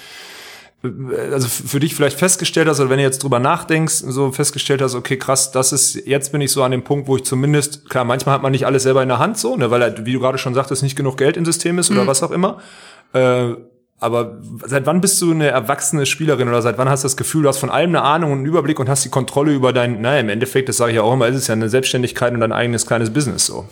also 0.83 1.47
für 1.47 1.79
dich 1.79 1.95
vielleicht 1.95 2.19
festgestellt 2.19 2.67
hast, 2.67 2.81
oder 2.81 2.89
wenn 2.89 2.97
du 2.97 3.03
jetzt 3.03 3.23
drüber 3.23 3.39
nachdenkst, 3.39 3.97
so 3.97 4.33
festgestellt 4.33 4.81
hast, 4.81 4.95
okay, 4.95 5.19
krass, 5.19 5.53
das 5.53 5.73
ist, 5.73 6.07
jetzt 6.07 6.33
bin 6.33 6.41
ich 6.41 6.53
so 6.53 6.63
an 6.63 6.71
dem 6.71 6.83
Punkt, 6.83 7.07
wo 7.07 7.17
ich 7.17 7.25
zumindest, 7.25 7.91
klar, 7.91 8.05
manchmal 8.05 8.35
hat 8.35 8.43
man 8.43 8.53
nicht 8.53 8.65
alles 8.65 8.85
selber 8.85 9.03
in 9.03 9.09
der 9.11 9.19
Hand 9.19 9.37
so, 9.37 9.57
ne, 9.57 9.71
weil 9.71 9.83
halt, 9.83 10.07
wie 10.07 10.15
du 10.15 10.21
gerade 10.21 10.39
schon 10.39 10.55
sagtest, 10.55 10.83
nicht 10.83 10.97
genug 10.97 11.19
Geld 11.19 11.37
im 11.37 11.45
System 11.45 11.79
ist 11.79 11.91
oder 11.91 12.07
was 12.07 12.23
auch 12.23 12.31
immer. 12.31 12.61
Äh, 13.13 13.57
aber 14.01 14.39
seit 14.65 14.87
wann 14.87 15.01
bist 15.03 15.21
du 15.21 15.31
eine 15.31 15.49
erwachsene 15.49 16.07
Spielerin 16.07 16.49
oder 16.49 16.63
seit 16.63 16.79
wann 16.79 16.89
hast 16.89 17.05
du 17.05 17.07
das 17.07 17.17
Gefühl, 17.19 17.43
du 17.43 17.49
hast 17.51 17.59
von 17.59 17.69
allem 17.71 17.91
eine 17.91 18.03
Ahnung 18.03 18.33
und 18.33 18.39
einen 18.39 18.47
Überblick 18.47 18.81
und 18.81 18.89
hast 18.89 19.05
die 19.05 19.11
Kontrolle 19.11 19.53
über 19.53 19.73
dein, 19.75 20.01
naja, 20.01 20.21
im 20.21 20.31
Endeffekt, 20.31 20.69
das 20.71 20.79
sage 20.79 20.93
ich 20.93 20.97
ja 20.97 21.03
auch 21.03 21.13
immer, 21.13 21.29
ist 21.29 21.37
es 21.37 21.47
ja 21.47 21.53
eine 21.55 21.69
Selbstständigkeit 21.69 22.33
und 22.33 22.41
dein 22.41 22.53
eigenes 22.53 22.87
kleines 22.87 23.13
Business 23.13 23.47
so. 23.47 23.69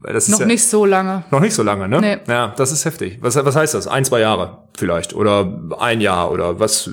Weil 0.00 0.14
das 0.14 0.28
Noch 0.28 0.38
ist 0.38 0.40
ja, 0.40 0.46
nicht 0.46 0.66
so 0.66 0.84
lange. 0.84 1.24
Noch 1.30 1.40
nicht 1.40 1.54
so 1.54 1.62
lange, 1.62 1.88
ne? 1.88 2.00
Nee. 2.00 2.18
Ja, 2.26 2.54
das 2.56 2.72
ist 2.72 2.84
heftig. 2.84 3.18
Was, 3.20 3.36
was 3.36 3.54
heißt 3.54 3.74
das? 3.74 3.86
Ein, 3.86 4.04
zwei 4.04 4.20
Jahre 4.20 4.58
vielleicht 4.76 5.14
oder 5.14 5.46
ein 5.78 6.00
Jahr 6.00 6.32
oder 6.32 6.58
was? 6.58 6.90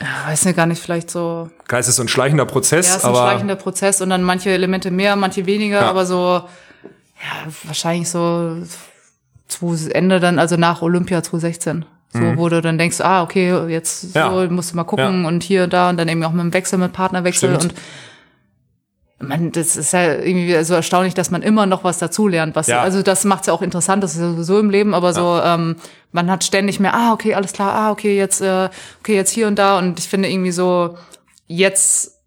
Ja, 0.00 0.30
weiß 0.30 0.46
nicht 0.46 0.56
gar 0.56 0.64
nicht, 0.66 0.80
vielleicht 0.82 1.10
so. 1.10 1.50
Klar, 1.68 1.80
es 1.80 1.88
ist 1.88 1.96
so 1.96 2.02
ein 2.02 2.08
schleichender 2.08 2.46
Prozess, 2.46 2.86
Ja, 2.88 2.92
es 2.92 2.98
ist 3.02 3.04
ein 3.04 3.14
schleichender 3.14 3.56
Prozess 3.56 4.00
und 4.00 4.08
dann 4.08 4.22
manche 4.22 4.50
Elemente 4.50 4.90
mehr, 4.90 5.16
manche 5.16 5.44
weniger, 5.44 5.80
Ja. 5.82 5.90
aber 5.90 6.06
so, 6.06 6.16
ja, 6.16 7.52
wahrscheinlich 7.64 8.08
so 8.08 8.56
Ende 9.92 10.20
dann, 10.20 10.38
also 10.38 10.56
nach 10.56 10.82
Olympia 10.82 11.22
2016. 11.22 11.84
So, 12.12 12.18
wo 12.36 12.48
du 12.48 12.60
dann 12.60 12.76
denkst, 12.76 13.00
ah, 13.02 13.22
okay, 13.22 13.52
jetzt 13.68 14.02
Mhm. 14.04 14.10
Ja. 14.14 14.30
so, 14.32 14.50
musst 14.52 14.72
du 14.72 14.76
mal 14.76 14.82
gucken 14.84 15.22
Ja. 15.22 15.28
und 15.28 15.44
hier 15.44 15.62
und 15.64 15.72
da 15.72 15.90
und 15.90 15.96
dann 15.96 16.08
eben 16.08 16.24
auch 16.24 16.32
mit 16.32 16.40
dem 16.40 16.52
Wechsel, 16.52 16.76
mit 16.78 16.92
Partnerwechsel 16.92 17.54
Stimmt. 17.54 17.72
und 19.20 19.28
man, 19.28 19.52
das 19.52 19.76
ist 19.76 19.92
ja 19.92 20.14
irgendwie 20.14 20.64
so 20.64 20.74
erstaunlich, 20.74 21.14
dass 21.14 21.30
man 21.30 21.42
immer 21.42 21.66
noch 21.66 21.84
was 21.84 21.98
dazulernt. 21.98 22.56
Was, 22.56 22.66
Ja. 22.68 22.80
Also 22.80 23.02
das 23.02 23.24
macht's 23.24 23.46
ja 23.46 23.52
auch 23.52 23.62
interessant, 23.62 24.02
das 24.02 24.14
ist 24.14 24.20
ja 24.22 24.30
sowieso 24.30 24.58
im 24.58 24.70
Leben, 24.70 24.92
aber 24.94 25.12
so, 25.12 25.40
ähm, 25.44 25.76
man 26.10 26.30
hat 26.30 26.42
ständig 26.42 26.80
mehr, 26.80 26.94
ah, 26.94 27.12
okay, 27.12 27.34
alles 27.34 27.52
klar, 27.52 27.72
ah, 27.74 27.90
okay, 27.90 28.16
jetzt, 28.16 28.40
äh, 28.40 28.70
okay, 29.00 29.14
jetzt 29.14 29.30
hier 29.30 29.46
und 29.46 29.56
da. 29.58 29.78
Und 29.78 29.98
ich 29.98 30.08
finde 30.08 30.28
irgendwie 30.30 30.52
so, 30.52 30.96
jetzt 31.46 32.19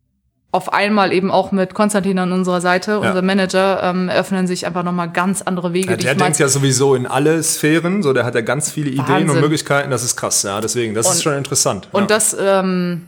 auf 0.53 0.71
einmal 0.71 1.11
eben 1.11 1.31
auch 1.31 1.51
mit 1.51 1.73
Konstantin 1.73 2.19
an 2.19 2.31
unserer 2.31 2.61
Seite, 2.61 2.99
unser 2.99 3.21
Manager, 3.23 3.81
ähm, 3.83 4.09
öffnen 4.09 4.45
sich 4.47 4.65
einfach 4.67 4.83
nochmal 4.83 5.09
ganz 5.09 5.41
andere 5.41 5.73
Wege. 5.73 5.89
ja, 5.91 5.97
der 5.97 6.15
denkt 6.15 6.37
ja 6.39 6.47
sowieso 6.47 6.93
in 6.95 7.07
alle 7.07 7.41
Sphären, 7.43 8.03
so 8.03 8.13
der 8.13 8.23
hat 8.23 8.35
ja 8.35 8.41
ganz 8.41 8.71
viele 8.71 8.91
Ideen 8.91 9.01
und 9.01 9.09
Wahnsinn. 9.29 9.41
Möglichkeiten, 9.41 9.89
das 9.89 10.03
ist 10.03 10.15
krass, 10.15 10.43
ja, 10.43 10.61
deswegen, 10.61 10.93
das 10.93 11.07
ist 11.07 11.15
Und- 11.15 11.21
schon 11.23 11.33
interessant. 11.33 11.89
und 11.91 12.01
ja. 12.03 12.07
das, 12.07 12.37
ähm, 12.39 13.01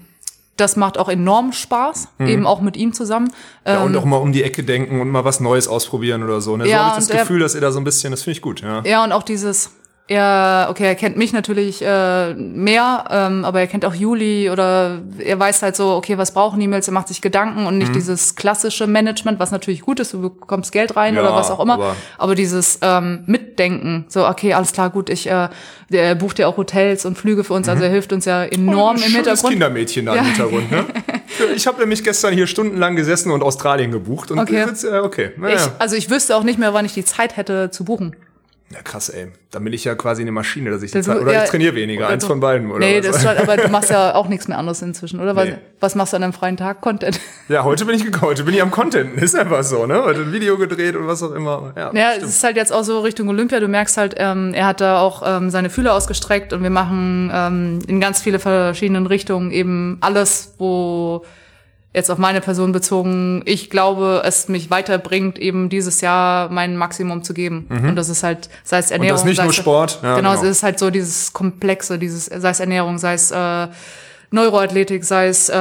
das 0.58 0.76
macht 0.76 0.98
auch 0.98 1.08
enorm 1.08 1.52
Spaß, 1.54 2.08
eben 2.20 2.48
auch 2.48 2.62
mit 2.62 2.78
ihm 2.78 2.94
zusammen. 2.94 3.26
Mhm. 3.28 3.72
ja, 3.72 3.84
und 3.84 3.94
Ähm, 3.94 4.00
auch 4.00 4.06
mal 4.06 4.18
um 4.18 4.32
die 4.32 4.42
Ecke 4.42 4.64
denken 4.64 5.00
und 5.00 5.10
mal 5.12 5.24
was 5.26 5.40
Neues 5.40 5.68
ausprobieren 5.68 6.24
oder 6.24 6.42
so. 6.42 6.58
Ne? 6.58 6.64
So 6.64 6.70
Ja, 6.72 6.78
habe 6.86 6.90
ich 7.00 7.06
das 7.08 7.10
er- 7.10 7.20
Gefühl, 7.22 7.42
dass 7.42 7.54
ihr 7.56 7.62
da 7.62 7.72
so 7.72 7.80
ein 7.80 7.84
bisschen, 7.84 8.10
das 8.12 8.24
finde 8.24 8.38
ich 8.38 8.42
gut, 8.42 8.62
ja. 8.62 8.82
Ja, 8.86 9.04
und 9.04 9.12
auch 9.12 9.24
dieses, 9.24 9.70
er, 10.08 10.68
okay, 10.70 10.84
er 10.86 10.94
kennt 10.96 11.18
mich 11.18 11.34
natürlich 11.34 11.82
äh, 11.82 12.34
mehr, 12.36 13.06
ähm, 13.10 13.44
aber 13.44 13.60
er 13.62 13.66
kennt 13.68 13.86
auch 13.86 13.96
Juli 13.96 14.52
oder 14.52 15.02
er 15.18 15.40
weiß 15.40 15.64
halt 15.64 15.76
so, 15.76 15.96
okay, 15.96 16.18
was 16.20 16.32
brauchen 16.32 16.60
die 16.60 16.68
Mails, 16.68 16.88
er 16.88 16.94
macht 16.94 17.08
sich 17.08 17.22
Gedanken 17.22 17.66
und 17.66 17.74
Mhm. 17.74 17.80
nicht 17.80 17.96
dieses 17.96 18.36
klassische 18.36 18.86
Management, 18.86 19.40
was 19.40 19.50
natürlich 19.50 19.82
gut 19.82 20.00
ist, 20.00 20.14
du 20.14 20.22
bekommst 20.22 20.72
Geld 20.72 20.96
rein 20.96 21.16
Ja, 21.16 21.22
oder 21.22 21.34
was 21.34 21.50
auch 21.50 21.60
immer, 21.60 21.74
aber- 21.74 21.96
aber, 22.20 22.36
dieses 22.36 22.78
ähm, 22.84 23.24
Mitdenken, 23.26 24.06
so, 24.08 24.28
okay, 24.28 24.54
alles 24.54 24.74
klar, 24.74 24.92
gut, 24.92 25.10
ich, 25.10 25.28
äh, 25.28 25.50
der 25.90 26.14
bucht 26.14 26.38
ja 26.38 26.48
auch 26.48 26.58
Hotels 26.58 27.06
und 27.06 27.18
Flüge 27.18 27.44
für 27.44 27.54
uns, 27.54 27.68
also 27.68 27.84
er 27.84 27.90
hilft 27.90 28.14
uns 28.14 28.26
ja 28.26 28.44
enorm 28.44 28.98
Ein 28.98 29.04
im 29.04 29.12
Hintergrund. 29.16 29.54
Kindermädchen 29.54 30.06
da 30.06 30.12
im 30.14 30.18
Ja. 30.18 30.24
Hintergrund, 30.26 30.72
ne? 30.72 30.86
Ich 31.56 31.68
habe 31.68 31.80
nämlich 31.82 32.04
gestern 32.04 32.34
hier 32.34 32.48
stundenlang 32.48 32.96
gesessen 32.96 33.32
und 33.32 33.42
Australien 33.44 33.92
gebucht 33.92 34.32
und 34.32 34.40
Okay. 34.40 34.64
jetzt, 34.68 34.86
äh, 34.86 35.00
okay. 35.00 35.32
Naja. 35.36 35.56
Ich, 35.56 35.62
also 35.80 35.96
ich 35.98 36.10
wüsste 36.10 36.36
auch 36.38 36.44
nicht 36.44 36.60
mehr, 36.60 36.74
wann 36.74 36.86
ich 36.86 36.94
die 36.94 37.04
Zeit 37.04 37.36
hätte 37.38 37.72
zu 37.72 37.84
buchen. 37.84 38.16
Ja, 38.74 38.82
krass, 38.82 39.10
ey. 39.10 39.28
Dann 39.52 39.64
bin 39.64 39.74
ich 39.74 39.84
ja 39.84 39.94
quasi 39.94 40.24
eine 40.24 40.32
Maschine, 40.32 40.72
dass 40.72 40.82
ich 40.82 40.90
die 40.92 40.98
Das- 40.98 41.06
Zeit, 41.06 41.22
oder 41.22 41.32
ja, 41.32 41.44
ich 41.44 41.50
trainiere 41.52 41.76
weniger, 41.76 42.08
eins 42.08 42.24
du- 42.24 42.30
von 42.30 42.40
beiden, 42.40 42.72
oder 42.72 42.80
Nee, 42.80 42.98
was? 42.98 43.06
das 43.08 43.16
ist 43.18 43.22
schon, 43.22 43.38
aber 43.38 43.58
du 43.58 43.70
machst 43.70 43.92
ja 43.92 44.16
auch 44.16 44.28
nichts 44.28 44.48
mehr 44.48 44.58
anderes 44.58 44.82
inzwischen, 44.82 45.20
oder? 45.20 45.36
Was, 45.36 45.46
Nee. 45.50 45.58
was 45.80 45.94
machst 45.94 46.14
du 46.14 46.18
an 46.18 46.24
einem 46.24 46.34
freien 46.34 46.58
Tag? 46.58 46.82
Content. 46.82 47.20
Ja, 47.48 47.64
heute 47.64 47.86
bin 47.86 47.96
ich 47.96 48.04
gekommen, 48.04 48.32
heute 48.32 48.44
bin 48.44 48.56
ich 48.56 48.62
am 48.64 48.72
Content. 48.72 49.16
Ist 49.22 49.36
einfach 49.36 49.62
so, 49.64 49.86
ne? 49.86 50.02
Heute 50.04 50.22
ein 50.22 50.34
Video 50.34 50.58
gedreht 50.58 50.96
und 50.96 51.06
was 51.06 51.22
auch 51.22 51.32
immer. 51.34 51.74
Ja, 51.78 51.92
Ja, 51.94 52.14
es 52.18 52.24
ist 52.24 52.44
halt 52.44 52.56
jetzt 52.58 52.74
auch 52.74 52.84
so 52.84 53.02
Richtung 53.02 53.30
Olympia. 53.30 53.60
Du 53.60 53.68
merkst 53.68 53.98
halt, 53.98 54.16
ähm, 54.18 54.52
er 54.56 54.66
hat 54.66 54.82
da 54.82 55.00
auch 55.00 55.22
ähm, 55.24 55.52
seine 55.52 55.70
Fühler 55.70 55.94
ausgestreckt 55.94 56.52
und 56.52 56.64
wir 56.64 56.72
machen 56.72 57.30
ähm, 57.32 57.80
in 57.88 58.02
ganz 58.02 58.20
viele 58.20 58.40
verschiedenen 58.40 59.06
Richtungen 59.06 59.52
eben 59.52 60.00
alles, 60.02 60.56
wo 60.58 61.24
jetzt 61.96 62.12
auf 62.12 62.18
meine 62.18 62.42
Person 62.42 62.74
bezogen, 62.74 63.42
ich 63.46 63.70
glaube, 63.70 64.22
es 64.26 64.50
mich 64.50 64.70
weiterbringt, 64.70 65.40
eben 65.40 65.70
dieses 65.70 66.02
Jahr 66.02 66.50
mein 66.50 66.76
Maximum 66.76 67.24
zu 67.24 67.34
geben. 67.34 67.68
Und 67.70 67.96
das 67.96 68.10
ist 68.10 68.22
halt, 68.22 68.50
sei 68.64 68.80
es 68.80 68.92
Ernährung. 68.92 69.22
Mhm. 69.22 69.28
nicht 69.28 69.38
sei 69.38 69.44
nur 69.44 69.52
es, 69.52 69.56
Sport. 69.56 70.00
Ja, 70.04 70.18
genau, 70.18 70.32
genau. 70.32 70.44
es 70.44 70.58
ist 70.58 70.64
halt 70.64 70.78
so 70.78 70.90
dieses 70.90 71.32
Komplexe, 71.32 71.98
dieses, 71.98 72.26
sei 72.26 72.50
es 72.50 72.60
Ernährung, 72.60 72.98
sei 72.98 73.14
es 73.14 73.32
äh, 73.32 73.68
Neuroathletik, 74.36 75.04
sei 75.04 75.28
es 75.28 75.50
äh, 75.50 75.54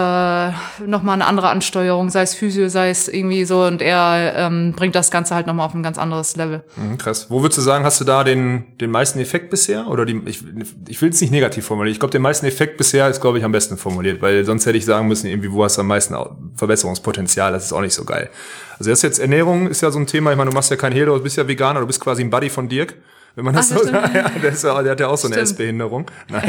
nochmal 0.87 1.15
eine 1.15 1.27
andere 1.27 1.49
Ansteuerung, 1.49 2.11
sei 2.11 2.23
es 2.23 2.35
Physio, 2.35 2.69
sei 2.69 2.91
es 2.91 3.09
irgendwie 3.09 3.45
so. 3.45 3.65
Und 3.65 3.81
er 3.81 4.35
ähm, 4.37 4.75
bringt 4.77 4.95
das 4.95 5.11
Ganze 5.11 5.35
halt 5.35 5.47
nochmal 5.47 5.67
auf 5.67 5.75
ein 5.75 5.83
ganz 5.83 5.97
anderes 5.97 6.37
Level. 6.37 6.63
Mhm, 6.77 6.99
krass. 6.99 7.31
Wo 7.31 7.41
würdest 7.41 7.59
du 7.59 7.63
sagen, 7.63 7.85
hast 7.85 8.01
du 8.01 8.05
da 8.05 8.25
den, 8.25 8.77
den 8.81 8.91
meisten 8.91 9.19
Effekt 9.21 9.49
bisher? 9.49 9.87
Oder 9.87 10.05
die, 10.05 10.21
ich, 10.27 10.43
ich 10.89 11.01
will 11.01 11.09
es 11.09 11.21
nicht 11.21 11.31
negativ 11.31 11.65
formulieren. 11.65 11.93
Ich 11.93 12.01
glaube, 12.01 12.13
den 12.13 12.23
meisten 12.23 12.45
Effekt 12.45 12.77
bisher 12.77 13.09
ist, 13.09 13.21
glaube 13.21 13.39
ich, 13.39 13.45
am 13.45 13.53
besten 13.53 13.79
formuliert, 13.79 14.21
weil 14.21 14.45
sonst 14.45 14.67
hätte 14.67 14.77
ich 14.77 14.85
sagen 14.85 15.09
müssen, 15.09 15.29
irgendwie, 15.29 15.53
wo 15.53 15.65
hast 15.65 15.77
du 15.77 15.81
am 15.81 15.87
meisten 15.87 16.15
Verbesserungspotenzial? 16.57 17.53
Das 17.53 17.65
ist 17.65 17.73
auch 17.73 17.81
nicht 17.81 17.95
so 17.95 18.05
geil. 18.05 18.29
Also 18.79 18.91
das 18.91 19.03
jetzt 19.03 19.21
Ernährung 19.21 19.69
ist 19.69 19.81
ja 19.81 19.91
so 19.91 19.99
ein 19.99 20.07
Thema. 20.07 20.33
Ich 20.33 20.37
meine, 20.37 20.51
du 20.51 20.55
machst 20.55 20.71
ja 20.71 20.77
kein 20.77 20.93
Hehl, 20.93 21.07
du 21.07 21.23
bist 21.23 21.37
ja 21.37 21.47
Veganer, 21.47 21.81
du 21.81 21.87
bist 21.87 22.01
quasi 22.01 22.23
ein 22.23 22.31
Buddy 22.31 22.51
von 22.51 22.69
Dirk. 22.69 22.95
Wenn 23.37 23.45
man 23.47 23.55
das 23.55 23.73
Ach, 23.73 23.79
so 23.79 23.85
sagt, 23.85 24.15
ja, 24.15 24.29
der, 24.29 24.53
ist 24.53 24.63
ja, 24.63 24.81
der 24.83 24.93
hat 24.93 25.01
ja 25.01 25.09
auch 25.09 25.17
so 25.17 25.27
eine. 25.27 25.37
Essbehinderung. 25.39 26.07
Nein. 26.31 26.43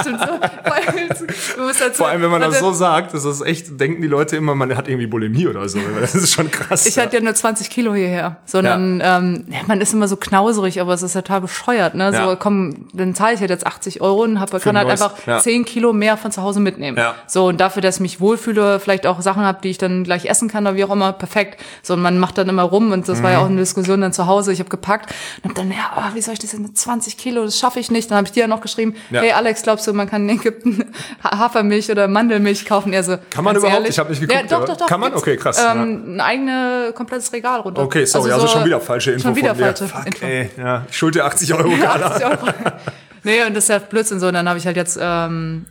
Stimmt 0.00 0.20
so. 0.20 0.26
Musst 1.62 1.80
dazu- 1.80 1.94
Vor 1.98 2.08
allem, 2.08 2.22
wenn 2.22 2.30
man 2.30 2.40
das 2.40 2.58
so 2.58 2.72
sagt, 2.72 3.14
das 3.14 3.24
ist 3.24 3.40
echt, 3.42 3.78
denken 3.80 4.02
die 4.02 4.08
Leute 4.08 4.36
immer, 4.36 4.54
man 4.54 4.76
hat 4.76 4.88
irgendwie 4.88 5.06
Bulimie 5.06 5.46
oder 5.46 5.68
so. 5.68 5.78
Das 6.00 6.14
ist 6.14 6.32
schon 6.34 6.50
krass. 6.50 6.86
Ich 6.86 6.98
hatte 6.98 7.16
ja 7.16 7.22
nur 7.22 7.34
20 7.34 7.70
Kilo 7.70 7.94
hierher, 7.94 8.36
sondern 8.46 9.00
ähm, 9.04 9.44
ja, 9.48 9.58
man 9.66 9.80
ist 9.80 9.92
immer 9.94 10.08
so 10.08 10.16
knauserig, 10.16 10.80
aber 10.80 10.92
es 10.94 11.02
ist 11.02 11.12
total 11.12 11.40
bescheuert. 11.40 11.94
Ne? 11.94 12.10
Ja. 12.12 12.30
So, 12.30 12.36
komm, 12.36 12.88
dann 12.92 13.14
zahle 13.14 13.34
ich 13.34 13.40
halt 13.40 13.50
jetzt 13.50 13.66
80 13.66 14.00
Euro 14.00 14.22
und 14.22 14.40
hab, 14.40 14.50
kann 14.60 14.76
halt 14.76 14.88
einfach 14.88 15.14
ja. 15.26 15.38
10 15.38 15.64
Kilo 15.64 15.92
mehr 15.92 16.16
von 16.16 16.32
zu 16.32 16.42
Hause 16.42 16.60
mitnehmen. 16.60 16.96
Ja. 16.96 17.14
So, 17.26 17.46
und 17.46 17.60
dafür, 17.60 17.82
dass 17.82 17.96
ich 17.96 18.00
mich 18.00 18.20
wohlfühle, 18.20 18.80
vielleicht 18.80 19.06
auch 19.06 19.20
Sachen 19.20 19.42
habe, 19.44 19.58
die 19.62 19.70
ich 19.70 19.78
dann 19.78 20.04
gleich 20.04 20.26
essen 20.26 20.48
kann 20.48 20.66
oder 20.66 20.76
wie 20.76 20.84
auch 20.84 20.90
immer, 20.90 21.12
perfekt. 21.12 21.60
So, 21.82 21.94
und 21.94 22.02
man 22.02 22.18
macht 22.18 22.38
dann 22.38 22.48
immer 22.48 22.62
rum 22.64 22.92
und 22.92 23.08
das 23.08 23.22
war 23.22 23.30
ja 23.30 23.38
Mhm. 23.38 23.44
auch 23.44 23.48
eine 23.50 23.56
Diskussion 23.60 24.00
dann 24.00 24.12
zu 24.12 24.26
Hause. 24.26 24.52
Ich 24.52 24.58
habe 24.60 24.70
gepackt 24.70 25.12
und 25.42 25.50
hab 25.50 25.56
dann, 25.56 25.70
ja, 25.70 25.92
oh, 25.96 26.14
wie 26.14 26.20
soll 26.24 26.34
ich 26.34 26.40
das 26.40 26.52
mit 26.54 26.76
20 26.76 27.16
Kilo, 27.16 27.44
das 27.44 27.58
schaffe 27.58 27.80
ich 27.80 27.90
nicht. 27.90 28.10
Dann 28.10 28.16
habe 28.18 28.26
ich 28.26 28.32
dir 28.32 28.40
ja 28.40 28.46
noch 28.46 28.60
geschrieben, 28.60 28.94
Ja. 29.10 29.20
hey 29.20 29.32
Alex, 29.32 29.62
glaubst 29.62 29.86
du, 29.86 29.92
man 29.92 30.08
kann 30.08 30.28
in 30.28 30.36
Ägypten 30.38 30.84
Ha- 31.22 31.38
Hafermilch 31.38 31.90
oder 31.90 32.08
Mandelmilch 32.08 32.64
kaufen? 32.66 32.92
Er 32.92 33.02
so, 33.02 33.16
Kann 33.30 33.44
man 33.44 33.56
überhaupt? 33.56 33.74
ehrlich? 33.74 33.90
Ich 33.90 33.98
hab 33.98 34.08
nicht 34.10 34.20
geguckt, 34.20 34.40
Ja, 34.50 34.58
doch, 34.58 34.64
doch, 34.66 34.76
doch. 34.76 34.86
Kann 34.86 35.00
man? 35.00 35.14
Okay, 35.14 35.36
krass, 35.36 35.58
Ähm, 35.58 36.16
ein 36.16 36.20
eigenes 36.20 36.94
komplettes 36.94 37.32
Regal 37.32 37.60
runter. 37.60 37.82
Okay, 37.82 38.04
sorry, 38.04 38.30
also, 38.32 38.46
schon 38.48 38.64
wieder 38.64 38.80
falsche 38.80 39.12
Info 39.12 39.28
Schon 39.28 39.36
wieder 39.36 39.54
falsche 39.54 39.86
Fuck, 39.88 40.06
Info. 40.06 40.24
ey, 40.26 40.50
ja, 40.56 40.84
ich 40.90 40.96
schulde 40.96 41.18
dir 41.20 41.24
80 41.26 41.54
Euro 41.54 41.68
Ja, 41.70 41.76
gerade. 41.96 42.04
80 42.06 42.24
Euro. 42.26 42.46
nee, 43.22 43.42
und 43.44 43.54
das 43.54 43.64
ist 43.64 43.68
ja 43.68 43.78
Blödsinn 43.78 44.20
so. 44.20 44.28
Und 44.28 44.34
dann 44.34 44.48
habe 44.48 44.58
ich 44.58 44.66
halt 44.66 44.76
jetzt 44.76 44.98
ähm, 45.00 45.66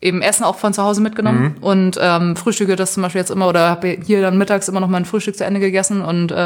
eben 0.00 0.20
Essen 0.22 0.44
auch 0.44 0.56
von 0.56 0.74
zu 0.74 0.82
Hause 0.82 1.00
mitgenommen 1.00 1.54
Mhm. 1.56 1.62
und 1.62 1.98
ähm, 2.00 2.36
frühstücke 2.36 2.76
das 2.76 2.92
zum 2.94 3.02
Beispiel 3.02 3.20
jetzt 3.20 3.30
immer 3.30 3.48
oder 3.48 3.70
habe 3.70 3.96
hier 4.04 4.20
dann 4.20 4.36
mittags 4.36 4.68
immer 4.68 4.80
noch 4.80 4.88
mein 4.88 5.04
Frühstück 5.06 5.36
zu 5.36 5.44
Ende 5.44 5.60
gegessen. 5.60 6.02
Und 6.02 6.30
äh, 6.30 6.36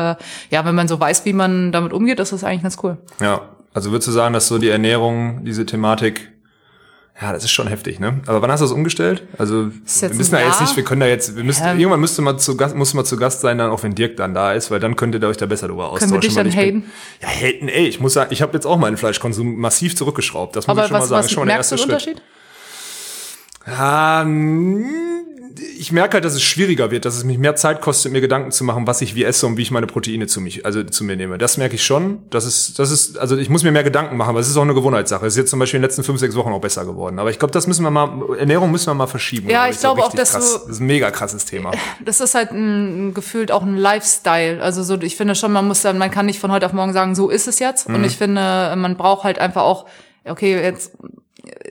ja, 0.51 0.65
wenn 0.65 0.75
man 0.75 0.87
so 0.89 1.01
weiß, 1.01 1.25
wie 1.25 1.33
man 1.33 1.73
damit 1.73 1.93
umgeht, 1.93 2.21
ist 2.21 2.33
das 2.33 2.45
eigentlich 2.45 2.63
ganz 2.63 2.77
cool. 2.83 2.99
Ja, 3.21 3.41
also 3.75 3.91
würdest 3.91 4.09
du 4.09 4.13
sagen, 4.13 4.33
dass 4.33 4.47
so 4.49 4.59
die 4.59 4.69
Ernährung, 4.69 5.45
diese 5.45 5.67
Thematik, 5.67 6.31
ja, 7.21 7.33
das 7.33 7.43
ist 7.43 7.51
schon 7.51 7.67
heftig, 7.67 7.99
ne? 7.99 8.21
Aber 8.27 8.43
wann 8.43 8.53
hast 8.53 8.61
du 8.61 8.65
das 8.67 8.71
umgestellt? 8.73 9.25
Also 9.39 9.73
wir 9.73 10.09
müssen 10.15 10.35
ein 10.37 10.43
ja 10.43 10.47
jetzt 10.49 10.61
nicht, 10.61 10.77
wir 10.77 10.85
können 10.85 11.01
da 11.01 11.07
jetzt, 11.09 11.35
wir 11.35 11.43
müssen, 11.43 11.67
Ähm. 11.67 11.79
irgendwann 11.81 11.99
müsste 12.01 12.23
mal 12.23 12.37
zu 12.39 12.57
Gast, 12.57 12.77
muss 12.77 12.95
mal 12.95 13.05
zu 13.05 13.17
Gast 13.17 13.41
sein, 13.41 13.59
dann 13.59 13.71
auch 13.73 13.83
wenn 13.83 13.97
Dirk 13.97 14.17
dann 14.19 14.35
da 14.35 14.53
ist, 14.53 14.71
weil 14.71 14.79
dann 14.79 14.95
könntet 14.95 15.25
ihr 15.25 15.29
euch 15.29 15.37
da 15.37 15.47
besser 15.47 15.67
drüber 15.67 15.87
austauschen. 15.91 16.11
Können 16.13 16.23
wir 16.23 16.29
dich 16.29 16.37
dann 16.37 16.47
ich 16.47 16.55
bin- 16.55 16.83
haten? 16.85 16.93
Ja, 17.23 17.29
haten, 17.29 17.69
ey, 17.69 17.89
ich 17.89 17.99
muss 17.99 18.13
sagen, 18.13 18.29
ich 18.33 18.41
habe 18.41 18.53
jetzt 18.53 18.67
auch 18.67 18.77
meinen 18.79 18.97
Fleischkonsum 18.97 19.57
massiv 19.59 19.97
zurückgeschraubt. 19.97 20.55
Das 20.55 20.69
muss 20.69 20.77
ich 20.77 20.79
Aber 20.79 20.87
schon 20.89 20.93
mal 20.93 21.01
was, 21.01 21.09
sagen. 21.09 21.19
was 21.19 21.27
ist 21.27 21.33
schon 21.33 21.41
mal 21.41 21.47
der 21.47 21.55
merkst 21.57 21.73
du 21.73 21.75
erste 21.75 21.89
den 21.89 21.99
Schritt. 22.01 22.09
Unterschied? 22.09 22.23
Ähm, 23.81 24.85
ich 25.77 25.91
merke 25.93 26.15
halt, 26.15 26.25
dass 26.25 26.35
es 26.35 26.43
schwieriger 26.43 26.91
wird, 26.91 27.05
dass 27.05 27.17
es 27.17 27.25
mich 27.25 27.39
mehr 27.39 27.57
Zeit 27.57 27.81
kostet, 27.81 28.13
mir 28.13 28.21
Gedanken 28.21 28.51
zu 28.53 28.63
machen, 28.65 28.87
was 28.87 29.01
ich 29.01 29.15
wie 29.15 29.25
esse 29.25 29.47
und 29.47 29.57
wie 29.57 29.63
ich 29.63 29.71
meine 29.71 29.87
Proteine 29.87 30.27
zu 30.27 30.41
mich, 30.41 30.65
also 30.65 30.83
zu 30.85 31.05
mir 31.05 31.17
nehme. 31.17 31.39
Das 31.39 31.57
merke 31.57 31.75
ich 31.77 31.83
schon. 31.85 32.21
Das 32.31 32.45
ist, 32.45 32.79
das 32.79 32.91
ist, 32.91 33.19
also 33.19 33.37
ich 33.37 33.49
muss 33.49 33.63
mir 33.65 33.73
mehr 33.73 33.83
Gedanken 33.85 34.17
machen, 34.17 34.31
aber 34.31 34.41
es 34.41 34.49
ist 34.49 34.57
auch 34.57 34.63
eine 34.63 34.75
Gewohnheitssache. 34.75 35.27
Es 35.27 35.35
ist 35.35 35.39
jetzt 35.39 35.51
zum 35.51 35.59
Beispiel 35.59 35.79
in 35.79 35.83
den 35.83 35.89
letzten 35.89 36.05
fünf, 36.05 36.21
sechs 36.21 36.35
Wochen 36.37 36.51
auch 36.53 36.61
besser 36.61 36.85
geworden. 36.85 37.19
Aber 37.19 37.31
ich 37.31 37.39
glaube, 37.39 37.53
das 37.53 37.67
müssen 37.67 37.83
wir 37.83 37.91
mal, 37.91 38.09
Ernährung 38.39 38.71
müssen 38.71 38.87
wir 38.87 38.95
mal 38.95 39.07
verschieben. 39.07 39.49
Ja, 39.51 39.69
ich 39.69 39.79
glaube 39.79 40.03
auch, 40.05 40.13
dass 40.13 40.33
krass. 40.33 40.53
du- 40.53 40.59
Das 40.61 40.69
ist 40.77 40.81
ein 40.81 40.87
mega 40.87 41.11
krasses 41.11 41.45
Thema. 41.45 41.73
das 42.05 42.21
ist 42.21 42.35
halt 42.35 42.51
ein, 42.53 43.15
gefühlt 43.15 43.51
auch 43.53 43.63
ein 43.63 43.77
Lifestyle. 43.77 44.63
Also 44.63 44.83
so, 44.83 45.01
ich 45.01 45.17
finde 45.17 45.35
schon, 45.35 45.53
man 45.53 45.67
muss 45.67 45.83
dann, 45.83 45.99
man 45.99 46.11
kann 46.11 46.27
nicht 46.27 46.39
von 46.41 46.53
heute 46.53 46.67
auf 46.67 46.73
morgen 46.73 46.93
sagen, 46.93 47.15
so 47.15 47.31
ist 47.31 47.49
es 47.49 47.59
jetzt. 47.59 47.89
Mhm. 47.89 47.97
Und 47.97 48.05
ich 48.05 48.17
finde, 48.17 48.75
man 48.77 48.97
braucht 48.97 49.25
halt 49.25 49.39
einfach 49.39 49.63
auch, 49.63 49.87
okay, 50.25 50.61
jetzt 50.63 50.93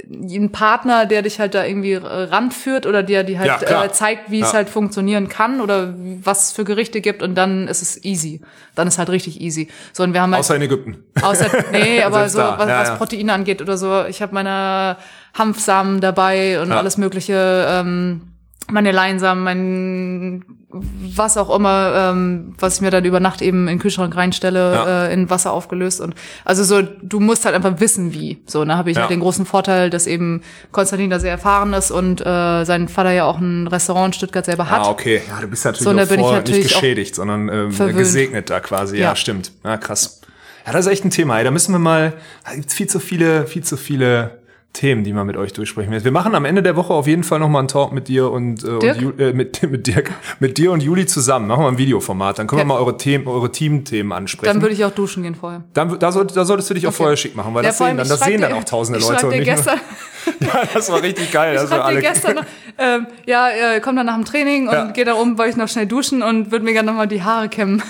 einen 0.09 0.51
Partner, 0.51 1.05
der 1.05 1.21
dich 1.21 1.39
halt 1.39 1.53
da 1.53 1.65
irgendwie 1.65 1.93
äh, 1.93 1.99
ranführt 2.05 2.85
oder 2.85 3.03
der 3.03 3.23
dir 3.23 3.39
halt 3.39 3.61
Ja, 3.69 3.83
äh, 3.85 3.91
zeigt, 3.91 4.31
wie 4.31 4.39
es 4.41 4.47
Ja. 4.51 4.57
halt 4.57 4.69
funktionieren 4.69 5.27
kann 5.29 5.61
oder 5.61 5.93
was 6.23 6.47
es 6.47 6.51
für 6.53 6.63
Gerichte 6.63 7.01
gibt 7.01 7.21
und 7.23 7.35
dann 7.35 7.67
ist 7.67 7.81
es 7.81 8.03
easy. 8.03 8.41
Dann 8.75 8.87
ist 8.87 8.97
halt 8.97 9.09
richtig 9.09 9.41
easy. 9.41 9.67
So 9.93 10.03
und 10.03 10.13
wir 10.13 10.21
haben 10.21 10.31
halt 10.33 10.39
Außer 10.41 10.55
in 10.55 10.61
Ägypten. 10.61 11.03
Außer, 11.21 11.47
nee, 11.71 12.01
aber 12.01 12.29
so, 12.29 12.39
was, 12.39 12.67
ja, 12.69 12.81
was. 12.81 12.97
Proteine 12.97 13.33
angeht 13.33 13.61
oder 13.61 13.77
so. 13.77 14.05
Ich 14.05 14.21
habe 14.21 14.33
meine 14.33 14.97
Hanfsamen 15.33 15.99
dabei 16.01 16.61
und 16.61 16.71
alles 16.71 16.97
mögliche, 16.97 17.65
ähm, 17.69 18.33
meine 18.69 18.91
Leinsamen, 18.91 19.43
mein 19.43 20.45
was 20.69 21.37
auch 21.37 21.55
immer, 21.55 22.11
ähm, 22.11 22.53
was 22.59 22.75
ich 22.75 22.81
mir 22.81 22.91
dann 22.91 23.05
über 23.05 23.19
Nacht 23.21 23.41
eben 23.41 23.61
in 23.61 23.75
den 23.75 23.79
Kühlschrank 23.79 24.15
reinstelle, 24.15 24.73
Ja. 24.73 25.05
äh, 25.05 25.13
in 25.13 25.29
Wasser 25.29 25.51
aufgelöst 25.53 26.01
und 26.01 26.13
also 26.43 26.63
so, 26.65 26.81
du 26.81 27.19
musst 27.21 27.45
halt 27.45 27.55
einfach 27.55 27.79
wissen, 27.79 28.13
wie. 28.13 28.41
So, 28.45 28.63
da 28.65 28.75
habe 28.77 28.91
ich 28.91 28.97
Ja. 28.97 29.03
halt 29.03 29.11
den 29.11 29.21
großen 29.21 29.45
Vorteil, 29.45 29.89
dass 29.89 30.05
eben 30.07 30.41
Konstantin 30.73 31.09
da 31.09 31.19
sehr 31.19 31.31
erfahren 31.31 31.73
ist 31.73 31.89
und 31.89 32.19
äh, 32.21 32.63
sein 32.65 32.89
Vater 32.89 33.11
ja 33.11 33.23
auch 33.23 33.39
ein 33.39 33.67
Restaurant 33.67 34.07
in 34.13 34.13
Stuttgart 34.17 34.45
selber 34.45 34.69
hat. 34.69 34.81
Ah, 34.81 34.89
okay. 34.89 35.21
Ja, 35.29 35.39
du 35.39 35.47
bist 35.47 35.63
natürlich 35.63 35.83
So, 35.83 35.91
auch 35.91 36.19
vor, 36.19 36.31
natürlich 36.33 36.63
nicht 36.65 36.73
geschädigt, 36.73 37.15
sondern 37.15 37.47
ähm, 37.49 37.71
verwöhnt. 37.71 37.97
gesegnet 37.97 38.49
da 38.49 38.59
quasi. 38.59 38.97
Ja, 38.97 39.03
Ja. 39.03 39.15
stimmt. 39.15 39.53
Ja, 39.63 39.77
krass. 39.77 40.21
Ja, 40.65 40.73
das 40.73 40.85
ist 40.85 40.91
echt 40.91 41.05
ein 41.05 41.11
Thema. 41.11 41.37
Ey. 41.37 41.45
Da 41.45 41.51
müssen 41.51 41.71
wir 41.71 41.79
mal, 41.79 42.13
da 42.45 42.53
gibt's 42.55 42.73
viel 42.73 42.87
zu 42.87 42.99
viele, 42.99 43.47
viel 43.47 43.63
zu 43.63 43.77
viele 43.77 44.39
Themen, 44.77 45.03
die 45.03 45.11
man 45.13 45.25
mit 45.25 45.37
euch 45.37 45.53
durchsprechen 45.53 45.91
will. 45.91 46.03
Wir 46.03 46.11
machen 46.11 46.35
am 46.35 46.45
Ende 46.45 46.61
der 46.61 46.75
Woche 46.75 46.93
auf 46.93 47.07
jeden 47.07 47.23
Fall 47.23 47.39
noch 47.39 47.49
mal 47.49 47.59
einen 47.59 47.67
Talk 47.67 47.91
mit 47.93 48.07
dir 48.07 48.29
und, 48.31 48.63
äh, 48.63 48.67
und? 48.67 48.83
Ju, 49.01 49.11
äh, 49.17 49.33
mit, 49.33 49.61
mit 49.71 49.87
Dirk, 49.87 50.11
mit 50.39 50.57
dir 50.57 50.71
und 50.71 50.83
Juli 50.83 51.05
zusammen. 51.07 51.47
Machen 51.47 51.63
wir 51.63 51.67
ein 51.69 51.77
Videoformat. 51.77 52.37
Dann 52.39 52.47
können 52.47 52.59
wir 52.59 52.63
Ja. 52.63 52.67
mal 52.67 52.77
eure 52.79 52.95
Themen, 52.97 53.27
eure 53.27 53.51
Teamthemen 53.51 54.11
ansprechen. 54.11 54.53
Dann 54.53 54.61
würde 54.61 54.73
ich 54.75 54.85
auch 54.85 54.91
duschen 54.91 55.23
gehen 55.23 55.35
vorher. 55.35 55.63
dann, 55.73 55.97
da, 55.99 56.11
soll, 56.11 56.27
da 56.27 56.45
solltest 56.45 56.69
du 56.69 56.73
dich 56.75 56.85
auch 56.87 56.93
vorher 56.93 57.17
schick 57.17 57.35
machen, 57.35 57.53
weil 57.53 57.63
Ja, 57.63 57.69
das 57.69 57.77
sehen 57.79 57.97
dann, 57.97 58.07
das 58.07 58.19
sehen 58.19 58.39
dann 58.41 58.51
dir- 58.51 58.57
auch 58.57 58.63
tausende 58.63 58.99
Leute. 58.99 59.25
und 59.25 59.31
nicht 59.33 59.45
gestern, 59.45 59.79
ja, 60.41 60.61
das 60.73 60.91
war 60.91 61.01
richtig 61.01 61.31
geil. 61.31 61.55
ich 61.55 61.61
Das 61.61 61.71
war 61.71 61.85
alle, 61.85 61.99
gestern 62.01 62.35
noch, 62.35 62.45
ähm, 62.77 63.07
ja, 63.25 63.49
äh, 63.49 63.79
komm 63.81 63.95
dann 63.95 64.05
nach 64.05 64.15
dem 64.15 64.25
Training 64.25 64.67
und 64.67 64.73
Ja. 64.73 64.91
geh 64.91 65.03
da 65.03 65.15
oben, 65.15 65.37
weil 65.37 65.49
ich 65.49 65.55
noch 65.57 65.67
schnell 65.67 65.87
duschen 65.87 66.21
und 66.21 66.51
würde 66.51 66.63
mir 66.63 66.73
gerne 66.73 66.87
nochmal 66.91 67.07
die 67.07 67.23
Haare 67.23 67.49
kämmen. 67.49 67.81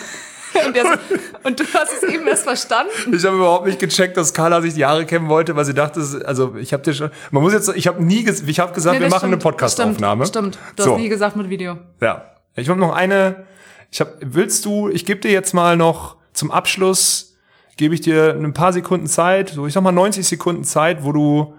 Und, 0.65 0.75
so, 0.75 1.17
und 1.43 1.59
du 1.59 1.63
hast 1.73 1.91
es 2.01 2.03
eben 2.03 2.27
erst 2.27 2.43
verstanden. 2.43 3.13
Ich 3.13 3.25
habe 3.25 3.35
überhaupt 3.37 3.65
nicht 3.67 3.79
gecheckt, 3.79 4.17
dass 4.17 4.33
Carla 4.33 4.61
sich 4.61 4.73
die 4.73 4.85
Haare 4.85 5.05
kämmen 5.05 5.29
wollte, 5.29 5.55
weil 5.55 5.65
sie 5.65 5.73
dachte, 5.73 5.99
also 6.25 6.55
ich 6.55 6.73
habe 6.73 6.83
dir 6.83 6.93
schon, 6.93 7.11
man 7.31 7.43
muss 7.43 7.53
jetzt, 7.53 7.69
ich 7.75 7.87
habe 7.87 8.03
nie, 8.03 8.27
ich 8.27 8.59
habe 8.59 8.73
gesagt, 8.73 8.95
Nee, 8.95 9.01
wir 9.01 9.09
das 9.09 9.15
machen 9.15 9.25
eine 9.27 9.33
stimmt, 9.33 9.43
Podcastaufnahme. 9.43 10.25
Stimmt, 10.25 10.55
stimmt. 10.55 10.77
Du 10.77 10.83
so, 10.83 10.93
hast 10.93 10.99
nie 10.99 11.09
gesagt 11.09 11.35
mit 11.35 11.49
Video. 11.49 11.77
ja. 12.01 12.25
Ich 12.59 12.69
habe 12.69 12.79
noch 12.79 12.95
eine, 12.95 13.45
ich 13.91 13.99
habe, 13.99 14.13
willst 14.19 14.65
du, 14.65 14.89
ich 14.89 15.05
gebe 15.05 15.19
dir 15.19 15.29
jetzt 15.29 15.53
mal 15.53 15.77
noch 15.77 16.15
zum 16.33 16.49
Abschluss, 16.49 17.37
gebe 17.77 17.93
ich 17.93 18.01
dir 18.01 18.33
ein 18.33 18.53
paar 18.53 18.73
Sekunden 18.73 19.05
Zeit, 19.05 19.49
so 19.49 19.67
ich 19.67 19.73
sag 19.73 19.83
mal 19.83 19.91
90 19.91 20.27
Sekunden 20.27 20.63
Zeit, 20.63 21.03
wo 21.03 21.11
du 21.11 21.53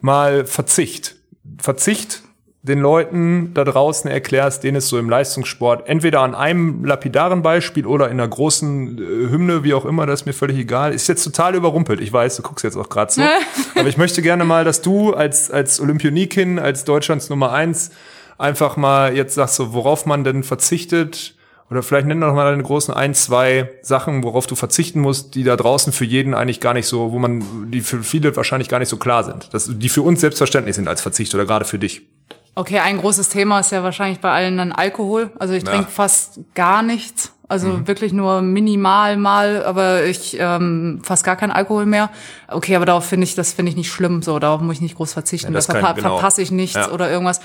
mal 0.00 0.46
Verzicht, 0.46 1.16
Verzicht 1.60 2.22
den 2.68 2.80
Leuten 2.80 3.52
da 3.54 3.64
draußen 3.64 4.10
erklärst, 4.10 4.62
denen 4.62 4.76
es 4.76 4.88
so 4.88 4.98
im 4.98 5.10
Leistungssport 5.10 5.88
entweder 5.88 6.20
an 6.20 6.34
einem 6.34 6.84
lapidaren 6.84 7.42
Beispiel 7.42 7.86
oder 7.86 8.06
in 8.06 8.20
einer 8.20 8.28
großen 8.28 8.98
äh, 8.98 9.30
Hymne, 9.30 9.64
wie 9.64 9.74
auch 9.74 9.84
immer, 9.84 10.06
das 10.06 10.20
ist 10.20 10.26
mir 10.26 10.32
völlig 10.32 10.58
egal. 10.58 10.92
Ist 10.92 11.08
jetzt 11.08 11.24
total 11.24 11.54
überrumpelt. 11.54 12.00
Ich 12.00 12.12
weiß, 12.12 12.36
du 12.36 12.42
guckst 12.42 12.64
jetzt 12.64 12.76
auch 12.76 12.88
gerade 12.88 13.12
so. 13.12 13.22
Aber 13.74 13.88
ich 13.88 13.96
möchte 13.96 14.22
gerne 14.22 14.44
mal, 14.44 14.64
dass 14.64 14.82
du 14.82 15.14
als, 15.14 15.50
als 15.50 15.80
Olympionikin, 15.80 16.58
als 16.58 16.84
Deutschlands 16.84 17.30
Nummer 17.30 17.52
eins, 17.52 17.90
einfach 18.36 18.76
mal 18.76 19.16
jetzt 19.16 19.34
sagst, 19.34 19.56
so, 19.56 19.72
worauf 19.72 20.06
man 20.06 20.24
denn 20.24 20.42
verzichtet. 20.44 21.34
Oder 21.70 21.82
vielleicht 21.82 22.06
nenn 22.06 22.20
doch 22.20 22.32
mal 22.32 22.50
deine 22.50 22.62
großen 22.62 22.94
ein, 22.94 23.14
zwei 23.14 23.70
Sachen, 23.82 24.22
worauf 24.22 24.46
du 24.46 24.54
verzichten 24.54 25.00
musst, 25.00 25.34
die 25.34 25.44
da 25.44 25.54
draußen 25.54 25.92
für 25.92 26.06
jeden 26.06 26.32
eigentlich 26.32 26.60
gar 26.60 26.72
nicht 26.72 26.86
so, 26.86 27.12
wo 27.12 27.18
man, 27.18 27.70
die 27.70 27.82
für 27.82 28.02
viele 28.02 28.34
wahrscheinlich 28.36 28.70
gar 28.70 28.78
nicht 28.78 28.88
so 28.88 28.96
klar 28.96 29.24
sind. 29.24 29.52
Das, 29.52 29.70
die 29.70 29.88
für 29.90 30.00
uns 30.00 30.20
selbstverständlich 30.20 30.76
sind 30.76 30.88
als 30.88 31.02
Verzicht 31.02 31.34
oder 31.34 31.44
gerade 31.44 31.66
für 31.66 31.78
dich. 31.78 32.06
Okay, 32.54 32.78
ein 32.80 32.98
großes 32.98 33.28
Thema 33.28 33.60
ist 33.60 33.70
ja 33.72 33.82
wahrscheinlich 33.82 34.20
bei 34.20 34.30
allen 34.32 34.56
dann 34.58 34.72
Alkohol. 34.72 35.30
Also 35.38 35.54
ich 35.54 35.64
Ja. 35.64 35.70
trinke 35.72 35.90
fast 35.90 36.40
gar 36.54 36.82
nichts. 36.82 37.32
Also 37.50 37.68
Mhm. 37.68 37.86
wirklich 37.88 38.12
nur 38.12 38.42
minimal 38.42 39.16
mal, 39.16 39.64
aber 39.64 40.04
ich 40.04 40.36
ähm, 40.38 41.00
fast 41.02 41.24
gar 41.24 41.36
keinen 41.36 41.50
Alkohol 41.52 41.86
mehr. 41.86 42.10
Okay, 42.48 42.76
aber 42.76 42.84
darauf 42.84 43.06
finde 43.06 43.24
ich, 43.24 43.34
das 43.34 43.52
finde 43.54 43.70
ich 43.70 43.76
nicht 43.76 43.90
schlimm. 43.90 44.20
So, 44.22 44.38
darauf 44.38 44.60
muss 44.60 44.74
ich 44.76 44.80
nicht 44.82 44.96
groß 44.96 45.12
verzichten. 45.14 45.52
Ja, 45.52 45.54
das 45.54 45.66
da 45.66 45.72
kann- 45.74 45.82
verpa 45.82 45.94
genau. 45.96 46.08
verpasse 46.18 46.42
ich 46.42 46.50
nichts 46.50 46.74
Ja. 46.76 46.90
oder 46.90 47.10
irgendwas. 47.10 47.40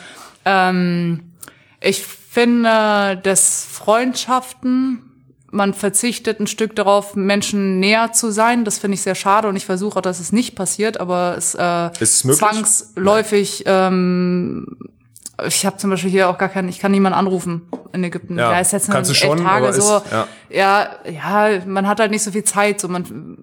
Ähm, 0.45 1.31
ich 1.79 2.03
finde, 2.03 3.17
dass 3.23 3.63
Freundschaften, 3.71 4.99
man 5.53 5.73
verzichtet 5.73 6.39
ein 6.39 6.47
Stück 6.47 6.75
darauf, 6.75 7.15
Menschen 7.15 7.79
näher 7.79 8.11
zu 8.11 8.31
sein. 8.31 8.65
Das 8.65 8.79
finde 8.79 8.95
ich 8.95 9.01
sehr 9.01 9.15
schade 9.15 9.47
und 9.47 9.55
ich 9.55 9.65
versuche 9.65 9.99
auch, 9.99 10.01
dass 10.01 10.19
es 10.19 10.31
nicht 10.31 10.55
passiert, 10.55 10.99
aber 10.99 11.35
es 11.37 11.55
äh, 11.55 11.89
Ist 11.99 12.25
es 12.25 12.37
zwangsläufig. 12.37 13.63
Ähm, 13.65 14.77
ich 15.47 15.65
habe 15.65 15.77
zum 15.77 15.89
Beispiel 15.89 16.09
hier 16.11 16.29
auch 16.29 16.37
gar 16.37 16.49
keinen, 16.49 16.69
ich 16.69 16.79
kann 16.79 16.91
niemanden 16.91 17.17
anrufen 17.17 17.61
in 17.93 18.03
Ägypten. 18.03 18.37
Ja, 18.37 18.51
Ja, 18.53 18.59
ist 18.59 18.71
jetzt 18.73 18.89
kannst 18.89 19.09
du 19.11 19.15
schon, 19.15 19.43
Tage 19.43 19.67
ist- 19.67 19.77
so. 19.85 20.01
ja. 20.11 20.27
ja, 20.49 20.87
ja, 21.09 21.59
man 21.65 21.87
hat 21.87 21.99
halt 21.99 22.11
nicht 22.11 22.23
so 22.23 22.31
viel 22.31 22.43
Zeit. 22.43 22.79
So 22.79 22.87
man, 22.87 23.37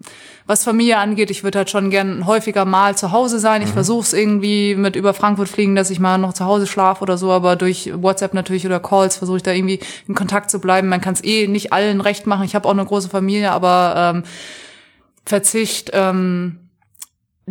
was 0.47 0.65
Familie 0.65 0.99
angeht, 0.99 1.31
ich 1.31 1.45
würde 1.45 1.59
halt 1.59 1.71
schon 1.71 1.91
gern 1.91 2.27
häufiger 2.27 2.65
mal 2.65 2.97
zu 2.97 3.13
Hause 3.13 3.39
sein. 3.39 3.61
Mhm. 3.63 3.69
Ich 3.69 3.73
versuche 3.73 4.03
es 4.03 4.13
irgendwie 4.13 4.75
mit 4.75 4.97
über 4.97 5.15
Frankfurt 5.15 5.49
fliegen, 5.49 5.77
dass 5.77 5.91
ich 5.91 6.01
mal 6.01 6.19
noch 6.19 6.33
zu 6.33 6.45
Hause 6.45 6.67
schlafe 6.67 7.03
oder 7.03 7.17
so, 7.19 7.31
aber 7.31 7.55
durch 7.57 7.91
WhatsApp 7.95 8.35
natürlich 8.35 8.67
oder 8.67 8.81
Calls 8.81 9.17
versuche 9.17 9.37
ich 9.39 9.43
da 9.43 9.53
irgendwie 9.53 9.79
in 10.09 10.15
Kontakt 10.15 10.51
zu 10.51 10.61
bleiben. 10.61 10.89
Man 10.89 11.01
kann 11.01 11.15
es 11.15 11.23
eh 11.23 11.47
nicht 11.47 11.73
allen 11.73 12.01
recht 12.01 12.27
machen. 12.27 12.45
Ich 12.45 12.55
habe 12.55 12.67
auch 12.67 12.73
eine 12.73 12.85
große 12.85 13.09
Familie, 13.09 13.53
aber 13.53 14.13
ähm, 14.17 14.23
Verzicht, 15.25 15.91
ähm, 15.93 16.59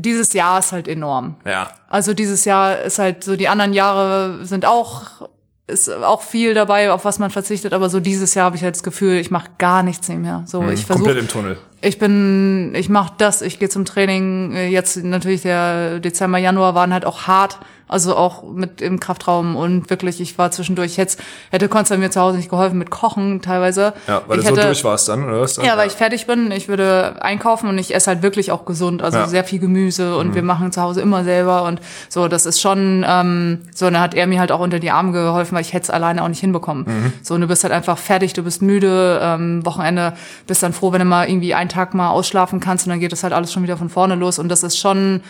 dieses 0.02 0.34
Jahr 0.34 0.60
ist 0.60 0.72
halt 0.72 0.88
enorm. 0.88 1.36
Ja. 1.46 1.70
Also 1.90 2.14
dieses 2.14 2.46
Jahr 2.46 2.82
ist 2.82 3.00
halt 3.00 3.24
so, 3.24 3.36
die 3.36 3.48
anderen 3.48 3.74
Jahre 3.74 4.46
sind 4.46 4.66
auch, 4.66 5.28
ist 5.68 5.90
auch 5.92 6.22
viel 6.22 6.54
dabei, 6.54 6.92
auf 6.92 7.06
was 7.06 7.20
man 7.20 7.30
verzichtet, 7.30 7.74
aber 7.74 7.90
so 7.90 8.00
dieses 8.00 8.34
Jahr 8.34 8.46
habe 8.46 8.56
ich 8.56 8.64
halt 8.64 8.76
das 8.76 8.84
Gefühl, 8.84 9.16
ich 9.18 9.30
mache 9.32 9.50
gar 9.58 9.84
nichts 9.84 10.08
mehr. 10.10 10.44
So, 10.48 10.62
ich 10.70 10.88
Mhm. 10.88 10.88
Komplett 10.88 10.88
versuche, 10.88 11.12
im 11.20 11.28
Tunnel. 11.28 11.58
ich 11.82 12.00
bin, 12.00 12.74
ich 12.76 12.90
mache 12.90 13.14
das, 13.18 13.42
ich 13.42 13.60
gehe 13.60 13.70
zum 13.70 13.86
Training. 13.86 14.56
Jetzt 14.70 14.98
natürlich 15.04 15.44
der 15.44 16.00
Dezember, 16.00 16.38
Januar 16.40 16.74
waren 16.76 16.92
halt 16.94 17.06
auch 17.06 17.28
hart, 17.28 17.60
also 17.90 18.16
auch 18.16 18.44
mit 18.44 18.82
im 18.82 19.00
Kraftraum 19.00 19.56
und 19.58 19.90
wirklich, 19.90 20.22
ich 20.22 20.38
war 20.38 20.52
zwischendurch, 20.52 20.96
jetzt 20.96 21.20
hätte 21.52 21.68
Konstantin 21.68 22.06
mir 22.06 22.12
zu 22.12 22.22
Hause 22.22 22.38
nicht 22.38 22.50
geholfen 22.50 22.78
mit 22.78 22.90
Kochen 22.90 23.42
teilweise. 23.42 23.94
Ja, 24.08 24.22
weil 24.28 24.40
ich 24.40 24.46
du 24.46 24.52
so 24.52 24.56
hätte, 24.58 24.68
durch 24.68 24.84
warst 24.86 25.10
dann, 25.10 25.26
oder 25.26 25.42
was? 25.42 25.58
ja, 25.58 25.76
weil 25.78 25.88
ich 25.88 25.94
fertig 25.94 26.28
bin. 26.28 26.52
Ich 26.52 26.68
würde 26.70 27.22
einkaufen 27.22 27.68
und 27.68 27.78
ich 27.78 27.94
esse 27.94 28.08
halt 28.12 28.22
wirklich 28.22 28.52
auch 28.52 28.64
gesund. 28.66 29.02
Also 29.02 29.18
Ja. 29.18 29.28
sehr 29.28 29.44
viel 29.44 29.60
Gemüse 29.60 30.16
und 30.18 30.30
Mhm. 30.30 30.36
wir 30.36 30.44
machen 30.44 30.72
zu 30.72 30.82
Hause 30.82 31.02
immer 31.02 31.24
selber 31.24 31.64
und 31.64 31.82
so. 32.08 32.28
Das 32.28 32.46
ist 32.46 32.62
schon 32.62 33.04
ähm, 33.08 33.60
so. 33.76 33.88
Und 33.88 33.94
dann 33.94 34.02
hat 34.02 34.14
er 34.14 34.28
mir 34.28 34.40
halt 34.40 34.52
auch 34.52 34.60
unter 34.60 34.80
die 34.80 34.92
Arme 34.92 35.12
geholfen, 35.12 35.56
weil 35.56 35.62
ich 35.62 35.74
hätte 35.74 35.84
es 35.84 35.90
alleine 35.90 36.24
auch 36.24 36.28
nicht 36.30 36.40
hinbekommen. 36.40 36.86
Mhm. 36.88 37.14
So, 37.24 37.34
und 37.34 37.42
du 37.42 37.48
bist 37.48 37.64
halt 37.64 37.74
einfach 37.74 37.98
fertig, 37.98 38.34
du 38.34 38.44
bist 38.44 38.62
müde. 38.62 39.20
Ähm, 39.22 39.66
Wochenende 39.66 40.14
bist 40.48 40.62
dann 40.64 40.74
froh, 40.74 40.92
wenn 40.92 41.00
du 41.00 41.06
mal 41.06 41.28
irgendwie 41.28 41.54
einen 41.56 41.70
Tag 41.70 41.94
mal 41.96 42.10
ausschlafen 42.12 42.60
kannst 42.60 42.86
und 42.86 42.92
dann 42.92 43.00
geht 43.00 43.12
das 43.12 43.24
halt 43.24 43.34
alles 43.34 43.52
schon 43.52 43.64
wieder 43.64 43.78
von 43.78 43.90
vorne 43.90 44.16
los. 44.16 44.38
Und 44.38 44.50
das 44.50 44.62
ist 44.64 44.78
schon 44.78 45.22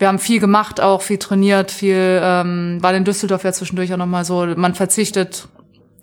wir 0.00 0.08
haben 0.08 0.18
viel 0.18 0.40
gemacht, 0.40 0.80
auch 0.80 1.02
viel 1.02 1.18
trainiert, 1.18 1.70
viel 1.70 2.20
ähm, 2.22 2.78
war 2.80 2.94
in 2.94 3.04
Düsseldorf 3.04 3.44
ja 3.44 3.52
zwischendurch 3.52 3.92
auch 3.92 3.98
nochmal 3.98 4.24
so, 4.24 4.46
man 4.56 4.74
verzichtet, 4.74 5.46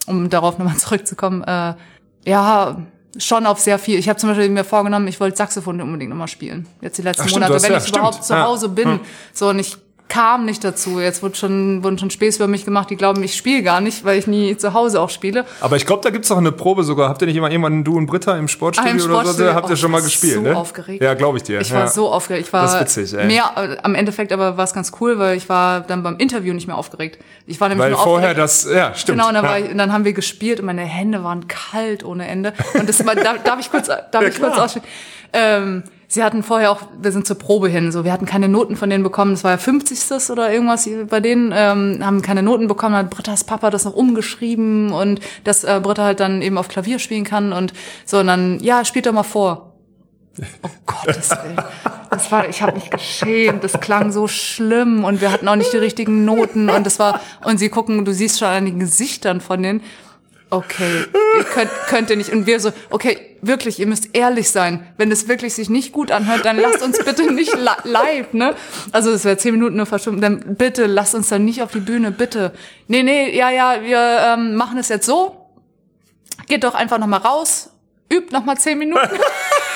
um 0.05 0.29
darauf 0.29 0.59
nochmal 0.59 0.75
zurückzukommen, 0.77 1.43
äh, 1.43 1.73
ja, 2.25 2.77
schon 3.17 3.47
auf 3.47 3.59
sehr 3.59 3.79
viel. 3.79 3.97
Ich 3.97 4.07
habe 4.07 4.19
zum 4.19 4.29
Beispiel 4.29 4.49
mir 4.49 4.63
vorgenommen, 4.63 5.07
ich 5.07 5.19
wollte 5.19 5.35
Saxophon 5.35 5.81
unbedingt 5.81 6.11
nochmal 6.11 6.27
spielen. 6.27 6.67
Jetzt 6.81 6.99
die 6.99 7.01
letzten 7.01 7.23
Ach, 7.23 7.27
stimmt, 7.27 7.47
Monate, 7.47 7.63
wenn 7.63 7.71
ja, 7.71 7.77
ich 7.77 7.83
stimmt. 7.83 7.97
überhaupt 7.97 8.23
zu 8.23 8.33
Ja. 8.33 8.45
Hause 8.45 8.69
bin. 8.69 8.87
Hm. 8.87 8.99
So, 9.33 9.49
und 9.49 9.57
ich 9.57 9.77
kam 10.09 10.45
nicht 10.45 10.63
dazu. 10.63 10.99
Jetzt 10.99 11.21
wurde 11.21 11.35
schon, 11.35 11.83
wurden 11.83 11.97
schon 11.97 12.09
Späße 12.09 12.37
über 12.37 12.47
mich 12.47 12.65
gemacht, 12.65 12.89
die 12.89 12.95
glauben, 12.95 13.21
ich 13.23 13.35
spiele 13.35 13.61
gar 13.63 13.81
nicht, 13.81 14.05
weil 14.05 14.17
ich 14.17 14.25
nie 14.27 14.55
zu 14.57 14.73
Hause 14.73 15.01
auch 15.01 15.09
spiele. 15.09 15.45
Aber 15.61 15.75
ich 15.75 15.85
glaube, 15.85 16.01
da 16.03 16.09
gibt's 16.09 16.31
auch 16.31 16.37
eine 16.37 16.51
Probe 16.51 16.83
sogar. 16.83 17.09
Habt 17.09 17.21
ihr 17.21 17.27
nicht 17.27 17.35
immer 17.35 17.51
jemanden, 17.51 17.83
du 17.83 17.97
und 17.97 18.05
Britta 18.05 18.37
im 18.37 18.47
Sportstudio, 18.47 18.89
Ah, 18.89 18.95
im 18.95 18.97
oder 18.97 19.05
so? 19.05 19.19
Sportstudio. 19.21 19.53
Habt 19.53 19.69
ihr 19.69 19.73
Oh, 19.73 19.75
schon 19.75 19.91
mal 19.91 19.97
ich 19.97 20.03
war 20.03 20.09
gespielt, 20.09 20.33
so 20.35 20.41
ne? 20.41 20.55
aufgeregt. 20.57 21.03
Ja, 21.03 21.13
glaube 21.13 21.37
ich 21.37 21.43
dir. 21.43 21.59
Ich 21.61 21.69
ja. 21.69 21.75
war 21.79 21.87
so 21.87 22.09
aufgeregt. 22.09 22.47
Ich 22.47 22.53
war 22.53 22.61
Das 22.63 22.73
ist 22.75 22.97
witzig, 22.97 23.19
ey. 23.19 23.25
mehr, 23.27 23.51
äh, 23.55 23.77
am 23.83 23.95
Endeffekt 23.95 24.31
aber 24.31 24.57
war 24.57 24.63
es 24.63 24.73
ganz 24.73 24.91
cool, 25.01 25.19
weil 25.19 25.35
ich 25.37 25.49
war 25.49 25.81
dann 25.81 26.03
beim 26.03 26.17
Interview 26.17 26.53
nicht 26.53 26.67
mehr 26.67 26.77
aufgeregt. 26.77 27.19
Ich 27.45 27.59
war 27.59 27.69
nämlich 27.69 27.83
Weil 27.83 27.91
nur 27.91 27.99
vorher 27.99 28.29
aufgeregt. 28.29 28.43
das, 28.43 28.67
ja, 28.73 28.93
stimmt. 28.93 29.17
Genau, 29.19 29.27
und 29.27 29.33
dann, 29.33 29.43
ja. 29.43 29.49
war 29.49 29.59
ich, 29.59 29.69
und 29.71 29.77
dann 29.77 29.91
haben 29.93 30.05
wir 30.05 30.13
gespielt 30.13 30.59
und 30.59 30.65
meine 30.65 30.81
Hände 30.83 31.23
waren 31.23 31.47
kalt 31.47 32.03
ohne 32.05 32.27
Ende. 32.27 32.53
Und 32.73 32.87
das, 32.87 32.97
darf, 32.97 33.43
darf 33.43 33.59
ich 33.59 33.69
kurz, 33.69 33.87
darf 33.87 34.23
ich 34.23 34.39
kurz 34.39 34.53
klar. 34.53 34.65
aussprechen? 34.65 34.87
Ähm, 35.33 35.83
sie 36.07 36.23
hatten 36.23 36.43
vorher 36.43 36.71
auch, 36.71 36.81
wir 36.99 37.11
sind 37.11 37.27
zur 37.27 37.37
Probe 37.37 37.69
hin, 37.69 37.91
so, 37.91 38.03
wir 38.03 38.11
hatten 38.11 38.25
keine 38.25 38.47
Noten 38.47 38.75
von 38.75 38.89
denen 38.89 39.03
bekommen. 39.03 39.31
Das 39.31 39.43
war 39.43 39.51
ja 39.51 39.57
50. 39.57 40.29
oder 40.31 40.51
irgendwas 40.51 40.87
bei 41.09 41.19
denen, 41.19 41.53
ähm, 41.55 41.99
haben 42.01 42.21
keine 42.21 42.43
Noten 42.43 42.67
bekommen. 42.67 42.95
Hat 42.95 43.09
Brittas 43.09 43.43
Papa 43.43 43.69
das 43.69 43.85
noch 43.85 43.93
umgeschrieben 43.93 44.91
und 44.91 45.19
dass 45.43 45.63
äh, 45.63 45.79
Britta 45.81 46.03
halt 46.03 46.19
dann 46.19 46.41
eben 46.41 46.57
auf 46.57 46.67
Klavier 46.67 46.99
spielen 46.99 47.23
kann 47.23 47.53
und 47.53 47.73
so, 48.05 48.19
und 48.19 48.27
dann, 48.27 48.59
ja, 48.59 48.85
spielt 48.85 49.05
doch 49.05 49.13
mal 49.13 49.23
vor. 49.23 49.73
Oh 50.63 50.69
Gottes 50.85 51.31
Willen. 51.31 51.59
Das 52.09 52.31
war, 52.31 52.47
ich 52.47 52.61
habe 52.61 52.73
mich 52.73 52.89
geschämt. 52.89 53.63
Das 53.63 53.79
klang 53.79 54.11
so 54.11 54.27
schlimm 54.27 55.03
und 55.03 55.19
wir 55.19 55.31
hatten 55.31 55.47
auch 55.47 55.55
nicht 55.55 55.73
die 55.73 55.77
richtigen 55.77 56.25
Noten 56.25 56.69
und 56.69 56.85
das 56.85 56.99
war 56.99 57.21
und 57.43 57.57
sie 57.57 57.69
gucken, 57.69 58.05
du 58.05 58.13
siehst 58.13 58.39
schon 58.39 58.47
an 58.47 58.65
den 58.65 58.79
Gesichtern 58.79 59.41
von 59.41 59.61
denen. 59.61 59.81
Okay, 60.49 61.05
ihr 61.37 61.43
könnt, 61.43 61.69
könnt 61.87 62.09
ihr 62.09 62.15
nicht. 62.15 62.31
Und 62.31 62.47
wir 62.47 62.61
so, 62.61 62.71
okay, 62.89 63.35
wirklich, 63.41 63.79
ihr 63.79 63.87
müsst 63.87 64.15
ehrlich 64.15 64.49
sein. 64.49 64.87
Wenn 64.95 65.11
es 65.11 65.27
wirklich 65.27 65.53
sich 65.53 65.69
nicht 65.69 65.91
gut 65.91 66.09
anhört, 66.09 66.45
dann 66.45 66.57
lasst 66.57 66.81
uns 66.81 67.03
bitte 67.03 67.33
nicht 67.33 67.53
li 67.53 67.69
live, 67.83 68.31
ne? 68.31 68.55
Also 68.93 69.11
es 69.11 69.25
wäre 69.25 69.37
zehn 69.37 69.53
Minuten 69.53 69.75
nur 69.75 69.85
verschwunden. 69.85 70.21
Dann 70.21 70.55
bitte 70.55 70.85
lasst 70.85 71.15
uns 71.15 71.27
dann 71.27 71.43
nicht 71.43 71.61
auf 71.61 71.71
die 71.71 71.81
Bühne, 71.81 72.11
bitte. 72.11 72.53
Nee, 72.87 73.03
nee, 73.03 73.35
ja, 73.37 73.49
ja, 73.49 73.81
wir 73.83 73.99
ähm, 73.99 74.55
machen 74.55 74.77
es 74.77 74.87
jetzt 74.87 75.05
so. 75.05 75.49
Geht 76.47 76.63
doch 76.63 76.75
einfach 76.75 76.97
noch 76.97 77.07
mal 77.07 77.17
raus, 77.17 77.71
übt 78.11 78.31
noch 78.31 78.45
mal 78.45 78.55
zehn 78.57 78.77
Minuten. 78.77 79.01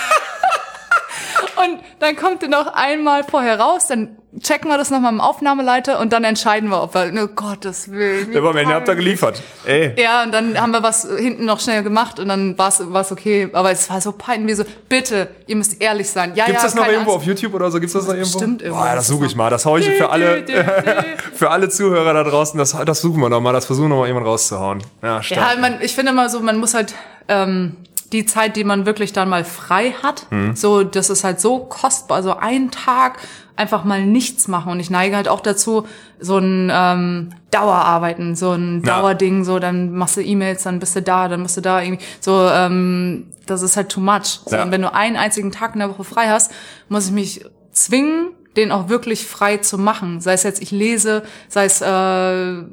Und 1.64 1.80
dann 2.00 2.16
kommt 2.16 2.44
er 2.44 2.50
noch 2.50 2.68
einmal 2.74 3.24
vorher 3.24 3.60
raus, 3.60 3.88
dann 3.88 4.18
checken 4.40 4.70
wir 4.70 4.78
das 4.78 4.90
nochmal 4.90 5.12
im 5.12 5.20
Aufnahmeleiter 5.20 6.00
und 6.00 6.14
dann 6.14 6.24
entscheiden 6.24 6.70
wir, 6.70 6.82
ob 6.82 6.94
wir, 6.94 7.12
oh 7.22 7.28
Gottes 7.28 7.92
Willen. 7.92 8.36
Aber 8.36 8.52
am 8.52 8.58
Ende 8.58 8.74
habt 8.74 8.88
ihr 8.88 8.96
geliefert. 8.96 9.42
Ey. 9.66 9.94
Ja, 10.02 10.24
und 10.24 10.32
dann 10.32 10.60
haben 10.60 10.72
wir 10.72 10.82
was 10.84 11.08
hinten 11.18 11.46
noch 11.46 11.60
schnell 11.60 11.84
gemacht 11.84 12.20
und 12.20 12.30
dann 12.30 12.58
war 12.58 12.70
es 12.70 13.12
okay. 13.12 13.50
Aber 13.52 13.72
es 13.72 13.90
war 13.90 14.00
so 14.00 14.14
peinlich, 14.14 14.52
wie 14.52 14.56
so, 14.56 14.64
bitte, 14.88 15.28
ihr 15.48 15.56
müsst 15.56 15.82
ehrlich 15.82 16.10
sein. 16.10 16.34
Ja, 16.36 16.46
Gibt's 16.46 16.62
ja, 16.62 16.68
das 16.68 16.76
noch 16.76 16.88
irgendwo 16.88 17.12
Angst. 17.12 17.24
auf 17.24 17.24
YouTube 17.26 17.54
oder 17.54 17.70
so? 17.72 17.80
Gibt's 17.80 17.94
das 17.94 18.08
noch 18.08 18.14
irgendwo? 18.14 18.40
Bestimmt 18.40 18.62
irgendwo. 18.62 18.82
Boah, 18.82 18.96
das 18.96 19.08
suche 19.08 19.26
ich 19.26 19.36
mal. 19.36 19.50
Das 19.50 19.66
hau 19.66 19.78
ich 19.78 19.90
für 19.90 20.10
alle, 20.10 20.46
für 21.34 21.50
alle 21.50 21.70
Zuhörer 21.70 22.14
da 22.14 22.24
draußen. 22.24 22.58
Das, 22.58 22.76
das 22.86 23.02
suchen 23.02 23.22
wir 23.22 23.30
noch 23.30 23.42
mal. 23.42 23.52
Das 23.52 23.66
versuchen 23.66 23.86
wir 23.86 23.90
noch 23.90 24.02
mal 24.02 24.08
jemand 24.08 24.26
rauszuhauen. 24.26 24.82
Ja, 25.02 25.22
stark. 25.22 25.56
Ja, 25.56 25.60
man, 25.60 25.82
ich 25.82 25.94
finde 25.94 26.14
immer 26.14 26.30
so, 26.30 26.40
man 26.40 26.58
muss 26.58 26.74
halt 26.74 26.94
ähm, 27.28 27.76
die 28.12 28.26
Zeit, 28.26 28.56
die 28.56 28.64
man 28.64 28.86
wirklich 28.86 29.14
dann 29.14 29.30
mal 29.30 29.44
frei 29.46 29.92
hat, 30.04 30.26
Mhm. 30.32 30.56
so, 30.56 30.84
das 30.84 31.10
ist 31.10 31.24
halt 31.24 31.40
so 31.40 31.60
kostbar. 31.60 32.24
So 32.24 32.36
einen 32.36 32.70
Tag 32.72 33.20
einfach 33.56 33.84
mal 33.84 34.04
nichts 34.06 34.48
machen. 34.48 34.72
Und 34.72 34.80
ich 34.80 34.90
neige 34.90 35.16
halt 35.16 35.28
auch 35.28 35.40
dazu, 35.42 35.86
so 36.20 36.38
ein 36.38 36.70
ähm, 36.74 37.30
Dauerarbeiten, 37.52 38.36
so 38.36 38.52
ein 38.52 38.82
Ja. 38.86 39.00
Dauerding, 39.02 39.44
so 39.44 39.60
dann 39.60 39.94
machst 39.94 40.18
du 40.18 40.22
E-Mails, 40.22 40.64
dann 40.64 40.80
bist 40.80 40.96
du 40.96 41.02
da, 41.02 41.28
dann 41.28 41.42
musst 41.42 41.58
du 41.58 41.62
da 41.62 41.82
irgendwie, 41.82 42.04
so, 42.20 42.48
ähm, 42.50 43.28
das 43.46 43.62
ist 43.62 43.78
halt 43.78 43.90
too 43.90 44.02
much. 44.02 44.42
So, 44.46 44.56
Ja. 44.56 44.64
Und 44.64 44.72
wenn 44.72 44.82
du 44.82 44.94
einen 44.94 45.16
einzigen 45.16 45.52
Tag 45.52 45.74
in 45.74 45.80
der 45.80 45.90
Woche 45.90 46.04
frei 46.04 46.28
hast, 46.30 46.52
muss 46.90 47.06
ich 47.08 47.12
mich 47.12 47.46
zwingen, 47.72 48.30
den 48.58 48.72
auch 48.72 48.90
wirklich 48.90 49.26
frei 49.28 49.58
zu 49.58 49.78
machen. 49.78 50.20
Sei 50.20 50.34
es 50.34 50.44
jetzt, 50.44 50.62
ich 50.62 50.72
lese, 50.72 51.24
sei 51.48 51.66
es, 51.66 51.80
äh, 51.82 52.64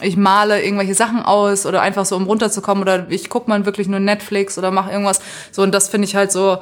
ich 0.00 0.16
male 0.16 0.62
irgendwelche 0.62 0.94
Sachen 0.94 1.22
aus 1.22 1.66
oder 1.66 1.82
einfach 1.82 2.04
so, 2.06 2.16
um 2.16 2.24
runterzukommen 2.24 2.82
oder 2.82 3.06
ich 3.08 3.28
guck 3.28 3.48
mal 3.48 3.64
wirklich 3.66 3.88
nur 3.88 4.00
Netflix 4.00 4.58
oder 4.58 4.70
mache 4.70 4.90
irgendwas. 4.90 5.20
So, 5.50 5.62
und 5.62 5.72
das 5.74 5.88
finde 5.88 6.06
ich 6.06 6.16
halt 6.16 6.32
so. 6.32 6.58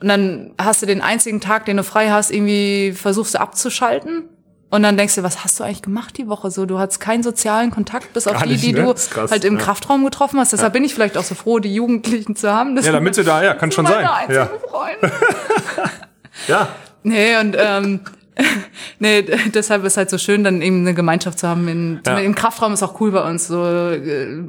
Und 0.00 0.08
dann 0.08 0.52
hast 0.58 0.82
du 0.82 0.86
den 0.86 1.00
einzigen 1.00 1.40
Tag, 1.40 1.64
den 1.66 1.76
du 1.76 1.84
frei 1.84 2.10
hast, 2.10 2.30
irgendwie 2.30 2.92
versuchst 2.92 3.34
du 3.34 3.40
abzuschalten. 3.40 4.24
Und 4.70 4.82
dann 4.82 4.96
denkst 4.96 5.16
du, 5.16 5.22
was 5.22 5.44
hast 5.44 5.60
du 5.60 5.64
eigentlich 5.64 5.82
gemacht 5.82 6.16
die 6.16 6.28
Woche? 6.28 6.50
So, 6.50 6.64
du 6.64 6.78
hattest 6.78 6.98
keinen 6.98 7.22
sozialen 7.22 7.70
Kontakt, 7.70 8.14
bis 8.14 8.26
auf 8.26 8.32
Gar 8.32 8.44
die, 8.44 8.52
nicht, 8.52 8.64
die 8.64 8.72
ne? 8.72 8.84
du 8.84 8.94
krass, 8.94 9.30
halt 9.30 9.44
im 9.44 9.58
ja. 9.58 9.60
Kraftraum 9.60 10.02
getroffen 10.02 10.40
hast. 10.40 10.54
Deshalb 10.54 10.72
bin 10.72 10.82
ich 10.82 10.94
vielleicht 10.94 11.18
auch 11.18 11.24
so 11.24 11.34
froh, 11.34 11.58
die 11.58 11.74
Jugendlichen 11.74 12.36
zu 12.36 12.50
haben. 12.50 12.74
Das 12.74 12.86
Ja, 12.86 12.92
damit 12.92 13.14
sie 13.14 13.22
da, 13.22 13.44
ja, 13.44 13.52
kann 13.52 13.70
schon 13.70 13.86
sein. 13.86 14.08
Ja. 14.30 14.50
Ja. 16.48 16.68
Nee, 17.02 17.36
und 17.36 17.56
ähm, 17.58 18.00
nee, 18.98 19.22
deshalb 19.54 19.84
ist 19.84 19.96
halt 19.96 20.10
so 20.10 20.18
schön, 20.18 20.44
dann 20.44 20.62
eben 20.62 20.80
eine 20.80 20.94
Gemeinschaft 20.94 21.38
zu 21.38 21.48
haben. 21.48 21.68
In, 21.68 22.00
Ja. 22.06 22.18
Im 22.18 22.34
Kraftraum 22.34 22.72
ist 22.72 22.82
auch 22.82 23.00
cool 23.00 23.10
bei 23.10 23.28
uns. 23.28 23.46
So 23.46 23.64
äh, 23.64 24.42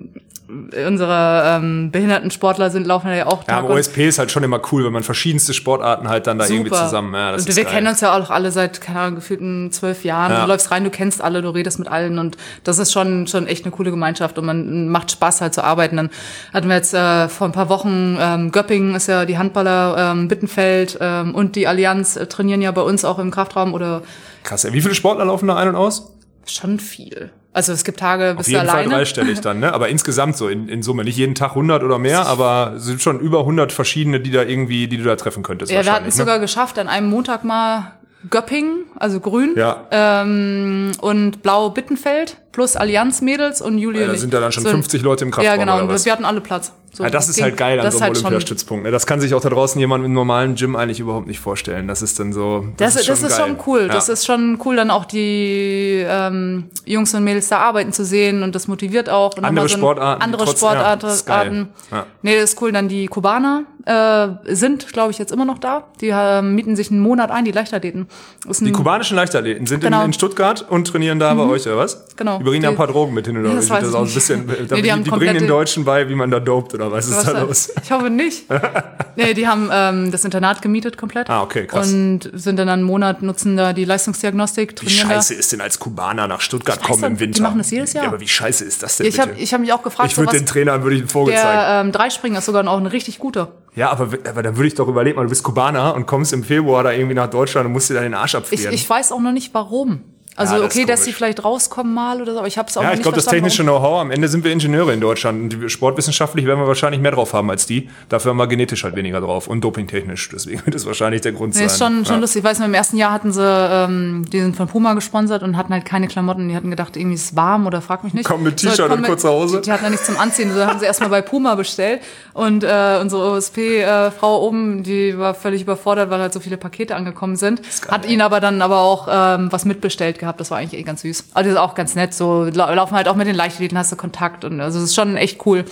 unsere 0.47 1.43
ähm, 1.45 1.89
behinderten 1.91 2.29
Sportler 2.29 2.69
sind 2.69 2.85
laufen 2.85 3.09
ja 3.15 3.25
auch 3.27 3.47
Ja, 3.47 3.59
und- 3.61 3.71
OSP 3.71 4.07
ist 4.07 4.19
halt 4.19 4.29
schon 4.31 4.43
immer 4.43 4.59
cool, 4.71 4.83
wenn 4.85 4.91
man 4.93 5.03
verschiedenste 5.03 5.53
Sportarten 5.53 6.09
halt 6.09 6.27
dann 6.27 6.37
da 6.37 6.45
irgendwie 6.45 6.69
Super. 6.69 6.83
zusammen. 6.85 7.13
Ja, 7.13 7.31
das 7.31 7.43
und 7.43 7.49
ist 7.49 7.55
wir 7.55 7.63
geil. 7.63 7.73
kennen 7.73 7.87
uns 7.87 8.01
ja 8.01 8.17
auch 8.17 8.29
alle 8.29 8.51
seit, 8.51 8.81
keine 8.81 8.99
Ahnung, 8.99 9.15
gefühlten 9.15 9.71
zwölf 9.71 10.03
Jahren. 10.03 10.31
Ja. 10.31 10.41
Du 10.41 10.47
läufst 10.47 10.69
rein, 10.71 10.83
du 10.83 10.89
kennst 10.89 11.21
alle, 11.21 11.41
du 11.41 11.49
redest 11.49 11.79
mit 11.79 11.87
allen 11.87 12.19
und 12.19 12.37
das 12.63 12.77
ist 12.77 12.91
schon, 12.91 13.25
schon 13.27 13.47
echt 13.47 13.63
eine 13.65 13.71
coole 13.71 13.89
Gemeinschaft 13.91 14.37
und 14.37 14.45
man 14.45 14.89
macht 14.89 15.11
Spaß 15.11 15.41
halt 15.41 15.53
zu 15.53 15.63
arbeiten. 15.63 15.95
Dann 15.97 16.09
hatten 16.53 16.67
wir 16.67 16.75
jetzt 16.75 16.93
äh, 16.93 17.29
vor 17.29 17.47
ein 17.47 17.53
paar 17.53 17.69
Wochen, 17.69 18.17
ähm, 18.19 18.51
Göppingen 18.51 18.95
ist 18.95 19.07
ja 19.07 19.25
die 19.25 19.37
Handballer, 19.37 19.95
ähm, 19.97 20.27
Bittenfeld 20.27 20.97
ähm, 21.01 21.33
und 21.35 21.55
die 21.55 21.67
Allianz 21.67 22.15
äh, 22.17 22.27
trainieren 22.27 22.61
ja 22.61 22.71
bei 22.71 22.81
uns 22.81 23.05
auch 23.05 23.19
im 23.19 23.31
Kraftraum 23.31 23.73
oder 23.73 24.01
Krass. 24.43 24.63
Ja, 24.63 24.73
wie 24.73 24.81
viele 24.81 24.93
Sportler 24.95 25.25
laufen 25.25 25.47
da 25.47 25.55
ein 25.55 25.69
und 25.69 25.75
aus? 25.75 26.09
schon 26.45 26.77
viel. 26.79 27.31
Also 27.53 27.71
es 27.71 27.83
gibt 27.83 27.99
Tage, 27.99 28.31
Auf 28.31 28.37
bist 28.37 28.49
du 28.49 28.53
jeden 28.53 28.67
Fall 28.67 28.85
dreistellig 28.85 29.41
dann, 29.41 29.59
ne? 29.59 29.73
Aber 29.73 29.89
insgesamt 29.89 30.35
so 30.35 30.47
in, 30.47 30.67
in 30.67 30.81
Summe. 30.81 31.03
Nicht 31.03 31.17
jeden 31.17 31.35
Tag 31.35 31.51
100 31.51 31.83
oder 31.83 31.99
mehr, 31.99 32.25
aber 32.25 32.73
es 32.77 32.85
sind 32.85 33.01
schon 33.01 33.19
über 33.19 33.39
100 33.41 33.71
verschiedene, 33.71 34.19
die 34.19 34.31
da 34.31 34.41
irgendwie, 34.43 34.87
die 34.87 34.97
du 34.97 35.03
da 35.03 35.15
treffen 35.15 35.43
könntest. 35.43 35.71
Ja, 35.71 35.85
wir 35.85 35.93
hatten 35.93 36.07
es 36.07 36.17
sogar 36.17 36.39
geschafft, 36.39 36.79
an 36.79 36.87
einem 36.87 37.09
Montag 37.09 37.43
mal 37.43 37.93
Göppingen, 38.29 38.85
also 38.97 39.19
grün, 39.19 39.53
Ne? 39.53 39.59
Ja. 39.59 39.87
ähm, 39.91 40.91
und 41.01 41.43
blau 41.43 41.69
Bittenfeld 41.69 42.37
plus 42.53 42.77
Allianz-Mädels 42.77 43.61
und 43.61 43.77
Julia. 43.77 44.03
Ja, 44.03 44.07
da 44.07 44.15
sind 44.15 44.33
da 44.33 44.39
dann 44.39 44.51
schon 44.53 44.63
So 44.63 44.69
ein- 44.69 44.75
50 44.75 45.01
Leute 45.01 45.25
im 45.25 45.31
Kraftraum, 45.31 45.51
Ja, 45.53 45.57
genau, 45.57 45.81
und 45.81 46.05
wir 46.05 46.11
hatten 46.11 46.23
alle 46.23 46.39
Platz. 46.39 46.71
So, 46.95 47.03
Ja, 47.03 47.09
das 47.09 47.27
ist 47.27 47.37
ging- 47.37 47.45
halt 47.45 47.57
geil 47.57 47.79
an 47.79 47.85
das 47.85 47.95
so 47.95 47.97
ist 47.97 48.01
einem 48.03 48.09
halt 48.09 48.17
schon- 48.17 48.25
Olympiastützpunkt. 48.27 48.83
ne? 48.85 48.91
Das 48.91 49.07
kann 49.07 49.19
sich 49.19 49.33
auch 49.33 49.41
da 49.41 49.49
draußen 49.49 49.79
jemand 49.81 50.05
im 50.05 50.13
normalen 50.13 50.53
Gym 50.53 50.75
eigentlich 50.75 50.99
überhaupt 50.99 51.25
nicht 51.25 51.39
vorstellen. 51.39 51.87
Das 51.87 52.03
ist 52.03 52.19
dann 52.19 52.31
so. 52.33 52.67
Das, 52.77 52.93
das, 52.93 53.07
ist, 53.09 53.21
geil. 53.27 53.31
schon 53.47 53.57
cool. 53.65 53.87
Das 53.87 54.05
Ja. 54.07 54.13
ist 54.13 54.27
schon 54.27 54.59
cool, 54.63 54.75
dann 54.75 54.91
auch 54.91 55.05
die 55.05 56.05
ähm, 56.07 56.65
Jungs 56.85 57.11
und 57.15 57.23
Mädels 57.23 57.47
da 57.49 57.57
arbeiten 57.57 57.93
zu 57.93 58.05
sehen 58.05 58.43
und 58.43 58.53
das 58.53 58.67
motiviert 58.67 59.09
auch. 59.09 59.35
Und 59.37 59.43
Andere 59.43 59.67
so 59.69 59.75
Sportarten, 59.77 60.21
Andere 60.21 60.45
trotz- 60.45 60.61
ja, 60.61 60.67
Sportarten. 60.69 61.01
das 61.07 61.15
ist 61.15 61.25
geil. 61.25 61.67
Ja. 61.89 62.05
Nee, 62.21 62.35
das 62.39 62.51
ist 62.53 62.61
cool. 62.61 62.71
Dann 62.71 62.87
die 62.87 63.07
Kubaner 63.07 63.63
äh, 63.85 64.53
sind, 64.55 64.93
glaube 64.93 65.11
ich, 65.11 65.17
jetzt 65.17 65.31
immer 65.31 65.45
noch 65.45 65.57
da. 65.57 65.85
Die 65.99 66.09
äh, 66.09 66.41
mieten 66.43 66.75
sich 66.75 66.89
einen 66.91 66.99
Monat 67.01 67.31
ein, 67.31 67.43
die 67.43 67.51
Leichtathleten. 67.51 68.07
Ist 68.47 68.61
Die 68.61 68.71
kubanischen 68.71 69.17
Leichtathleten 69.17 69.65
sind 69.65 69.81
Genau. 69.83 70.01
in, 70.01 70.05
in 70.07 70.13
Stuttgart 70.13 70.63
und 70.69 70.87
trainieren 70.87 71.19
da 71.19 71.33
bei 71.33 71.43
euch, 71.43 71.65
oder 71.67 71.77
was? 71.77 72.05
Genau. 72.15 72.39
Die 72.43 72.49
bringen 72.49 72.61
da 72.63 72.69
ein 72.69 72.73
Die- 72.73 72.77
paar 72.77 72.87
Drogen 72.87 73.13
mit 73.13 73.25
hin, 73.25 73.37
oder 73.37 73.55
das 73.55 73.67
das 73.67 73.89
ich 73.89 73.95
aus? 73.95 74.09
Ein 74.09 74.13
bisschen, 74.13 74.45
Nee, 74.45 74.53
die, 74.81 74.81
die 74.81 75.03
die 75.03 75.09
bringen 75.11 75.33
den 75.35 75.47
Deutschen 75.47 75.85
bei, 75.85 76.09
wie 76.09 76.15
man 76.15 76.29
da 76.29 76.39
dopt, 76.39 76.73
oder 76.73 76.91
was 76.91 77.07
ist 77.07 77.15
Was 77.15 77.23
da 77.25 77.33
da- 77.33 77.41
los? 77.43 77.71
Ich 77.81 77.91
hoffe 77.91 78.09
nicht. 78.09 78.43
nee, 79.15 79.33
die 79.33 79.47
haben 79.47 79.69
ähm, 79.71 80.11
das 80.11 80.25
Internat 80.25 80.61
gemietet 80.61 80.97
komplett. 80.97 81.29
Ah, 81.29 81.41
okay, 81.43 81.65
krass. 81.67 81.91
Und 81.93 82.29
sind 82.33 82.57
dann 82.57 82.67
einen 82.69 82.83
Monat, 82.83 83.21
nutzen 83.21 83.55
da 83.55 83.71
die 83.73 83.85
Leistungsdiagnostik, 83.85 84.75
Wie 84.81 84.89
scheiße 84.89 85.33
ist 85.33 85.51
denn 85.53 85.61
als 85.61 85.79
Kubaner 85.79 86.27
nach 86.27 86.41
Stuttgart 86.41 86.81
kommen 86.83 87.01
nicht, 87.01 87.09
im 87.11 87.15
die 87.17 87.19
Winter? 87.21 87.43
machen 87.43 87.59
das 87.59 87.71
jedes 87.71 87.93
Jahr. 87.93 88.03
Ja, 88.05 88.09
aber 88.09 88.19
wie 88.19 88.27
scheiße 88.27 88.65
ist 88.65 88.83
das 88.83 88.97
da. 88.97 89.03
denn 89.03 89.11
Ich 89.13 89.19
habe 89.19 89.31
ich 89.37 89.53
hab 89.53 89.61
mich 89.61 89.71
auch 89.71 89.83
gefragt, 89.83 90.09
Ich 90.09 90.15
so 90.15 90.21
würde 90.21 90.33
was, 90.33 90.37
den 90.39 90.45
Trainern 90.45 90.83
würde 90.83 90.95
ich 90.97 91.01
einen 91.03 91.09
Vogel 91.09 91.33
zeigen. 91.35 91.47
der 91.59 91.81
ähm, 91.81 91.91
Dreispringer 91.93 92.39
ist 92.39 92.45
sogar 92.45 92.67
auch 92.67 92.77
ein 92.77 92.85
richtig 92.87 93.19
guter. 93.19 93.51
Ja, 93.75 93.89
aber, 93.91 94.09
aber 94.29 94.43
dann 94.43 94.57
würde 94.57 94.67
ich 94.67 94.75
doch 94.75 94.87
überlegen, 94.87 95.15
mal, 95.15 95.23
du 95.23 95.29
bist 95.29 95.43
Kubaner 95.43 95.95
und 95.95 96.05
kommst 96.05 96.33
im 96.33 96.43
Februar 96.43 96.83
da 96.83 96.91
irgendwie 96.91 97.15
nach 97.15 97.29
Deutschland 97.29 97.65
und 97.67 97.71
musst 97.73 97.89
dir 97.89 97.95
da 97.95 98.01
den 98.01 98.13
Arsch 98.13 98.33
Ich, 98.33 98.37
abfrieren. 98.37 98.73
ich 98.73 98.89
weiß 98.89 99.11
auch 99.11 99.19
noch 99.21 99.31
nicht, 99.31 99.53
warum. 99.53 100.01
Also 100.35 100.55
Ja, 100.55 100.61
das 100.61 100.71
okay, 100.75 100.85
dass 100.85 101.03
sie 101.03 101.13
vielleicht 101.13 101.43
rauskommen 101.43 101.93
mal 101.93 102.21
oder 102.21 102.33
so, 102.33 102.39
aber 102.39 102.47
ich 102.47 102.57
habe 102.57 102.69
es 102.69 102.75
auch 102.77 102.81
ja, 102.81 102.87
noch 102.87 102.93
ich 102.93 102.97
nicht 102.99 103.03
glaube, 103.03 103.15
das 103.17 103.25
technische 103.25 103.63
Know-how, 103.63 104.01
am 104.01 104.11
Ende 104.11 104.27
sind 104.27 104.43
wir 104.43 104.51
Ingenieure 104.51 104.93
in 104.93 104.99
Deutschland 104.99 105.53
und 105.53 105.69
sportwissenschaftlich 105.69 106.45
werden 106.45 106.59
wir 106.59 106.67
wahrscheinlich 106.67 107.01
mehr 107.01 107.11
drauf 107.11 107.33
haben 107.33 107.49
als 107.49 107.65
die. 107.65 107.89
Dafür 108.09 108.31
haben 108.31 108.37
wir 108.37 108.47
genetisch 108.47 108.83
halt 108.83 108.95
weniger 108.95 109.21
drauf 109.21 109.47
und 109.47 109.61
dopingtechnisch. 109.63 110.29
Deswegen 110.33 110.65
wird 110.65 110.75
das 110.75 110.85
wahrscheinlich 110.85 111.21
der 111.21 111.33
Grund 111.33 111.53
Nee, 111.53 111.59
sein. 111.59 111.67
ist 111.67 111.77
schon, 111.77 112.05
schon 112.05 112.15
ja. 112.15 112.21
lustig. 112.21 112.39
Ich 112.39 112.43
weiß 112.45 112.59
noch, 112.59 112.65
im 112.65 112.73
ersten 112.73 112.97
Jahr 112.97 113.11
hatten 113.11 113.31
sie, 113.31 113.43
ähm, 113.45 114.25
die 114.31 114.39
sind 114.39 114.55
von 114.55 114.67
Puma 114.67 114.93
gesponsert 114.93 115.43
und 115.43 115.55
hatten 115.57 115.73
halt 115.73 115.85
keine 115.85 116.07
Klamotten. 116.07 116.49
Die 116.49 116.55
hatten 116.55 116.69
gedacht, 116.69 116.97
irgendwie 116.97 117.15
ist 117.15 117.25
es 117.25 117.35
warm 117.35 117.67
oder 117.67 117.81
frag 117.81 118.03
mich 118.03 118.13
nicht. 118.13 118.25
Komm 118.27 118.43
mit 118.43 118.59
So, 118.59 118.69
T-Shirt 118.69 118.89
komm 118.89 118.99
und 118.99 119.05
kurzer 119.05 119.31
Hose. 119.31 119.57
Die, 119.57 119.63
die 119.63 119.71
hatten 119.71 119.83
ja 119.83 119.89
nichts 119.91 120.05
zum 120.05 120.17
Anziehen. 120.17 120.51
So 120.53 120.65
haben 120.65 120.79
sie 120.79 120.85
erstmal 120.85 121.09
bei 121.09 121.21
Puma 121.21 121.55
bestellt. 121.55 122.01
Und 122.33 122.63
äh, 122.63 122.97
unsere 122.99 123.31
OSP-Frau 123.31 124.41
oben, 124.47 124.83
die 124.83 125.17
war 125.17 125.33
völlig 125.35 125.61
überfordert, 125.61 126.09
weil 126.09 126.19
halt 126.19 126.33
so 126.33 126.39
viele 126.39 126.57
Pakete 126.57 126.95
angekommen 126.95 127.35
sind. 127.35 127.61
Hat 127.87 128.07
ihnen 128.07 128.21
aber 128.21 128.39
dann 128.39 128.61
aber 128.61 128.79
auch 128.79 129.07
ähm, 129.11 129.51
was 129.51 129.65
mitbestellt 129.65 130.19
gehabt. 130.23 130.39
Das 130.39 130.49
war 130.51 130.57
eigentlich 130.57 130.79
eh 130.79 130.83
ganz 130.83 131.01
süß. 131.01 131.25
Also 131.33 131.49
das 131.49 131.55
ist 131.57 131.59
auch 131.61 131.75
ganz 131.75 131.95
nett. 131.95 132.13
So 132.13 132.45
lau- 132.45 132.73
laufen 132.73 132.95
halt 132.95 133.07
auch 133.07 133.15
mit 133.15 133.27
den 133.27 133.35
Leichtathleten, 133.35 133.77
hast 133.77 133.91
du 133.91 133.95
Kontakt. 133.95 134.43
Und 134.43 134.59
also 134.59 134.79
es 134.79 134.85
ist 134.85 134.95
schon 134.95 135.15
echt 135.15 135.45
cool. 135.45 135.65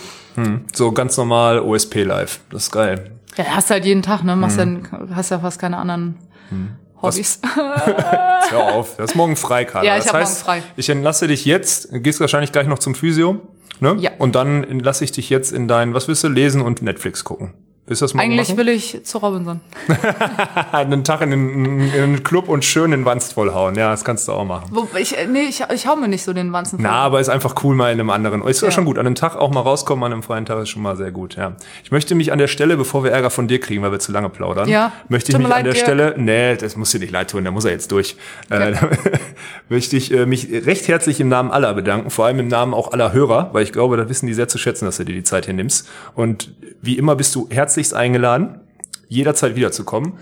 So 0.72 0.92
ganz 0.92 1.16
normal 1.16 1.60
OSP 1.60 2.04
live. 2.04 2.40
Das 2.50 2.64
ist 2.64 2.70
geil. 2.70 3.10
Ja, 3.36 3.44
hast 3.56 3.70
du 3.70 3.74
halt 3.74 3.84
jeden 3.84 4.02
Tag, 4.02 4.22
ne? 4.24 4.36
Machst 4.36 4.58
Hm. 4.58 4.88
dann, 4.90 5.16
hast 5.16 5.30
ja 5.30 5.38
fast 5.40 5.58
keine 5.58 5.76
anderen 5.78 6.16
Hobbys. 7.00 7.40
Hör 8.50 8.74
auf. 8.74 8.96
Das 8.96 9.10
ist 9.10 9.16
morgen 9.16 9.36
frei, 9.36 9.64
Karl. 9.64 9.84
Ja, 9.84 9.96
ich 9.96 10.04
das 10.04 10.12
heißt, 10.12 10.46
morgen 10.46 10.60
frei. 10.60 10.72
ich 10.76 10.88
entlasse 10.88 11.26
dich 11.26 11.44
jetzt, 11.44 11.88
gehst 11.92 12.20
wahrscheinlich 12.20 12.52
gleich 12.52 12.66
noch 12.66 12.78
zum 12.78 12.94
Physio. 12.94 13.40
Ne? 13.80 13.96
Ja. 13.98 14.10
Und 14.18 14.34
dann 14.36 14.62
entlasse 14.64 15.02
ich 15.04 15.12
dich 15.12 15.28
jetzt 15.30 15.50
in 15.52 15.66
dein, 15.66 15.94
was 15.94 16.06
willst 16.08 16.22
du, 16.22 16.28
lesen 16.28 16.62
und 16.62 16.82
Netflix 16.82 17.24
gucken. 17.24 17.54
Du 18.00 18.04
das 18.04 18.14
morgen 18.14 18.26
Eigentlich 18.30 18.48
machen? 18.48 18.58
will 18.58 18.68
ich 18.68 19.00
zu 19.04 19.18
Robinson. 19.18 19.60
einen 20.72 21.04
Tag 21.04 21.20
in 21.22 21.30
den, 21.30 21.80
in 21.80 21.90
den 21.92 22.22
Club 22.22 22.48
und 22.48 22.64
schön 22.64 22.90
den 22.90 23.04
Wanst 23.04 23.32
vollhauen. 23.34 23.74
Ja, 23.74 23.90
das 23.90 24.04
kannst 24.04 24.28
du 24.28 24.32
auch 24.32 24.44
machen. 24.44 24.68
Wo, 24.70 24.88
ich, 24.98 25.16
äh, 25.16 25.26
nee, 25.26 25.42
ich, 25.48 25.62
ich 25.74 25.86
hau 25.86 25.96
mir 25.96 26.08
nicht 26.08 26.22
so 26.24 26.32
den 26.32 26.52
Wanzen 26.52 26.78
voll. 26.78 26.88
Na, 26.88 26.92
aber 26.92 27.20
ist 27.20 27.28
einfach 27.28 27.54
cool 27.64 27.74
mal 27.74 27.92
in 27.92 28.00
einem 28.00 28.10
anderen. 28.10 28.42
Ist 28.46 28.60
ja. 28.60 28.68
Ja. 28.68 28.72
schon 28.72 28.84
gut. 28.84 28.98
An 28.98 29.06
einem 29.06 29.14
Tag 29.14 29.36
auch 29.36 29.50
mal 29.50 29.60
rauskommen, 29.60 30.04
an 30.04 30.12
einem 30.12 30.22
freien 30.22 30.46
Tag 30.46 30.58
ist 30.62 30.70
schon 30.70 30.82
mal 30.82 30.96
sehr 30.96 31.10
gut, 31.10 31.36
ja. 31.36 31.52
Ich 31.84 31.90
möchte 31.90 32.14
mich 32.14 32.32
an 32.32 32.38
der 32.38 32.48
Stelle, 32.48 32.76
bevor 32.76 33.04
wir 33.04 33.10
Ärger 33.10 33.30
von 33.30 33.48
dir 33.48 33.60
kriegen, 33.60 33.82
weil 33.82 33.92
wir 33.92 33.98
zu 33.98 34.12
lange 34.12 34.28
plaudern, 34.28 34.68
Ja. 34.68 34.92
möchte 35.08 35.32
ich 35.32 35.38
mich 35.38 35.46
mir 35.46 35.54
an 35.54 35.64
leid, 35.64 35.66
der 35.66 35.72
Dirk. 35.74 35.84
Stelle, 35.84 36.14
nee, 36.16 36.56
das 36.56 36.76
muss 36.76 36.90
dir 36.90 36.98
nicht 37.00 37.12
leid 37.12 37.30
tun, 37.30 37.44
da 37.44 37.50
muss 37.50 37.64
er 37.64 37.72
jetzt 37.72 37.92
durch. 37.92 38.16
Äh, 38.50 38.74
möchte 39.68 39.96
ich 39.96 40.12
äh, 40.12 40.26
mich 40.26 40.48
recht 40.50 40.88
herzlich 40.88 41.20
im 41.20 41.28
Namen 41.28 41.50
aller 41.50 41.72
bedanken, 41.74 42.10
vor 42.10 42.26
allem 42.26 42.38
im 42.38 42.48
Namen 42.48 42.74
auch 42.74 42.92
aller 42.92 43.12
Hörer, 43.12 43.50
weil 43.52 43.62
ich 43.64 43.72
glaube, 43.72 43.96
da 43.96 44.08
wissen 44.08 44.26
die 44.26 44.34
sehr 44.34 44.48
zu 44.48 44.58
schätzen, 44.58 44.84
dass 44.84 44.96
du 44.96 45.04
dir 45.04 45.14
die 45.14 45.22
Zeit 45.22 45.46
hier 45.46 45.54
nimmst. 45.54 45.88
Und 46.14 46.52
wie 46.80 46.98
immer 46.98 47.16
bist 47.16 47.34
du 47.34 47.46
herzlichst 47.82 47.94
eingeladen, 47.94 48.60
jederzeit 49.08 49.56
wiederzukommen. 49.56 50.14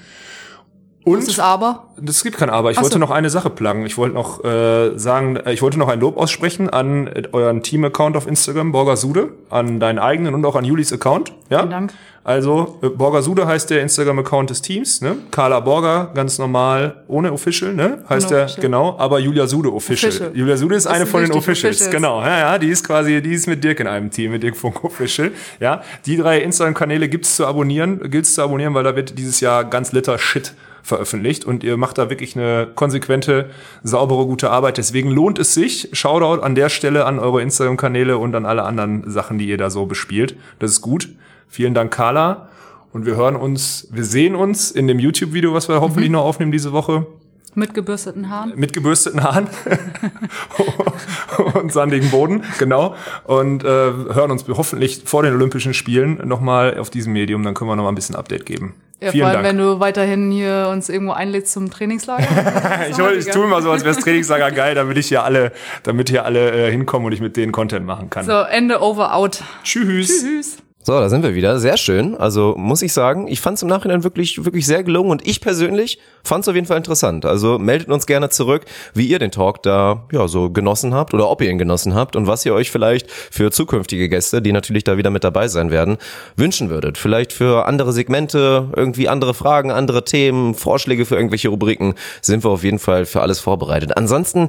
Und 1.02 1.18
Was 1.18 1.28
ist 1.28 1.40
aber? 1.40 1.86
Es 2.06 2.22
gibt 2.22 2.36
kein 2.36 2.50
Aber. 2.50 2.70
Ich 2.70 2.78
Ach 2.78 2.82
wollte 2.82 2.98
noch 2.98 3.10
eine 3.10 3.30
Sache 3.30 3.48
pluggen. 3.48 3.86
Ich 3.86 3.96
wollte 3.96 4.14
noch 4.14 4.44
äh, 4.44 4.98
sagen, 4.98 5.36
äh, 5.36 5.52
ich 5.52 5.62
wollte 5.62 5.78
noch 5.78 5.88
ein 5.88 5.98
Lob 5.98 6.18
aussprechen 6.18 6.68
an 6.68 7.06
äh, 7.06 7.22
euren 7.32 7.62
Team-Account 7.62 8.16
auf 8.16 8.26
Instagram, 8.26 8.72
Borgasude, 8.72 9.30
an 9.48 9.80
deinen 9.80 9.98
eigenen 9.98 10.34
und 10.34 10.44
auch 10.44 10.56
an 10.56 10.64
Julis 10.64 10.92
Account. 10.92 11.32
Ja? 11.48 11.60
Vielen 11.60 11.70
Dank. 11.70 11.92
Also, 12.22 12.78
äh, 12.82 12.90
Borgasude 12.90 13.46
heißt 13.46 13.70
der 13.70 13.80
Instagram-Account 13.80 14.50
des 14.50 14.60
Teams, 14.60 15.00
ne? 15.00 15.16
Carla 15.30 15.60
Borger, 15.60 16.10
ganz 16.14 16.38
normal, 16.38 17.02
ohne 17.08 17.32
Official, 17.32 17.72
ne? 17.72 18.04
Heißt 18.08 18.30
der, 18.30 18.46
genau, 18.60 18.98
aber 18.98 19.20
Julia 19.20 19.46
Sude 19.46 19.72
Official. 19.72 20.10
Official. 20.10 20.36
Julia 20.36 20.56
Sude 20.58 20.74
ist 20.74 20.84
Das 20.84 20.92
eine 20.92 21.04
sind 21.04 21.12
von 21.12 21.22
den 21.22 21.32
Officials. 21.32 21.76
Officials. 21.76 21.90
Genau, 21.90 22.20
ja, 22.20 22.38
ja, 22.38 22.58
die 22.58 22.68
ist 22.68 22.86
quasi, 22.86 23.22
die 23.22 23.32
ist 23.32 23.46
mit 23.46 23.64
Dirk 23.64 23.80
in 23.80 23.86
einem 23.86 24.10
Team, 24.10 24.32
mit 24.32 24.42
Dirk 24.42 24.56
Funk 24.56 24.84
Official. 24.84 25.32
Ja, 25.60 25.82
die 26.04 26.18
drei 26.18 26.40
Instagram-Kanäle 26.40 27.08
gibt's 27.08 27.36
zu 27.36 27.46
abonnieren, 27.46 28.10
gilt's 28.10 28.34
zu 28.34 28.42
abonnieren, 28.42 28.74
weil 28.74 28.84
da 28.84 28.94
wird 28.94 29.18
dieses 29.18 29.40
Jahr 29.40 29.64
ganz 29.64 29.92
liter 29.92 30.18
Shit 30.18 30.52
veröffentlicht 30.82 31.44
und 31.44 31.64
ihr 31.64 31.76
macht 31.76 31.98
da 31.98 32.10
wirklich 32.10 32.36
eine 32.36 32.68
konsequente, 32.74 33.50
saubere, 33.82 34.26
gute 34.26 34.50
Arbeit. 34.50 34.78
Deswegen 34.78 35.10
lohnt 35.10 35.38
es 35.38 35.54
sich. 35.54 35.88
Shoutout 35.92 36.42
an 36.42 36.54
der 36.54 36.68
Stelle 36.68 37.04
an 37.06 37.18
eure 37.18 37.42
Instagram-Kanäle 37.42 38.18
und 38.18 38.34
an 38.34 38.46
alle 38.46 38.64
anderen 38.64 39.10
Sachen, 39.10 39.38
die 39.38 39.46
ihr 39.48 39.58
da 39.58 39.70
so 39.70 39.86
bespielt. 39.86 40.36
Das 40.58 40.70
ist 40.70 40.80
gut. 40.80 41.08
Vielen 41.48 41.74
Dank, 41.74 41.92
Carla. 41.92 42.48
Und 42.92 43.06
wir 43.06 43.14
hören 43.16 43.36
uns, 43.36 43.86
wir 43.92 44.04
sehen 44.04 44.34
uns 44.34 44.70
in 44.70 44.88
dem 44.88 44.98
YouTube-Video, 44.98 45.54
was 45.54 45.68
wir 45.68 45.80
hoffentlich 45.80 46.10
noch 46.10 46.24
aufnehmen 46.24 46.50
diese 46.50 46.72
Woche, 46.72 47.06
Mit 47.54 47.72
gebürsteten 47.72 48.28
Haaren. 48.30 48.52
mit 48.56 48.72
gebürsteten 48.72 49.22
Haaren 49.22 49.48
und 51.54 51.72
sandigen 51.72 52.10
Boden, 52.10 52.42
genau. 52.58 52.94
Und 53.24 53.62
äh, 53.62 53.66
hören 53.66 54.30
uns 54.32 54.44
hoffentlich 54.48 55.02
vor 55.04 55.22
den 55.22 55.34
Olympischen 55.34 55.72
Spielen 55.74 56.20
nochmal 56.26 56.78
auf 56.78 56.90
diesem 56.90 57.12
Medium, 57.12 57.42
dann 57.44 57.54
können 57.54 57.70
wir 57.70 57.76
nochmal 57.76 57.92
ein 57.92 57.96
bisschen 57.96 58.16
Update 58.16 58.44
geben. 58.46 58.74
Ja, 59.02 59.10
Vielen 59.12 59.22
vor 59.22 59.28
allem, 59.30 59.42
Dank. 59.42 59.46
wenn 59.46 59.58
du 59.58 59.80
weiterhin 59.80 60.30
hier 60.30 60.68
uns 60.70 60.88
irgendwo 60.90 61.12
einlädst 61.12 61.52
zum 61.52 61.70
Trainingslager. 61.70 62.24
ich, 62.90 62.98
hol- 62.98 63.16
ich 63.16 63.26
tue 63.26 63.44
immer 63.44 63.62
so, 63.62 63.70
als 63.70 63.82
wäre 63.84 63.94
das 63.94 64.04
Trainingslager 64.04 64.50
geil, 64.50 64.74
damit 64.74 64.98
ich 64.98 65.08
hier 65.08 65.24
alle, 65.24 65.52
damit 65.84 66.10
hier 66.10 66.24
alle 66.26 66.68
äh, 66.68 66.70
hinkommen 66.70 67.06
und 67.06 67.12
ich 67.12 67.20
mit 67.20 67.36
denen 67.36 67.50
Content 67.50 67.86
machen 67.86 68.10
kann. 68.10 68.26
So, 68.26 68.32
Ende 68.42 68.82
over 68.82 69.14
out. 69.14 69.42
Tschüss. 69.64 70.22
Tschüss. 70.22 70.58
So, 70.82 70.92
da 70.92 71.10
sind 71.10 71.22
wir 71.22 71.34
wieder. 71.34 71.58
Sehr 71.58 71.76
schön. 71.76 72.16
Also 72.16 72.54
muss 72.56 72.80
ich 72.80 72.94
sagen, 72.94 73.28
ich 73.28 73.42
fand 73.42 73.56
es 73.56 73.62
im 73.62 73.68
Nachhinein 73.68 74.02
wirklich, 74.02 74.46
wirklich 74.46 74.64
sehr 74.64 74.82
gelungen 74.82 75.10
und 75.10 75.26
ich 75.26 75.42
persönlich 75.42 75.98
fand 76.24 76.42
es 76.42 76.48
auf 76.48 76.54
jeden 76.54 76.66
Fall 76.66 76.78
interessant. 76.78 77.26
Also 77.26 77.58
meldet 77.58 77.88
uns 77.88 78.06
gerne 78.06 78.30
zurück, 78.30 78.64
wie 78.94 79.06
ihr 79.06 79.18
den 79.18 79.30
Talk 79.30 79.62
da 79.62 80.06
ja 80.10 80.26
so 80.26 80.48
genossen 80.48 80.94
habt 80.94 81.12
oder 81.12 81.28
ob 81.28 81.42
ihr 81.42 81.50
ihn 81.50 81.58
genossen 81.58 81.94
habt 81.94 82.16
und 82.16 82.26
was 82.26 82.46
ihr 82.46 82.54
euch 82.54 82.70
vielleicht 82.70 83.10
für 83.10 83.50
zukünftige 83.50 84.08
Gäste, 84.08 84.40
die 84.40 84.52
natürlich 84.52 84.84
da 84.84 84.96
wieder 84.96 85.10
mit 85.10 85.22
dabei 85.22 85.48
sein 85.48 85.70
werden, 85.70 85.98
wünschen 86.36 86.70
würdet. 86.70 86.96
Vielleicht 86.96 87.34
für 87.34 87.66
andere 87.66 87.92
Segmente, 87.92 88.70
irgendwie 88.74 89.06
andere 89.06 89.34
Fragen, 89.34 89.70
andere 89.70 90.06
Themen, 90.06 90.54
Vorschläge 90.54 91.04
für 91.04 91.16
irgendwelche 91.16 91.50
Rubriken, 91.50 91.94
sind 92.22 92.42
wir 92.42 92.50
auf 92.50 92.64
jeden 92.64 92.78
Fall 92.78 93.04
für 93.04 93.20
alles 93.20 93.38
vorbereitet. 93.38 93.98
Ansonsten 93.98 94.48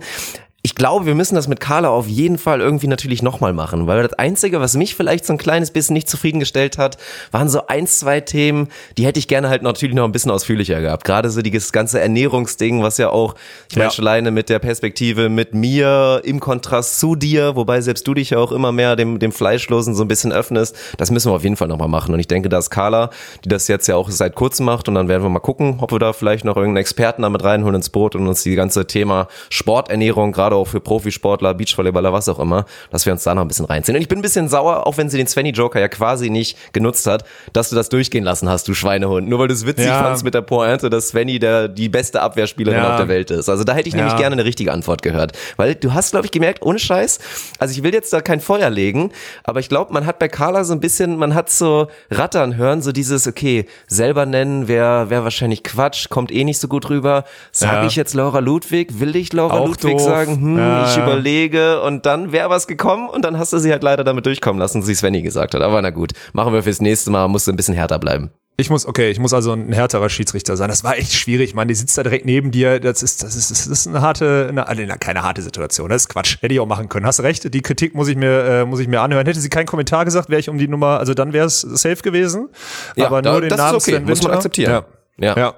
ich 0.64 0.76
glaube, 0.76 1.08
wir 1.08 1.16
müssen 1.16 1.34
das 1.34 1.48
mit 1.48 1.60
Carla 1.60 1.90
auf 1.90 2.08
jeden 2.08 2.38
Fall 2.38 2.62
irgendwie 2.62 2.86
natürlich 2.86 3.24
nochmal 3.24 3.52
machen, 3.52 3.88
weil 3.88 4.04
das 4.04 4.14
Einzige, 4.14 4.62
was 4.62 4.76
mich 4.76 4.94
vielleicht 4.94 5.26
so 5.26 5.34
ein 5.34 5.40
kleines 5.40 5.72
bisschen 5.72 5.96
nicht 5.96 6.08
zufriedengestellt 6.08 6.78
hat, 6.78 6.98
waren 7.32 7.50
so 7.50 7.66
ein, 7.66 7.88
zwei 7.88 8.22
Themen, 8.22 8.68
die 8.96 9.06
hätte 9.08 9.18
ich 9.18 9.28
gerne 9.28 9.50
halt 9.50 9.64
natürlich 9.64 9.96
noch 9.96 10.04
ein 10.04 10.12
bisschen 10.12 10.30
ausführlicher 10.30 10.80
gehabt. 10.80 11.04
Gerade 11.04 11.32
so 11.32 11.42
dieses 11.42 11.72
ganze 11.72 12.00
Ernährungsding, 12.00 12.84
was 12.84 13.00
ja 13.00 13.10
auch, 13.10 13.34
ich 13.70 13.76
meine, 13.76 13.88
Ja. 13.88 13.92
schon 13.92 14.06
alleine 14.08 14.30
mit 14.30 14.50
der 14.50 14.60
Perspektive 14.60 15.30
mit 15.30 15.56
mir 15.56 16.22
im 16.26 16.40
Kontrast 16.40 17.00
zu 17.00 17.16
dir, 17.16 17.56
wobei 17.56 17.82
selbst 17.82 18.06
du 18.08 18.14
dich 18.14 18.30
ja 18.30 18.38
auch 18.38 18.52
immer 18.52 18.72
mehr 18.72 18.96
dem, 18.96 19.18
dem 19.18 19.32
Fleischlosen 19.32 19.96
so 19.96 20.04
ein 20.04 20.08
bisschen 20.08 20.32
öffnest, 20.32 20.76
das 20.98 21.10
müssen 21.10 21.32
wir 21.32 21.36
auf 21.36 21.44
jeden 21.44 21.56
Fall 21.56 21.70
nochmal 21.70 21.88
machen. 21.88 22.14
Und 22.14 22.20
ich 22.20 22.28
denke, 22.28 22.50
da 22.50 22.60
ist 22.60 22.70
Carla, 22.70 23.10
die 23.44 23.50
das 23.50 23.68
jetzt 23.68 23.88
ja 23.88 23.96
auch 23.96 24.12
seit 24.12 24.36
kurzem 24.36 24.68
macht 24.68 24.88
und 24.88 24.94
dann 24.94 25.08
werden 25.08 25.24
wir 25.24 25.30
mal 25.30 25.40
gucken, 25.40 25.78
ob 25.82 25.92
wir 25.92 25.98
da 25.98 26.14
vielleicht 26.14 26.46
noch 26.46 26.56
irgendeinen 26.56 26.82
Experten 26.82 27.24
damit 27.24 27.44
reinholen 27.44 27.76
ins 27.76 27.90
Boot 27.90 28.16
und 28.16 28.28
uns 28.28 28.44
die 28.44 28.54
ganze 28.54 28.86
Thema 28.86 29.28
Sporternährung, 29.50 30.32
gerade 30.32 30.51
auch 30.54 30.68
für 30.68 30.80
Profisportler, 30.80 31.54
Beachvolleyballer, 31.54 32.14
was 32.14 32.30
auch 32.30 32.40
immer, 32.40 32.66
dass 32.92 33.06
wir 33.06 33.14
uns 33.14 33.24
da 33.24 33.34
noch 33.36 33.42
ein 33.42 33.48
bisschen 33.48 33.66
reinziehen. 33.66 33.96
Und 33.96 34.02
ich 34.02 34.08
bin 34.08 34.20
ein 34.20 34.22
bisschen 34.22 34.48
sauer, 34.50 34.86
auch 34.88 34.98
wenn 34.98 35.10
sie 35.10 35.18
den 35.18 35.28
Svenny 35.28 35.50
Joker 35.52 35.80
ja 35.80 35.88
quasi 35.88 36.30
nicht 36.30 36.58
genutzt 36.74 37.08
hat, 37.08 37.24
dass 37.54 37.70
du 37.70 37.76
das 37.76 37.90
durchgehen 37.90 38.24
lassen 38.24 38.50
hast, 38.50 38.68
du 38.68 38.74
Schweinehund. 38.74 39.28
Nur 39.30 39.40
weil 39.40 39.48
du 39.48 39.54
es 39.54 39.66
witzig 39.66 39.86
Ja. 39.88 40.02
fandst 40.04 40.24
mit 40.24 40.34
der 40.34 40.42
Pointe, 40.42 40.90
dass 40.90 41.10
Svenny 41.10 41.40
der, 41.40 41.68
die 41.68 41.90
beste 41.90 42.22
Abwehrspielerin 42.22 42.80
Ja. 42.84 42.92
auf 42.92 42.98
der 42.98 43.08
Welt 43.08 43.32
ist. 43.32 43.50
Also 43.50 43.64
da 43.64 43.74
hätte 43.74 43.90
ich 43.90 43.96
nämlich 43.96 44.14
Ja. 44.14 44.20
gerne 44.20 44.34
eine 44.34 44.46
richtige 44.46 44.72
Antwort 44.72 45.02
gehört. 45.02 45.32
Weil 45.58 45.76
du 45.76 45.94
hast, 45.94 46.12
glaube 46.12 46.26
ich, 46.26 46.32
gemerkt, 46.32 46.62
ohne 46.64 46.80
Scheiß, 46.80 47.20
also 47.60 47.72
ich 47.74 47.84
will 47.84 47.94
jetzt 47.94 48.12
da 48.14 48.22
kein 48.22 48.40
Feuer 48.40 48.70
legen, 48.70 49.12
aber 49.44 49.60
ich 49.60 49.70
glaube, 49.70 49.94
man 49.94 50.06
hat 50.06 50.20
bei 50.20 50.28
Carla 50.28 50.64
so 50.64 50.74
ein 50.74 50.80
bisschen, 50.80 51.18
man 51.18 51.34
hat 51.36 51.50
so 51.50 51.88
rattern 52.10 52.56
hören, 52.58 52.82
so 52.82 52.92
dieses, 52.92 53.28
okay, 53.28 53.66
selber 53.88 54.26
nennen 54.26 54.68
wäre 54.68 55.10
wär 55.10 55.24
wahrscheinlich 55.24 55.64
Quatsch, 55.64 56.10
kommt 56.10 56.32
eh 56.32 56.44
nicht 56.44 56.60
so 56.60 56.68
gut 56.68 56.90
rüber. 56.90 57.24
Sage 57.52 57.88
ich 57.88 57.96
jetzt 57.96 58.14
Laura 58.14 58.40
Ludwig? 58.40 59.00
Will 59.00 59.16
ich 59.16 59.34
Laura 59.34 59.58
Auch 59.60 59.68
Ludwig 59.68 59.98
doof. 59.98 60.02
sagen? 60.02 60.41
Hm, 60.42 60.58
Ja, 60.58 60.90
ich 60.90 60.96
ja. 60.98 61.04
überlege 61.04 61.82
und 61.82 62.06
dann 62.06 62.32
wäre 62.32 62.50
was 62.50 62.68
gekommen 62.68 63.10
und 63.10 63.24
dann 63.24 63.38
hast 63.38 63.54
du 63.54 63.58
sie 63.60 63.72
halt 63.72 63.84
leider 63.84 64.04
damit 64.04 64.26
durchkommen 64.26 64.60
lassen, 64.60 64.82
sie 64.82 64.96
Svenny 64.96 65.22
gesagt 65.22 65.54
hat. 65.54 65.62
Aber 65.62 65.82
na 65.82 65.90
gut, 65.90 66.12
machen 66.34 66.54
wir 66.54 66.64
fürs 66.64 66.82
nächste 66.82 67.12
Mal, 67.12 67.28
musst 67.28 67.48
du 67.48 67.52
ein 67.52 67.56
bisschen 67.56 67.74
härter 67.76 68.00
bleiben. 68.00 68.32
Ich 68.58 68.70
muss, 68.70 68.86
okay, 68.86 69.10
ich 69.10 69.18
muss 69.18 69.34
also 69.34 69.54
ein 69.54 69.72
härterer 69.72 70.10
Schiedsrichter 70.10 70.56
sein. 70.56 70.70
Das 70.70 70.84
war 70.84 70.96
echt 70.96 71.14
schwierig, 71.14 71.56
Mann. 71.56 71.68
Die 71.68 71.74
sitzt 71.74 71.98
da 71.98 72.04
direkt 72.04 72.26
neben 72.26 72.52
dir. 72.52 72.80
Das 72.80 73.02
ist, 73.02 73.24
das 73.24 73.36
ist, 73.36 73.50
das 73.50 73.66
ist 73.66 73.88
eine 73.88 74.02
harte, 74.02 74.48
eine, 74.50 74.68
also 74.68 74.84
keine 75.00 75.24
harte 75.24 75.42
Situation. 75.42 75.90
Das 75.90 76.04
ist 76.04 76.10
Quatsch. 76.10 76.38
Hätte 76.42 76.54
ich 76.54 76.60
auch 76.60 76.68
machen 76.68 76.88
können. 76.88 77.06
Hast 77.08 77.22
recht. 77.24 77.52
Die 77.52 77.62
Kritik 77.62 77.96
muss 77.96 78.08
ich 78.08 78.18
mir, 78.18 78.44
äh, 78.44 78.66
muss 78.66 78.80
ich 78.80 78.88
mir 78.88 79.02
anhören. 79.02 79.26
Hätte 79.26 79.40
sie 79.40 79.50
keinen 79.50 79.66
Kommentar 79.66 80.06
gesagt, 80.06 80.30
wäre 80.30 80.40
ich 80.40 80.50
um 80.50 80.60
die 80.60 80.68
Nummer, 80.68 81.00
also 81.00 81.16
dann 81.16 81.34
wäre 81.34 81.48
es 81.48 81.62
safe 81.62 82.04
gewesen. 82.04 82.50
Ja, 82.98 83.08
aber 83.08 83.24
da- 83.24 83.32
nur 83.32 83.42
den 83.42 83.50
das 83.50 83.58
ist 83.60 83.64
Namen 83.66 83.76
okay. 83.78 83.92
Sven 83.94 84.06
Muss 84.06 84.22
man 84.22 84.32
akzeptieren. 84.34 84.72
Ja. 85.18 85.28
Ja. 85.28 85.38
Ja. 85.38 85.54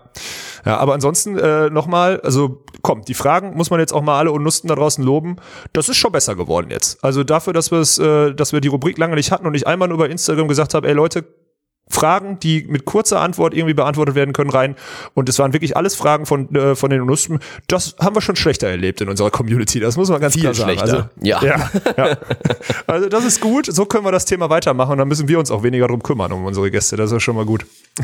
Ja, 0.66 0.78
aber 0.78 0.94
ansonsten 0.94 1.38
äh, 1.38 1.70
nochmal, 1.70 2.22
also 2.22 2.64
komm, 2.82 3.04
die 3.04 3.14
Fragen 3.14 3.56
muss 3.56 3.70
man 3.70 3.80
jetzt 3.80 3.94
auch 3.94 4.02
mal 4.02 4.18
alle 4.18 4.32
Unnusten 4.32 4.68
da 4.68 4.76
draußen 4.76 5.04
loben. 5.04 5.36
Das 5.74 5.90
ist 5.90 5.98
schon 5.98 6.12
besser 6.12 6.36
geworden 6.36 6.70
jetzt. 6.70 7.04
Also 7.04 7.24
dafür, 7.24 7.54
dass 7.54 7.72
wir 7.72 7.80
es, 7.80 7.98
äh, 7.98 8.34
dass 8.34 8.54
wir 8.54 8.62
die 8.62 8.70
Rubrik 8.70 8.98
lange 8.98 9.16
nicht 9.16 9.32
hatten 9.32 9.46
und 9.46 9.56
ich 9.56 9.68
einmal 9.68 9.88
nur 9.90 9.98
über 9.98 10.10
Instagram 10.10 10.48
gesagt 10.48 10.74
habe, 10.74 10.88
ey 10.88 10.94
Leute, 10.94 11.26
Fragen, 11.90 12.40
die 12.40 12.66
mit 12.68 12.86
kurzer 12.86 13.20
Antwort 13.22 13.54
irgendwie 13.54 13.74
beantwortet 13.74 14.16
werden 14.16 14.34
können, 14.34 14.50
rein. 14.50 14.76
Und 15.14 15.30
es 15.30 15.38
waren 15.38 15.54
wirklich 15.54 15.78
alles 15.78 15.96
Fragen 15.96 16.26
von, 16.26 16.54
äh, 16.56 16.76
von 16.76 16.90
den 16.90 17.02
Unnusten. 17.02 17.40
Das 17.68 17.96
haben 18.00 18.16
wir 18.16 18.22
schon 18.22 18.36
schlechter 18.36 18.68
erlebt 18.68 19.02
in 19.02 19.10
unserer 19.10 19.30
Community. 19.30 19.80
Das 19.80 19.96
muss 19.98 20.10
man 20.10 20.20
ganz 20.20 20.34
Viel 20.34 20.44
klar 20.44 20.54
sagen. 20.54 20.72
schlechter. 20.72 20.84
Also, 20.96 21.06
Ja. 21.22 21.44
ja, 21.44 21.70
ja. 21.98 22.18
Also 22.88 23.10
das 23.10 23.26
ist 23.26 23.42
gut. 23.42 23.68
So 23.68 23.86
können 23.86 24.06
wir 24.06 24.12
das 24.12 24.26
Thema 24.26 24.50
weitermachen 24.50 24.94
und 24.94 24.98
dann 24.98 25.08
müssen 25.08 25.28
wir 25.28 25.38
uns 25.38 25.52
auch 25.52 25.62
weniger 25.64 25.88
drum 25.88 26.02
kümmern 26.02 26.32
um 26.32 26.46
unsere 26.46 26.72
Gäste. 26.72 26.96
Das 26.96 27.12
ist 27.12 27.22
schon 27.24 27.36
mal 27.36 27.46
gut. 27.46 27.66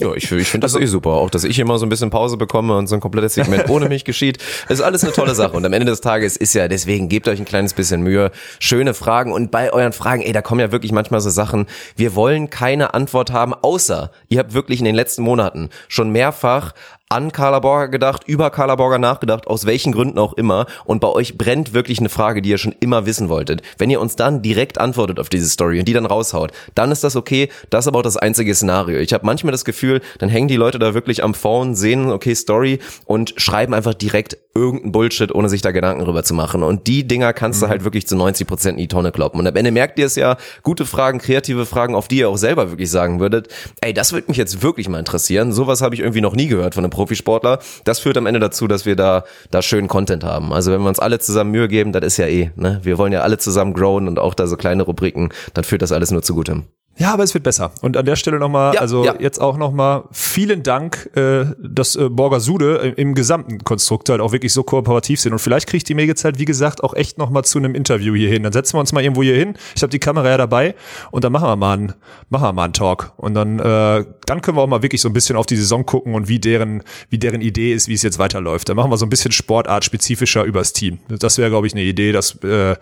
Ja, 0.00 0.14
ich, 0.14 0.30
ich 0.30 0.46
finde 0.46 0.64
das 0.64 0.74
Also 0.76 0.84
eh 0.84 0.86
super. 0.86 1.10
Auch, 1.10 1.28
dass 1.28 1.42
ich 1.42 1.58
immer 1.58 1.76
so 1.76 1.84
ein 1.84 1.88
bisschen 1.88 2.10
Pause 2.10 2.36
bekomme 2.36 2.76
und 2.76 2.86
so 2.86 2.94
ein 2.94 3.00
komplettes 3.00 3.34
Segment 3.34 3.68
ohne 3.68 3.88
mich 3.88 4.04
geschieht. 4.04 4.38
ist 4.68 4.80
alles 4.80 5.02
eine 5.02 5.12
tolle 5.12 5.34
Sache. 5.34 5.56
Und 5.56 5.66
am 5.66 5.72
Ende 5.72 5.86
des 5.86 6.00
Tages 6.00 6.36
ist 6.36 6.54
ja, 6.54 6.68
deswegen 6.68 7.08
gebt 7.08 7.26
euch 7.26 7.40
ein 7.40 7.44
kleines 7.44 7.74
bisschen 7.74 8.02
Mühe. 8.02 8.30
Schöne 8.60 8.94
Fragen. 8.94 9.32
Und 9.32 9.50
bei 9.50 9.72
euren 9.72 9.92
Fragen, 9.92 10.22
ey, 10.22 10.30
da 10.30 10.40
kommen 10.40 10.60
ja 10.60 10.70
wirklich 10.70 10.92
manchmal 10.92 11.20
so 11.20 11.30
Sachen. 11.30 11.66
Wir 11.96 12.14
wollen 12.14 12.48
keine 12.48 12.94
Antwort 12.94 13.17
haben, 13.30 13.54
außer 13.54 14.10
ihr 14.28 14.38
habt 14.38 14.54
wirklich 14.54 14.78
in 14.78 14.84
den 14.84 14.94
letzten 14.94 15.22
Monaten 15.22 15.70
schon 15.88 16.10
mehrfach 16.10 16.72
an 17.10 17.32
Carla 17.32 17.60
Borger 17.60 17.88
gedacht, 17.88 18.24
über 18.26 18.50
Carla 18.50 18.76
Borger 18.76 18.98
nachgedacht, 18.98 19.46
aus 19.46 19.64
welchen 19.64 19.92
Gründen 19.92 20.18
auch 20.18 20.34
immer. 20.34 20.66
Und 20.84 21.00
bei 21.00 21.08
euch 21.08 21.38
brennt 21.38 21.72
wirklich 21.72 21.98
eine 22.00 22.08
Frage, 22.08 22.42
die 22.42 22.50
ihr 22.50 22.58
schon 22.58 22.74
immer 22.80 23.06
wissen 23.06 23.28
wolltet. 23.28 23.62
Wenn 23.78 23.90
ihr 23.90 24.00
uns 24.00 24.16
dann 24.16 24.42
direkt 24.42 24.78
antwortet 24.78 25.18
auf 25.18 25.28
diese 25.28 25.48
Story 25.48 25.78
und 25.78 25.88
die 25.88 25.94
dann 25.94 26.06
raushaut, 26.06 26.52
dann 26.74 26.90
ist 26.90 27.04
das 27.04 27.16
okay. 27.16 27.48
Das 27.70 27.84
ist 27.84 27.88
aber 27.88 28.00
auch 28.00 28.02
das 28.02 28.16
einzige 28.16 28.54
Szenario. 28.54 28.98
Ich 28.98 29.12
habe 29.12 29.24
manchmal 29.24 29.52
das 29.52 29.64
Gefühl, 29.64 30.00
dann 30.18 30.28
hängen 30.28 30.48
die 30.48 30.56
Leute 30.56 30.78
da 30.78 30.94
wirklich 30.94 31.24
am 31.24 31.34
Phone, 31.34 31.74
sehen, 31.74 32.10
okay, 32.10 32.34
Story 32.34 32.78
und 33.06 33.34
schreiben 33.36 33.72
einfach 33.74 33.94
direkt 33.94 34.36
irgendeinen 34.54 34.92
Bullshit, 34.92 35.34
ohne 35.34 35.48
sich 35.48 35.62
da 35.62 35.70
Gedanken 35.70 36.04
drüber 36.04 36.24
zu 36.24 36.34
machen. 36.34 36.62
Und 36.62 36.86
die 36.86 37.06
Dinger 37.06 37.32
kannst 37.32 37.62
du 37.62 37.68
halt 37.68 37.84
wirklich 37.84 38.06
zu 38.06 38.16
90 38.16 38.46
Prozent 38.46 38.78
in 38.78 38.82
die 38.82 38.88
Tonne 38.88 39.12
kloppen. 39.12 39.40
Und 39.40 39.46
am 39.46 39.56
Ende 39.56 39.70
merkt 39.70 39.98
ihr 39.98 40.06
es 40.06 40.16
ja, 40.16 40.36
gute 40.62 40.84
Fragen, 40.84 41.18
kreative 41.18 41.64
Fragen, 41.64 41.94
auf 41.94 42.08
die 42.08 42.18
ihr 42.18 42.28
auch 42.28 42.36
selber 42.36 42.70
wirklich 42.70 42.90
sagen 42.90 43.20
würdet, 43.20 43.48
ey, 43.80 43.94
das 43.94 44.12
würde 44.12 44.26
mich 44.28 44.36
jetzt 44.36 44.62
wirklich 44.62 44.88
mal 44.88 44.98
interessieren. 44.98 45.52
Sowas 45.52 45.80
habe 45.80 45.94
ich 45.94 46.00
irgendwie 46.00 46.20
noch 46.20 46.34
nie 46.34 46.48
gehört 46.48 46.74
von 46.74 46.84
einem 46.84 46.90
Profisportler. 46.98 47.60
Das 47.84 48.00
führt 48.00 48.16
am 48.16 48.26
Ende 48.26 48.40
dazu, 48.40 48.66
dass 48.66 48.84
wir 48.84 48.96
da, 48.96 49.22
da 49.52 49.62
schönen 49.62 49.86
Content 49.86 50.24
haben. 50.24 50.52
Also 50.52 50.72
wenn 50.72 50.82
wir 50.82 50.88
uns 50.88 50.98
alle 50.98 51.20
zusammen 51.20 51.52
Mühe 51.52 51.68
geben, 51.68 51.92
das 51.92 52.02
ist 52.02 52.16
ja 52.16 52.26
eh, 52.26 52.50
ne? 52.56 52.80
Wir 52.82 52.98
wollen 52.98 53.12
ja 53.12 53.20
alle 53.20 53.38
zusammen 53.38 53.72
growen 53.72 54.08
und 54.08 54.18
auch 54.18 54.34
da 54.34 54.48
so 54.48 54.56
kleine 54.56 54.82
Rubriken, 54.82 55.28
dann 55.54 55.62
führt 55.62 55.82
das 55.82 55.92
alles 55.92 56.10
nur 56.10 56.22
zu 56.22 56.34
Gutem. 56.34 56.64
Ja, 56.98 57.12
aber 57.14 57.22
es 57.22 57.32
wird 57.32 57.44
besser. 57.44 57.70
Und 57.80 57.96
an 57.96 58.04
der 58.04 58.16
Stelle 58.16 58.38
nochmal, 58.38 58.74
Ja, 58.74 58.80
also 58.80 59.04
ja. 59.04 59.14
jetzt 59.20 59.40
auch 59.40 59.56
nochmal 59.56 60.04
vielen 60.10 60.64
Dank, 60.64 61.10
äh, 61.14 61.46
dass 61.58 61.94
äh, 61.94 62.08
Borger 62.08 62.40
Sude 62.40 62.80
äh, 62.96 63.00
im 63.00 63.14
gesamten 63.14 63.62
Konstrukt 63.62 64.08
halt 64.08 64.20
auch 64.20 64.32
wirklich 64.32 64.52
so 64.52 64.64
kooperativ 64.64 65.20
sind. 65.20 65.32
Und 65.32 65.38
vielleicht 65.38 65.68
kriegt 65.68 65.88
die 65.88 65.94
Megazeit, 65.94 66.38
wie 66.40 66.44
gesagt, 66.44 66.82
auch 66.82 66.94
echt 66.94 67.16
nochmal 67.16 67.44
zu 67.44 67.58
einem 67.58 67.76
Interview 67.76 68.14
hier 68.14 68.28
hin. 68.28 68.42
Dann 68.42 68.52
setzen 68.52 68.74
wir 68.74 68.80
uns 68.80 68.92
mal 68.92 69.02
irgendwo 69.02 69.22
hier 69.22 69.36
hin. 69.36 69.54
Ich 69.76 69.82
habe 69.82 69.90
die 69.90 70.00
Kamera 70.00 70.28
ja 70.28 70.36
dabei 70.36 70.74
und 71.12 71.22
dann 71.22 71.32
machen 71.32 71.48
wir 71.48 71.56
mal 71.56 71.74
einen, 71.74 71.92
machen 72.30 72.42
wir 72.42 72.52
mal 72.52 72.64
einen 72.64 72.72
Talk. 72.72 73.12
Und 73.16 73.34
dann, 73.34 73.60
äh, 73.60 74.04
dann 74.26 74.42
können 74.42 74.56
wir 74.56 74.62
auch 74.62 74.66
mal 74.66 74.82
wirklich 74.82 75.00
so 75.00 75.08
ein 75.08 75.12
bisschen 75.12 75.36
auf 75.36 75.46
die 75.46 75.56
Saison 75.56 75.86
gucken 75.86 76.14
und 76.14 76.28
wie 76.28 76.40
deren, 76.40 76.82
wie 77.10 77.18
deren 77.18 77.40
Idee 77.40 77.72
ist, 77.74 77.86
wie 77.86 77.94
es 77.94 78.02
jetzt 78.02 78.18
weiterläuft. 78.18 78.68
Dann 78.68 78.76
machen 78.76 78.90
wir 78.90 78.96
so 78.96 79.06
ein 79.06 79.10
bisschen 79.10 79.30
sportartspezifischer 79.30 80.42
übers 80.42 80.72
Team. 80.72 80.98
Das 81.08 81.38
wäre, 81.38 81.48
glaube 81.48 81.68
ich, 81.68 81.74
eine 81.74 81.82
Idee. 81.82 82.10
Das 82.10 82.42
äh, 82.42 82.74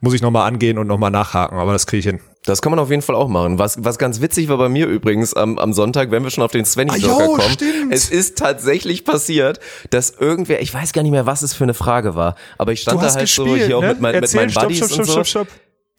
muss 0.00 0.14
ich 0.14 0.22
nochmal 0.22 0.48
angehen 0.48 0.78
und 0.78 0.88
nochmal 0.88 1.12
nachhaken, 1.12 1.58
aber 1.58 1.72
das 1.72 1.86
kriege 1.86 2.00
ich 2.00 2.06
hin. 2.06 2.31
Das 2.44 2.60
kann 2.60 2.70
man 2.70 2.80
auf 2.80 2.90
jeden 2.90 3.02
Fall 3.02 3.14
auch 3.14 3.28
machen. 3.28 3.58
Was, 3.60 3.84
was 3.84 3.98
ganz 3.98 4.20
witzig 4.20 4.48
war 4.48 4.58
bei 4.58 4.68
mir 4.68 4.86
übrigens 4.88 5.32
am, 5.32 5.58
am 5.58 5.72
Sonntag, 5.72 6.10
wenn 6.10 6.24
wir 6.24 6.30
schon 6.30 6.42
auf 6.42 6.50
den 6.50 6.64
Svenny 6.64 6.90
Ah, 6.90 7.26
kommen. 7.26 7.40
stimmt. 7.40 7.92
Es 7.92 8.10
ist 8.10 8.36
tatsächlich 8.36 9.04
passiert, 9.04 9.60
dass 9.90 10.10
irgendwer, 10.18 10.60
ich 10.60 10.74
weiß 10.74 10.92
gar 10.92 11.02
nicht 11.02 11.12
mehr, 11.12 11.24
was 11.26 11.42
es 11.42 11.54
für 11.54 11.62
eine 11.64 11.74
Frage 11.74 12.16
war, 12.16 12.34
aber 12.58 12.72
ich 12.72 12.80
stand 12.82 13.00
da 13.00 13.14
halt 13.14 13.28
so 13.28 13.44
gespielt, 13.44 13.66
hier 13.66 13.78
auch 13.78 13.82
ne? 13.82 13.88
mit, 13.90 14.00
mein, 14.00 14.14
mit 14.14 14.22
Erzähl, 14.24 14.40
meinen 14.40 14.50
stopp, 14.50 14.64
Buddies 14.64 14.78
stopp, 14.78 14.88
stopp, 14.90 14.98
und 15.00 15.06
so. 15.06 15.12
stopp, 15.12 15.26
stopp. 15.26 15.48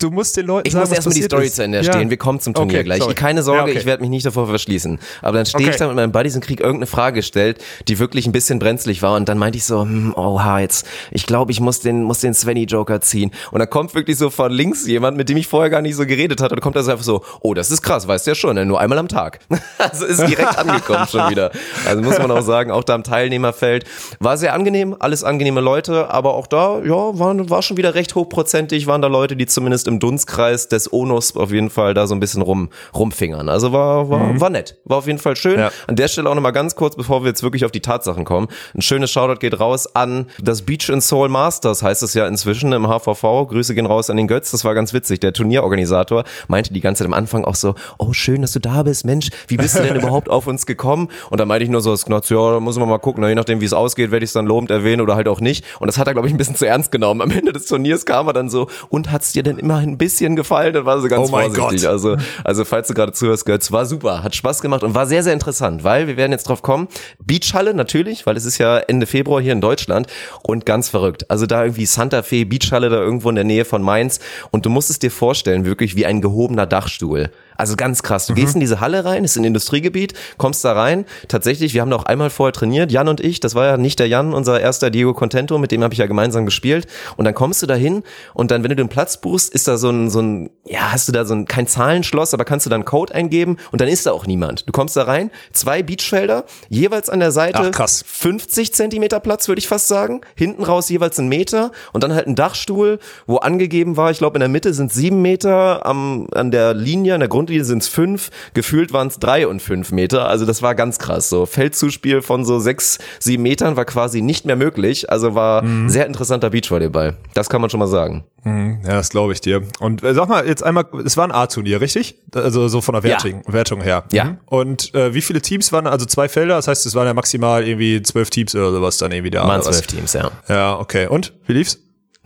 Du 0.03 0.11
musst 0.11 0.35
den 0.35 0.45
Leuten 0.47 0.67
Ich 0.67 0.73
sagen, 0.73 0.83
muss 0.89 0.95
erstmal 0.95 1.15
die 1.15 1.21
Story 1.23 1.45
ist. 1.45 1.55
zu 1.55 1.63
Ende 1.63 1.77
Ja. 1.81 1.93
stehen. 1.93 2.09
Wir 2.09 2.17
kommen 2.17 2.41
zum 2.41 2.53
Turnier 2.53 2.79
Okay, 2.79 2.83
gleich. 2.83 2.99
sorry. 2.99 3.13
Keine 3.15 3.41
Sorge, 3.41 3.59
Ja, 3.59 3.63
okay. 3.67 3.77
ich 3.79 3.85
werde 3.85 4.01
mich 4.01 4.09
nicht 4.09 4.25
davor 4.25 4.47
verschließen. 4.47 4.99
Aber 5.21 5.37
dann 5.37 5.45
stehe 5.45 5.63
Okay. 5.63 5.71
ich 5.71 5.77
da 5.77 5.87
mit 5.87 5.95
meinen 5.95 6.11
Buddies 6.11 6.35
und 6.35 6.41
krieg 6.41 6.59
irgendeine 6.59 6.87
Frage 6.87 7.15
gestellt, 7.15 7.63
die 7.87 7.99
wirklich 7.99 8.25
ein 8.27 8.33
bisschen 8.33 8.59
brenzlig 8.59 9.01
war. 9.01 9.15
Und 9.15 9.29
dann 9.29 9.37
meinte 9.37 9.57
ich 9.57 9.63
so, 9.63 9.81
hm, 9.81 10.13
oha, 10.15 10.59
jetzt, 10.59 10.85
ich 11.11 11.25
glaube, 11.25 11.53
ich 11.53 11.61
muss 11.61 11.79
den, 11.79 12.03
muss 12.03 12.19
den 12.19 12.33
Svenny 12.33 12.65
Joker 12.65 12.99
ziehen. 12.99 13.31
Und 13.51 13.59
dann 13.59 13.69
kommt 13.69 13.95
wirklich 13.95 14.17
so 14.17 14.29
von 14.29 14.51
links 14.51 14.85
jemand, 14.85 15.15
mit 15.15 15.29
dem 15.29 15.37
ich 15.37 15.47
vorher 15.47 15.69
gar 15.69 15.81
nicht 15.81 15.95
so 15.95 16.05
geredet 16.05 16.41
hatte. 16.41 16.53
Und 16.53 16.57
dann 16.59 16.63
kommt 16.63 16.75
er 16.75 16.83
so 16.83 16.91
einfach 16.91 17.05
so, 17.05 17.23
oh, 17.39 17.53
das 17.53 17.71
ist 17.71 17.81
krass, 17.81 18.05
weißt 18.05 18.27
du 18.27 18.31
ja 18.31 18.35
schon, 18.35 18.55
ne? 18.55 18.65
nur 18.65 18.81
einmal 18.81 18.97
am 18.97 19.07
Tag. 19.07 19.39
Also 19.77 20.05
ist 20.05 20.19
direkt 20.27 20.57
angekommen 20.57 21.07
schon 21.09 21.29
wieder. 21.29 21.51
Also 21.87 22.01
muss 22.01 22.17
man 22.17 22.29
auch 22.31 22.41
sagen, 22.41 22.71
auch 22.71 22.83
da 22.83 22.95
im 22.95 23.03
Teilnehmerfeld 23.03 23.85
war 24.19 24.37
sehr 24.37 24.53
angenehm, 24.53 24.95
alles 24.99 25.23
angenehme 25.23 25.61
Leute, 25.61 26.09
aber 26.09 26.33
auch 26.35 26.47
da, 26.47 26.79
ja, 26.83 27.17
war, 27.19 27.49
war 27.49 27.61
schon 27.61 27.77
wieder 27.77 27.95
recht 27.95 28.15
hochprozentig, 28.15 28.87
waren 28.87 29.01
da 29.01 29.07
Leute, 29.07 29.35
die 29.35 29.45
zumindest 29.45 29.87
im 29.87 29.92
Dunstkreis 29.99 30.67
des 30.67 30.91
Onus 30.91 31.35
auf 31.35 31.51
jeden 31.51 31.69
Fall 31.69 31.93
da 31.93 32.07
so 32.07 32.15
ein 32.15 32.19
bisschen 32.19 32.41
rum, 32.41 32.69
rumfingern. 32.95 33.49
Also 33.49 33.71
war, 33.71 34.09
war, 34.09 34.39
war 34.39 34.49
nett. 34.49 34.77
War 34.85 34.97
auf 34.97 35.07
jeden 35.07 35.19
Fall 35.19 35.35
schön. 35.35 35.59
Ja. 35.59 35.71
An 35.87 35.95
der 35.95 36.07
Stelle 36.07 36.29
auch 36.29 36.35
nochmal 36.35 36.51
ganz 36.51 36.75
kurz, 36.75 36.95
bevor 36.95 37.23
wir 37.23 37.29
jetzt 37.29 37.43
wirklich 37.43 37.65
auf 37.65 37.71
die 37.71 37.81
Tatsachen 37.81 38.25
kommen. 38.25 38.47
Ein 38.75 38.81
schönes 38.81 39.11
Shoutout 39.11 39.39
geht 39.39 39.59
raus 39.59 39.95
an 39.95 40.27
das 40.41 40.61
Beach 40.63 40.89
and 40.89 41.03
Soul 41.03 41.29
Masters, 41.29 41.83
heißt 41.83 42.03
es 42.03 42.13
ja 42.13 42.27
inzwischen 42.27 42.71
im 42.73 42.87
HVV. 42.87 43.47
Grüße 43.47 43.75
gehen 43.75 43.85
raus 43.85 44.09
an 44.09 44.17
den 44.17 44.27
Götz. 44.27 44.51
Das 44.51 44.65
war 44.65 44.73
ganz 44.75 44.93
witzig. 44.93 45.19
Der 45.19 45.33
Turnierorganisator 45.33 46.23
meinte 46.47 46.73
die 46.73 46.81
ganze 46.81 46.99
Zeit 46.99 47.07
am 47.07 47.13
Anfang 47.13 47.45
auch 47.45 47.55
so, 47.55 47.75
oh 47.97 48.13
schön, 48.13 48.41
dass 48.41 48.53
du 48.53 48.59
da 48.59 48.83
bist. 48.83 49.05
Mensch, 49.05 49.29
wie 49.47 49.57
bist 49.57 49.77
du 49.77 49.83
denn 49.83 49.95
überhaupt 49.99 50.29
auf 50.29 50.47
uns 50.47 50.65
gekommen? 50.65 51.09
Und 51.29 51.39
da 51.39 51.45
meinte 51.45 51.63
ich 51.63 51.69
nur 51.69 51.81
so, 51.81 51.91
das 51.91 52.05
Knotz, 52.05 52.29
ja, 52.29 52.59
muss 52.59 52.77
man 52.77 52.89
mal 52.89 52.99
gucken. 52.99 53.23
Je 53.27 53.35
nachdem, 53.35 53.61
wie 53.61 53.65
es 53.65 53.73
ausgeht, 53.73 54.11
werde 54.11 54.23
ich 54.23 54.29
es 54.29 54.33
dann 54.33 54.45
lobend 54.45 54.71
erwähnen 54.71 55.01
oder 55.01 55.15
halt 55.15 55.27
auch 55.27 55.39
nicht. 55.39 55.65
Und 55.79 55.87
das 55.87 55.97
hat 55.97 56.07
er, 56.07 56.13
glaube 56.13 56.27
ich, 56.27 56.33
ein 56.33 56.37
bisschen 56.37 56.55
zu 56.55 56.65
ernst 56.65 56.91
genommen. 56.91 57.21
Am 57.21 57.31
Ende 57.31 57.53
des 57.53 57.65
Turniers 57.65 58.05
kam 58.05 58.27
er 58.27 58.33
dann 58.33 58.49
so, 58.49 58.67
und 58.89 59.11
hat's 59.11 59.33
dir 59.33 59.43
denn 59.43 59.57
immerhin 59.57 59.82
ein 59.83 59.97
bisschen 59.97 60.35
gefallen? 60.35 60.73
Dann 60.73 60.85
war 60.85 60.99
so 61.01 61.07
ganz 61.07 61.29
Oh 61.29 61.31
vorsichtig. 61.31 61.83
Gott. 61.83 61.85
Also, 61.85 62.17
also 62.43 62.65
falls 62.65 62.87
du 62.87 62.93
gerade 62.93 63.11
zuhörst, 63.13 63.45
Götz, 63.45 63.71
war 63.71 63.85
super, 63.85 64.23
hat 64.23 64.35
Spaß 64.35 64.61
gemacht 64.61 64.83
und 64.83 64.95
war 64.95 65.05
sehr, 65.05 65.23
sehr 65.23 65.33
interessant, 65.33 65.83
weil 65.83 66.07
wir 66.07 66.17
werden 66.17 66.31
jetzt 66.31 66.47
drauf 66.49 66.61
kommen. 66.61 66.87
Beachhalle 67.23 67.73
natürlich, 67.73 68.25
weil 68.25 68.37
es 68.37 68.45
ist 68.45 68.57
ja 68.57 68.77
Ende 68.79 69.05
Februar 69.05 69.41
hier 69.41 69.53
in 69.53 69.61
Deutschland 69.61 70.07
und 70.43 70.65
ganz 70.65 70.89
verrückt. 70.89 71.29
Also 71.29 71.45
da 71.45 71.63
irgendwie 71.63 71.85
Santa 71.85 72.23
Fe 72.23 72.45
Beachhalle 72.45 72.89
da 72.89 72.97
irgendwo 72.97 73.29
in 73.29 73.35
der 73.35 73.43
Nähe 73.43 73.65
von 73.65 73.81
Mainz 73.81 74.19
und 74.51 74.65
du 74.65 74.69
musst 74.69 74.89
es 74.89 74.99
dir 74.99 75.11
vorstellen, 75.11 75.65
wirklich 75.65 75.95
wie 75.95 76.05
ein 76.05 76.21
gehobener 76.21 76.65
Dachstuhl. 76.65 77.29
Also 77.57 77.75
ganz 77.75 78.03
krass. 78.03 78.27
Du 78.27 78.33
gehst 78.33 78.55
in 78.55 78.59
diese 78.59 78.79
Halle 78.79 79.05
rein, 79.05 79.23
ist 79.23 79.35
ein 79.35 79.43
Industriegebiet, 79.43 80.13
kommst 80.37 80.63
da 80.65 80.73
rein. 80.73 81.05
Tatsächlich, 81.27 81.73
wir 81.73 81.81
haben 81.81 81.89
da 81.89 81.97
auch 81.97 82.05
einmal 82.05 82.29
vorher 82.29 82.53
trainiert, 82.53 82.91
Jan 82.91 83.07
und 83.07 83.19
ich. 83.19 83.39
Das 83.39 83.55
war 83.55 83.65
ja 83.65 83.77
nicht 83.77 83.99
der 83.99 84.07
Jan, 84.07 84.33
unser 84.33 84.59
erster 84.59 84.89
Diego 84.89 85.13
Contento, 85.13 85.57
mit 85.57 85.71
dem 85.71 85.83
habe 85.83 85.93
ich 85.93 85.99
ja 85.99 86.07
gemeinsam 86.07 86.45
gespielt. 86.45 86.87
Und 87.17 87.25
dann 87.25 87.33
kommst 87.33 87.61
du 87.61 87.67
da 87.67 87.75
hin 87.75 88.03
und 88.33 88.51
dann, 88.51 88.63
wenn 88.63 88.69
du 88.69 88.75
den 88.75 88.89
Platz 88.89 89.19
buchst, 89.19 89.53
ist 89.53 89.67
da 89.67 89.77
so 89.77 89.89
ein, 89.89 90.09
so 90.09 90.21
ein, 90.21 90.49
ja, 90.65 90.91
hast 90.91 91.07
du 91.07 91.11
da 91.11 91.25
so 91.25 91.33
ein, 91.33 91.45
kein 91.45 91.67
Zahlenschloss, 91.67 92.33
aber 92.33 92.45
kannst 92.45 92.65
du 92.65 92.69
da 92.69 92.75
einen 92.75 92.85
Code 92.85 93.13
eingeben 93.13 93.57
und 93.71 93.81
dann 93.81 93.87
ist 93.87 94.05
da 94.05 94.11
auch 94.11 94.25
niemand. 94.25 94.67
Du 94.67 94.71
kommst 94.71 94.95
da 94.95 95.03
rein, 95.03 95.31
zwei 95.51 95.83
Beachfelder, 95.83 96.45
jeweils 96.69 97.09
an 97.09 97.19
der 97.19 97.31
Seite 97.31 97.59
Ach, 97.59 97.71
krass. 97.71 98.03
50 98.07 98.73
Zentimeter 98.73 99.19
Platz, 99.19 99.47
würde 99.47 99.59
ich 99.59 99.67
fast 99.67 99.87
sagen. 99.87 100.21
Hinten 100.35 100.63
raus 100.63 100.89
jeweils 100.89 101.17
ein 101.19 101.27
Meter 101.27 101.71
und 101.91 102.03
dann 102.03 102.13
halt 102.13 102.27
ein 102.27 102.35
Dachstuhl, 102.35 102.99
wo 103.27 103.37
angegeben 103.37 103.97
war, 103.97 104.11
ich 104.11 104.17
glaube 104.17 104.37
in 104.37 104.41
der 104.41 104.49
Mitte 104.49 104.73
sind 104.73 104.91
sieben 104.91 105.21
Meter, 105.21 105.85
am, 105.85 106.27
an 106.33 106.51
der 106.51 106.73
Linie, 106.73 107.13
an 107.13 107.19
der 107.19 107.29
Grundlinie 107.43 107.65
sind 107.65 107.83
es 107.83 107.89
fünf, 107.89 108.29
gefühlt 108.53 108.93
waren 108.93 109.07
es 109.09 109.19
drei 109.19 109.47
und 109.47 109.61
fünf 109.61 109.91
Meter. 109.91 110.29
Also 110.29 110.45
das 110.45 110.61
war 110.61 110.75
ganz 110.75 110.97
krass. 110.97 111.27
So 111.27 111.45
Feldzuspiel 111.45 112.21
von 112.21 112.45
so 112.45 112.59
sechs, 112.59 112.99
sieben 113.19 113.43
Metern 113.43 113.75
war 113.75 113.83
quasi 113.83 114.21
nicht 114.21 114.45
mehr 114.45 114.55
möglich. 114.55 115.09
Also 115.09 115.35
war 115.35 115.65
sehr 115.87 116.05
interessanter 116.07 116.49
Beachvolleyball. 116.49 117.17
Das 117.33 117.49
kann 117.49 117.59
man 117.59 117.69
schon 117.69 117.79
mal 117.81 117.87
sagen. 117.87 118.23
Ja, 118.45 118.95
das 118.95 119.09
glaube 119.09 119.33
ich 119.33 119.41
dir. 119.41 119.63
Und 119.79 120.03
äh, 120.03 120.13
sag 120.13 120.29
mal, 120.29 120.47
jetzt 120.47 120.63
einmal, 120.63 120.85
es 121.05 121.17
war 121.17 121.25
ein 121.25 121.31
A-Turnier, 121.31 121.81
richtig? 121.81 122.15
Also 122.33 122.67
so 122.69 122.79
von 122.81 122.93
der 122.93 123.03
Ja. 123.03 123.23
Wertung, 123.23 123.43
Wertung 123.47 123.81
her. 123.81 124.03
Ja. 124.11 124.23
Mhm. 124.25 124.37
Und 124.45 124.95
äh, 124.95 125.13
wie 125.13 125.21
viele 125.21 125.41
Teams 125.41 125.71
waren, 125.73 125.87
also 125.87 126.05
zwei 126.05 126.29
Felder, 126.29 126.55
das 126.55 126.67
heißt, 126.67 126.85
es 126.85 126.95
waren 126.95 127.07
ja 127.07 127.13
maximal 127.13 127.67
irgendwie 127.67 128.01
zwölf 128.03 128.29
Teams 128.29 128.55
oder 128.55 128.71
sowas 128.71 128.97
dann 128.97 129.11
irgendwie 129.11 129.31
da. 129.31 129.45
Waren 129.47 129.61
zwölf 129.61 129.87
Teams, 129.87 130.13
ja. 130.13 130.31
Ja, 130.47 130.77
okay. 130.79 131.07
Und, 131.07 131.33
wie 131.45 131.53
lief's? 131.53 131.79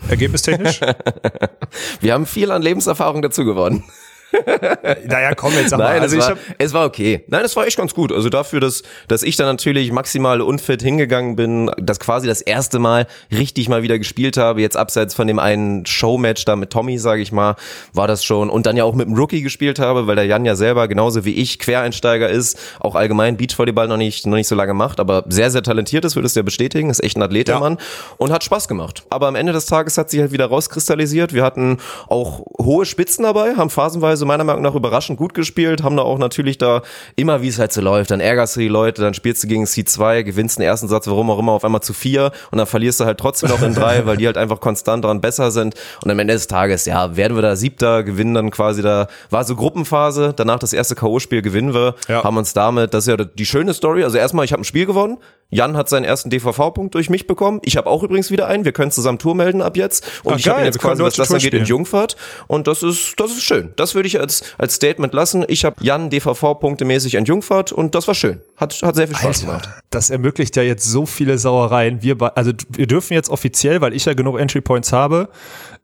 Ergebnistechnisch? 0.10 0.80
Wir 2.02 2.14
haben 2.14 2.26
viel 2.26 2.52
an 2.52 2.61
Lebenserfahrung 2.61 3.22
dazu 3.22 3.45
gewonnen. 3.45 3.84
naja, 5.05 5.33
komm 5.35 5.53
jetzt, 5.53 5.71
mal. 5.71 5.77
Nein, 5.77 6.01
Also 6.01 6.17
war, 6.17 6.29
hab, 6.31 6.37
es 6.57 6.73
war 6.73 6.85
okay. 6.85 7.23
Nein, 7.27 7.45
es 7.45 7.55
war 7.55 7.65
echt 7.65 7.77
ganz 7.77 7.93
gut. 7.93 8.11
Also 8.11 8.29
dafür, 8.29 8.59
dass, 8.59 8.83
dass 9.07 9.23
ich 9.23 9.35
da 9.35 9.45
natürlich 9.45 9.91
maximal 9.91 10.41
unfit 10.41 10.81
hingegangen 10.81 11.35
bin, 11.35 11.71
dass 11.77 11.99
quasi 11.99 12.27
das 12.27 12.41
erste 12.41 12.79
Mal 12.79 13.07
richtig 13.31 13.69
mal 13.69 13.83
wieder 13.83 13.97
gespielt 13.97 14.37
habe, 14.37 14.61
jetzt 14.61 14.77
abseits 14.77 15.13
von 15.13 15.27
dem 15.27 15.39
einen 15.39 15.85
Showmatch 15.85 16.45
da 16.45 16.55
mit 16.55 16.71
Tommy, 16.71 16.97
sage 16.97 17.21
ich 17.21 17.31
mal, 17.31 17.55
war 17.93 18.07
das 18.07 18.23
schon. 18.23 18.49
Und 18.49 18.65
dann 18.65 18.75
ja 18.75 18.83
auch 18.83 18.95
mit 18.95 19.07
dem 19.07 19.15
Rookie 19.15 19.41
gespielt 19.41 19.79
habe, 19.79 20.07
weil 20.07 20.15
der 20.15 20.25
Jan 20.25 20.45
ja 20.45 20.55
selber 20.55 20.87
genauso 20.87 21.25
wie 21.25 21.33
ich 21.33 21.59
Quereinsteiger 21.59 22.29
ist, 22.29 22.59
auch 22.79 22.95
allgemein 22.95 23.37
Beachvolleyball 23.37 23.87
noch 23.87 23.97
nicht, 23.97 24.25
noch 24.27 24.35
nicht 24.35 24.47
so 24.47 24.55
lange 24.55 24.73
macht, 24.73 24.99
aber 24.99 25.23
sehr, 25.29 25.49
sehr 25.51 25.63
talentiert 25.63 26.05
ist, 26.05 26.15
würdest 26.15 26.35
du 26.35 26.39
ja 26.39 26.43
bestätigen, 26.43 26.89
ist 26.89 27.03
echt 27.03 27.17
ein 27.17 27.23
Athlet, 27.23 27.49
Ja. 27.49 27.59
Mann 27.59 27.77
und 28.17 28.31
hat 28.31 28.43
Spaß 28.43 28.67
gemacht. 28.67 29.03
Aber 29.09 29.27
am 29.27 29.35
Ende 29.35 29.53
des 29.53 29.65
Tages 29.65 29.97
hat 29.97 30.09
sich 30.09 30.19
halt 30.19 30.31
wieder 30.31 30.45
rauskristallisiert. 30.47 31.33
Wir 31.33 31.43
hatten 31.43 31.77
auch 32.07 32.45
hohe 32.59 32.85
Spitzen 32.85 33.23
dabei, 33.23 33.55
haben 33.55 33.69
phasenweise 33.69 34.16
meiner 34.26 34.44
Meinung 34.44 34.61
nach 34.64 34.76
überraschend 34.76 35.18
gut 35.18 35.34
gespielt, 35.34 35.84
haben 35.84 35.95
da 35.98 36.03
auch 36.03 36.18
natürlich 36.18 36.57
da 36.57 36.81
immer, 37.15 37.41
wie 37.41 37.48
es 37.48 37.60
halt 37.60 37.72
so 37.73 37.81
läuft, 37.81 38.11
dann 38.11 38.19
ärgerst 38.19 38.56
du 38.56 38.60
die 38.61 38.68
Leute, 38.68 39.02
dann 39.02 39.14
spielst 39.14 39.44
du 39.44 39.48
gegen 39.48 39.65
C2, 39.65 40.23
gewinnst 40.23 40.57
den 40.57 40.64
ersten 40.64 40.88
Satz, 40.88 41.07
warum 41.07 41.30
auch 41.30 41.39
immer, 41.39 41.52
auf 41.53 41.64
einmal 41.65 41.81
zu 41.81 41.94
vier 41.94 42.31
und 42.52 42.57
dann 42.57 42.68
verlierst 42.68 42.99
du 42.99 43.06
halt 43.06 43.19
trotzdem 43.19 43.49
noch 43.49 43.61
in 43.61 43.73
drei, 43.73 44.06
weil 44.06 44.18
die 44.18 44.26
halt 44.26 44.38
einfach 44.38 44.60
konstant 44.60 45.03
daran 45.03 45.22
besser 45.22 45.52
sind 45.52 45.76
und 46.03 46.11
am 46.11 46.19
Ende 46.19 46.34
des 46.34 46.48
Tages, 46.48 46.85
ja, 46.85 47.15
werden 47.15 47.35
wir 47.35 47.41
da 47.41 47.56
Siebter, 47.56 48.03
gewinnen 48.03 48.34
dann 48.34 48.52
quasi 48.52 48.81
da, 48.81 49.07
war 49.30 49.44
so 49.44 49.56
Gruppenphase, 49.56 50.34
danach 50.35 50.60
das 50.60 50.73
erste 50.73 50.95
K.O.-Spiel 50.95 51.41
gewinnen 51.41 51.73
wir, 51.73 51.95
Ja. 52.07 52.23
haben 52.23 52.38
uns 52.38 52.53
damit, 52.53 52.94
das 52.94 53.07
ist 53.07 53.18
ja 53.18 53.23
die 53.26 53.45
schöne 53.45 53.73
Story, 53.73 54.03
also 54.03 54.18
erstmal, 54.18 54.45
ich 54.45 54.52
habe 54.53 54.61
ein 54.61 54.65
Spiel 54.65 54.85
gewonnen, 54.85 55.18
Jan 55.49 55.77
hat 55.77 55.88
seinen 55.88 56.03
ersten 56.03 56.30
DVV-Punkt 56.30 56.94
durch 56.94 57.10
mich 57.10 57.26
bekommen. 57.26 57.61
Ich 57.64 57.77
habe 57.77 57.88
auch 57.89 58.03
übrigens 58.03 58.31
wieder 58.31 58.48
einen. 58.48 58.65
Wir 58.65 58.73
können 58.73 58.91
zusammen 58.91 59.18
Tour 59.18 59.34
melden 59.34 59.61
ab 59.61 59.77
jetzt. 59.77 60.06
Und 60.26 60.34
Ah, 60.34 60.35
ich 60.35 60.49
habe 60.49 60.61
jetzt 60.64 60.77
quasi, 60.77 61.02
was 61.02 61.14
das 61.15 61.31
angeht, 61.31 61.53
in. 61.53 61.64
Jungfahrt. 61.64 62.18
Und 62.48 62.68
das 62.68 62.84
ist, 62.84 63.14
das 63.18 63.31
ist 63.31 63.44
schön. 63.44 63.72
Das 63.77 63.95
würde 63.95 64.06
ich 64.06 64.06
als, 64.15 64.43
als 64.57 64.75
Statement 64.75 65.13
lassen. 65.13 65.43
Ich 65.47 65.65
habe 65.65 65.75
Jan 65.81 66.09
DVV-Punkte 66.09 66.85
mäßig 66.85 67.15
in 67.15 67.25
Jungfahrt 67.25 67.71
und 67.73 67.93
das 67.95 68.07
war 68.07 68.15
schön. 68.15 68.39
Hat, 68.55 68.81
hat 68.81 68.95
sehr 68.95 69.07
viel 69.07 69.17
Spaß 69.17 69.41
gemacht. 69.41 69.69
das 69.89 70.09
ermöglicht 70.09 70.55
ja 70.55 70.63
jetzt 70.63 70.85
so 70.85 71.05
viele 71.05 71.38
Sauereien. 71.38 72.01
Wir, 72.01 72.15
also 72.38 72.51
wir 72.69 72.88
dürfen 72.88 73.13
jetzt 73.13 73.29
offiziell, 73.29 73.81
weil 73.81 73.93
ich 73.93 74.05
ja 74.05 74.13
genug 74.13 74.39
Entry 74.39 74.61
Points 74.61 74.93
habe, 74.93 75.29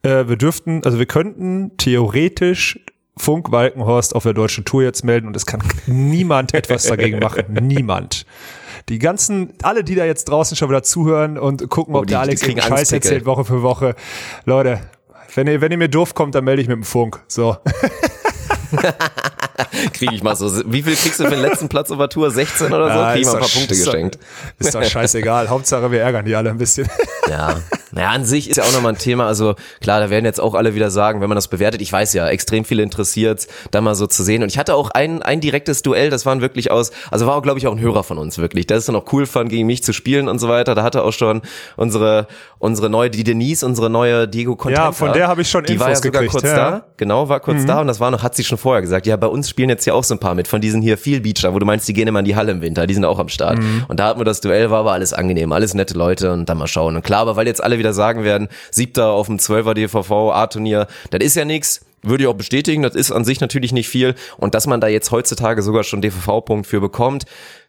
äh, 0.04 0.28
wir 0.28 0.38
dürften, 0.38 0.82
also 0.86 0.98
wir 1.00 1.06
könnten 1.06 1.72
theoretisch 1.78 2.80
Funk 3.18 3.52
Walkenhorst 3.52 4.16
auf 4.16 4.24
der 4.24 4.34
deutschen 4.34 4.66
Tour 4.66 4.82
jetzt 4.84 5.04
melden 5.04 5.28
und 5.28 5.36
es 5.36 5.46
kann 5.46 5.62
niemand 5.86 6.54
etwas 6.56 6.84
dagegen 6.84 7.20
machen. 7.20 7.44
Niemand. 7.62 8.26
Die 8.90 9.00
ganzen, 9.00 9.54
alle, 9.62 9.84
die 9.84 9.96
da 9.96 10.04
jetzt 10.04 10.26
draußen 10.26 10.58
schon 10.58 10.68
wieder 10.68 10.84
zuhören 10.84 11.38
und 11.38 11.70
gucken, 11.70 11.96
ob 11.96 12.02
Oh, 12.02 12.06
die- 12.06 12.10
der 12.10 12.20
Alex 12.22 12.42
irgendeinen 12.42 12.70
Scheiß 12.78 12.92
erzählt 12.92 13.26
Woche 13.26 13.46
für 13.46 13.62
Woche. 13.62 13.96
Leute, 14.46 14.82
wenn 15.36 15.48
ihr, 15.48 15.62
wenn 15.62 15.72
ihr 15.72 15.78
mir 15.78 15.90
doof 15.90 16.14
kommt, 16.14 16.36
dann 16.36 16.44
melde 16.44 16.62
ich 16.62 16.68
mit 16.68 16.78
dem 16.78 16.84
Funk. 16.84 17.24
So. 17.28 17.58
Kriege 19.94 20.16
ich 20.16 20.24
mal 20.24 20.36
so. 20.36 20.52
Wie 20.72 20.82
viel 20.84 20.96
kriegst 20.96 21.20
du 21.20 21.26
für 21.26 21.32
den 21.32 21.42
letzten 21.42 21.70
Platz 21.70 21.92
auf 21.92 21.98
der 21.98 22.10
Tour? 22.10 22.32
16 22.32 22.68
oder 22.68 22.92
so? 22.92 23.00
Ja, 23.00 23.12
Krieg 23.14 23.22
ich 23.22 23.28
mal 23.28 23.36
ein 23.36 23.40
paar 23.40 23.50
Punkte 23.50 23.76
geschenkt. 23.76 24.20
Ist 24.60 24.74
doch 24.74 24.84
scheißegal. 24.84 25.50
Hauptsache, 25.50 25.92
wir 25.92 26.02
ärgern 26.02 26.26
die 26.26 26.36
alle 26.36 26.50
ein 26.50 26.58
bisschen. 26.58 26.88
Ja. 27.30 27.56
Naja, 27.96 28.10
an 28.10 28.26
sich 28.26 28.50
ist 28.50 28.58
ja 28.58 28.64
auch 28.64 28.74
nochmal 28.74 28.94
ein 28.94 28.98
Thema. 28.98 29.28
Also 29.28 29.54
klar, 29.80 30.00
da 30.00 30.10
werden 30.10 30.26
jetzt 30.26 30.40
auch 30.40 30.56
alle 30.56 30.74
wieder 30.74 30.90
sagen, 30.90 31.22
wenn 31.22 31.30
man 31.30 31.36
das 31.36 31.48
bewertet, 31.48 31.80
ich 31.80 31.94
weiß 31.94 32.14
ja, 32.14 32.28
extrem 32.28 32.66
viele 32.66 32.82
interessiert, 32.82 33.48
da 33.70 33.82
mal 33.82 33.94
so 33.94 34.08
zu 34.08 34.24
sehen. 34.24 34.42
Und 34.42 34.50
ich 34.50 34.58
hatte 34.58 34.74
auch 34.74 34.90
ein, 34.90 35.22
ein 35.22 35.42
direktes 35.42 35.84
Duell, 35.84 36.10
das 36.10 36.26
waren 36.26 36.42
wirklich 36.42 36.72
aus, 36.72 36.92
also 37.12 37.28
war 37.28 37.36
auch, 37.36 37.44
glaube 37.44 37.60
ich, 37.60 37.68
auch 37.68 37.72
ein 37.72 37.80
Hörer 37.80 38.04
von 38.04 38.18
uns, 38.18 38.40
wirklich. 38.40 38.66
Der 38.66 38.78
ist 38.78 38.88
dann 38.88 38.96
auch 38.96 39.14
cool 39.14 39.28
fand, 39.28 39.50
gegen 39.50 39.68
mich 39.68 39.84
zu 39.84 39.94
spielen 39.94 40.28
und 40.28 40.40
so 40.40 40.50
weiter. 40.50 40.74
Da 40.74 40.82
hatte 40.82 41.04
auch 41.04 41.14
schon 41.14 41.44
unsere, 41.78 42.26
unsere 42.58 42.90
neue, 42.90 43.12
die 43.12 43.24
Denise, 43.24 43.64
unsere 43.64 43.92
neue 43.92 44.28
Diego 44.28 44.56
Contenta. 44.56 44.86
Ja, 44.86 44.92
von 44.92 45.14
der 45.14 45.28
habe 45.28 45.44
ich 45.44 45.50
schon 45.50 45.64
Die 45.64 45.80
war 45.80 45.90
ja 45.90 45.92
Infos 45.92 46.04
sogar 46.04 46.22
gekriegt, 46.24 46.32
kurz 46.32 46.46
ja. 46.46 46.54
Mhm. 46.54 46.72
da. 46.72 46.86
Genau, 46.98 47.30
war 47.30 47.40
kurz 47.42 47.64
da 47.66 47.82
und 47.82 47.88
das 47.88 48.00
war 48.00 48.10
noch, 48.10 48.24
hat 48.24 48.33
sie 48.36 48.44
schon 48.44 48.58
vorher 48.58 48.82
gesagt. 48.82 49.08
Ja, 49.08 49.16
bei 49.16 49.28
uns 49.28 49.50
spielen 49.50 49.70
jetzt 49.70 49.86
ja 49.86 49.94
auch 49.94 50.04
so 50.04 50.16
ein 50.16 50.20
paar 50.20 50.36
mit, 50.36 50.48
von 50.48 50.62
diesen 50.62 50.82
hier 50.82 50.98
viel 50.98 51.22
Beacher, 51.22 51.54
wo 51.54 51.60
du 51.60 51.66
meinst, 51.66 51.88
die 51.88 51.94
gehen 51.94 52.08
immer 52.08 52.20
in 52.20 52.26
die 52.26 52.36
Halle 52.36 52.52
im 52.52 52.62
Winter, 52.62 52.88
die 52.88 52.94
sind 52.94 53.06
auch 53.06 53.20
am 53.20 53.30
Start. 53.30 53.60
Mhm. 53.60 53.86
Und 53.88 54.00
da 54.00 54.08
hatten 54.08 54.20
wir 54.20 54.26
das 54.26 54.42
Duell, 54.42 54.70
war 54.70 54.80
aber 54.80 54.94
alles 54.94 55.14
angenehm, 55.14 55.52
alles 55.52 55.74
nette 55.74 55.94
Leute 55.94 56.32
und 56.32 56.48
dann 56.50 56.58
mal 56.58 56.68
schauen. 56.68 56.96
Und 56.96 57.04
klar, 57.04 57.22
aber 57.22 57.36
weil 57.36 57.48
jetzt 57.48 57.64
alle 57.64 57.78
wieder 57.80 57.94
sagen 57.94 58.24
werden, 58.24 58.48
siebter 58.72 59.10
auf 59.10 59.28
dem 59.28 59.38
12er 59.38 59.74
DVV 59.74 60.32
A-Turnier, 60.32 60.88
das 61.12 61.24
ist 61.24 61.36
ja 61.36 61.46
nix. 61.46 61.82
Würde 62.04 62.24
ich 62.24 62.28
auch 62.28 62.36
bestätigen, 62.36 62.84
das 62.84 62.96
ist 62.96 63.12
an 63.12 63.26
sich 63.26 63.40
natürlich 63.40 63.72
nicht 63.72 63.90
viel. 63.90 64.16
Und 64.38 64.54
dass 64.56 64.68
man 64.68 64.82
da 64.82 64.88
jetzt 64.88 65.12
heutzutage 65.12 65.62
sogar 65.62 65.84
schon 65.84 66.02
DVV-Punkt 66.02 66.68
für 66.68 66.82
bekommt, 66.82 67.26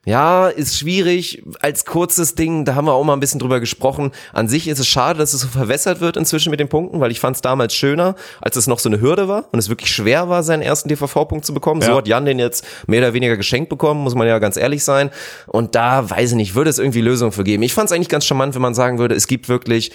ja, 0.07 0.49
ist 0.49 0.79
schwierig. 0.79 1.43
Als 1.61 1.87
kurzes 1.87 2.35
Ding, 2.35 2.65
da 2.65 2.75
haben 2.75 2.87
wir 2.87 2.93
auch 2.93 3.05
mal 3.05 3.15
ein 3.15 3.21
bisschen 3.21 3.41
drüber 3.41 3.59
gesprochen. 3.61 4.13
An 4.33 4.49
sich 4.49 4.69
ist 4.69 4.79
es 4.79 4.87
schade, 4.87 5.19
dass 5.19 5.33
es 5.33 5.41
so 5.41 5.49
verwässert 5.49 6.01
wird 6.01 6.17
inzwischen 6.17 6.51
mit 6.51 6.61
den 6.61 6.69
Punkten, 6.69 7.01
weil 7.01 7.11
ich 7.11 7.21
fand 7.21 7.37
es 7.37 7.43
damals 7.43 7.75
schöner, 7.75 8.15
als 8.41 8.57
es 8.57 8.67
noch 8.67 8.79
so 8.79 8.89
eine 8.89 9.01
Hürde 9.01 9.29
war 9.29 9.49
und 9.53 9.59
es 9.59 9.69
wirklich 9.69 9.91
schwer 9.91 10.29
war, 10.29 10.43
seinen 10.43 10.63
ersten 10.63 10.91
DVV-Punkt 10.91 11.47
zu 11.47 11.55
bekommen. 11.55 11.81
Ja. 11.81 11.87
So 11.87 11.97
hat 11.97 12.09
Jan 12.09 12.27
den 12.27 12.39
jetzt 12.39 12.67
mehr 12.87 13.01
oder 13.01 13.15
weniger 13.15 13.37
geschenkt 13.37 13.71
bekommen, 13.71 14.03
muss 14.03 14.15
man 14.15 14.27
ja 14.27 14.39
ganz 14.39 14.59
ehrlich 14.59 14.85
sein. 14.85 15.11
Und 15.47 15.75
da, 15.75 16.09
weiß 16.11 16.33
ich 16.33 16.37
nicht, 16.37 16.55
würde 16.55 16.69
es 16.69 16.79
irgendwie 16.79 17.01
Lösungen 17.01 17.33
für 17.33 17.45
geben. 17.45 17.63
Ich 17.63 17.73
fand 17.73 17.87
es 17.87 17.93
eigentlich 17.93 18.11
ganz 18.11 18.27
charmant, 18.27 18.55
wenn 18.55 18.63
man 18.63 18.75
sagen 18.75 18.99
würde, 18.99 19.15
es 19.15 19.27
gibt 19.27 19.49
wirklich 19.49 19.91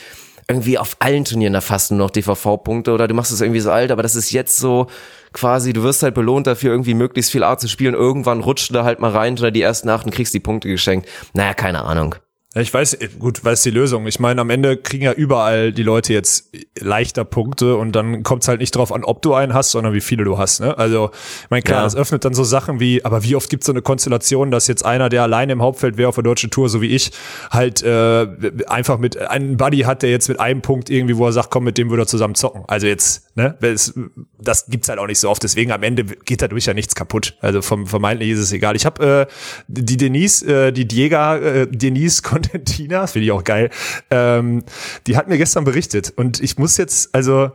irgendwie 0.49 0.77
auf 0.79 0.97
allen 0.99 1.25
Turnieren 1.25 1.59
fast 1.61 1.91
nur 1.91 1.99
noch 1.99 2.09
DVV-Punkte 2.09 2.91
oder 2.91 3.07
du 3.07 3.13
machst 3.13 3.31
es 3.31 3.39
irgendwie 3.39 3.59
so 3.59 3.71
alt, 3.71 3.91
aber 3.91 4.01
das 4.01 4.15
ist 4.15 4.31
jetzt 4.31 4.57
so 4.57 4.87
quasi, 5.31 5.73
du 5.73 5.83
wirst 5.83 6.01
halt 6.01 6.15
belohnt 6.15 6.47
dafür, 6.47 6.71
irgendwie 6.71 6.95
möglichst 6.95 7.31
viel 7.31 7.43
Art 7.43 7.61
zu 7.61 7.67
spielen. 7.67 7.93
Irgendwann 7.93 8.41
rutscht 8.41 8.69
du 8.69 8.73
da 8.73 8.83
halt 8.83 8.99
mal 8.99 9.11
rein 9.11 9.37
oder 9.37 9.51
die 9.51 9.61
ersten 9.61 9.89
acht 9.89 10.05
und 10.05 10.11
kriegst 10.11 10.33
die 10.33 10.39
Punkte 10.39 10.67
geschenkt. 10.67 11.07
Naja, 11.33 11.53
keine 11.53 11.83
Ahnung. 11.83 12.15
Ich 12.55 12.73
weiß, 12.73 12.97
gut, 13.19 13.45
was 13.45 13.59
ist 13.59 13.65
die 13.65 13.69
Lösung? 13.69 14.07
Ich 14.07 14.19
meine, 14.19 14.41
am 14.41 14.49
Ende 14.49 14.75
kriegen 14.75 15.03
ja 15.03 15.11
überall 15.13 15.71
die 15.71 15.83
Leute 15.83 16.13
jetzt 16.13 16.49
leichter 16.79 17.23
Punkte 17.23 17.75
und 17.75 17.91
dann 17.95 18.23
kommt 18.23 18.41
es 18.41 18.47
halt 18.47 18.59
nicht 18.59 18.75
drauf 18.75 18.91
an, 18.91 19.03
ob 19.03 19.21
du 19.21 19.35
einen 19.35 19.53
hast, 19.53 19.69
sondern 19.69 19.93
wie 19.93 20.01
viele 20.01 20.23
du 20.23 20.39
hast. 20.39 20.59
Ne? 20.59 20.75
Also, 20.75 21.11
ich 21.43 21.49
meine, 21.51 21.61
klar, 21.61 21.81
Ja. 21.81 21.83
das 21.83 21.95
öffnet 21.95 22.25
dann 22.25 22.33
so 22.33 22.43
Sachen 22.43 22.79
wie, 22.79 23.05
aber 23.05 23.23
wie 23.23 23.35
oft 23.35 23.51
gibt 23.51 23.61
es 23.61 23.67
so 23.67 23.71
eine 23.71 23.83
Konstellation, 23.83 24.49
dass 24.49 24.65
jetzt 24.65 24.83
einer, 24.83 25.09
der 25.09 25.21
alleine 25.21 25.53
im 25.53 25.61
Hauptfeld 25.61 25.97
wäre 25.97 26.09
auf 26.09 26.15
der 26.15 26.23
deutschen 26.23 26.49
Tour, 26.49 26.69
so 26.69 26.81
wie 26.81 26.87
ich, 26.87 27.11
halt 27.51 27.83
äh, 27.83 28.25
einfach 28.65 28.97
mit 28.97 29.15
einem 29.19 29.55
Buddy 29.57 29.81
hat, 29.81 30.01
der 30.01 30.09
jetzt 30.09 30.27
mit 30.27 30.39
einem 30.39 30.63
Punkt 30.63 30.89
irgendwie, 30.89 31.17
wo 31.17 31.27
er 31.27 31.33
sagt, 31.33 31.51
komm, 31.51 31.65
mit 31.65 31.77
dem 31.77 31.91
würde 31.91 32.01
er 32.01 32.07
zusammen 32.07 32.33
zocken. 32.33 32.63
Also 32.67 32.87
jetzt, 32.87 33.28
ne, 33.39 33.57
das, 33.61 33.93
das 34.37 34.65
gibt's 34.67 34.89
halt 34.89 34.99
auch 34.99 35.07
nicht 35.07 35.19
so 35.19 35.29
oft. 35.29 35.41
Deswegen 35.41 35.71
am 35.71 35.81
Ende 35.81 36.03
geht 36.03 36.41
dadurch 36.41 36.65
ja 36.65 36.73
nichts 36.73 36.93
kaputt. 36.93 37.37
Also 37.39 37.61
vom 37.61 37.87
vermeintlich 37.87 38.31
ist 38.31 38.39
es 38.39 38.51
egal. 38.51 38.75
Ich 38.75 38.85
habe 38.85 39.27
äh, 39.27 39.33
die 39.67 39.97
Denise, 39.97 40.45
äh, 40.45 40.71
die 40.71 40.87
Diega, 40.87 41.37
äh, 41.37 41.67
Denise 41.67 42.21
Contentina, 42.23 43.07
finde 43.07 43.25
ich 43.25 43.31
auch 43.31 43.43
geil, 43.43 43.69
ähm, 44.11 44.63
die 45.07 45.15
hat 45.15 45.29
mir 45.29 45.37
gestern 45.37 45.63
berichtet 45.63 46.13
und 46.15 46.41
ich 46.41 46.57
muss 46.57 46.77
jetzt, 46.77 47.15
also 47.15 47.51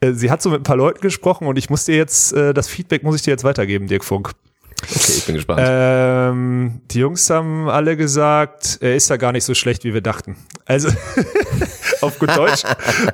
äh, 0.00 0.12
sie 0.12 0.30
hat 0.30 0.42
so 0.42 0.50
mit 0.50 0.60
ein 0.60 0.64
paar 0.64 0.76
Leuten 0.76 1.00
gesprochen 1.00 1.46
und 1.46 1.58
ich 1.58 1.70
muss 1.70 1.84
dir 1.84 1.96
jetzt, 1.96 2.32
äh, 2.32 2.54
das 2.54 2.68
Feedback 2.68 3.02
muss 3.02 3.16
ich 3.16 3.22
dir 3.22 3.30
jetzt 3.30 3.44
weitergeben, 3.44 3.86
Dirk 3.86 4.04
Funk. 4.04 4.32
Okay, 4.82 5.12
ich 5.16 5.24
bin 5.24 5.34
gespannt. 5.36 5.62
Ähm, 5.64 6.80
die 6.90 6.98
Jungs 6.98 7.28
haben 7.30 7.68
alle 7.68 7.96
gesagt, 7.96 8.78
er 8.80 8.94
ist 8.94 9.08
ja 9.08 9.16
gar 9.16 9.32
nicht 9.32 9.44
so 9.44 9.54
schlecht, 9.54 9.84
wie 9.84 9.94
wir 9.94 10.02
dachten. 10.02 10.36
Also 10.66 10.90
auf 12.00 12.18
gut 12.18 12.36
Deutsch, 12.36 12.62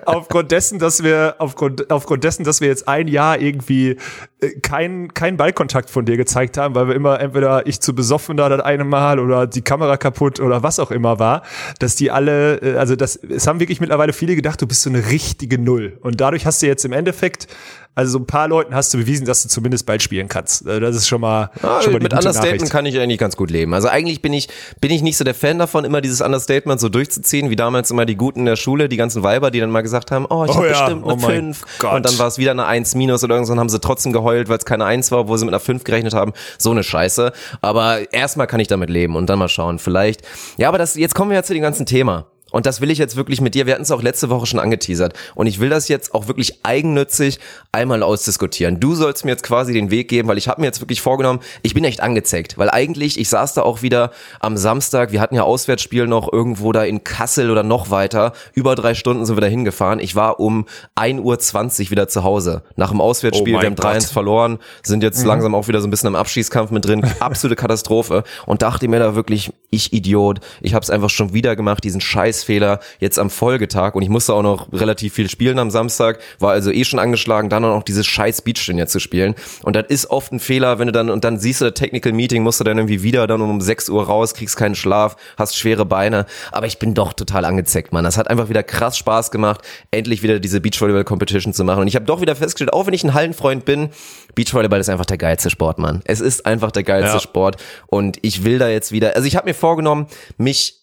aufgrund 0.04 0.52
dessen, 0.52 0.78
dass 0.78 1.02
wir 1.02 1.36
aufgrund, 1.38 1.90
aufgrund 1.90 2.24
dessen, 2.24 2.44
dass 2.44 2.60
wir 2.60 2.68
jetzt 2.68 2.88
ein 2.88 3.08
Jahr 3.08 3.40
irgendwie 3.40 3.96
äh, 4.40 4.50
keinen 4.60 5.14
kein 5.14 5.36
Ballkontakt 5.36 5.90
von 5.90 6.04
dir 6.04 6.16
gezeigt 6.16 6.58
haben, 6.58 6.74
weil 6.74 6.88
wir 6.88 6.94
immer 6.94 7.20
entweder 7.20 7.66
ich 7.66 7.80
zu 7.80 7.94
besoffen 7.94 8.36
da 8.36 8.48
das 8.48 8.60
eine 8.60 8.84
Mal 8.84 9.18
oder 9.18 9.46
die 9.46 9.62
Kamera 9.62 9.96
kaputt 9.96 10.40
oder 10.40 10.62
was 10.62 10.78
auch 10.78 10.90
immer 10.90 11.18
war, 11.18 11.42
dass 11.78 11.94
die 11.96 12.10
alle, 12.10 12.56
äh, 12.56 12.76
also 12.76 12.96
das, 12.96 13.16
es 13.16 13.46
haben 13.46 13.60
wirklich 13.60 13.80
mittlerweile 13.80 14.12
viele 14.12 14.36
gedacht, 14.36 14.60
du 14.60 14.66
bist 14.66 14.82
so 14.82 14.90
eine 14.90 15.08
richtige 15.08 15.58
Null. 15.58 15.98
Und 16.00 16.20
dadurch 16.20 16.46
hast 16.46 16.62
du 16.62 16.66
jetzt 16.66 16.84
im 16.84 16.92
Endeffekt 16.92 17.48
also 17.94 18.12
so 18.12 18.18
ein 18.18 18.26
paar 18.26 18.48
Leuten 18.48 18.74
hast 18.74 18.92
du 18.94 18.98
bewiesen, 18.98 19.26
dass 19.26 19.42
du 19.42 19.48
zumindest 19.48 19.84
Ball 19.86 20.00
spielen 20.00 20.28
kannst. 20.28 20.66
Äh, 20.66 20.80
Das 20.80 20.96
ist 20.96 21.08
schon 21.08 21.20
mal, 21.20 21.50
Ah, 21.62 21.82
schon 21.82 21.92
mal 21.92 21.98
die 21.98 22.04
mit 22.04 22.14
Understatement 22.14 22.70
kann 22.70 22.86
ich 22.86 22.98
eigentlich 22.98 23.18
ganz 23.18 23.36
gut 23.36 23.50
leben. 23.50 23.74
Also 23.74 23.88
eigentlich 23.88 24.22
bin 24.22 24.32
ich, 24.32 24.48
bin 24.80 24.90
ich 24.90 25.02
nicht 25.02 25.16
so 25.16 25.24
der 25.24 25.34
Fan 25.34 25.58
davon, 25.58 25.84
immer 25.84 26.00
dieses 26.00 26.20
Understatement 26.20 26.80
so 26.80 26.88
durchzuziehen, 26.88 27.50
wie 27.50 27.56
damals 27.56 27.90
immer 27.90 28.06
die 28.06 28.16
Guten 28.16 28.40
in 28.40 28.46
der 28.46 28.56
Schule, 28.56 28.88
die 28.88 28.96
ganzen 28.96 29.22
Weiber, 29.22 29.50
die 29.50 29.60
dann 29.60 29.70
mal 29.70 29.82
gesagt 29.82 30.10
haben, 30.10 30.26
oh, 30.30 30.44
ich 30.44 30.50
Oh 30.52 30.56
habe 30.56 30.66
ja, 30.68 30.72
bestimmt 30.72 31.04
eine 31.04 31.12
oh 31.12 31.16
mein 31.16 31.54
5. 31.54 31.64
Gott. 31.80 31.92
Und 31.94 32.06
dann 32.06 32.18
war 32.18 32.28
es 32.28 32.38
wieder 32.38 32.52
eine 32.52 32.64
1 32.66 32.94
minus 32.94 33.22
oder 33.24 33.34
irgendwann 33.34 33.60
haben 33.60 33.68
sie 33.68 33.80
trotzdem 33.80 34.12
geheult, 34.12 34.48
weil 34.48 34.58
es 34.58 34.64
keine 34.64 34.84
1 34.84 35.10
war, 35.12 35.20
obwohl 35.20 35.38
sie 35.38 35.44
mit 35.44 35.52
einer 35.52 35.60
5 35.60 35.84
gerechnet 35.84 36.14
haben. 36.14 36.32
So 36.58 36.70
eine 36.70 36.82
Scheiße. 36.82 37.32
Aber 37.60 38.12
erstmal 38.12 38.46
kann 38.46 38.60
ich 38.60 38.68
damit 38.68 38.88
leben 38.90 39.16
und 39.16 39.28
dann 39.28 39.38
mal 39.38 39.48
schauen. 39.48 39.78
Vielleicht. 39.78 40.22
Ja, 40.56 40.68
aber 40.68 40.78
das, 40.78 40.94
jetzt 40.94 41.14
kommen 41.14 41.30
wir 41.30 41.36
ja 41.36 41.42
zu 41.42 41.52
dem 41.52 41.62
ganzen 41.62 41.84
Thema. 41.86 42.26
Und 42.52 42.66
das 42.66 42.80
will 42.80 42.90
ich 42.90 42.98
jetzt 42.98 43.16
wirklich 43.16 43.40
mit 43.40 43.54
dir, 43.54 43.66
wir 43.66 43.74
hatten 43.74 43.82
es 43.82 43.90
auch 43.90 44.02
letzte 44.02 44.30
Woche 44.30 44.46
schon 44.46 44.60
angeteasert. 44.60 45.14
Und 45.34 45.46
ich 45.48 45.58
will 45.58 45.70
das 45.70 45.88
jetzt 45.88 46.14
auch 46.14 46.28
wirklich 46.28 46.60
eigennützig 46.62 47.40
einmal 47.72 48.02
ausdiskutieren. 48.02 48.78
Du 48.78 48.94
sollst 48.94 49.24
mir 49.24 49.32
jetzt 49.32 49.42
quasi 49.42 49.72
den 49.72 49.90
Weg 49.90 50.08
geben, 50.08 50.28
weil 50.28 50.38
ich 50.38 50.48
habe 50.48 50.60
mir 50.60 50.66
jetzt 50.66 50.80
wirklich 50.80 51.00
vorgenommen, 51.00 51.40
ich 51.62 51.74
bin 51.74 51.84
echt 51.84 52.00
angezeckt. 52.00 52.58
Weil 52.58 52.70
eigentlich, 52.70 53.18
ich 53.18 53.28
saß 53.28 53.54
da 53.54 53.62
auch 53.62 53.82
wieder 53.82 54.12
am 54.40 54.56
Samstag, 54.56 55.12
wir 55.12 55.20
hatten 55.20 55.34
ja 55.34 55.42
Auswärtsspiel 55.42 56.06
noch 56.06 56.32
irgendwo 56.32 56.72
da 56.72 56.84
in 56.84 57.02
Kassel 57.02 57.50
oder 57.50 57.62
noch 57.62 57.90
weiter. 57.90 58.32
Über 58.54 58.74
drei 58.74 58.94
Stunden 58.94 59.24
sind 59.24 59.36
wir 59.36 59.40
da 59.40 59.46
hingefahren. 59.46 59.98
Ich 59.98 60.14
war 60.14 60.38
um 60.38 60.66
1.20 60.96 61.84
Uhr 61.84 61.90
wieder 61.90 62.08
zu 62.08 62.22
Hause. 62.22 62.62
Nach 62.76 62.90
dem 62.90 63.00
Auswärtsspiel, 63.00 63.56
Oh 63.56 63.60
wir 63.60 63.66
haben 63.66 63.76
3-1 63.76 63.94
Gott. 63.94 64.04
verloren, 64.04 64.58
sind 64.82 65.02
jetzt 65.02 65.24
langsam 65.24 65.54
auch 65.54 65.68
wieder 65.68 65.80
so 65.80 65.86
ein 65.86 65.90
bisschen 65.90 66.08
im 66.08 66.16
Abschießkampf 66.16 66.70
mit 66.70 66.84
drin. 66.84 67.02
Absolute 67.20 67.56
Katastrophe. 67.56 68.24
Und 68.44 68.62
dachte 68.62 68.86
mir 68.88 68.98
da 68.98 69.14
wirklich, 69.14 69.52
ich 69.70 69.92
Idiot, 69.92 70.40
ich 70.60 70.74
habe 70.74 70.82
es 70.82 70.90
einfach 70.90 71.10
schon 71.10 71.32
wieder 71.32 71.56
gemacht, 71.56 71.82
diesen 71.84 72.00
Scheißfehler 72.42 72.80
jetzt 72.98 73.18
am 73.18 73.30
Folgetag. 73.30 73.94
Und 73.94 74.02
ich 74.02 74.08
musste 74.08 74.34
auch 74.34 74.42
noch 74.42 74.72
relativ 74.72 75.14
viel 75.14 75.28
spielen 75.30 75.58
am 75.58 75.70
Samstag, 75.70 76.18
war 76.38 76.52
also 76.52 76.70
eh 76.70 76.84
schon 76.84 76.98
angeschlagen, 76.98 77.48
dann 77.48 77.64
auch 77.64 77.76
noch 77.76 77.82
dieses 77.82 78.06
scheiß 78.06 78.42
Beachturnier 78.42 78.86
zu 78.86 78.98
spielen. 79.00 79.34
Und 79.62 79.76
das 79.76 79.86
ist 79.88 80.10
oft 80.10 80.32
ein 80.32 80.40
Fehler, 80.40 80.78
wenn 80.78 80.86
du 80.86 80.92
dann, 80.92 81.10
und 81.10 81.24
dann 81.24 81.38
siehst 81.38 81.60
du 81.60 81.66
das 81.66 81.74
Technical 81.74 82.12
Meeting, 82.12 82.42
musst 82.42 82.60
du 82.60 82.64
dann 82.64 82.78
irgendwie 82.78 83.02
wieder 83.02 83.26
dann 83.26 83.40
um 83.40 83.60
6 83.60 83.88
Uhr 83.88 84.04
raus, 84.04 84.34
kriegst 84.34 84.56
keinen 84.56 84.74
Schlaf, 84.74 85.16
hast 85.36 85.56
schwere 85.56 85.84
Beine. 85.84 86.26
Aber 86.50 86.66
ich 86.66 86.78
bin 86.78 86.94
doch 86.94 87.12
total 87.12 87.44
angezeckt, 87.44 87.92
Mann. 87.92 88.04
Das 88.04 88.16
hat 88.16 88.28
einfach 88.28 88.48
wieder 88.48 88.62
krass 88.62 88.98
Spaß 88.98 89.30
gemacht, 89.30 89.62
endlich 89.90 90.22
wieder 90.22 90.40
diese 90.40 90.60
Beachvolleyball 90.60 91.04
Competition 91.04 91.52
zu 91.52 91.64
machen. 91.64 91.80
Und 91.80 91.88
ich 91.88 91.94
habe 91.94 92.04
doch 92.04 92.20
wieder 92.20 92.36
festgestellt, 92.36 92.72
auch 92.72 92.86
wenn 92.86 92.94
ich 92.94 93.04
ein 93.04 93.14
Hallenfreund 93.14 93.64
bin, 93.64 93.90
Beachvolleyball 94.34 94.80
ist 94.80 94.88
einfach 94.88 95.06
der 95.06 95.18
geilste 95.18 95.50
Sport, 95.50 95.78
Mann. 95.78 96.00
Es 96.04 96.20
ist 96.20 96.46
einfach 96.46 96.70
der 96.72 96.82
geilste 96.82 97.16
Ja. 97.16 97.20
Sport. 97.20 97.56
Und 97.86 98.18
ich 98.22 98.44
will 98.44 98.58
da 98.58 98.68
jetzt 98.68 98.92
wieder, 98.92 99.14
also 99.14 99.26
ich 99.26 99.36
habe 99.36 99.48
mir 99.48 99.54
vorgenommen, 99.54 100.06
mich 100.38 100.81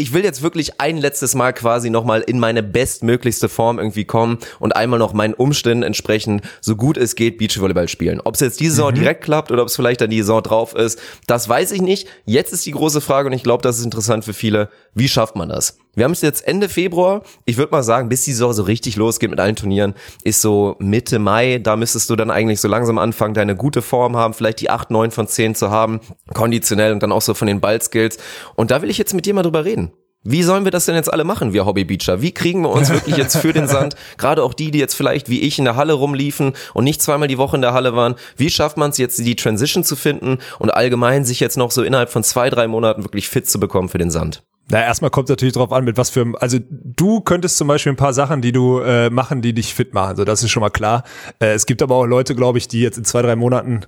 ich 0.00 0.14
will 0.14 0.24
jetzt 0.24 0.40
wirklich 0.40 0.80
ein 0.80 0.96
letztes 0.96 1.34
Mal 1.34 1.52
quasi 1.52 1.90
nochmal 1.90 2.22
in 2.22 2.38
meine 2.38 2.62
bestmöglichste 2.62 3.50
Form 3.50 3.78
irgendwie 3.78 4.06
kommen 4.06 4.38
und 4.58 4.74
einmal 4.74 4.98
noch 4.98 5.12
meinen 5.12 5.34
Umständen 5.34 5.82
entsprechend 5.82 6.42
so 6.62 6.74
gut 6.74 6.96
es 6.96 7.14
geht 7.16 7.36
Beachvolleyball 7.36 7.86
spielen. 7.86 8.20
Ob 8.24 8.34
es 8.34 8.40
jetzt 8.40 8.60
die 8.60 8.68
Saison 8.68 8.94
direkt 8.94 9.22
klappt 9.22 9.52
oder 9.52 9.60
ob 9.60 9.68
es 9.68 9.76
vielleicht 9.76 10.00
dann 10.00 10.08
die 10.08 10.22
Saison 10.22 10.42
drauf 10.42 10.74
ist, 10.74 10.98
das 11.26 11.48
weiß 11.48 11.72
ich 11.72 11.82
nicht. 11.82 12.08
Jetzt 12.24 12.54
ist 12.54 12.64
die 12.64 12.70
große 12.70 13.02
Frage 13.02 13.28
und 13.28 13.34
ich 13.34 13.42
glaube, 13.42 13.62
das 13.62 13.78
ist 13.78 13.84
interessant 13.84 14.24
für 14.24 14.32
viele. 14.32 14.70
Wie 14.94 15.08
schafft 15.08 15.36
man 15.36 15.50
das? 15.50 15.76
Wir 16.00 16.04
haben 16.04 16.12
es 16.12 16.22
jetzt 16.22 16.48
Ende 16.48 16.70
Februar. 16.70 17.24
Ich 17.44 17.58
würde 17.58 17.72
mal 17.72 17.82
sagen, 17.82 18.08
bis 18.08 18.24
die 18.24 18.32
Saison 18.32 18.54
so 18.54 18.62
richtig 18.62 18.96
losgeht 18.96 19.28
mit 19.28 19.38
allen 19.38 19.54
Turnieren, 19.54 19.92
ist 20.24 20.40
so 20.40 20.76
Mitte 20.78 21.18
Mai. 21.18 21.58
Da 21.62 21.76
müsstest 21.76 22.08
du 22.08 22.16
dann 22.16 22.30
eigentlich 22.30 22.62
so 22.62 22.68
langsam 22.68 22.96
anfangen, 22.96 23.34
deine 23.34 23.54
gute 23.54 23.82
Form 23.82 24.16
haben, 24.16 24.32
vielleicht 24.32 24.62
die 24.62 24.70
8, 24.70 24.90
9 24.90 25.10
von 25.10 25.28
10 25.28 25.56
zu 25.56 25.70
haben, 25.70 26.00
konditionell 26.32 26.94
und 26.94 27.02
dann 27.02 27.12
auch 27.12 27.20
so 27.20 27.34
von 27.34 27.46
den 27.46 27.60
Ballskills. 27.60 28.16
Und 28.56 28.70
da 28.70 28.80
will 28.80 28.88
ich 28.88 28.96
jetzt 28.96 29.12
mit 29.12 29.26
dir 29.26 29.34
mal 29.34 29.42
drüber 29.42 29.66
reden. 29.66 29.92
Wie 30.22 30.42
sollen 30.42 30.64
wir 30.64 30.70
das 30.70 30.86
denn 30.86 30.94
jetzt 30.94 31.12
alle 31.12 31.24
machen, 31.24 31.52
wir 31.52 31.66
Hobbybeacher? 31.66 32.22
Wie 32.22 32.32
kriegen 32.32 32.62
wir 32.62 32.70
uns 32.70 32.88
wirklich 32.94 33.18
jetzt 33.18 33.36
für 33.36 33.52
den 33.52 33.68
Sand, 33.68 33.94
gerade 34.16 34.42
auch 34.42 34.54
die, 34.54 34.70
die 34.70 34.78
jetzt 34.78 34.94
vielleicht 34.94 35.28
wie 35.28 35.42
ich 35.42 35.58
in 35.58 35.66
der 35.66 35.76
Halle 35.76 35.92
rumliefen 35.92 36.54
und 36.72 36.84
nicht 36.84 37.02
zweimal 37.02 37.28
die 37.28 37.36
Woche 37.36 37.56
in 37.56 37.62
der 37.62 37.74
Halle 37.74 37.94
waren, 37.94 38.14
wie 38.38 38.48
schafft 38.48 38.78
man 38.78 38.88
es 38.88 38.96
jetzt, 38.96 39.18
die 39.18 39.36
Transition 39.36 39.84
zu 39.84 39.96
finden 39.96 40.38
und 40.58 40.70
allgemein 40.70 41.26
sich 41.26 41.40
jetzt 41.40 41.58
noch 41.58 41.70
so 41.70 41.82
innerhalb 41.82 42.08
von 42.08 42.24
zwei, 42.24 42.48
drei 42.48 42.68
Monaten 42.68 43.04
wirklich 43.04 43.28
fit 43.28 43.50
zu 43.50 43.60
bekommen 43.60 43.90
für 43.90 43.98
den 43.98 44.10
Sand? 44.10 44.42
Na, 44.70 44.82
erstmal 44.82 45.10
kommt 45.10 45.28
natürlich 45.28 45.54
drauf 45.54 45.72
an, 45.72 45.84
mit 45.84 45.96
was 45.96 46.10
für, 46.10 46.32
also 46.40 46.58
du 46.68 47.20
könntest 47.20 47.56
zum 47.56 47.66
Beispiel 47.68 47.92
ein 47.92 47.96
paar 47.96 48.12
Sachen, 48.12 48.40
die 48.40 48.52
du 48.52 48.78
äh, 48.78 49.10
machen, 49.10 49.42
die 49.42 49.52
dich 49.52 49.74
fit 49.74 49.94
machen. 49.94 50.16
So, 50.16 50.24
das 50.24 50.42
ist 50.42 50.50
schon 50.50 50.60
mal 50.60 50.70
klar. 50.70 51.04
Äh, 51.40 51.54
es 51.54 51.66
gibt 51.66 51.82
aber 51.82 51.96
auch 51.96 52.06
Leute, 52.06 52.34
glaube 52.34 52.58
ich, 52.58 52.68
die 52.68 52.80
jetzt 52.80 52.96
in 52.96 53.04
zwei, 53.04 53.22
drei 53.22 53.36
Monaten 53.36 53.84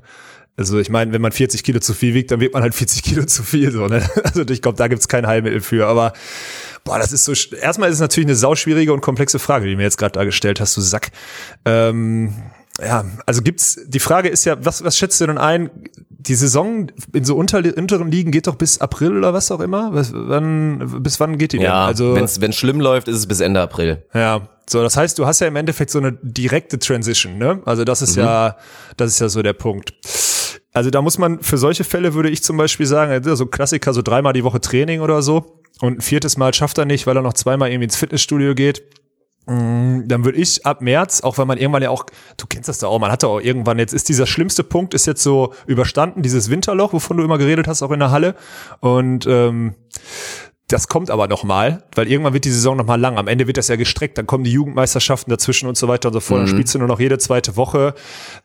also 0.57 0.79
ich 0.79 0.91
meine, 0.91 1.13
wenn 1.13 1.23
man 1.23 1.33
40 1.33 1.63
Kilo 1.63 1.81
zu 1.81 1.95
viel 1.95 2.13
wiegt, 2.13 2.31
dann 2.31 2.41
wiegt 2.41 2.53
man 2.53 2.63
halt 2.63 2.75
40 2.75 3.03
Kilo 3.05 3.25
zu 3.25 3.43
viel. 3.43 3.73
So, 3.73 3.87
ne? 3.87 4.09
Also 4.23 4.43
ich 4.43 4.61
glaube, 4.61 4.77
da 4.77 4.89
gibt's 4.89 5.09
kein 5.09 5.27
Heilmittel 5.27 5.61
für. 5.61 5.87
Aber 5.87 6.13
boah, 6.85 6.99
das 6.99 7.13
ist 7.13 7.25
so. 7.25 7.33
Erstmal 7.57 7.89
ist 7.89 7.97
es 7.97 8.01
natürlich 8.01 8.27
eine 8.27 8.37
sauschwierige 8.37 8.93
und 8.93 9.01
komplexe 9.01 9.39
Frage, 9.39 9.67
die 9.67 9.73
du 9.73 9.77
mir 9.79 9.85
jetzt 9.85 9.97
gerade 9.97 10.13
dargestellt 10.13 10.61
hast, 10.61 10.77
du 10.77 10.81
Sack. 10.81 11.11
Ähm, 11.65 12.35
ja, 12.81 13.05
also 13.27 13.43
gibt's. 13.43 13.81
Die 13.86 14.01
Frage 14.01 14.28
ist 14.28 14.44
ja, 14.44 14.57
was, 14.65 14.82
was 14.85 14.97
schätzt 14.97 15.20
du 15.20 15.27
denn 15.27 15.39
ein? 15.39 15.70
Die 16.09 16.35
Saison 16.35 16.89
in 17.12 17.24
so 17.24 17.36
unter, 17.36 17.59
unteren 17.77 18.11
Ligen 18.11 18.31
geht 18.31 18.47
doch 18.47 18.55
bis 18.55 18.81
April 18.81 19.16
oder 19.16 19.35
was 19.35 19.51
auch 19.51 19.61
immer. 19.61 19.93
Was, 19.93 20.12
wann, 20.15 21.03
bis 21.03 21.19
wann 21.20 21.36
geht 21.36 21.53
die 21.53 21.59
denn? 21.59 21.66
Ja, 21.66 21.85
Also 21.86 22.15
wenn 22.15 22.24
es 22.24 22.57
schlimm 22.57 22.81
läuft, 22.81 23.09
ist 23.09 23.16
es 23.16 23.27
bis 23.27 23.40
Ende 23.40 23.61
April. 23.61 24.05
ja, 24.15 24.49
so, 24.69 24.81
das 24.82 24.97
heißt, 24.97 25.19
du 25.19 25.27
hast 25.27 25.40
ja 25.40 25.49
im 25.49 25.57
Endeffekt 25.57 25.90
so 25.90 25.99
eine 25.99 26.12
direkte 26.23 26.78
Transition, 26.78 27.36
ne? 27.36 27.61
Also 27.65 27.85
das 27.85 28.01
ist 28.01 28.16
ja, 28.16 28.57
das 28.97 29.11
ist 29.11 29.20
ja 29.20 29.28
so 29.28 29.43
der 29.43 29.53
Punkt. 29.55 29.93
Also 30.73 30.90
da 30.90 31.03
muss 31.03 31.19
man, 31.19 31.40
für 31.40 31.59
solche 31.59 31.85
Fälle 31.85 32.15
würde 32.15 32.31
ich 32.31 32.43
zum 32.43 32.57
Beispiel 32.57 32.86
sagen, 32.86 33.12
also 33.12 33.35
so 33.35 33.47
Klassiker, 33.47 33.93
so 33.93 34.03
dreimal 34.03 34.32
die 34.32 34.44
Woche 34.44 34.61
Training 34.61 35.01
oder 35.01 35.20
so. 35.20 35.61
Und 35.81 35.99
ein 35.99 36.01
viertes 36.01 36.36
Mal 36.36 36.55
schafft 36.55 36.78
er 36.78 36.85
nicht, 36.85 37.07
weil 37.07 37.16
er 37.16 37.23
noch 37.23 37.32
zweimal 37.35 37.70
irgendwie 37.70 37.85
ins 37.85 37.97
Fitnessstudio 37.97 38.55
geht. 38.55 38.82
Mm, 39.47 40.06
Dann 40.06 40.24
würde 40.24 40.39
ich 40.39 40.64
ab 40.64 40.81
März, 40.82 41.23
auch 41.23 41.39
wenn 41.39 41.48
man 41.48 41.59
irgendwann 41.59 41.82
ja 41.82 41.90
auch, 41.90 42.06
du 42.36 42.47
kennst 42.47 42.69
das 42.69 42.78
da 42.78 42.86
auch, 42.86 42.98
man 42.98 43.10
hatte 43.10 43.28
auch 43.28 43.40
irgendwann, 43.40 43.78
jetzt 43.78 43.93
ist 43.93 44.09
dieser 44.09 44.27
schlimmste 44.27 44.62
Punkt, 44.64 44.94
ist 44.94 45.06
jetzt 45.06 45.23
so 45.23 45.52
überstanden, 45.66 46.23
dieses 46.23 46.51
Winterloch, 46.51 46.93
wovon 46.93 47.16
du 47.16 47.24
immer 47.24 47.39
geredet 47.39 47.66
hast, 47.66 47.82
auch 47.82 47.90
in 47.90 48.01
der 48.01 48.10
Halle. 48.10 48.35
Und 48.81 49.27
ähm, 49.27 49.74
das 50.69 50.89
kommt 50.89 51.10
aber 51.10 51.28
nochmal, 51.28 51.85
weil 51.94 52.09
irgendwann 52.09 52.32
wird 52.32 52.44
die 52.44 52.51
Saison 52.51 52.77
nochmal 52.77 53.01
lang. 53.01 53.19
Am 53.19 53.28
Ende 53.28 53.47
wird 53.47 53.59
das 53.59 53.69
ja 53.69 53.77
gestreckt, 53.77 54.16
dann 54.16 54.27
kommen 54.27 54.44
die 54.44 54.52
Jugendmeisterschaften 54.52 55.31
dazwischen 55.31 55.69
und 55.69 55.77
so 55.77 55.86
weiter 55.89 56.09
und 56.09 56.14
so 56.14 56.20
fort. 56.20 56.40
Dann 56.40 56.48
spielst 56.48 56.74
du 56.74 56.78
nur 56.78 56.89
noch 56.89 57.01
jede 57.01 57.19
zweite 57.19 57.56
Woche. 57.56 57.94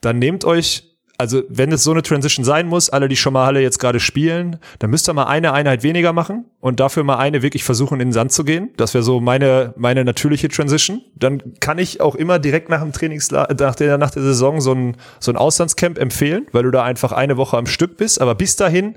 Dann 0.01 0.19
nehmt 0.19 0.43
euch 0.43 0.96
also 1.19 1.41
wenn 1.49 1.72
es 1.72 1.84
so 1.84 1.91
eine 1.91 2.03
Transition 2.03 2.45
sein 2.45 2.68
muss, 2.68 2.91
alle, 2.91 3.07
die 3.07 3.15
schon 3.15 3.34
mal 3.34 3.45
alle 3.45 3.60
jetzt 3.60 3.80
gerade 3.80 3.99
spielen, 3.99 4.60
dann 4.77 4.91
müsst 4.91 5.10
ihr 5.10 5.14
mal 5.14 5.26
eine 5.26 5.52
Einheit 5.52 5.81
weniger 5.81 6.14
machen 6.14 6.45
und 6.60 6.80
dafür 6.80 7.03
mal 7.03 7.18
eine 7.18 7.41
wirklich 7.41 7.64
versuchen, 7.64 7.99
in 7.99 8.10
den 8.10 8.14
Sand 8.14 8.31
zu 8.31 8.44
gehen. 8.44 8.69
Das 8.77 8.94
wäre 8.94 9.03
so 9.03 9.19
meine, 9.19 9.73
meine 9.77 10.06
natürliche 10.06 10.48
Transition. 10.48 11.02
Dann 11.15 11.60
kann 11.60 11.80
ich 11.80 12.02
auch 12.02 12.14
immer 12.14 12.38
direkt 12.38 12.69
nach 12.69 12.81
dem 12.81 12.91
Trainings, 12.91 13.31
nach 13.31 13.48
der, 13.48 13.98
nach 13.98 14.11
der 14.11 14.22
Saison 14.22 14.61
so 14.61 14.73
ein, 14.73 14.95
so 15.19 15.31
ein 15.31 15.38
Auslandscamp 15.38 15.98
empfehlen, 15.98 16.45
weil 16.52 16.64
du 16.64 16.72
da 16.72 16.84
einfach 16.84 17.11
eine 17.11 17.35
Woche 17.35 17.57
am 17.57 17.65
Stück 17.65 17.98
bist. 17.98 18.22
Aber 18.22 18.35
bis 18.35 18.56
dahin, 18.56 18.95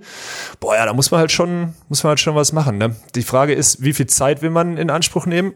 boah, 0.61 0.77
ja, 0.77 0.85
da 0.85 0.93
muss 0.93 1.11
man 1.11 1.21
halt 1.21 1.33
schon, 1.33 1.73
muss 1.89 2.03
man 2.03 2.11
halt 2.11 2.21
schon 2.21 2.35
was 2.35 2.53
machen, 2.53 2.77
ne? 2.77 2.97
Die 3.15 3.23
Frage 3.23 3.55
ist, 3.55 3.83
wie 3.83 3.95
viel 3.95 4.07
Zeit 4.09 4.43
will 4.43 4.51
man 4.51 4.77
in 4.77 4.91
Anspruch 4.91 5.25
nehmen? 5.25 5.55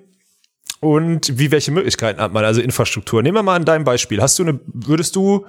Und 0.80 1.38
wie, 1.38 1.50
welche 1.50 1.72
Möglichkeiten 1.72 2.20
hat 2.20 2.32
man? 2.32 2.44
Also 2.44 2.60
Infrastruktur. 2.60 3.22
Nehmen 3.22 3.36
wir 3.36 3.42
mal 3.42 3.56
an 3.56 3.64
deinem 3.64 3.84
Beispiel. 3.84 4.20
Hast 4.20 4.38
du 4.38 4.42
eine, 4.42 4.60
würdest 4.66 5.16
du, 5.16 5.46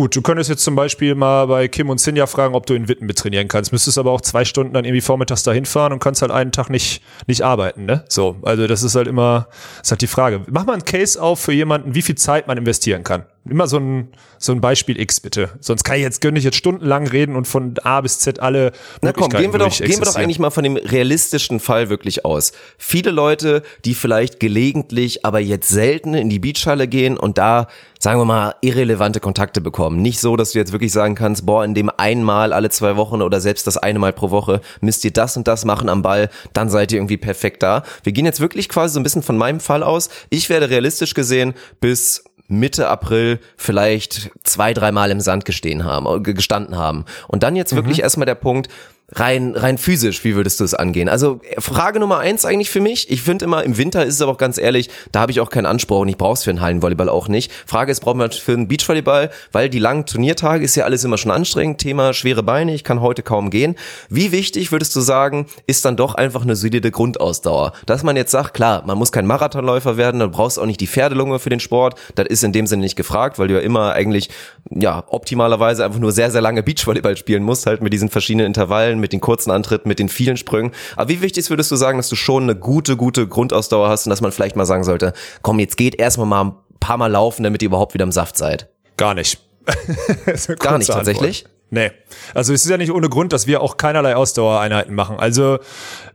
Gut, 0.00 0.16
du 0.16 0.22
könntest 0.22 0.48
jetzt 0.48 0.64
zum 0.64 0.76
Beispiel 0.76 1.14
mal 1.14 1.44
bei 1.44 1.68
Kim 1.68 1.90
und 1.90 2.00
Sinja 2.00 2.26
fragen, 2.26 2.54
ob 2.54 2.64
du 2.64 2.72
in 2.72 2.88
Witten 2.88 3.04
mit 3.04 3.18
trainieren 3.18 3.48
kannst. 3.48 3.70
Müsstest 3.70 3.98
aber 3.98 4.12
auch 4.12 4.22
zwei 4.22 4.46
Stunden 4.46 4.72
dann 4.72 4.86
irgendwie 4.86 5.02
vormittags 5.02 5.42
dahin 5.42 5.66
fahren 5.66 5.92
und 5.92 5.98
kannst 5.98 6.22
halt 6.22 6.32
einen 6.32 6.52
Tag 6.52 6.70
nicht, 6.70 7.02
nicht 7.26 7.42
arbeiten, 7.42 7.84
ne? 7.84 8.02
So. 8.08 8.36
Also 8.40 8.66
das 8.66 8.82
ist 8.82 8.94
halt 8.94 9.08
immer, 9.08 9.48
ist 9.82 9.90
halt 9.90 10.00
die 10.00 10.06
Frage. 10.06 10.40
Mach 10.48 10.64
mal 10.64 10.72
einen 10.72 10.86
Case 10.86 11.20
auf 11.20 11.40
für 11.40 11.52
jemanden, 11.52 11.94
wie 11.94 12.00
viel 12.00 12.14
Zeit 12.14 12.46
man 12.46 12.56
investieren 12.56 13.04
kann. 13.04 13.26
Immer 13.48 13.66
so 13.66 13.78
ein, 13.78 14.08
so 14.38 14.52
ein 14.52 14.60
Beispiel 14.60 15.00
X 15.00 15.18
bitte. 15.20 15.48
Sonst 15.60 15.82
kann 15.82 15.96
ich 15.96 16.02
jetzt, 16.02 16.20
könnte 16.20 16.38
ich 16.38 16.44
jetzt 16.44 16.58
stundenlang 16.58 17.06
reden 17.06 17.36
und 17.36 17.46
von 17.46 17.74
A 17.82 18.02
bis 18.02 18.18
Z 18.18 18.38
alle 18.38 18.72
Na 19.00 19.12
komm, 19.14 19.30
gehen 19.30 19.52
wir 19.52 19.58
doch, 19.58 19.74
gehen 19.74 19.98
wir 19.98 20.04
doch 20.04 20.16
eigentlich 20.16 20.38
mal 20.38 20.50
von 20.50 20.62
dem 20.62 20.76
realistischen 20.76 21.58
Fall 21.58 21.88
wirklich 21.88 22.26
aus. 22.26 22.52
Viele 22.76 23.10
Leute, 23.10 23.62
die 23.86 23.94
vielleicht 23.94 24.40
gelegentlich, 24.40 25.24
aber 25.24 25.40
jetzt 25.40 25.70
selten 25.70 26.12
in 26.12 26.28
die 26.28 26.38
Beachhalle 26.38 26.86
gehen 26.86 27.16
und 27.16 27.38
da, 27.38 27.68
sagen 27.98 28.20
wir 28.20 28.26
mal, 28.26 28.56
irrelevante 28.60 29.20
Kontakte 29.20 29.62
bekommen. 29.62 30.02
Nicht 30.02 30.20
so, 30.20 30.36
dass 30.36 30.52
du 30.52 30.58
jetzt 30.58 30.72
wirklich 30.72 30.92
sagen 30.92 31.14
kannst, 31.14 31.46
boah, 31.46 31.64
in 31.64 31.74
dem 31.74 31.90
einmal 31.96 32.52
alle 32.52 32.68
zwei 32.68 32.96
Wochen 32.96 33.22
oder 33.22 33.40
selbst 33.40 33.66
das 33.66 33.78
eine 33.78 33.98
Mal 33.98 34.12
pro 34.12 34.30
Woche 34.30 34.60
müsst 34.82 35.02
ihr 35.06 35.12
das 35.12 35.38
und 35.38 35.48
das 35.48 35.64
machen 35.64 35.88
am 35.88 36.02
Ball, 36.02 36.28
dann 36.52 36.68
seid 36.68 36.92
ihr 36.92 36.98
irgendwie 36.98 37.16
perfekt 37.16 37.62
da. 37.62 37.84
Wir 38.02 38.12
gehen 38.12 38.26
jetzt 38.26 38.40
wirklich 38.40 38.68
quasi 38.68 38.92
so 38.92 39.00
ein 39.00 39.02
bisschen 39.02 39.22
von 39.22 39.38
meinem 39.38 39.60
Fall 39.60 39.82
aus. 39.82 40.10
Ich 40.28 40.50
werde 40.50 40.68
realistisch 40.68 41.14
gesehen 41.14 41.54
bis 41.80 42.22
Mitte 42.50 42.88
April 42.88 43.38
vielleicht 43.56 44.30
zwei, 44.44 44.74
dreimal 44.74 45.10
im 45.10 45.20
Sand 45.20 45.44
gestehen 45.44 45.84
haben, 45.84 46.06
äh, 46.06 46.20
gestanden 46.20 46.76
haben. 46.76 47.04
Und 47.28 47.42
dann 47.42 47.56
jetzt 47.56 47.74
wirklich 47.74 48.00
erstmal 48.00 48.26
der 48.26 48.34
Punkt, 48.34 48.68
rein, 49.12 49.54
rein 49.56 49.78
physisch, 49.78 50.24
wie 50.24 50.34
würdest 50.34 50.60
du 50.60 50.64
es 50.64 50.74
angehen? 50.74 51.08
Also 51.08 51.40
Frage 51.58 52.00
Nummer 52.00 52.18
eins 52.18 52.44
eigentlich 52.44 52.70
für 52.70 52.80
mich. 52.80 53.10
Ich 53.10 53.22
finde 53.22 53.44
immer, 53.44 53.64
im 53.64 53.76
Winter 53.76 54.04
ist 54.04 54.14
es 54.14 54.22
aber 54.22 54.32
auch 54.32 54.38
ganz 54.38 54.58
ehrlich, 54.58 54.90
da 55.12 55.20
habe 55.20 55.32
ich 55.32 55.40
auch 55.40 55.50
keinen 55.50 55.66
Anspruch 55.66 56.00
und 56.00 56.08
ich 56.08 56.16
brauche 56.16 56.34
es 56.34 56.44
für 56.44 56.50
einen 56.50 56.60
Hallenvolleyball 56.60 57.08
auch 57.08 57.28
nicht. 57.28 57.50
Frage 57.66 57.92
ist, 57.92 58.00
braucht 58.00 58.16
man 58.16 58.30
für 58.30 58.52
einen 58.52 58.68
Beachvolleyball, 58.68 59.30
weil 59.52 59.68
die 59.68 59.78
langen 59.78 60.06
Turniertage 60.06 60.64
ist 60.64 60.76
ja 60.76 60.84
alles 60.84 61.04
immer 61.04 61.18
schon 61.18 61.30
anstrengend. 61.30 61.78
Thema 61.78 62.12
schwere 62.12 62.42
Beine, 62.42 62.74
ich 62.74 62.84
kann 62.84 63.00
heute 63.00 63.22
kaum 63.22 63.50
gehen. 63.50 63.76
Wie 64.08 64.32
wichtig 64.32 64.72
würdest 64.72 64.94
du 64.94 65.00
sagen, 65.00 65.46
ist 65.66 65.84
dann 65.84 65.96
doch 65.96 66.14
einfach 66.14 66.42
eine 66.42 66.56
solide 66.56 66.90
Grundausdauer? 66.90 67.72
Dass 67.86 68.02
man 68.02 68.16
jetzt 68.16 68.30
sagt, 68.30 68.54
klar, 68.54 68.82
man 68.86 68.98
muss 68.98 69.12
kein 69.12 69.26
Marathonläufer 69.26 69.96
werden, 69.96 70.20
dann 70.20 70.30
brauchst 70.30 70.58
auch 70.58 70.66
nicht 70.66 70.80
die 70.80 70.86
Pferdelunge 70.86 71.38
für 71.38 71.50
den 71.50 71.60
Sport. 71.60 71.98
Das 72.14 72.26
ist 72.26 72.44
in 72.44 72.52
dem 72.52 72.66
Sinne 72.66 72.82
nicht 72.82 72.96
gefragt, 72.96 73.38
weil 73.38 73.48
du 73.48 73.54
ja 73.54 73.60
immer 73.60 73.92
eigentlich, 73.92 74.30
ja, 74.70 75.04
optimalerweise 75.08 75.84
einfach 75.84 75.98
nur 75.98 76.12
sehr, 76.12 76.30
sehr 76.30 76.40
lange 76.40 76.62
Beachvolleyball 76.62 77.16
spielen 77.16 77.42
musst, 77.42 77.66
halt 77.66 77.82
mit 77.82 77.92
diesen 77.92 78.08
verschiedenen 78.08 78.46
Intervallen 78.46 78.99
mit 79.00 79.12
den 79.12 79.20
kurzen 79.20 79.50
Antritten, 79.50 79.88
mit 79.88 79.98
den 79.98 80.08
vielen 80.08 80.36
Sprüngen. 80.36 80.72
Aber 80.96 81.08
wie 81.08 81.20
wichtig 81.20 81.48
würdest 81.50 81.70
du 81.70 81.76
sagen, 81.76 81.98
dass 81.98 82.08
du 82.08 82.16
schon 82.16 82.44
eine 82.44 82.56
gute, 82.56 82.96
gute 82.96 83.26
Grundausdauer 83.26 83.88
hast 83.88 84.06
und 84.06 84.10
dass 84.10 84.20
man 84.20 84.32
vielleicht 84.32 84.56
mal 84.56 84.66
sagen 84.66 84.84
sollte, 84.84 85.12
komm, 85.42 85.58
jetzt 85.58 85.76
geht 85.76 85.94
erstmal 85.94 86.26
mal 86.26 86.44
ein 86.44 86.52
paar 86.80 86.96
Mal 86.96 87.10
laufen, 87.10 87.42
damit 87.42 87.62
ihr 87.62 87.66
überhaupt 87.66 87.94
wieder 87.94 88.04
im 88.04 88.12
Saft 88.12 88.36
seid? 88.36 88.68
Gar 88.96 89.14
nicht. 89.14 89.40
Gar 90.58 90.78
nicht 90.78 90.90
tatsächlich? 90.90 91.44
Nee. 91.72 91.92
Also 92.34 92.52
es 92.52 92.64
ist 92.64 92.70
ja 92.70 92.76
nicht 92.76 92.90
ohne 92.90 93.08
Grund, 93.08 93.32
dass 93.32 93.46
wir 93.46 93.60
auch 93.60 93.76
keinerlei 93.76 94.16
Ausdauereinheiten 94.16 94.92
machen. 94.92 95.20
Also 95.20 95.58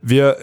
wir, 0.02 0.38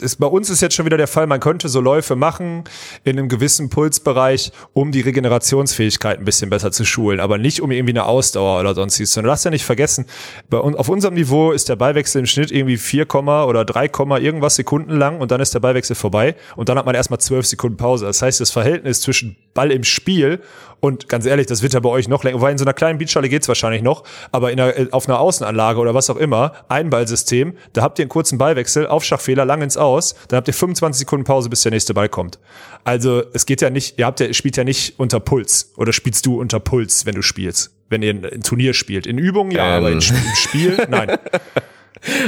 ist, 0.00 0.16
bei 0.16 0.26
uns 0.26 0.48
ist 0.48 0.62
jetzt 0.62 0.74
schon 0.74 0.86
wieder 0.86 0.96
der 0.96 1.06
Fall, 1.06 1.26
man 1.26 1.38
könnte 1.38 1.68
so 1.68 1.80
Läufe 1.80 2.16
machen 2.16 2.64
in 3.04 3.18
einem 3.18 3.28
gewissen 3.28 3.68
Pulsbereich, 3.68 4.52
um 4.72 4.90
die 4.90 5.02
Regenerationsfähigkeit 5.02 6.18
ein 6.18 6.24
bisschen 6.24 6.48
besser 6.48 6.72
zu 6.72 6.86
schulen, 6.86 7.20
aber 7.20 7.36
nicht 7.36 7.60
um 7.60 7.70
irgendwie 7.70 7.92
eine 7.92 8.06
Ausdauer 8.06 8.58
oder 8.58 8.74
sonstiges. 8.74 9.12
Sondern 9.12 9.32
lass 9.32 9.44
ja 9.44 9.50
nicht 9.50 9.66
vergessen, 9.66 10.06
bei 10.48 10.58
uns, 10.58 10.76
auf 10.76 10.88
unserem 10.88 11.12
Niveau 11.12 11.52
ist 11.52 11.68
der 11.68 11.76
Ballwechsel 11.76 12.20
im 12.20 12.26
Schnitt 12.26 12.50
irgendwie 12.50 12.78
4, 12.78 13.06
oder 13.14 13.66
3, 13.66 13.90
irgendwas 14.18 14.56
Sekunden 14.56 14.96
lang 14.96 15.20
und 15.20 15.30
dann 15.30 15.42
ist 15.42 15.52
der 15.52 15.60
Ballwechsel 15.60 15.94
vorbei 15.94 16.36
und 16.56 16.70
dann 16.70 16.78
hat 16.78 16.86
man 16.86 16.94
erstmal 16.94 17.20
12 17.20 17.46
Sekunden 17.46 17.76
Pause. 17.76 18.06
Das 18.06 18.22
heißt, 18.22 18.40
das 18.40 18.50
Verhältnis 18.50 19.02
zwischen 19.02 19.36
Ball 19.52 19.70
im 19.70 19.84
Spiel 19.84 20.40
und 20.84 21.08
ganz 21.08 21.24
ehrlich, 21.24 21.46
das 21.46 21.62
wird 21.62 21.72
ja 21.72 21.80
bei 21.80 21.88
euch 21.88 22.08
noch 22.08 22.24
länger, 22.24 22.42
weil 22.42 22.52
in 22.52 22.58
so 22.58 22.64
einer 22.66 22.74
kleinen 22.74 22.98
Beachhalle 22.98 23.30
geht's 23.30 23.48
wahrscheinlich 23.48 23.80
noch, 23.80 24.04
aber 24.32 24.52
in 24.52 24.60
einer, 24.60 24.88
auf 24.90 25.08
einer 25.08 25.18
Außenanlage 25.18 25.80
oder 25.80 25.94
was 25.94 26.10
auch 26.10 26.18
immer, 26.18 26.52
Einballsystem, 26.68 27.56
da 27.72 27.80
habt 27.80 27.98
ihr 27.98 28.02
einen 28.02 28.10
kurzen 28.10 28.36
Ballwechsel, 28.36 28.86
Aufschlagfehler, 28.86 29.46
lang 29.46 29.62
ins 29.62 29.78
Aus, 29.78 30.14
dann 30.28 30.36
habt 30.36 30.46
ihr 30.46 30.52
25 30.52 30.98
Sekunden 31.00 31.24
Pause, 31.24 31.48
bis 31.48 31.62
der 31.62 31.72
nächste 31.72 31.94
Ball 31.94 32.10
kommt. 32.10 32.38
Also 32.84 33.22
es 33.32 33.46
geht 33.46 33.62
ja 33.62 33.70
nicht, 33.70 33.98
ihr 33.98 34.04
habt 34.04 34.20
ja, 34.20 34.30
spielt 34.34 34.58
ja 34.58 34.64
nicht 34.64 34.98
unter 34.98 35.20
Puls 35.20 35.72
oder 35.78 35.94
spielst 35.94 36.26
du 36.26 36.38
unter 36.38 36.60
Puls, 36.60 37.06
wenn 37.06 37.14
du 37.14 37.22
spielst, 37.22 37.74
wenn 37.88 38.02
ihr 38.02 38.10
ein, 38.10 38.26
ein 38.26 38.42
Turnier 38.42 38.74
spielt. 38.74 39.06
In 39.06 39.16
Übungen 39.16 39.52
ja, 39.52 39.78
ähm. 39.78 39.84
aber 39.84 39.90
in, 39.90 40.00
im 40.00 40.34
Spiel 40.34 40.76
nein. 40.90 41.16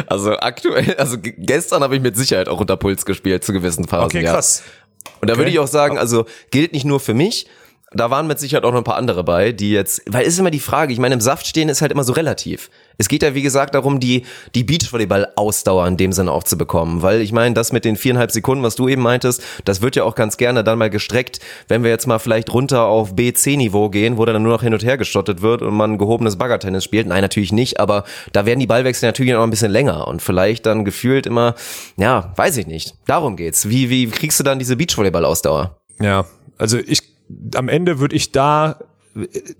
Also 0.06 0.32
aktuell, 0.38 0.94
also 0.96 1.18
gestern 1.20 1.82
habe 1.82 1.94
ich 1.94 2.00
mit 2.00 2.16
Sicherheit 2.16 2.48
auch 2.48 2.60
unter 2.60 2.78
Puls 2.78 3.04
gespielt 3.04 3.44
zu 3.44 3.52
gewissen 3.52 3.86
Phasen. 3.86 4.06
Okay, 4.06 4.22
krass. 4.22 4.62
Ja. 4.64 5.12
Und 5.20 5.28
da 5.28 5.34
okay. 5.34 5.40
würde 5.40 5.50
ich 5.50 5.58
auch 5.58 5.68
sagen, 5.68 5.98
also 5.98 6.24
gilt 6.50 6.72
nicht 6.72 6.86
nur 6.86 7.00
für 7.00 7.12
mich, 7.12 7.46
da 7.92 8.10
waren 8.10 8.26
mit 8.26 8.40
Sicherheit 8.40 8.64
auch 8.64 8.72
noch 8.72 8.78
ein 8.78 8.84
paar 8.84 8.96
andere 8.96 9.22
bei, 9.22 9.52
die 9.52 9.70
jetzt, 9.70 10.02
weil 10.06 10.26
ist 10.26 10.38
immer 10.40 10.50
die 10.50 10.58
Frage, 10.58 10.92
ich 10.92 10.98
meine, 10.98 11.14
im 11.14 11.20
Saft 11.20 11.46
stehen 11.46 11.68
ist 11.68 11.82
halt 11.82 11.92
immer 11.92 12.02
so 12.02 12.12
relativ. 12.12 12.68
Es 12.98 13.08
geht 13.08 13.22
ja, 13.22 13.34
wie 13.34 13.42
gesagt, 13.42 13.76
darum, 13.76 14.00
die, 14.00 14.24
die 14.56 14.64
Beachvolleyball-Ausdauer 14.64 15.86
in 15.86 15.96
dem 15.96 16.12
Sinne 16.12 16.32
auch 16.32 16.42
zu 16.42 16.58
bekommen, 16.58 17.02
weil 17.02 17.20
ich 17.20 17.30
meine, 17.30 17.54
das 17.54 17.72
mit 17.72 17.84
den 17.84 17.96
viereinhalb 17.96 18.32
Sekunden, 18.32 18.64
was 18.64 18.74
du 18.74 18.88
eben 18.88 19.02
meintest, 19.02 19.42
das 19.64 19.82
wird 19.82 19.94
ja 19.94 20.02
auch 20.02 20.16
ganz 20.16 20.36
gerne 20.36 20.64
dann 20.64 20.78
mal 20.78 20.90
gestreckt, 20.90 21.38
wenn 21.68 21.84
wir 21.84 21.90
jetzt 21.90 22.08
mal 22.08 22.18
vielleicht 22.18 22.52
runter 22.52 22.86
auf 22.86 23.14
B-C-Niveau 23.14 23.88
gehen, 23.90 24.16
wo 24.16 24.24
dann 24.24 24.42
nur 24.42 24.52
noch 24.52 24.62
hin 24.62 24.72
und 24.72 24.82
her 24.82 24.96
gestottet 24.96 25.40
wird 25.40 25.62
und 25.62 25.74
man 25.74 25.96
gehobenes 25.96 26.36
Baggertennis 26.36 26.82
spielt. 26.82 27.06
Nein, 27.06 27.22
natürlich 27.22 27.52
nicht, 27.52 27.78
aber 27.78 28.02
da 28.32 28.46
werden 28.46 28.58
die 28.58 28.66
Ballwechsel 28.66 29.06
natürlich 29.06 29.32
noch 29.32 29.44
ein 29.44 29.50
bisschen 29.50 29.70
länger 29.70 30.08
und 30.08 30.22
vielleicht 30.22 30.66
dann 30.66 30.84
gefühlt 30.84 31.26
immer, 31.26 31.54
ja, 31.96 32.32
weiß 32.34 32.56
ich 32.56 32.66
nicht. 32.66 32.94
Darum 33.06 33.36
geht's. 33.36 33.68
Wie, 33.68 33.90
wie 33.90 34.08
kriegst 34.08 34.40
du 34.40 34.44
dann 34.44 34.58
diese 34.58 34.76
Beachvolleyball-Ausdauer? 34.76 35.78
Ja, 36.00 36.24
also 36.58 36.78
ich 36.78 37.15
am 37.54 37.68
Ende 37.68 37.98
würde 37.98 38.16
ich 38.16 38.32
da 38.32 38.78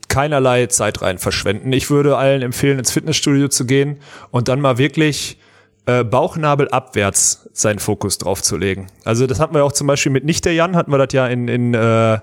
keinerlei 0.09 0.66
Zeit 0.66 1.02
rein 1.02 1.18
verschwenden. 1.18 1.72
Ich 1.72 1.90
würde 1.90 2.16
allen 2.16 2.43
empfehlen, 2.43 2.78
ins 2.78 2.93
Fitnessstudio 2.93 3.48
zu 3.48 3.64
gehen 3.64 3.98
und 4.30 4.48
dann 4.48 4.60
mal 4.60 4.78
wirklich 4.78 5.38
äh, 5.86 6.04
Bauchnabel 6.04 6.68
abwärts 6.68 7.48
seinen 7.52 7.78
Fokus 7.78 8.18
drauf 8.18 8.42
zu 8.42 8.56
legen. 8.56 8.88
Also 9.04 9.26
das 9.26 9.40
hatten 9.40 9.54
wir 9.54 9.64
auch 9.64 9.72
zum 9.72 9.86
Beispiel 9.86 10.12
mit 10.12 10.24
Nicht 10.24 10.44
der 10.44 10.52
Jan, 10.52 10.76
hatten 10.76 10.90
wir 10.90 10.98
das 10.98 11.12
ja 11.12 11.26
in, 11.26 11.48
in, 11.48 11.74
äh, 11.74 12.18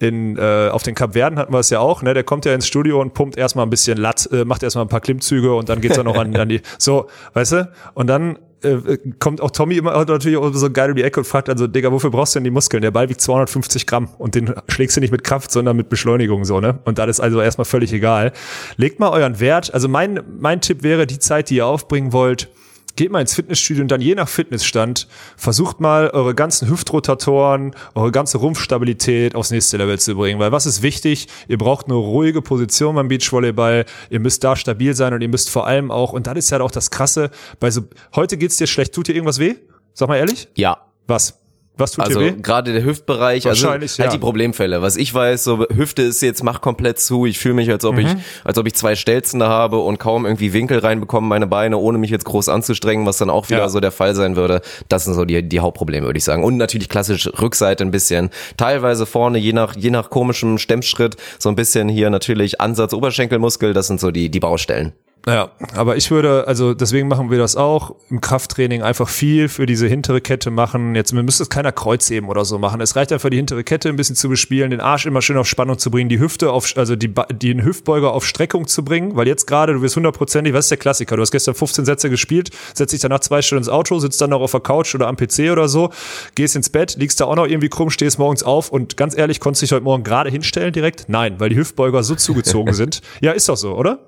in 0.00 0.36
äh, 0.36 0.68
auf 0.70 0.82
den 0.82 0.94
Kapverden 0.94 1.38
hatten 1.38 1.52
wir 1.52 1.60
es 1.60 1.70
ja 1.70 1.80
auch, 1.80 2.02
ne? 2.02 2.14
Der 2.14 2.24
kommt 2.24 2.44
ja 2.44 2.52
ins 2.52 2.66
Studio 2.66 3.00
und 3.00 3.14
pumpt 3.14 3.38
erstmal 3.38 3.64
ein 3.64 3.70
bisschen 3.70 3.96
Latt, 3.96 4.28
äh, 4.32 4.44
macht 4.44 4.62
erstmal 4.62 4.84
ein 4.84 4.88
paar 4.88 5.00
Klimmzüge 5.00 5.54
und 5.54 5.68
dann 5.68 5.80
geht's 5.80 5.96
er 5.96 6.04
noch 6.04 6.16
an, 6.16 6.36
an 6.36 6.48
die. 6.48 6.60
So, 6.78 7.06
weißt 7.32 7.52
du? 7.52 7.72
Und 7.94 8.08
dann 8.08 8.38
äh, 8.62 8.98
kommt 9.18 9.40
auch 9.40 9.50
Tommy 9.50 9.76
immer 9.76 10.04
natürlich 10.04 10.36
auch 10.36 10.52
so 10.52 10.70
geil 10.70 10.90
um 10.90 10.96
die 10.96 11.02
Ecke 11.02 11.20
und 11.20 11.26
fragt 11.26 11.48
also, 11.48 11.66
Digga, 11.66 11.92
wofür 11.92 12.10
brauchst 12.10 12.34
du 12.34 12.38
denn 12.38 12.44
die 12.44 12.50
Muskeln? 12.50 12.82
Der 12.82 12.90
Ball 12.90 13.08
wiegt 13.08 13.20
250 13.20 13.86
Gramm 13.86 14.08
und 14.18 14.34
den 14.34 14.52
schlägst 14.68 14.96
du 14.96 15.00
nicht 15.00 15.12
mit 15.12 15.24
Kraft, 15.24 15.52
sondern 15.52 15.76
mit 15.76 15.88
Beschleunigung 15.88 16.44
so, 16.44 16.60
ne? 16.60 16.78
Und 16.84 16.98
das 16.98 17.08
ist 17.08 17.20
also 17.20 17.40
erstmal 17.40 17.66
völlig 17.66 17.92
egal. 17.92 18.32
Legt 18.76 18.98
mal 18.98 19.10
euren 19.10 19.38
Wert. 19.40 19.72
Also 19.72 19.88
mein, 19.88 20.20
mein 20.38 20.60
Tipp 20.60 20.82
wäre, 20.82 21.06
die 21.06 21.18
Zeit, 21.18 21.50
die 21.50 21.56
ihr 21.56 21.66
aufbringen 21.66 22.12
wollt, 22.12 22.48
geht 22.96 23.10
mal 23.12 23.20
ins 23.20 23.34
Fitnessstudio 23.34 23.82
und 23.82 23.88
dann 23.88 24.00
je 24.00 24.14
nach 24.14 24.28
Fitnessstand 24.28 25.06
versucht 25.36 25.80
mal 25.80 26.10
eure 26.10 26.34
ganzen 26.34 26.68
Hüftrotatoren, 26.68 27.74
eure 27.94 28.10
ganze 28.10 28.38
Rumpfstabilität 28.38 29.34
aufs 29.34 29.50
nächste 29.50 29.76
Level 29.76 29.98
zu 29.98 30.14
bringen. 30.14 30.40
Weil 30.40 30.52
was 30.52 30.66
ist 30.66 30.82
wichtig? 30.82 31.28
Ihr 31.48 31.58
braucht 31.58 31.86
eine 31.86 31.94
ruhige 31.94 32.42
Position 32.42 32.94
beim 32.96 33.08
Beachvolleyball. 33.08 33.84
Ihr 34.10 34.20
müsst 34.20 34.42
da 34.42 34.56
stabil 34.56 34.94
sein 34.94 35.14
und 35.14 35.20
ihr 35.20 35.28
müsst 35.28 35.50
vor 35.50 35.66
allem 35.66 35.90
auch, 35.90 36.12
und 36.12 36.26
das 36.26 36.36
ist 36.36 36.50
ja 36.50 36.60
auch 36.60 36.70
das 36.70 36.90
Krasse, 36.90 37.30
bei 37.60 37.70
so, 37.70 37.82
heute 38.14 38.36
geht's 38.36 38.56
dir 38.56 38.66
schlecht, 38.66 38.94
tut 38.94 39.08
dir 39.08 39.14
irgendwas 39.14 39.38
weh? 39.38 39.56
Sag 39.92 40.08
mal 40.08 40.16
ehrlich? 40.16 40.48
Ja. 40.54 40.78
Was? 41.06 41.38
Was 41.78 41.92
tut 41.92 42.04
also 42.04 42.20
gerade 42.40 42.72
der 42.72 42.84
Hüftbereich, 42.84 43.46
also 43.46 43.68
halt 43.68 43.98
ja. 43.98 44.08
die 44.08 44.18
Problemfälle. 44.18 44.80
Was 44.80 44.96
ich 44.96 45.12
weiß, 45.12 45.44
so 45.44 45.66
Hüfte 45.74 46.02
ist 46.02 46.22
jetzt 46.22 46.42
macht 46.42 46.62
komplett 46.62 46.98
zu. 46.98 47.26
Ich 47.26 47.38
fühle 47.38 47.54
mich, 47.54 47.70
als 47.70 47.84
ob 47.84 47.96
mhm. 47.96 48.00
ich, 48.00 48.16
als 48.44 48.56
ob 48.56 48.66
ich 48.66 48.74
zwei 48.74 48.96
Stelzen 48.96 49.40
da 49.40 49.48
habe 49.48 49.78
und 49.78 49.98
kaum 49.98 50.24
irgendwie 50.24 50.54
Winkel 50.54 50.78
reinbekomme 50.78 51.26
meine 51.26 51.46
Beine, 51.46 51.76
ohne 51.76 51.98
mich 51.98 52.10
jetzt 52.10 52.24
groß 52.24 52.48
anzustrengen, 52.48 53.04
was 53.04 53.18
dann 53.18 53.28
auch 53.28 53.50
wieder 53.50 53.58
ja. 53.58 53.68
so 53.68 53.80
der 53.80 53.90
Fall 53.90 54.14
sein 54.14 54.36
würde. 54.36 54.62
Das 54.88 55.04
sind 55.04 55.14
so 55.14 55.26
die 55.26 55.46
die 55.46 55.60
Hauptprobleme, 55.60 56.06
würde 56.06 56.16
ich 56.16 56.24
sagen. 56.24 56.44
Und 56.44 56.56
natürlich 56.56 56.88
klassisch 56.88 57.28
Rückseite 57.40 57.84
ein 57.84 57.90
bisschen, 57.90 58.30
teilweise 58.56 59.04
vorne 59.04 59.36
je 59.36 59.52
nach 59.52 59.76
je 59.76 59.90
nach 59.90 60.08
komischem 60.08 60.56
Stemmschritt 60.56 61.16
so 61.38 61.50
ein 61.50 61.56
bisschen 61.56 61.90
hier 61.90 62.08
natürlich 62.08 62.60
Ansatz 62.60 62.94
Oberschenkelmuskel. 62.94 63.74
Das 63.74 63.86
sind 63.86 64.00
so 64.00 64.10
die 64.10 64.30
die 64.30 64.40
Baustellen. 64.40 64.94
Ja, 65.28 65.50
aber 65.74 65.96
ich 65.96 66.12
würde, 66.12 66.46
also 66.46 66.72
deswegen 66.72 67.08
machen 67.08 67.32
wir 67.32 67.38
das 67.38 67.56
auch 67.56 67.96
im 68.10 68.20
Krafttraining 68.20 68.82
einfach 68.82 69.08
viel 69.08 69.48
für 69.48 69.66
diese 69.66 69.88
hintere 69.88 70.20
Kette 70.20 70.52
machen. 70.52 70.94
Jetzt 70.94 71.12
müssen 71.12 71.42
es 71.42 71.50
keiner 71.50 71.72
Kreuzheben 71.72 72.28
oder 72.28 72.44
so 72.44 72.60
machen. 72.60 72.80
Es 72.80 72.94
reicht 72.94 73.10
einfach 73.10 73.28
die 73.28 73.36
hintere 73.36 73.64
Kette 73.64 73.88
ein 73.88 73.96
bisschen 73.96 74.14
zu 74.14 74.28
bespielen, 74.28 74.70
den 74.70 74.80
Arsch 74.80 75.04
immer 75.04 75.22
schön 75.22 75.36
auf 75.36 75.48
Spannung 75.48 75.78
zu 75.78 75.90
bringen, 75.90 76.08
die 76.08 76.20
Hüfte 76.20 76.52
auf, 76.52 76.72
also 76.76 76.94
die, 76.94 77.12
den 77.32 77.64
Hüftbeuger 77.64 78.12
auf 78.12 78.24
Streckung 78.24 78.68
zu 78.68 78.84
bringen, 78.84 79.16
weil 79.16 79.26
jetzt 79.26 79.48
gerade 79.48 79.72
du 79.72 79.82
wirst 79.82 79.96
hundertprozentig, 79.96 80.54
was 80.54 80.66
ist 80.66 80.70
der 80.70 80.78
Klassiker? 80.78 81.16
Du 81.16 81.22
hast 81.22 81.32
gestern 81.32 81.56
15 81.56 81.84
Sätze 81.86 82.08
gespielt, 82.08 82.50
setzt 82.72 82.92
dich 82.92 83.00
danach 83.00 83.18
zwei 83.18 83.42
Stunden 83.42 83.62
ins 83.62 83.68
Auto, 83.68 83.98
sitzt 83.98 84.20
dann 84.20 84.30
noch 84.30 84.40
auf 84.40 84.52
der 84.52 84.60
Couch 84.60 84.94
oder 84.94 85.08
am 85.08 85.16
PC 85.16 85.50
oder 85.50 85.66
so, 85.66 85.90
gehst 86.36 86.54
ins 86.54 86.70
Bett, 86.70 86.94
liegst 86.98 87.20
da 87.20 87.24
auch 87.24 87.34
noch 87.34 87.48
irgendwie 87.48 87.68
krumm, 87.68 87.90
stehst 87.90 88.20
morgens 88.20 88.44
auf 88.44 88.70
und 88.70 88.96
ganz 88.96 89.18
ehrlich, 89.18 89.40
konntest 89.40 89.62
du 89.62 89.66
dich 89.66 89.72
heute 89.72 89.84
Morgen 89.84 90.04
gerade 90.04 90.30
hinstellen 90.30 90.72
direkt? 90.72 91.06
Nein, 91.08 91.34
weil 91.38 91.48
die 91.48 91.56
Hüftbeuger 91.56 92.04
so 92.04 92.14
zugezogen 92.14 92.74
sind. 92.74 93.00
Ja, 93.20 93.32
ist 93.32 93.48
doch 93.48 93.56
so, 93.56 93.74
oder? 93.74 93.98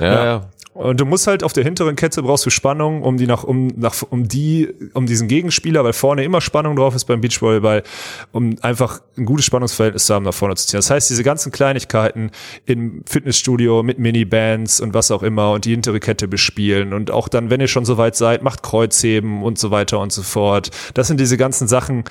Ja, 0.00 0.24
ja. 0.24 0.48
Und 0.78 1.00
du 1.00 1.04
musst 1.04 1.26
halt 1.26 1.42
auf 1.42 1.52
der 1.52 1.64
hinteren 1.64 1.96
Kette 1.96 2.22
brauchst 2.22 2.46
du 2.46 2.50
Spannung, 2.50 3.02
um 3.02 3.16
die 3.16 3.26
nach, 3.26 3.42
um, 3.42 3.66
nach, 3.66 3.96
um 4.10 4.28
die, 4.28 4.72
um 4.94 5.06
diesen 5.06 5.26
Gegenspieler, 5.26 5.82
weil 5.82 5.92
vorne 5.92 6.22
immer 6.22 6.40
Spannung 6.40 6.76
drauf 6.76 6.94
ist 6.94 7.06
beim 7.06 7.20
Beachvolleyball, 7.20 7.82
um 8.30 8.54
einfach 8.62 9.00
ein 9.16 9.24
gutes 9.24 9.44
Spannungsverhältnis 9.44 10.06
zu 10.06 10.14
haben, 10.14 10.24
nach 10.24 10.34
vorne 10.34 10.54
zu 10.54 10.68
ziehen. 10.68 10.78
Das 10.78 10.88
heißt, 10.88 11.10
diese 11.10 11.24
ganzen 11.24 11.50
Kleinigkeiten 11.50 12.30
im 12.64 13.02
Fitnessstudio 13.08 13.82
mit 13.82 13.98
Minibands 13.98 14.80
und 14.80 14.94
was 14.94 15.10
auch 15.10 15.24
immer 15.24 15.50
und 15.50 15.64
die 15.64 15.72
hintere 15.72 15.98
Kette 15.98 16.28
bespielen 16.28 16.92
und 16.92 17.10
auch 17.10 17.26
dann, 17.26 17.50
wenn 17.50 17.60
ihr 17.60 17.66
schon 17.66 17.84
soweit 17.84 18.14
seid, 18.14 18.44
macht 18.44 18.62
Kreuzheben 18.62 19.42
und 19.42 19.58
so 19.58 19.72
weiter 19.72 19.98
und 19.98 20.12
so 20.12 20.22
fort. 20.22 20.70
Das 20.94 21.08
sind 21.08 21.18
diese 21.18 21.36
ganzen 21.36 21.66
Sachen, 21.66 22.04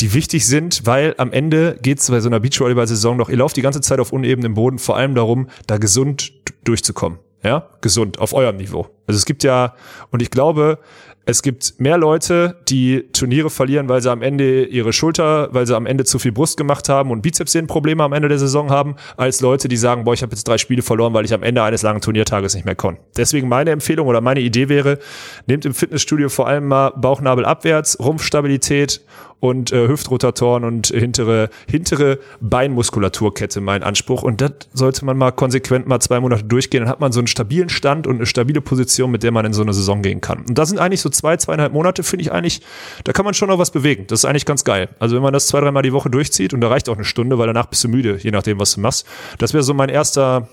die 0.00 0.12
wichtig 0.12 0.44
sind, 0.48 0.86
weil 0.86 1.14
am 1.18 1.30
Ende 1.30 1.78
geht 1.80 2.00
es 2.00 2.10
bei 2.10 2.18
so 2.18 2.28
einer 2.28 2.40
Beachvolleyball-Saison 2.40 3.18
doch, 3.18 3.28
ihr 3.28 3.36
lauft 3.36 3.56
die 3.56 3.62
ganze 3.62 3.80
Zeit 3.80 4.00
auf 4.00 4.12
unebenem 4.12 4.54
Boden, 4.54 4.80
vor 4.80 4.96
allem 4.96 5.14
darum, 5.14 5.46
da 5.68 5.78
gesund 5.78 6.32
durchzukommen. 6.64 7.20
Ja, 7.44 7.68
gesund, 7.80 8.18
auf 8.18 8.34
eurem 8.34 8.56
Niveau. 8.56 8.88
Also 9.06 9.18
es 9.18 9.24
gibt 9.24 9.42
ja, 9.42 9.74
und 10.10 10.22
ich 10.22 10.30
glaube, 10.30 10.78
es 11.24 11.42
gibt 11.42 11.78
mehr 11.78 11.98
Leute, 11.98 12.56
die 12.68 13.04
Turniere 13.12 13.48
verlieren, 13.48 13.88
weil 13.88 14.02
sie 14.02 14.10
am 14.10 14.22
Ende 14.22 14.64
ihre 14.64 14.92
Schulter, 14.92 15.48
weil 15.52 15.66
sie 15.66 15.76
am 15.76 15.86
Ende 15.86 16.04
zu 16.04 16.18
viel 16.18 16.32
Brust 16.32 16.56
gemacht 16.56 16.88
haben 16.88 17.12
und 17.12 17.22
Bizepssehnenprobleme 17.22 18.02
am 18.02 18.12
Ende 18.12 18.28
der 18.28 18.38
Saison 18.38 18.70
haben, 18.70 18.96
als 19.16 19.40
Leute, 19.40 19.68
die 19.68 19.76
sagen, 19.76 20.02
boah, 20.02 20.14
ich 20.14 20.22
habe 20.22 20.32
jetzt 20.32 20.48
drei 20.48 20.58
Spiele 20.58 20.82
verloren, 20.82 21.14
weil 21.14 21.24
ich 21.24 21.32
am 21.32 21.44
Ende 21.44 21.62
eines 21.62 21.82
langen 21.82 22.00
Turniertages 22.00 22.54
nicht 22.54 22.64
mehr 22.64 22.74
konnte. 22.74 23.02
Deswegen 23.16 23.48
meine 23.48 23.70
Empfehlung 23.70 24.08
oder 24.08 24.20
meine 24.20 24.40
Idee 24.40 24.68
wäre, 24.68 24.98
nehmt 25.46 25.64
im 25.64 25.74
Fitnessstudio 25.74 26.28
vor 26.28 26.48
allem 26.48 26.66
mal 26.66 26.90
Bauchnabel 26.90 27.44
abwärts, 27.44 27.98
Rumpfstabilität 28.00 29.00
und 29.42 29.72
äh, 29.72 29.88
Hüftrotatoren 29.88 30.62
und 30.62 30.86
hintere, 30.86 31.50
hintere 31.68 32.20
Beinmuskulaturkette 32.40 33.60
mein 33.60 33.82
Anspruch. 33.82 34.22
Und 34.22 34.40
das 34.40 34.52
sollte 34.72 35.04
man 35.04 35.18
mal 35.18 35.32
konsequent 35.32 35.88
mal 35.88 35.98
zwei 35.98 36.20
Monate 36.20 36.44
durchgehen. 36.44 36.82
Dann 36.82 36.88
hat 36.88 37.00
man 37.00 37.10
so 37.10 37.18
einen 37.18 37.26
stabilen 37.26 37.68
Stand 37.68 38.06
und 38.06 38.16
eine 38.16 38.26
stabile 38.26 38.60
Position, 38.60 39.10
mit 39.10 39.24
der 39.24 39.32
man 39.32 39.44
in 39.44 39.52
so 39.52 39.62
eine 39.62 39.74
Saison 39.74 40.00
gehen 40.00 40.20
kann. 40.20 40.44
Und 40.48 40.56
das 40.56 40.68
sind 40.68 40.78
eigentlich 40.78 41.00
so 41.00 41.08
zwei, 41.08 41.36
zweieinhalb 41.38 41.72
Monate, 41.72 42.04
finde 42.04 42.22
ich 42.22 42.30
eigentlich, 42.30 42.62
da 43.02 43.12
kann 43.12 43.24
man 43.24 43.34
schon 43.34 43.48
noch 43.48 43.58
was 43.58 43.72
bewegen. 43.72 44.04
Das 44.06 44.20
ist 44.20 44.26
eigentlich 44.26 44.46
ganz 44.46 44.62
geil. 44.62 44.90
Also 45.00 45.16
wenn 45.16 45.22
man 45.24 45.32
das 45.32 45.48
zwei, 45.48 45.60
dreimal 45.60 45.82
die 45.82 45.92
Woche 45.92 46.08
durchzieht 46.08 46.54
und 46.54 46.60
da 46.60 46.68
reicht 46.68 46.88
auch 46.88 46.94
eine 46.94 47.04
Stunde, 47.04 47.36
weil 47.36 47.48
danach 47.48 47.66
bist 47.66 47.82
du 47.82 47.88
müde, 47.88 48.18
je 48.20 48.30
nachdem, 48.30 48.60
was 48.60 48.74
du 48.74 48.80
machst. 48.80 49.08
Das 49.38 49.54
wäre 49.54 49.64
so 49.64 49.74
mein 49.74 49.88
erster, 49.88 50.48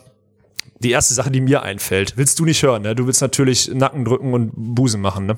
die 0.80 0.90
erste 0.90 1.14
Sache, 1.14 1.30
die 1.30 1.42
mir 1.42 1.62
einfällt. 1.62 2.18
Willst 2.18 2.40
du 2.40 2.46
nicht 2.46 2.64
hören, 2.64 2.82
ne? 2.82 2.96
Du 2.96 3.06
willst 3.06 3.22
natürlich 3.22 3.72
Nacken 3.72 4.04
drücken 4.04 4.34
und 4.34 4.52
Busen 4.56 5.00
machen, 5.00 5.28
ne? 5.28 5.38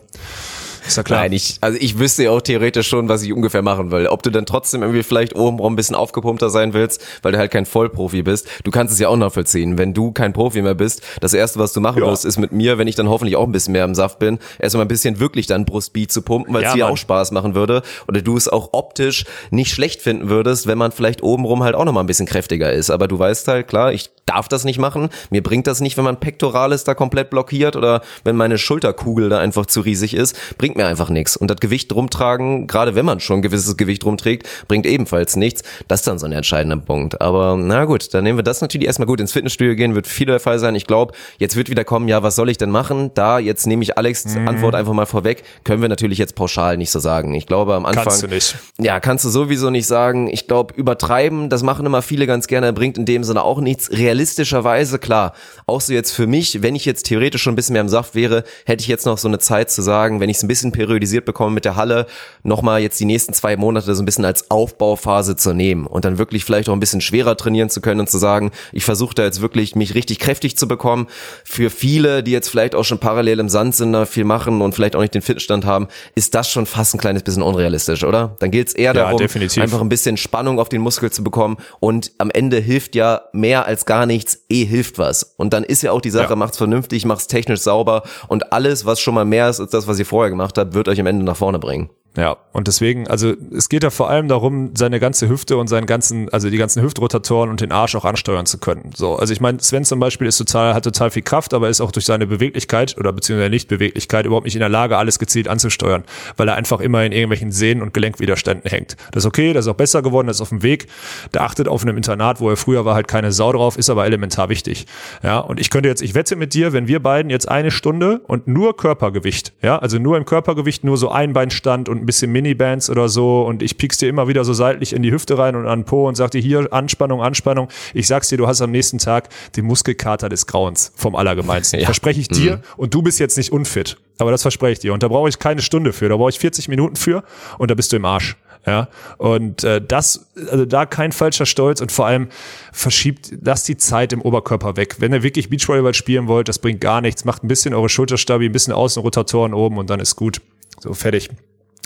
Ist 0.87 0.97
ja 0.97 1.03
klar. 1.03 1.19
Nein, 1.21 1.31
ich, 1.33 1.57
also 1.61 1.77
ich 1.79 1.99
wüsste 1.99 2.23
ja 2.23 2.31
auch 2.31 2.41
theoretisch 2.41 2.87
schon, 2.87 3.07
was 3.09 3.21
ich 3.23 3.33
ungefähr 3.33 3.61
machen 3.61 3.91
will. 3.91 4.07
Ob 4.07 4.23
du 4.23 4.29
dann 4.31 4.45
trotzdem 4.45 4.81
irgendwie 4.81 5.03
vielleicht 5.03 5.35
obenrum 5.35 5.73
ein 5.73 5.75
bisschen 5.75 5.95
aufgepumpter 5.95 6.49
sein 6.49 6.73
willst, 6.73 7.03
weil 7.21 7.31
du 7.31 7.37
halt 7.37 7.51
kein 7.51 7.65
Vollprofi 7.65 8.23
bist. 8.23 8.47
Du 8.63 8.71
kannst 8.71 8.93
es 8.93 8.99
ja 8.99 9.07
auch 9.07 9.15
nachvollziehen. 9.17 9.77
Wenn 9.77 9.93
du 9.93 10.11
kein 10.11 10.33
Profi 10.33 10.61
mehr 10.61 10.73
bist, 10.75 11.01
das 11.19 11.33
erste, 11.33 11.59
was 11.59 11.73
du 11.73 11.81
machen 11.81 12.01
Ja. 12.01 12.07
wirst, 12.09 12.25
ist 12.25 12.37
mit 12.37 12.51
mir, 12.51 12.77
wenn 12.77 12.87
ich 12.87 12.95
dann 12.95 13.09
hoffentlich 13.09 13.35
auch 13.35 13.45
ein 13.45 13.51
bisschen 13.51 13.73
mehr 13.73 13.85
im 13.85 13.95
Saft 13.95 14.19
bin, 14.19 14.39
erstmal 14.59 14.85
ein 14.85 14.87
bisschen 14.87 15.19
wirklich 15.19 15.47
dann 15.47 15.65
Brustbeat 15.65 16.11
zu 16.11 16.21
pumpen, 16.21 16.53
weil 16.53 16.63
es 16.63 16.69
Ja, 16.69 16.73
dir 16.75 16.83
Mann. 16.85 16.93
auch 16.93 16.97
Spaß 16.97 17.31
machen 17.31 17.55
würde. 17.55 17.83
Oder 18.07 18.21
du 18.21 18.35
es 18.37 18.47
auch 18.47 18.69
optisch 18.73 19.25
nicht 19.51 19.71
schlecht 19.73 20.01
finden 20.01 20.29
würdest, 20.29 20.67
wenn 20.67 20.77
man 20.77 20.91
vielleicht 20.91 21.21
obenrum 21.23 21.63
halt 21.63 21.75
auch 21.75 21.85
nochmal 21.85 22.03
ein 22.03 22.07
bisschen 22.07 22.25
kräftiger 22.25 22.71
ist. 22.73 22.89
Aber 22.89 23.07
du 23.07 23.17
weißt 23.19 23.47
halt, 23.47 23.67
klar, 23.67 23.93
ich 23.93 24.09
darf 24.25 24.47
das 24.47 24.63
nicht 24.63 24.79
machen. 24.79 25.09
Mir 25.29 25.43
bringt 25.43 25.67
das 25.67 25.81
nicht, 25.81 25.97
wenn 25.97 26.05
mein 26.05 26.19
Pectoralis 26.19 26.83
da 26.83 26.93
komplett 26.93 27.29
blockiert 27.29 27.75
oder 27.75 28.01
wenn 28.23 28.35
meine 28.35 28.57
Schulterkugel 28.57 29.29
da 29.29 29.39
einfach 29.39 29.65
zu 29.65 29.81
riesig 29.81 30.13
ist. 30.13 30.35
Bringt 30.57 30.70
mir 30.75 30.87
einfach 30.87 31.09
nichts. 31.09 31.37
Und 31.37 31.49
das 31.49 31.57
Gewicht 31.57 31.93
rumtragen, 31.93 32.67
gerade 32.67 32.95
wenn 32.95 33.05
man 33.05 33.19
schon 33.19 33.39
ein 33.39 33.41
gewisses 33.41 33.77
Gewicht 33.77 34.05
rumträgt, 34.05 34.47
bringt 34.67 34.85
ebenfalls 34.85 35.35
nichts. 35.35 35.63
Das 35.87 36.01
ist 36.01 36.07
dann 36.07 36.19
so 36.19 36.25
ein 36.25 36.31
entscheidender 36.31 36.77
Punkt. 36.77 37.21
Aber 37.21 37.55
na 37.57 37.85
gut, 37.85 38.13
dann 38.13 38.23
nehmen 38.23 38.37
wir 38.37 38.43
das 38.43 38.61
natürlich 38.61 38.87
erstmal 38.87 39.07
gut. 39.07 39.19
Ins 39.19 39.31
Fitnessstudio 39.31 39.75
gehen 39.75 39.95
wird 39.95 40.07
viel 40.07 40.27
der 40.27 40.39
Fall 40.39 40.59
sein. 40.59 40.75
Ich 40.75 40.87
glaube, 40.87 41.13
jetzt 41.37 41.55
wird 41.55 41.69
wieder 41.69 41.83
kommen, 41.83 42.07
ja, 42.07 42.23
was 42.23 42.35
soll 42.35 42.49
ich 42.49 42.57
denn 42.57 42.71
machen? 42.71 43.11
Da, 43.13 43.39
jetzt 43.39 43.67
nehme 43.67 43.83
ich 43.83 43.97
Alex' 43.97 44.21
Mhm. 44.25 44.47
Antwort 44.47 44.75
einfach 44.75 44.93
mal 44.93 45.05
vorweg. 45.05 45.43
Können 45.63 45.81
wir 45.81 45.89
natürlich 45.89 46.17
jetzt 46.17 46.35
pauschal 46.35 46.77
nicht 46.77 46.91
so 46.91 46.99
sagen. 46.99 47.33
Ich 47.33 47.47
glaube, 47.47 47.73
am 47.73 47.85
Anfang. 47.85 48.03
Kannst 48.03 48.23
du 48.23 48.27
nicht. 48.27 48.55
Ja, 48.79 48.99
kannst 48.99 49.25
du 49.25 49.29
sowieso 49.29 49.69
nicht 49.69 49.87
sagen. 49.87 50.27
Ich 50.27 50.47
glaube, 50.47 50.73
übertreiben, 50.75 51.49
das 51.49 51.63
machen 51.63 51.85
immer 51.85 52.01
viele 52.01 52.27
ganz 52.27 52.47
gerne, 52.47 52.73
bringt 52.73 52.97
in 52.97 53.05
dem 53.05 53.23
Sinne 53.23 53.43
auch 53.43 53.59
nichts. 53.59 53.91
Realistischerweise, 53.91 54.99
klar, 54.99 55.33
auch 55.65 55.81
so 55.81 55.93
jetzt 55.93 56.11
für 56.11 56.27
mich, 56.27 56.61
wenn 56.61 56.75
ich 56.75 56.85
jetzt 56.85 57.07
theoretisch 57.07 57.41
schon 57.41 57.53
ein 57.53 57.55
bisschen 57.55 57.73
mehr 57.73 57.81
im 57.81 57.89
Saft 57.89 58.15
wäre, 58.15 58.43
hätte 58.65 58.81
ich 58.81 58.87
jetzt 58.87 59.05
noch 59.05 59.17
so 59.17 59.27
eine 59.27 59.39
Zeit 59.39 59.71
zu 59.71 59.81
sagen, 59.81 60.19
wenn 60.19 60.29
ich 60.29 60.37
es 60.37 60.43
ein 60.43 60.47
bisschen 60.47 60.60
periodisiert 60.71 61.25
bekomme 61.25 61.51
mit 61.55 61.65
der 61.65 61.75
Halle, 61.75 62.05
nochmal 62.43 62.81
jetzt 62.81 62.99
die 62.99 63.05
nächsten 63.05 63.33
zwei 63.33 63.57
Monate 63.57 63.95
so 63.95 64.03
ein 64.03 64.05
bisschen 64.05 64.25
als 64.25 64.51
Aufbauphase 64.51 65.35
zu 65.35 65.53
nehmen 65.53 65.87
und 65.87 66.05
dann 66.05 66.17
wirklich 66.17 66.45
vielleicht 66.45 66.69
auch 66.69 66.73
ein 66.73 66.79
bisschen 66.79 67.01
schwerer 67.01 67.35
trainieren 67.37 67.69
zu 67.69 67.81
können 67.81 68.01
und 68.01 68.09
zu 68.09 68.19
sagen, 68.19 68.51
ich 68.71 68.85
versuche 68.85 69.15
da 69.15 69.23
jetzt 69.23 69.41
wirklich 69.41 69.75
mich 69.75 69.95
richtig 69.95 70.19
kräftig 70.19 70.57
zu 70.57 70.67
bekommen. 70.67 71.07
Für 71.43 71.69
viele, 71.69 72.21
die 72.23 72.31
jetzt 72.31 72.49
vielleicht 72.49 72.75
auch 72.75 72.83
schon 72.83 72.99
parallel 72.99 73.39
im 73.39 73.49
Sand 73.49 73.75
sind, 73.75 73.93
da 73.93 74.05
viel 74.05 74.23
machen 74.25 74.61
und 74.61 74.75
vielleicht 74.75 74.95
auch 74.95 75.01
nicht 75.01 75.15
den 75.15 75.21
Fitnessstand 75.21 75.65
haben, 75.65 75.87
ist 76.15 76.35
das 76.35 76.49
schon 76.49 76.65
fast 76.65 76.93
ein 76.93 76.97
kleines 76.99 77.23
bisschen 77.23 77.43
unrealistisch, 77.43 78.03
oder? 78.03 78.35
Dann 78.39 78.51
geht 78.51 78.67
es 78.67 78.73
eher 78.73 78.93
Ja, 78.93 79.03
darum, 79.05 79.17
definitiv. 79.17 79.63
einfach 79.63 79.81
ein 79.81 79.89
bisschen 79.89 80.17
Spannung 80.17 80.59
auf 80.59 80.69
den 80.69 80.81
Muskel 80.81 81.11
zu 81.11 81.23
bekommen 81.23 81.57
und 81.79 82.11
am 82.17 82.29
Ende 82.29 82.57
hilft 82.57 82.95
ja 82.95 83.21
mehr 83.33 83.65
als 83.65 83.85
gar 83.85 84.05
nichts, 84.05 84.39
eh 84.49 84.65
hilft 84.65 84.97
was. 84.97 85.33
Und 85.37 85.53
dann 85.53 85.63
ist 85.63 85.81
ja 85.83 85.91
auch 85.91 86.01
die 86.01 86.09
Sache, 86.09 86.31
Ja. 86.31 86.35
macht's 86.35 86.57
vernünftig, 86.57 87.05
macht's 87.05 87.27
technisch 87.27 87.61
sauber 87.61 88.03
und 88.27 88.51
alles, 88.51 88.85
was 88.85 88.99
schon 88.99 89.13
mal 89.13 89.25
mehr 89.25 89.49
ist 89.49 89.59
als 89.59 89.71
das, 89.71 89.87
was 89.87 89.99
ihr 89.99 90.05
vorher 90.05 90.29
gemacht 90.29 90.50
habt, 90.57 90.73
wird 90.73 90.87
euch 90.87 90.99
am 90.99 91.07
Ende 91.07 91.25
nach 91.25 91.37
vorne 91.37 91.59
bringen. 91.59 91.89
Ja, 92.17 92.35
und 92.51 92.67
deswegen, 92.67 93.07
also 93.07 93.33
es 93.55 93.69
geht 93.69 93.83
ja 93.83 93.89
vor 93.89 94.09
allem 94.09 94.27
darum, 94.27 94.71
seine 94.75 94.99
ganze 94.99 95.29
Hüfte 95.29 95.55
und 95.55 95.67
seinen 95.67 95.85
ganzen, 95.85 96.27
also 96.27 96.49
die 96.49 96.57
ganzen 96.57 96.83
Hüftrotatoren 96.83 97.49
und 97.49 97.61
den 97.61 97.71
Arsch 97.71 97.95
auch 97.95 98.03
ansteuern 98.03 98.45
zu 98.45 98.57
können. 98.57 98.91
So, 98.93 99.15
also 99.15 99.31
ich 99.31 99.39
meine, 99.39 99.61
Sven 99.61 99.85
zum 99.85 100.01
Beispiel 100.01 100.27
ist 100.27 100.37
total, 100.37 100.73
hat 100.73 100.83
total 100.83 101.09
viel 101.09 101.21
Kraft, 101.21 101.53
aber 101.53 101.69
ist 101.69 101.79
auch 101.79 101.91
durch 101.91 102.05
seine 102.05 102.27
Beweglichkeit 102.27 102.97
oder 102.97 103.13
beziehungsweise 103.13 103.49
Nichtbeweglichkeit 103.49 104.25
überhaupt 104.25 104.43
nicht 104.43 104.55
in 104.55 104.59
der 104.59 104.67
Lage, 104.67 104.97
alles 104.97 105.19
gezielt 105.19 105.47
anzusteuern, 105.47 106.03
weil 106.35 106.49
er 106.49 106.55
einfach 106.55 106.81
immer 106.81 107.05
in 107.05 107.13
irgendwelchen 107.13 107.53
Sehnen 107.53 107.81
und 107.81 107.93
Gelenkwiderständen 107.93 108.69
hängt. 108.69 108.97
Das 109.13 109.23
ist 109.23 109.27
okay, 109.27 109.53
das 109.53 109.65
ist 109.65 109.71
auch 109.71 109.75
besser 109.75 110.01
geworden, 110.01 110.27
das 110.27 110.37
ist 110.37 110.41
auf 110.41 110.49
dem 110.49 110.63
Weg. 110.63 110.87
Der 111.33 111.43
achtet 111.43 111.69
auf 111.69 111.83
einem 111.83 111.95
Internat, 111.95 112.41
wo 112.41 112.49
er 112.49 112.57
früher 112.57 112.83
war, 112.83 112.93
halt 112.93 113.07
keine 113.07 113.31
Sau 113.31 113.53
drauf, 113.53 113.77
ist 113.77 113.89
aber 113.89 114.05
elementar 114.05 114.49
wichtig. 114.49 114.85
Ja, 115.23 115.39
und 115.39 115.61
ich 115.61 115.69
könnte 115.69 115.87
jetzt, 115.87 116.01
ich 116.01 116.13
wette 116.13 116.35
mit 116.35 116.53
dir, 116.53 116.73
wenn 116.73 116.89
wir 116.89 117.01
beiden 117.01 117.29
jetzt 117.29 117.47
eine 117.47 117.71
Stunde 117.71 118.19
und 118.27 118.49
nur 118.49 118.75
Körpergewicht, 118.75 119.53
ja, 119.61 119.79
also 119.79 119.97
nur 119.97 120.17
im 120.17 120.25
Körpergewicht, 120.25 120.83
nur 120.83 120.97
so 120.97 121.09
Einbeinstand 121.09 121.87
und 121.87 122.00
ein 122.01 122.05
bisschen 122.05 122.31
Minibands 122.31 122.89
oder 122.89 123.09
so 123.09 123.43
und 123.43 123.61
ich 123.61 123.77
piek's 123.77 123.97
dir 123.97 124.09
immer 124.09 124.27
wieder 124.27 124.43
so 124.43 124.53
seitlich 124.53 124.93
in 124.93 125.03
die 125.03 125.11
Hüfte 125.11 125.37
rein 125.37 125.55
und 125.55 125.67
an 125.67 125.79
den 125.79 125.85
Po 125.85 126.07
und 126.07 126.15
sag 126.15 126.31
dir 126.31 126.41
hier 126.41 126.67
Anspannung, 126.71 127.21
Anspannung. 127.21 127.69
Ich 127.93 128.07
sag's 128.07 128.29
dir, 128.29 128.37
du 128.37 128.47
hast 128.47 128.61
am 128.61 128.71
nächsten 128.71 128.97
Tag 128.97 129.29
den 129.55 129.65
Muskelkater 129.65 130.29
des 130.29 130.47
Grauens 130.47 130.91
vom 130.95 131.15
Allergemeinsten. 131.15 131.61
Ja. 131.81 131.85
Verspreche 131.85 132.19
ich 132.19 132.27
dir 132.27 132.61
und 132.77 132.93
du 132.93 133.01
bist 133.01 133.19
jetzt 133.19 133.37
nicht 133.37 133.51
unfit, 133.51 133.97
aber 134.19 134.29
das 134.29 134.41
verspreche 134.43 134.73
ich 134.73 134.79
dir 134.79 134.93
und 134.93 135.01
da 135.01 135.07
brauche 135.07 135.29
ich 135.29 135.39
keine 135.39 135.61
Stunde 135.61 135.93
für, 135.93 136.09
da 136.09 136.17
brauche 136.17 136.29
ich 136.29 136.37
40 136.37 136.67
Minuten 136.67 136.95
für 136.95 137.23
und 137.57 137.71
da 137.71 137.75
bist 137.75 137.91
du 137.91 137.95
im 137.95 138.05
Arsch. 138.05 138.35
Ja, 138.65 138.89
und 139.17 139.63
äh, 139.63 139.81
das, 139.81 140.27
also 140.49 140.65
da 140.65 140.85
kein 140.85 141.11
falscher 141.11 141.47
Stolz 141.47 141.81
und 141.81 141.91
vor 141.91 142.05
allem 142.05 142.27
verschiebt, 142.71 143.31
lasst 143.41 143.67
die 143.67 143.77
Zeit 143.77 144.13
im 144.13 144.21
Oberkörper 144.21 144.77
weg. 144.77 144.97
Wenn 144.99 145.13
ihr 145.13 145.23
wirklich 145.23 145.49
Beachvolleyball 145.49 145.95
spielen 145.95 146.27
wollt, 146.27 146.47
das 146.47 146.59
bringt 146.59 146.79
gar 146.79 147.01
nichts. 147.01 147.25
Macht 147.25 147.43
ein 147.43 147.47
bisschen 147.47 147.73
eure 147.73 147.89
Schulterstabi, 147.89 148.45
ein 148.45 148.51
bisschen 148.51 148.73
Außenrotatoren 148.73 149.55
oben 149.55 149.79
und 149.79 149.89
dann 149.89 149.99
ist 149.99 150.15
gut. 150.15 150.41
So, 150.79 150.93
fertig. 150.93 151.29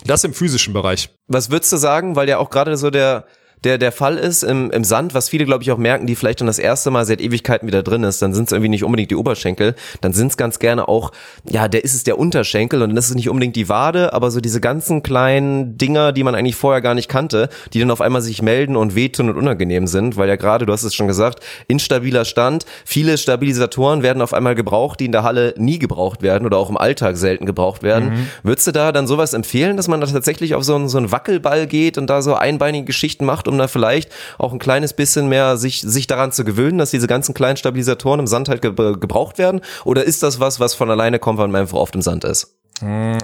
Das 0.03 0.23
im 0.23 0.33
physischen 0.33 0.73
Bereich. 0.73 1.09
Was 1.27 1.49
würdest 1.49 1.71
du 1.71 1.77
sagen, 1.77 2.15
weil 2.15 2.27
ja 2.27 2.37
auch 2.37 2.49
gerade 2.49 2.75
so 2.77 2.89
der 2.89 3.25
der 3.65 3.77
der 3.77 3.91
Fall 3.91 4.17
ist 4.17 4.43
im, 4.43 4.71
im 4.71 4.83
Sand, 4.83 5.13
was 5.13 5.29
viele 5.29 5.45
glaube 5.45 5.63
ich 5.63 5.71
auch 5.71 5.77
merken, 5.77 6.07
die 6.07 6.15
vielleicht 6.15 6.39
dann 6.39 6.47
das 6.47 6.59
erste 6.59 6.91
Mal 6.91 7.05
seit 7.05 7.21
Ewigkeiten 7.21 7.67
wieder 7.67 7.83
drin 7.83 8.03
ist, 8.03 8.21
dann 8.21 8.33
sind 8.33 8.45
es 8.45 8.51
irgendwie 8.51 8.69
nicht 8.69 8.83
unbedingt 8.83 9.11
die 9.11 9.15
Oberschenkel, 9.15 9.75
dann 10.01 10.13
sind 10.13 10.27
es 10.27 10.37
ganz 10.37 10.59
gerne 10.59 10.87
auch, 10.87 11.11
ja, 11.49 11.67
der 11.67 11.83
ist 11.83 11.95
es 11.95 12.03
der 12.03 12.17
Unterschenkel 12.17 12.81
und 12.81 12.89
dann 12.89 12.97
ist 12.97 13.09
es 13.09 13.15
nicht 13.15 13.29
unbedingt 13.29 13.55
die 13.55 13.69
Wade, 13.69 14.13
aber 14.13 14.31
so 14.31 14.39
diese 14.39 14.61
ganzen 14.61 15.03
kleinen 15.03 15.77
Dinger, 15.77 16.11
die 16.11 16.23
man 16.23 16.35
eigentlich 16.35 16.55
vorher 16.55 16.81
gar 16.81 16.93
nicht 16.93 17.09
kannte, 17.09 17.49
die 17.73 17.79
dann 17.79 17.91
auf 17.91 18.01
einmal 18.01 18.21
sich 18.21 18.41
melden 18.41 18.75
und 18.75 18.95
wehtun 18.95 19.29
und 19.29 19.37
unangenehm 19.37 19.87
sind, 19.87 20.17
weil 20.17 20.29
ja 20.29 20.35
gerade, 20.35 20.65
du 20.65 20.73
hast 20.73 20.83
es 20.83 20.93
schon 20.93 21.07
gesagt, 21.07 21.39
instabiler 21.67 22.25
Stand, 22.25 22.65
viele 22.85 23.17
Stabilisatoren 23.17 24.03
werden 24.03 24.21
auf 24.21 24.33
einmal 24.33 24.55
gebraucht, 24.55 24.99
die 24.99 25.05
in 25.05 25.11
der 25.11 25.23
Halle 25.23 25.53
nie 25.57 25.79
gebraucht 25.79 26.21
werden 26.21 26.45
oder 26.45 26.57
auch 26.57 26.69
im 26.69 26.77
Alltag 26.77 27.17
selten 27.17 27.45
gebraucht 27.45 27.83
werden. 27.83 28.27
Würdest 28.43 28.67
du 28.67 28.71
da 28.71 28.91
dann 28.91 29.07
sowas 29.07 29.33
empfehlen, 29.33 29.77
dass 29.77 29.87
man 29.87 30.01
da 30.01 30.07
tatsächlich 30.07 30.55
auf 30.55 30.63
so 30.63 30.75
einen, 30.75 30.89
so 30.89 30.97
einen 30.97 31.11
Wackelball 31.11 31.67
geht 31.67 31.97
und 31.97 32.07
da 32.07 32.21
so 32.21 32.35
einbeinige 32.35 32.85
Geschichten 32.85 33.25
macht 33.25 33.45
gemacht, 33.45 33.47
um 33.55 33.59
da 33.59 33.67
vielleicht 33.67 34.11
auch 34.37 34.53
ein 34.53 34.59
kleines 34.59 34.93
bisschen 34.93 35.27
mehr 35.27 35.57
sich, 35.57 35.81
sich 35.81 36.07
daran 36.07 36.31
zu 36.31 36.43
gewöhnen, 36.43 36.77
dass 36.77 36.91
diese 36.91 37.07
ganzen 37.07 37.33
kleinen 37.33 37.57
Stabilisatoren 37.57 38.19
im 38.19 38.27
Sand 38.27 38.49
halt 38.49 38.61
ge 38.61 38.73
gebraucht 38.75 39.37
werden? 39.37 39.61
Oder 39.83 40.03
ist 40.03 40.23
das 40.23 40.39
was, 40.39 40.59
was 40.59 40.73
von 40.73 40.89
alleine 40.91 41.19
kommt, 41.19 41.39
weil 41.39 41.47
man 41.47 41.61
einfach 41.61 41.77
oft 41.77 41.95
im 41.95 42.01
Sand 42.01 42.23
ist? 42.23 42.55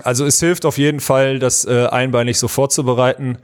Also 0.04 0.26
es 0.26 0.40
hilft 0.40 0.66
auf 0.66 0.78
jeden 0.78 1.02
Fall, 1.02 1.40
das 1.40 1.66
äh, 1.66 1.88
einbeinig 1.88 2.40
so 2.40 2.48
vorzubereiten 2.48 3.38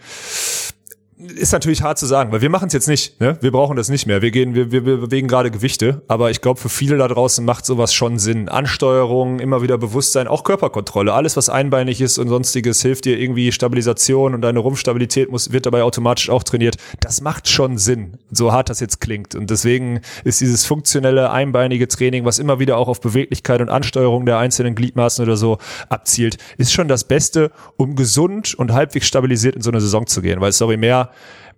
ist 1.18 1.52
natürlich 1.52 1.81
hart 1.81 1.98
zu 1.98 2.06
sagen, 2.06 2.31
weil 2.31 2.41
wir 2.41 2.49
machen 2.49 2.68
es 2.68 2.73
jetzt 2.73 2.88
nicht. 2.88 3.19
Ne? 3.19 3.38
Wir 3.41 3.52
brauchen 3.52 3.76
das 3.76 3.89
nicht 3.89 4.06
mehr. 4.06 4.22
Wir 4.22 4.30
gehen, 4.30 4.53
wir, 4.53 4.72
wir, 4.72 4.85
wir 4.85 4.98
bewegen 4.98 5.27
gerade 5.27 5.49
Gewichte, 5.49 6.03
aber 6.07 6.30
ich 6.30 6.41
glaube, 6.41 6.60
für 6.60 6.69
viele 6.69 6.98
da 6.98 7.07
draußen 7.07 7.44
macht 7.44 7.65
sowas 7.65 7.94
schon 7.94 8.19
Sinn. 8.19 8.49
Ansteuerung, 8.49 9.39
immer 9.39 9.64
wieder 9.64 9.80
Bewusstsein, 9.80 10.27
auch 10.27 10.44
Körperkontrolle, 10.44 11.14
alles 11.14 11.35
was 11.35 11.49
einbeinig 11.49 12.02
ist 12.02 12.19
und 12.19 12.27
sonstiges 12.27 12.84
hilft 12.84 13.06
dir 13.06 13.19
irgendwie 13.19 13.52
Stabilisation 13.52 14.35
und 14.35 14.41
deine 14.41 14.60
Rumpfstabilität 14.60 15.31
muss 15.31 15.52
wird 15.52 15.65
dabei 15.65 15.81
automatisch 15.81 16.30
auch 16.30 16.44
trainiert. 16.44 16.76
Das 16.99 17.22
macht 17.22 17.49
schon 17.49 17.80
Sinn, 17.80 18.19
so 18.30 18.52
hart 18.52 18.69
das 18.69 18.80
jetzt 18.80 19.02
klingt. 19.02 19.34
Und 19.34 19.49
deswegen 19.49 20.02
ist 20.23 20.41
dieses 20.41 20.65
funktionelle 20.65 21.31
einbeinige 21.31 21.88
Training, 21.88 22.26
was 22.26 22.38
immer 22.38 22.60
wieder 22.60 22.77
auch 22.77 22.89
auf 22.89 23.02
Beweglichkeit 23.02 23.61
und 23.61 23.69
Ansteuerung 23.69 24.27
der 24.27 24.38
einzelnen 24.38 24.76
Gliedmaßen 24.76 25.23
oder 25.26 25.35
so 25.35 25.57
abzielt, 25.89 26.38
ist 26.57 26.73
schon 26.73 26.88
das 26.88 27.06
Beste, 27.06 27.52
um 27.76 27.95
gesund 27.95 28.53
und 28.53 28.73
halbwegs 28.73 29.07
stabilisiert 29.07 29.56
in 29.56 29.64
so 29.64 29.72
eine 29.72 29.81
Saison 29.81 30.06
zu 30.06 30.22
gehen. 30.22 30.41
Weil 30.41 30.52
sorry 30.52 30.77
mehr 30.77 31.06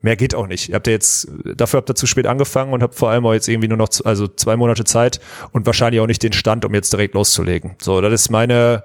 mehr 0.02 0.16
geht 0.16 0.36
auch 0.36 0.48
nicht. 0.48 0.70
Ihr 0.70 0.76
habt 0.76 0.88
ja 0.88 0.94
jetzt, 0.94 1.28
dafür 1.56 1.78
habt 1.78 1.90
ihr 1.90 1.96
zu 1.96 2.08
spät 2.08 2.28
angefangen 2.28 2.74
und 2.74 2.84
habt 2.84 2.96
vor 2.96 3.10
allem 3.10 3.26
auch 3.26 3.34
jetzt 3.34 3.48
irgendwie 3.48 3.68
nur 3.68 3.78
noch, 3.78 3.90
also 4.04 4.28
zwei 4.28 4.56
Monate 4.56 4.84
Zeit 4.84 5.20
und 5.52 5.66
wahrscheinlich 5.66 6.02
auch 6.02 6.08
nicht 6.08 6.24
den 6.24 6.34
Stand, 6.34 6.66
um 6.66 6.74
jetzt 6.74 6.94
direkt 6.94 7.16
loszulegen. 7.16 7.76
So, 7.82 8.00
das 8.02 8.14
ist 8.14 8.30
meine, 8.30 8.84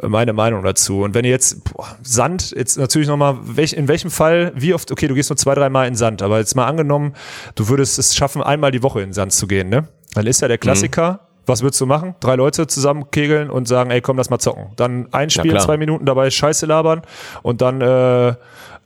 meine 0.00 0.32
Meinung 0.32 0.62
dazu. 0.62 1.02
Und 1.02 1.14
wenn 1.14 1.24
ihr 1.24 1.30
jetzt 1.30 1.72
boah, 1.72 1.96
Sand, 2.02 2.52
jetzt 2.56 2.78
natürlich 2.78 3.08
nochmal, 3.08 3.36
welch, 3.42 3.72
in 3.72 3.88
welchem 3.88 4.10
Fall, 4.10 4.52
wie 4.54 4.74
oft, 4.74 4.92
okay, 4.92 5.08
du 5.08 5.14
gehst 5.14 5.30
nur 5.30 5.36
zwei, 5.36 5.54
drei 5.54 5.70
Mal 5.70 5.88
in 5.88 5.96
Sand, 5.96 6.22
aber 6.22 6.38
jetzt 6.38 6.54
mal 6.54 6.66
angenommen, 6.66 7.14
du 7.54 7.68
würdest 7.68 7.98
es 7.98 8.14
schaffen, 8.14 8.42
einmal 8.42 8.70
die 8.70 8.82
Woche 8.82 9.00
in 9.02 9.12
Sand 9.12 9.32
zu 9.32 9.46
gehen, 9.46 9.68
ne? 9.68 9.88
Dann 10.14 10.26
ist 10.26 10.40
ja 10.40 10.48
der 10.48 10.58
Klassiker, 10.58 11.12
mhm. 11.12 11.28
Was 11.48 11.62
würdest 11.62 11.80
du 11.80 11.86
machen? 11.86 12.14
Drei 12.20 12.34
Leute 12.34 12.66
zusammen 12.66 13.10
kegeln 13.10 13.48
und 13.48 13.66
sagen, 13.66 13.90
ey, 13.90 14.02
komm, 14.02 14.18
lass 14.18 14.28
mal 14.28 14.38
zocken. 14.38 14.66
Dann 14.76 15.08
ein 15.12 15.30
Spiel, 15.30 15.54
ja, 15.54 15.58
zwei 15.58 15.78
Minuten 15.78 16.04
dabei 16.04 16.28
Scheiße 16.28 16.66
labern 16.66 17.00
und 17.42 17.62
dann 17.62 17.80
äh, 17.80 18.34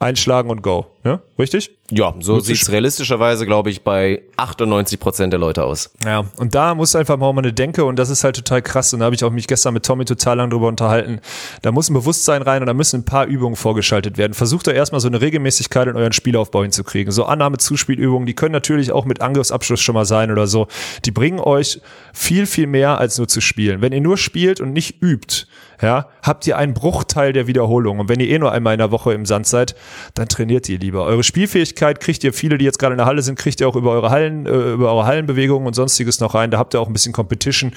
einschlagen 0.02 0.50
und 0.50 0.62
go. 0.62 0.86
Ja, 1.04 1.20
richtig? 1.38 1.76
Ja, 1.90 2.14
so 2.20 2.38
sieht 2.38 2.62
es 2.62 2.70
realistischerweise, 2.70 3.44
glaube 3.44 3.70
ich, 3.70 3.82
bei 3.82 4.22
98 4.36 5.00
Prozent 5.00 5.32
der 5.32 5.40
Leute 5.40 5.64
aus. 5.64 5.90
Ja, 6.04 6.24
und 6.36 6.54
da 6.54 6.74
muss 6.74 6.94
einfach 6.94 7.16
mal 7.16 7.36
eine 7.36 7.52
Denke 7.52 7.84
und 7.84 7.98
das 7.98 8.08
ist 8.08 8.22
halt 8.22 8.36
total 8.36 8.62
krass 8.62 8.94
und 8.94 9.00
da 9.00 9.06
habe 9.06 9.14
ich 9.14 9.24
auch 9.24 9.30
mich 9.30 9.48
gestern 9.48 9.74
mit 9.74 9.84
Tommy 9.84 10.04
total 10.04 10.36
lang 10.36 10.50
drüber 10.50 10.68
unterhalten. 10.68 11.20
Da 11.62 11.72
muss 11.72 11.90
ein 11.90 11.94
Bewusstsein 11.94 12.42
rein 12.42 12.62
und 12.62 12.66
da 12.66 12.74
müssen 12.74 13.00
ein 13.00 13.04
paar 13.04 13.26
Übungen 13.26 13.56
vorgeschaltet 13.56 14.16
werden. 14.16 14.32
Versucht 14.32 14.68
da 14.68 14.70
erstmal 14.70 15.00
so 15.00 15.08
eine 15.08 15.20
Regelmäßigkeit 15.20 15.88
in 15.88 15.96
euren 15.96 16.12
Spielaufbau 16.12 16.62
hinzukriegen. 16.62 17.12
So 17.12 17.24
Annahme-Zuspielübungen, 17.24 18.26
die 18.26 18.34
können 18.34 18.52
natürlich 18.52 18.92
auch 18.92 19.04
mit 19.04 19.20
Angriffsabschluss 19.20 19.80
schon 19.80 19.94
mal 19.94 20.06
sein 20.06 20.30
oder 20.30 20.46
so. 20.46 20.68
Die 21.04 21.10
bringen 21.10 21.40
euch 21.40 21.80
viel, 22.12 22.46
viel 22.46 22.68
mehr 22.68 22.98
als 22.98 23.18
nur 23.18 23.26
zu 23.26 23.40
spielen. 23.40 23.80
Wenn 23.80 23.92
ihr 23.92 24.00
nur 24.00 24.18
spielt 24.18 24.60
und 24.60 24.72
nicht 24.72 25.02
übt, 25.02 25.46
ja, 25.82 26.06
habt 26.22 26.46
ihr 26.46 26.56
einen 26.56 26.74
Bruchteil 26.74 27.32
der 27.32 27.48
Wiederholung. 27.48 27.98
Und 27.98 28.08
wenn 28.08 28.20
ihr 28.20 28.28
eh 28.28 28.38
nur 28.38 28.52
einmal 28.52 28.74
in 28.74 28.78
der 28.78 28.92
Woche 28.92 29.12
im 29.12 29.26
Sand 29.26 29.46
seid, 29.48 29.74
dann 30.14 30.28
trainiert 30.28 30.68
ihr 30.68 30.78
lieber. 30.78 31.04
Eure 31.04 31.24
Spielfähigkeit 31.24 31.98
kriegt 31.98 32.22
ihr, 32.22 32.32
viele, 32.32 32.56
die 32.56 32.64
jetzt 32.64 32.78
gerade 32.78 32.92
in 32.92 32.98
der 32.98 33.06
Halle 33.06 33.20
sind, 33.20 33.36
kriegt 33.36 33.60
ihr 33.60 33.68
auch 33.68 33.74
über 33.74 33.90
eure 33.90 34.10
Hallen, 34.10 34.46
äh, 34.46 34.72
über 34.72 34.92
eure 34.92 35.06
Hallenbewegungen 35.06 35.66
und 35.66 35.74
sonstiges 35.74 36.20
noch 36.20 36.34
rein. 36.34 36.52
Da 36.52 36.58
habt 36.58 36.74
ihr 36.74 36.80
auch 36.80 36.86
ein 36.86 36.92
bisschen 36.92 37.12
Competition. 37.12 37.72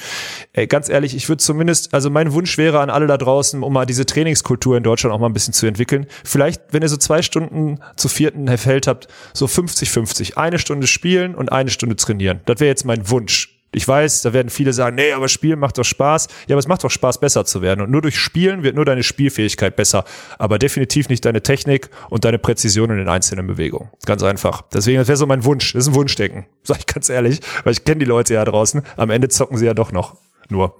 Ey, 0.53 0.67
ganz 0.67 0.87
ehrlich, 0.87 1.15
ich 1.15 1.27
würde 1.27 1.41
zumindest, 1.41 1.93
also 1.93 2.11
mein 2.11 2.31
Wunsch 2.33 2.57
wäre 2.59 2.79
an 2.79 2.91
alle 2.91 3.07
da 3.07 3.17
draußen, 3.17 3.63
um 3.63 3.73
mal 3.73 3.87
diese 3.87 4.05
Trainingskultur 4.05 4.77
in 4.77 4.83
Deutschland 4.83 5.13
auch 5.13 5.19
mal 5.19 5.27
ein 5.27 5.33
bisschen 5.33 5.53
zu 5.53 5.65
entwickeln. 5.65 6.05
Vielleicht, 6.23 6.61
wenn 6.71 6.83
ihr 6.83 6.89
so 6.89 6.97
zwei 6.97 7.23
Stunden 7.23 7.79
zu 7.95 8.07
vierten 8.07 8.55
Feld 8.57 8.85
habt, 8.85 9.07
so 9.33 9.47
50-50. 9.47 10.37
Eine 10.37 10.59
Stunde 10.59 10.85
spielen 10.85 11.33
und 11.33 11.51
eine 11.51 11.71
Stunde 11.71 11.95
trainieren. 11.95 12.41
Das 12.45 12.59
wäre 12.59 12.69
jetzt 12.69 12.85
mein 12.85 13.09
Wunsch. 13.09 13.54
Ich 13.75 13.85
weiß, 13.85 14.21
da 14.21 14.31
werden 14.31 14.49
viele 14.49 14.71
sagen, 14.71 14.95
nee, 14.95 15.11
aber 15.11 15.27
Spielen 15.27 15.59
macht 15.59 15.77
doch 15.77 15.83
Spaß. 15.83 16.27
Ja, 16.47 16.55
aber 16.55 16.59
es 16.59 16.67
macht 16.67 16.85
doch 16.85 16.89
Spaß, 16.89 17.19
besser 17.19 17.43
zu 17.43 17.61
werden. 17.61 17.81
Und 17.81 17.91
nur 17.91 18.01
durch 18.01 18.17
Spielen 18.17 18.63
wird 18.63 18.75
nur 18.75 18.85
deine 18.85 19.03
Spielfähigkeit 19.03 19.75
besser, 19.75 20.05
aber 20.39 20.59
definitiv 20.59 21.09
nicht 21.09 21.25
deine 21.25 21.43
Technik 21.43 21.89
und 22.09 22.23
deine 22.23 22.39
Präzision 22.39 22.89
in 22.91 22.97
den 22.97 23.09
einzelnen 23.09 23.47
Bewegungen. 23.47 23.89
Ganz 24.05 24.23
einfach. 24.23 24.61
Deswegen, 24.73 24.99
das 24.99 25.09
wäre 25.09 25.17
so 25.17 25.27
mein 25.27 25.43
Wunsch. 25.43 25.73
Das 25.73 25.83
ist 25.83 25.87
ein 25.89 25.95
Wunschdenken. 25.95 26.45
Sag 26.63 26.79
ich 26.79 26.85
ganz 26.85 27.09
ehrlich, 27.09 27.41
weil 27.65 27.73
ich 27.73 27.83
kenne 27.83 27.99
die 27.99 28.05
Leute 28.05 28.35
ja 28.35 28.45
draußen. 28.45 28.81
Am 28.95 29.09
Ende 29.09 29.27
zocken 29.27 29.57
sie 29.57 29.65
ja 29.65 29.73
doch 29.73 29.91
noch. 29.91 30.15
Nur. 30.47 30.77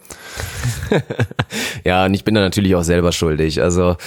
ja, 1.84 2.06
und 2.06 2.14
ich 2.14 2.24
bin 2.24 2.34
da 2.34 2.42
natürlich 2.42 2.76
auch 2.76 2.84
selber 2.84 3.12
schuldig. 3.12 3.62
Also, 3.62 3.98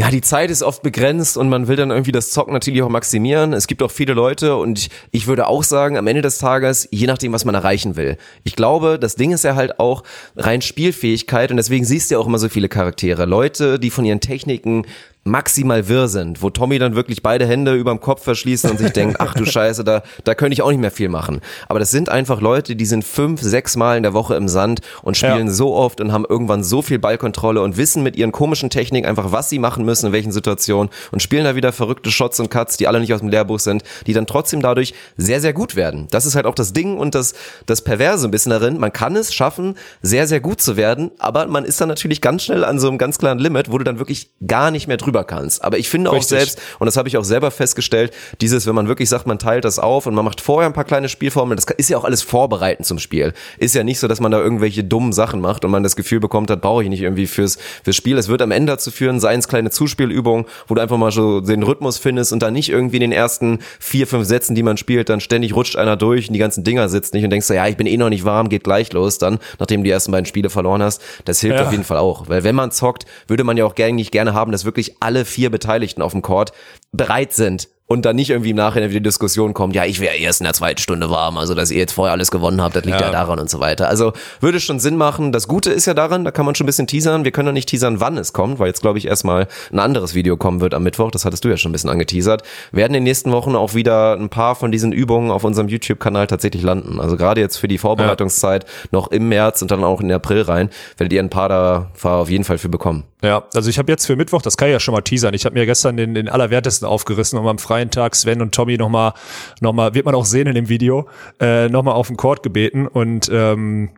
ja, 0.00 0.10
die 0.10 0.22
Zeit 0.22 0.50
ist 0.50 0.62
oft 0.62 0.82
begrenzt 0.82 1.36
und 1.36 1.50
man 1.50 1.68
will 1.68 1.76
dann 1.76 1.90
irgendwie 1.90 2.10
das 2.10 2.30
Zocken 2.30 2.54
natürlich 2.54 2.80
auch 2.80 2.88
maximieren. 2.88 3.52
Es 3.52 3.66
gibt 3.66 3.82
auch 3.82 3.90
viele 3.90 4.14
Leute 4.14 4.56
und 4.56 4.88
ich, 5.10 5.26
würde 5.26 5.46
auch 5.46 5.62
sagen, 5.62 5.98
am 5.98 6.06
Ende 6.06 6.22
des 6.22 6.38
Tages, 6.38 6.88
je 6.90 7.06
nachdem, 7.06 7.34
was 7.34 7.44
man 7.44 7.54
erreichen 7.54 7.96
will. 7.96 8.16
Ich 8.42 8.56
glaube, 8.56 8.98
das 8.98 9.16
Ding 9.16 9.30
ist 9.30 9.44
ja 9.44 9.56
halt 9.56 9.78
auch 9.78 10.02
rein 10.36 10.62
Spielfähigkeit 10.62 11.50
und 11.50 11.58
deswegen 11.58 11.84
siehst 11.84 12.10
du 12.10 12.14
ja 12.14 12.18
auch 12.18 12.26
immer 12.26 12.38
so 12.38 12.48
viele 12.48 12.70
Charaktere. 12.70 13.26
Leute, 13.26 13.78
die 13.78 13.90
von 13.90 14.06
ihren 14.06 14.20
Techniken 14.20 14.86
maximal 15.24 15.88
wirr 15.88 16.08
sind, 16.08 16.42
wo 16.42 16.48
Tommy 16.48 16.78
dann 16.78 16.94
wirklich 16.94 17.22
beide 17.22 17.46
Hände 17.46 17.74
überm 17.74 18.00
Kopf 18.00 18.24
verschließt 18.24 18.70
und 18.70 18.78
sich 18.78 18.92
denkt, 18.92 19.16
ach 19.20 19.34
du 19.34 19.44
Scheiße, 19.44 19.84
da, 19.84 20.02
da 20.24 20.34
könnte 20.34 20.54
ich 20.54 20.62
auch 20.62 20.70
nicht 20.70 20.80
mehr 20.80 20.90
viel 20.90 21.08
machen. 21.08 21.40
Aber 21.68 21.78
das 21.78 21.90
sind 21.90 22.08
einfach 22.08 22.40
Leute, 22.40 22.74
die 22.74 22.86
sind 22.86 23.04
fünf, 23.04 23.40
sechs 23.42 23.76
Mal 23.76 23.96
in 23.96 24.02
der 24.02 24.14
Woche 24.14 24.34
im 24.34 24.48
Sand 24.48 24.80
und 25.02 25.16
spielen 25.16 25.46
ja. 25.48 25.52
so 25.52 25.74
oft 25.74 26.00
und 26.00 26.12
haben 26.12 26.24
irgendwann 26.28 26.64
so 26.64 26.82
viel 26.82 26.98
Ballkontrolle 26.98 27.62
und 27.62 27.76
wissen 27.76 28.02
mit 28.02 28.16
ihren 28.16 28.32
komischen 28.32 28.70
Techniken 28.70 29.06
einfach, 29.06 29.30
was 29.30 29.50
sie 29.50 29.58
machen 29.58 29.84
müssen, 29.84 30.06
in 30.06 30.12
welchen 30.12 30.32
Situationen 30.32 30.90
und 31.12 31.22
spielen 31.22 31.44
da 31.44 31.54
wieder 31.54 31.72
verrückte 31.72 32.10
Shots 32.10 32.40
und 32.40 32.50
Cuts, 32.50 32.76
die 32.78 32.88
alle 32.88 33.00
nicht 33.00 33.12
aus 33.12 33.20
dem 33.20 33.28
Lehrbuch 33.28 33.60
sind, 33.60 33.82
die 34.06 34.14
dann 34.14 34.26
trotzdem 34.26 34.62
dadurch 34.62 34.94
sehr, 35.16 35.40
sehr 35.40 35.52
gut 35.52 35.76
werden. 35.76 36.08
Das 36.10 36.26
ist 36.26 36.34
halt 36.34 36.46
auch 36.46 36.54
das 36.54 36.72
Ding 36.72 36.96
und 36.96 37.14
das, 37.14 37.34
das 37.66 37.82
Perverse 37.82 38.26
ein 38.26 38.30
bisschen 38.30 38.50
darin. 38.50 38.78
Man 38.78 38.92
kann 38.92 39.16
es 39.16 39.34
schaffen, 39.34 39.76
sehr, 40.02 40.26
sehr 40.26 40.40
gut 40.40 40.60
zu 40.60 40.76
werden, 40.76 41.10
aber 41.18 41.46
man 41.46 41.64
ist 41.64 41.80
dann 41.80 41.88
natürlich 41.88 42.20
ganz 42.20 42.42
schnell 42.42 42.64
an 42.64 42.78
so 42.78 42.88
einem 42.88 42.98
ganz 42.98 43.18
klaren 43.18 43.38
Limit, 43.38 43.70
wo 43.70 43.78
du 43.78 43.84
dann 43.84 43.98
wirklich 43.98 44.30
gar 44.46 44.70
nicht 44.70 44.88
mehr 44.88 44.96
drüber 44.96 45.19
drüber 45.20 45.24
kannst. 45.24 45.64
Aber 45.64 45.78
ich 45.78 45.88
finde 45.88 46.10
Richtig. 46.10 46.36
auch 46.36 46.40
selbst, 46.40 46.60
und 46.78 46.86
das 46.86 46.96
habe 46.96 47.08
ich 47.08 47.16
auch 47.16 47.24
selber 47.24 47.50
festgestellt, 47.50 48.12
dieses, 48.40 48.66
wenn 48.66 48.74
man 48.74 48.88
wirklich 48.88 49.08
sagt, 49.08 49.26
man 49.26 49.38
teilt 49.38 49.64
das 49.64 49.78
auf 49.78 50.06
und 50.06 50.14
man 50.14 50.24
macht 50.24 50.40
vorher 50.40 50.68
ein 50.68 50.72
paar 50.72 50.84
kleine 50.84 51.08
Spielformeln, 51.08 51.56
das 51.56 51.66
ist 51.76 51.90
ja 51.90 51.98
auch 51.98 52.04
alles 52.04 52.22
vorbereitend 52.22 52.86
zum 52.86 52.98
Spiel. 52.98 53.32
Ist 53.58 53.74
ja 53.74 53.84
nicht 53.84 53.98
so, 53.98 54.08
dass 54.08 54.20
man 54.20 54.32
da 54.32 54.38
irgendwelche 54.38 54.84
dummen 54.84 55.12
Sachen 55.12 55.40
macht 55.40 55.64
und 55.64 55.70
man 55.70 55.82
das 55.82 55.96
Gefühl 55.96 56.20
bekommt, 56.20 56.50
das 56.50 56.60
brauche 56.60 56.82
ich 56.82 56.88
nicht 56.88 57.02
irgendwie 57.02 57.26
fürs, 57.26 57.58
fürs 57.84 57.96
Spiel. 57.96 58.18
Es 58.18 58.28
wird 58.28 58.42
am 58.42 58.50
Ende 58.50 58.72
dazu 58.72 58.90
führen, 58.90 59.20
seien 59.20 59.40
es 59.40 59.48
kleine 59.48 59.70
Zuspielübungen, 59.70 60.46
wo 60.66 60.74
du 60.74 60.80
einfach 60.80 60.96
mal 60.96 61.10
so 61.10 61.40
den 61.40 61.62
Rhythmus 61.62 61.98
findest 61.98 62.32
und 62.32 62.42
dann 62.42 62.52
nicht 62.52 62.70
irgendwie 62.70 62.96
in 62.96 63.02
den 63.02 63.12
ersten 63.12 63.60
vier, 63.78 64.06
fünf 64.06 64.26
Sätzen, 64.26 64.54
die 64.54 64.62
man 64.62 64.76
spielt, 64.76 65.08
dann 65.08 65.20
ständig 65.20 65.54
rutscht 65.54 65.76
einer 65.76 65.96
durch 65.96 66.28
und 66.28 66.34
die 66.34 66.38
ganzen 66.38 66.64
Dinger 66.64 66.88
sitzt 66.88 67.14
nicht 67.14 67.24
und 67.24 67.30
denkst, 67.30 67.48
ja, 67.50 67.66
ich 67.66 67.76
bin 67.76 67.86
eh 67.86 67.96
noch 67.96 68.08
nicht 68.08 68.24
warm, 68.24 68.48
geht 68.48 68.64
gleich 68.64 68.92
los 68.92 69.18
dann, 69.18 69.38
nachdem 69.58 69.80
du 69.80 69.84
die 69.84 69.90
ersten 69.90 70.12
beiden 70.12 70.26
Spiele 70.26 70.50
verloren 70.50 70.82
hast. 70.82 71.02
Das 71.24 71.40
hilft 71.40 71.58
ja. 71.58 71.66
auf 71.66 71.72
jeden 71.72 71.84
Fall 71.84 71.98
auch. 71.98 72.28
Weil 72.28 72.44
wenn 72.44 72.54
man 72.54 72.70
zockt, 72.70 73.06
würde 73.26 73.44
man 73.44 73.56
ja 73.56 73.64
auch 73.64 73.74
gerne 73.74 73.94
nicht 73.94 74.12
gerne 74.12 74.34
haben, 74.34 74.52
dass 74.52 74.64
wirklich 74.64 74.99
alle 75.00 75.24
vier 75.24 75.50
Beteiligten 75.50 76.02
auf 76.02 76.12
dem 76.12 76.22
Court 76.22 76.52
bereit 76.92 77.32
sind, 77.32 77.68
und 77.90 78.04
dann 78.04 78.14
nicht 78.14 78.30
irgendwie 78.30 78.50
im 78.50 78.56
Nachhinein 78.56 78.90
wieder 78.90 79.00
die 79.00 79.08
Diskussion 79.08 79.52
kommt, 79.52 79.74
ja, 79.74 79.84
ich 79.84 79.98
wäre 79.98 80.14
erst 80.14 80.40
in 80.40 80.44
der 80.44 80.54
zweiten 80.54 80.80
Stunde 80.80 81.10
warm, 81.10 81.36
also 81.36 81.54
dass 81.54 81.72
ihr 81.72 81.78
jetzt 81.78 81.90
vorher 81.90 82.12
alles 82.12 82.30
gewonnen 82.30 82.62
habt, 82.62 82.76
das 82.76 82.84
liegt 82.84 83.00
ja. 83.00 83.06
ja. 83.06 83.10
daran 83.10 83.40
und 83.40 83.50
so 83.50 83.58
weiter. 83.58 83.88
Also 83.88 84.12
würde 84.38 84.60
schon 84.60 84.78
Sinn 84.78 84.96
machen. 84.96 85.32
Das 85.32 85.48
Gute 85.48 85.72
ist 85.72 85.86
ja 85.86 85.94
daran, 85.94 86.24
da 86.24 86.30
kann 86.30 86.46
man 86.46 86.54
schon 86.54 86.66
ein 86.66 86.68
bisschen 86.68 86.86
teasern. 86.86 87.24
Wir 87.24 87.32
können 87.32 87.46
noch 87.46 87.52
nicht 87.52 87.68
teasern, 87.68 87.98
wann 87.98 88.16
es 88.16 88.32
kommt, 88.32 88.60
weil 88.60 88.68
jetzt 88.68 88.80
glaube 88.80 88.98
ich 88.98 89.08
erstmal 89.08 89.48
ein 89.72 89.80
anderes 89.80 90.14
Video 90.14 90.36
kommen 90.36 90.60
wird 90.60 90.72
am 90.72 90.84
Mittwoch. 90.84 91.10
Das 91.10 91.24
hattest 91.24 91.44
du 91.44 91.48
ja 91.48 91.56
schon 91.56 91.70
ein 91.70 91.72
bisschen 91.72 91.90
angeteasert. 91.90 92.44
Werden 92.70 92.94
in 92.94 93.00
den 93.00 93.02
nächsten 93.02 93.32
Wochen 93.32 93.56
auch 93.56 93.74
wieder 93.74 94.12
ein 94.12 94.28
paar 94.28 94.54
von 94.54 94.70
diesen 94.70 94.92
Übungen 94.92 95.32
auf 95.32 95.42
unserem 95.42 95.66
YouTube-Kanal 95.66 96.28
tatsächlich 96.28 96.62
landen. 96.62 97.00
Also 97.00 97.16
gerade 97.16 97.40
jetzt 97.40 97.56
für 97.56 97.66
die 97.66 97.78
Vorbereitungszeit 97.78 98.62
ja. 98.62 98.70
noch 98.92 99.10
im 99.10 99.28
März 99.28 99.62
und 99.62 99.72
dann 99.72 99.82
auch 99.82 100.00
in 100.00 100.12
April 100.12 100.42
rein, 100.42 100.70
werdet 100.96 101.12
ihr 101.12 101.20
ein 101.20 101.30
paar 101.30 101.48
da 101.48 101.90
auf 102.04 102.30
jeden 102.30 102.44
Fall 102.44 102.58
für 102.58 102.68
bekommen. 102.68 103.02
Ja, 103.22 103.44
also 103.54 103.68
ich 103.68 103.78
habe 103.78 103.92
jetzt 103.92 104.06
für 104.06 104.16
Mittwoch, 104.16 104.40
das 104.40 104.56
kann 104.56 104.68
ich 104.68 104.72
ja 104.72 104.80
schon 104.80 104.94
mal 104.94 105.02
teasern, 105.02 105.34
ich 105.34 105.44
habe 105.44 105.54
mir 105.54 105.66
gestern 105.66 105.96
den, 105.96 106.14
den 106.14 106.28
Allerwertesten 106.28 106.88
aufgerissen, 106.88 107.38
um 107.38 107.46
am 107.46 107.58
freien 107.58 107.79
Tag 107.88 108.14
Sven 108.14 108.42
und 108.42 108.54
Tommy 108.54 108.76
nochmal, 108.76 109.14
noch 109.60 109.72
mal, 109.72 109.94
wird 109.94 110.04
man 110.04 110.14
auch 110.14 110.26
sehen 110.26 110.46
in 110.46 110.54
dem 110.54 110.68
Video, 110.68 111.08
äh, 111.40 111.68
nochmal 111.70 111.94
auf 111.94 112.08
den 112.08 112.18
Court 112.18 112.42
gebeten. 112.42 112.86
Und 112.86 113.30
ähm, 113.32 113.90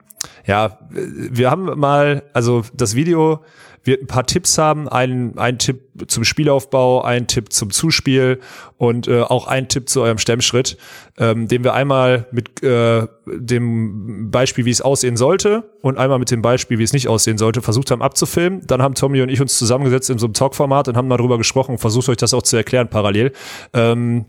ja, 0.46 0.78
wir 0.90 1.50
haben 1.50 1.78
mal, 1.78 2.22
also 2.32 2.62
das 2.74 2.94
Video 2.94 3.44
wird 3.84 4.02
ein 4.02 4.06
paar 4.06 4.26
Tipps 4.26 4.58
haben. 4.58 4.88
Ein, 4.88 5.38
ein 5.38 5.58
Tipp 5.58 5.80
zum 6.06 6.24
Spielaufbau, 6.24 7.02
ein 7.02 7.26
Tipp 7.26 7.52
zum 7.52 7.70
Zuspiel 7.70 8.40
und 8.78 9.08
äh, 9.08 9.22
auch 9.22 9.46
ein 9.46 9.68
Tipp 9.68 9.88
zu 9.88 10.02
eurem 10.02 10.18
Stemmschritt, 10.18 10.76
ähm, 11.18 11.48
den 11.48 11.64
wir 11.64 11.74
einmal 11.74 12.26
mit 12.32 12.62
äh, 12.62 13.06
dem 13.26 14.30
Beispiel, 14.30 14.64
wie 14.64 14.70
es 14.70 14.80
aussehen 14.80 15.16
sollte 15.16 15.64
und 15.82 15.98
einmal 15.98 16.18
mit 16.18 16.30
dem 16.30 16.42
Beispiel, 16.42 16.78
wie 16.78 16.82
es 16.82 16.92
nicht 16.92 17.08
aussehen 17.08 17.38
sollte, 17.38 17.62
versucht 17.62 17.90
haben 17.90 18.02
abzufilmen. 18.02 18.62
Dann 18.66 18.82
haben 18.82 18.94
Tommy 18.94 19.20
und 19.22 19.28
ich 19.28 19.40
uns 19.40 19.58
zusammengesetzt 19.58 20.10
in 20.10 20.18
so 20.18 20.26
einem 20.26 20.34
Talk-Format 20.34 20.88
und 20.88 20.96
haben 20.96 21.08
mal 21.08 21.18
drüber 21.18 21.38
gesprochen 21.38 21.72
und 21.72 21.78
versucht 21.78 22.08
euch 22.08 22.16
das 22.16 22.34
auch 22.34 22.42
zu 22.42 22.56
erklären 22.56 22.88
parallel. 22.88 23.32
Ähm, 23.74 24.24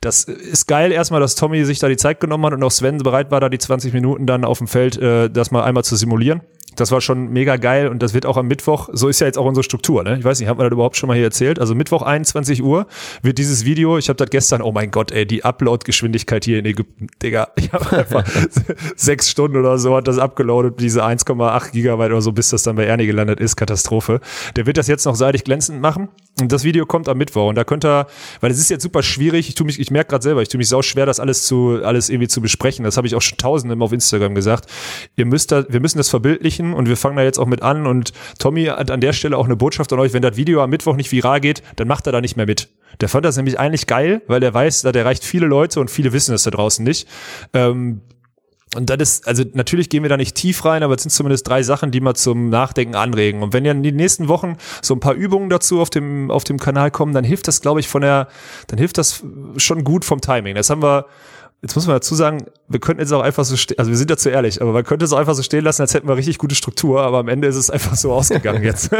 das 0.00 0.24
ist 0.24 0.66
geil 0.66 0.92
erstmal, 0.92 1.20
dass 1.20 1.34
Tommy 1.34 1.64
sich 1.64 1.78
da 1.78 1.88
die 1.88 1.96
Zeit 1.96 2.20
genommen 2.20 2.46
hat 2.46 2.52
und 2.52 2.62
auch 2.62 2.70
Sven 2.70 2.98
bereit 2.98 3.30
war, 3.30 3.40
da 3.40 3.48
die 3.48 3.58
20 3.58 3.92
Minuten 3.92 4.26
dann 4.26 4.44
auf 4.44 4.58
dem 4.58 4.68
Feld 4.68 4.96
äh, 4.98 5.28
das 5.28 5.50
mal 5.50 5.64
einmal 5.64 5.84
zu 5.84 5.96
simulieren 5.96 6.42
Das 6.80 6.92
war 6.92 7.00
schon 7.00 7.30
mega 7.30 7.56
geil 7.56 7.88
und 7.88 8.02
das 8.02 8.14
wird 8.14 8.24
auch 8.26 8.36
am 8.36 8.46
Mittwoch, 8.46 8.88
so 8.92 9.08
ist 9.08 9.20
ja 9.20 9.26
jetzt 9.26 9.38
auch 9.38 9.44
unsere 9.44 9.64
Struktur, 9.64 10.04
ne? 10.04 10.16
Ich 10.18 10.24
weiß 10.24 10.38
nicht, 10.38 10.48
haben 10.48 10.58
wir 10.58 10.64
das 10.64 10.72
überhaupt 10.72 10.96
schon 10.96 11.08
mal 11.08 11.14
hier 11.14 11.24
erzählt? 11.24 11.58
Also 11.58 11.74
Mittwoch 11.74 12.02
21 12.02 12.62
Uhr 12.62 12.86
wird 13.22 13.38
dieses 13.38 13.64
Video, 13.64 13.98
ich 13.98 14.08
habe 14.08 14.16
das 14.16 14.30
gestern, 14.30 14.62
oh 14.62 14.72
mein 14.72 14.90
Gott, 14.90 15.10
ey, 15.10 15.26
die 15.26 15.44
Upload-Geschwindigkeit 15.44 16.44
hier 16.44 16.58
in 16.58 16.66
Ägypten, 16.66 17.08
Digga, 17.22 17.48
ich 17.56 17.72
habe 17.72 17.96
einfach 17.96 18.24
sechs 18.96 19.30
Stunden 19.30 19.56
oder 19.56 19.78
so 19.78 19.96
hat 19.96 20.06
das 20.06 20.18
abgeloadet, 20.18 20.80
diese 20.80 21.04
1,8 21.04 21.72
Gigabyte 21.72 22.12
oder 22.12 22.22
so, 22.22 22.32
bis 22.32 22.50
das 22.50 22.62
dann 22.62 22.76
bei 22.76 22.84
Ernie 22.84 23.06
gelandet 23.06 23.40
ist, 23.40 23.56
Katastrophe. 23.56 24.20
Der 24.56 24.66
wird 24.66 24.76
das 24.76 24.86
jetzt 24.86 25.04
noch 25.04 25.16
seitig 25.16 25.44
glänzend 25.44 25.80
machen 25.80 26.08
und 26.40 26.52
das 26.52 26.62
Video 26.62 26.86
kommt 26.86 27.08
am 27.08 27.18
Mittwoch 27.18 27.48
und 27.48 27.56
da 27.56 27.64
könnt 27.64 27.84
ihr, 27.84 28.06
weil 28.40 28.50
es 28.50 28.58
ist 28.58 28.70
jetzt 28.70 28.82
super 28.82 29.02
schwierig, 29.02 29.48
ich 29.48 29.54
tu 29.54 29.64
mich, 29.64 29.80
ich 29.80 29.90
merke 29.90 30.10
gerade 30.10 30.22
selber, 30.22 30.42
ich 30.42 30.48
tue 30.48 30.58
mich 30.58 30.68
sau 30.68 30.82
schwer, 30.82 31.04
das 31.04 31.18
alles 31.18 31.44
zu, 31.44 31.80
alles 31.82 32.10
irgendwie 32.10 32.28
zu 32.28 32.40
besprechen. 32.40 32.84
Das 32.84 32.96
habe 32.96 33.06
ich 33.06 33.14
auch 33.16 33.22
schon 33.22 33.38
tausendem 33.38 33.82
auf 33.82 33.92
Instagram 33.92 34.34
gesagt. 34.34 34.70
Ihr 35.16 35.26
müsst 35.26 35.50
da, 35.50 35.64
wir 35.68 35.80
müssen 35.80 35.98
das 35.98 36.08
verbildlichen 36.08 36.67
und 36.74 36.88
wir 36.88 36.96
fangen 36.96 37.16
da 37.16 37.22
jetzt 37.22 37.38
auch 37.38 37.46
mit 37.46 37.62
an 37.62 37.86
und 37.86 38.12
Tommy 38.38 38.64
hat 38.66 38.90
an 38.90 39.00
der 39.00 39.12
Stelle 39.12 39.36
auch 39.36 39.46
eine 39.46 39.56
Botschaft 39.56 39.92
an 39.92 39.98
euch, 39.98 40.12
wenn 40.12 40.22
das 40.22 40.36
Video 40.36 40.62
am 40.62 40.70
Mittwoch 40.70 40.96
nicht 40.96 41.12
viral 41.12 41.40
geht, 41.40 41.62
dann 41.76 41.88
macht 41.88 42.06
er 42.06 42.12
da 42.12 42.20
nicht 42.20 42.36
mehr 42.36 42.46
mit. 42.46 42.68
Der 43.00 43.08
fand 43.08 43.24
das 43.24 43.36
nämlich 43.36 43.58
eigentlich 43.58 43.86
geil, 43.86 44.22
weil 44.26 44.42
er 44.42 44.52
weiß, 44.52 44.82
dass 44.82 44.94
erreicht 44.94 45.24
viele 45.24 45.46
Leute 45.46 45.80
und 45.80 45.90
viele 45.90 46.12
wissen 46.12 46.34
es 46.34 46.42
da 46.42 46.50
draußen 46.50 46.84
nicht. 46.84 47.08
Ähm, 47.52 48.00
und 48.76 48.90
das 48.90 48.98
ist, 48.98 49.26
also 49.26 49.44
natürlich 49.54 49.88
gehen 49.88 50.02
wir 50.02 50.10
da 50.10 50.18
nicht 50.18 50.34
tief 50.34 50.64
rein, 50.64 50.82
aber 50.82 50.94
es 50.94 51.02
sind 51.02 51.10
zumindest 51.10 51.48
drei 51.48 51.62
Sachen, 51.62 51.90
die 51.90 52.00
mal 52.00 52.14
zum 52.14 52.50
Nachdenken 52.50 52.96
anregen. 52.96 53.42
Und 53.42 53.54
wenn 53.54 53.64
ja 53.64 53.72
in 53.72 53.82
den 53.82 53.96
nächsten 53.96 54.28
Wochen 54.28 54.56
so 54.82 54.94
ein 54.94 55.00
paar 55.00 55.14
Übungen 55.14 55.48
dazu 55.48 55.80
auf 55.80 55.88
dem, 55.88 56.30
auf 56.30 56.44
dem 56.44 56.58
Kanal 56.58 56.90
kommen, 56.90 57.14
dann 57.14 57.24
hilft 57.24 57.48
das, 57.48 57.62
glaube 57.62 57.80
ich, 57.80 57.88
von 57.88 58.02
der, 58.02 58.28
dann 58.66 58.78
hilft 58.78 58.98
das 58.98 59.24
schon 59.56 59.84
gut 59.84 60.04
vom 60.04 60.20
Timing. 60.20 60.54
Das 60.54 60.68
haben 60.68 60.82
wir, 60.82 61.06
jetzt 61.62 61.74
muss 61.74 61.86
man 61.86 61.96
dazu 61.96 62.14
sagen, 62.14 62.46
wir 62.68 62.80
könnten 62.80 63.00
jetzt 63.00 63.12
auch 63.12 63.22
einfach 63.22 63.44
so 63.44 63.56
stehen, 63.56 63.78
also 63.78 63.90
wir 63.90 63.98
sind 63.98 64.10
dazu 64.10 64.28
ehrlich, 64.28 64.60
aber 64.62 64.72
man 64.72 64.84
könnte 64.84 65.04
es 65.04 65.12
auch 65.12 65.18
einfach 65.18 65.34
so 65.34 65.42
stehen 65.42 65.64
lassen, 65.64 65.82
als 65.82 65.94
hätten 65.94 66.08
wir 66.08 66.16
richtig 66.16 66.38
gute 66.38 66.54
Struktur, 66.54 67.00
aber 67.02 67.18
am 67.18 67.28
Ende 67.28 67.48
ist 67.48 67.56
es 67.56 67.70
einfach 67.70 67.96
so 67.96 68.12
ausgegangen 68.12 68.62
jetzt. 68.62 68.90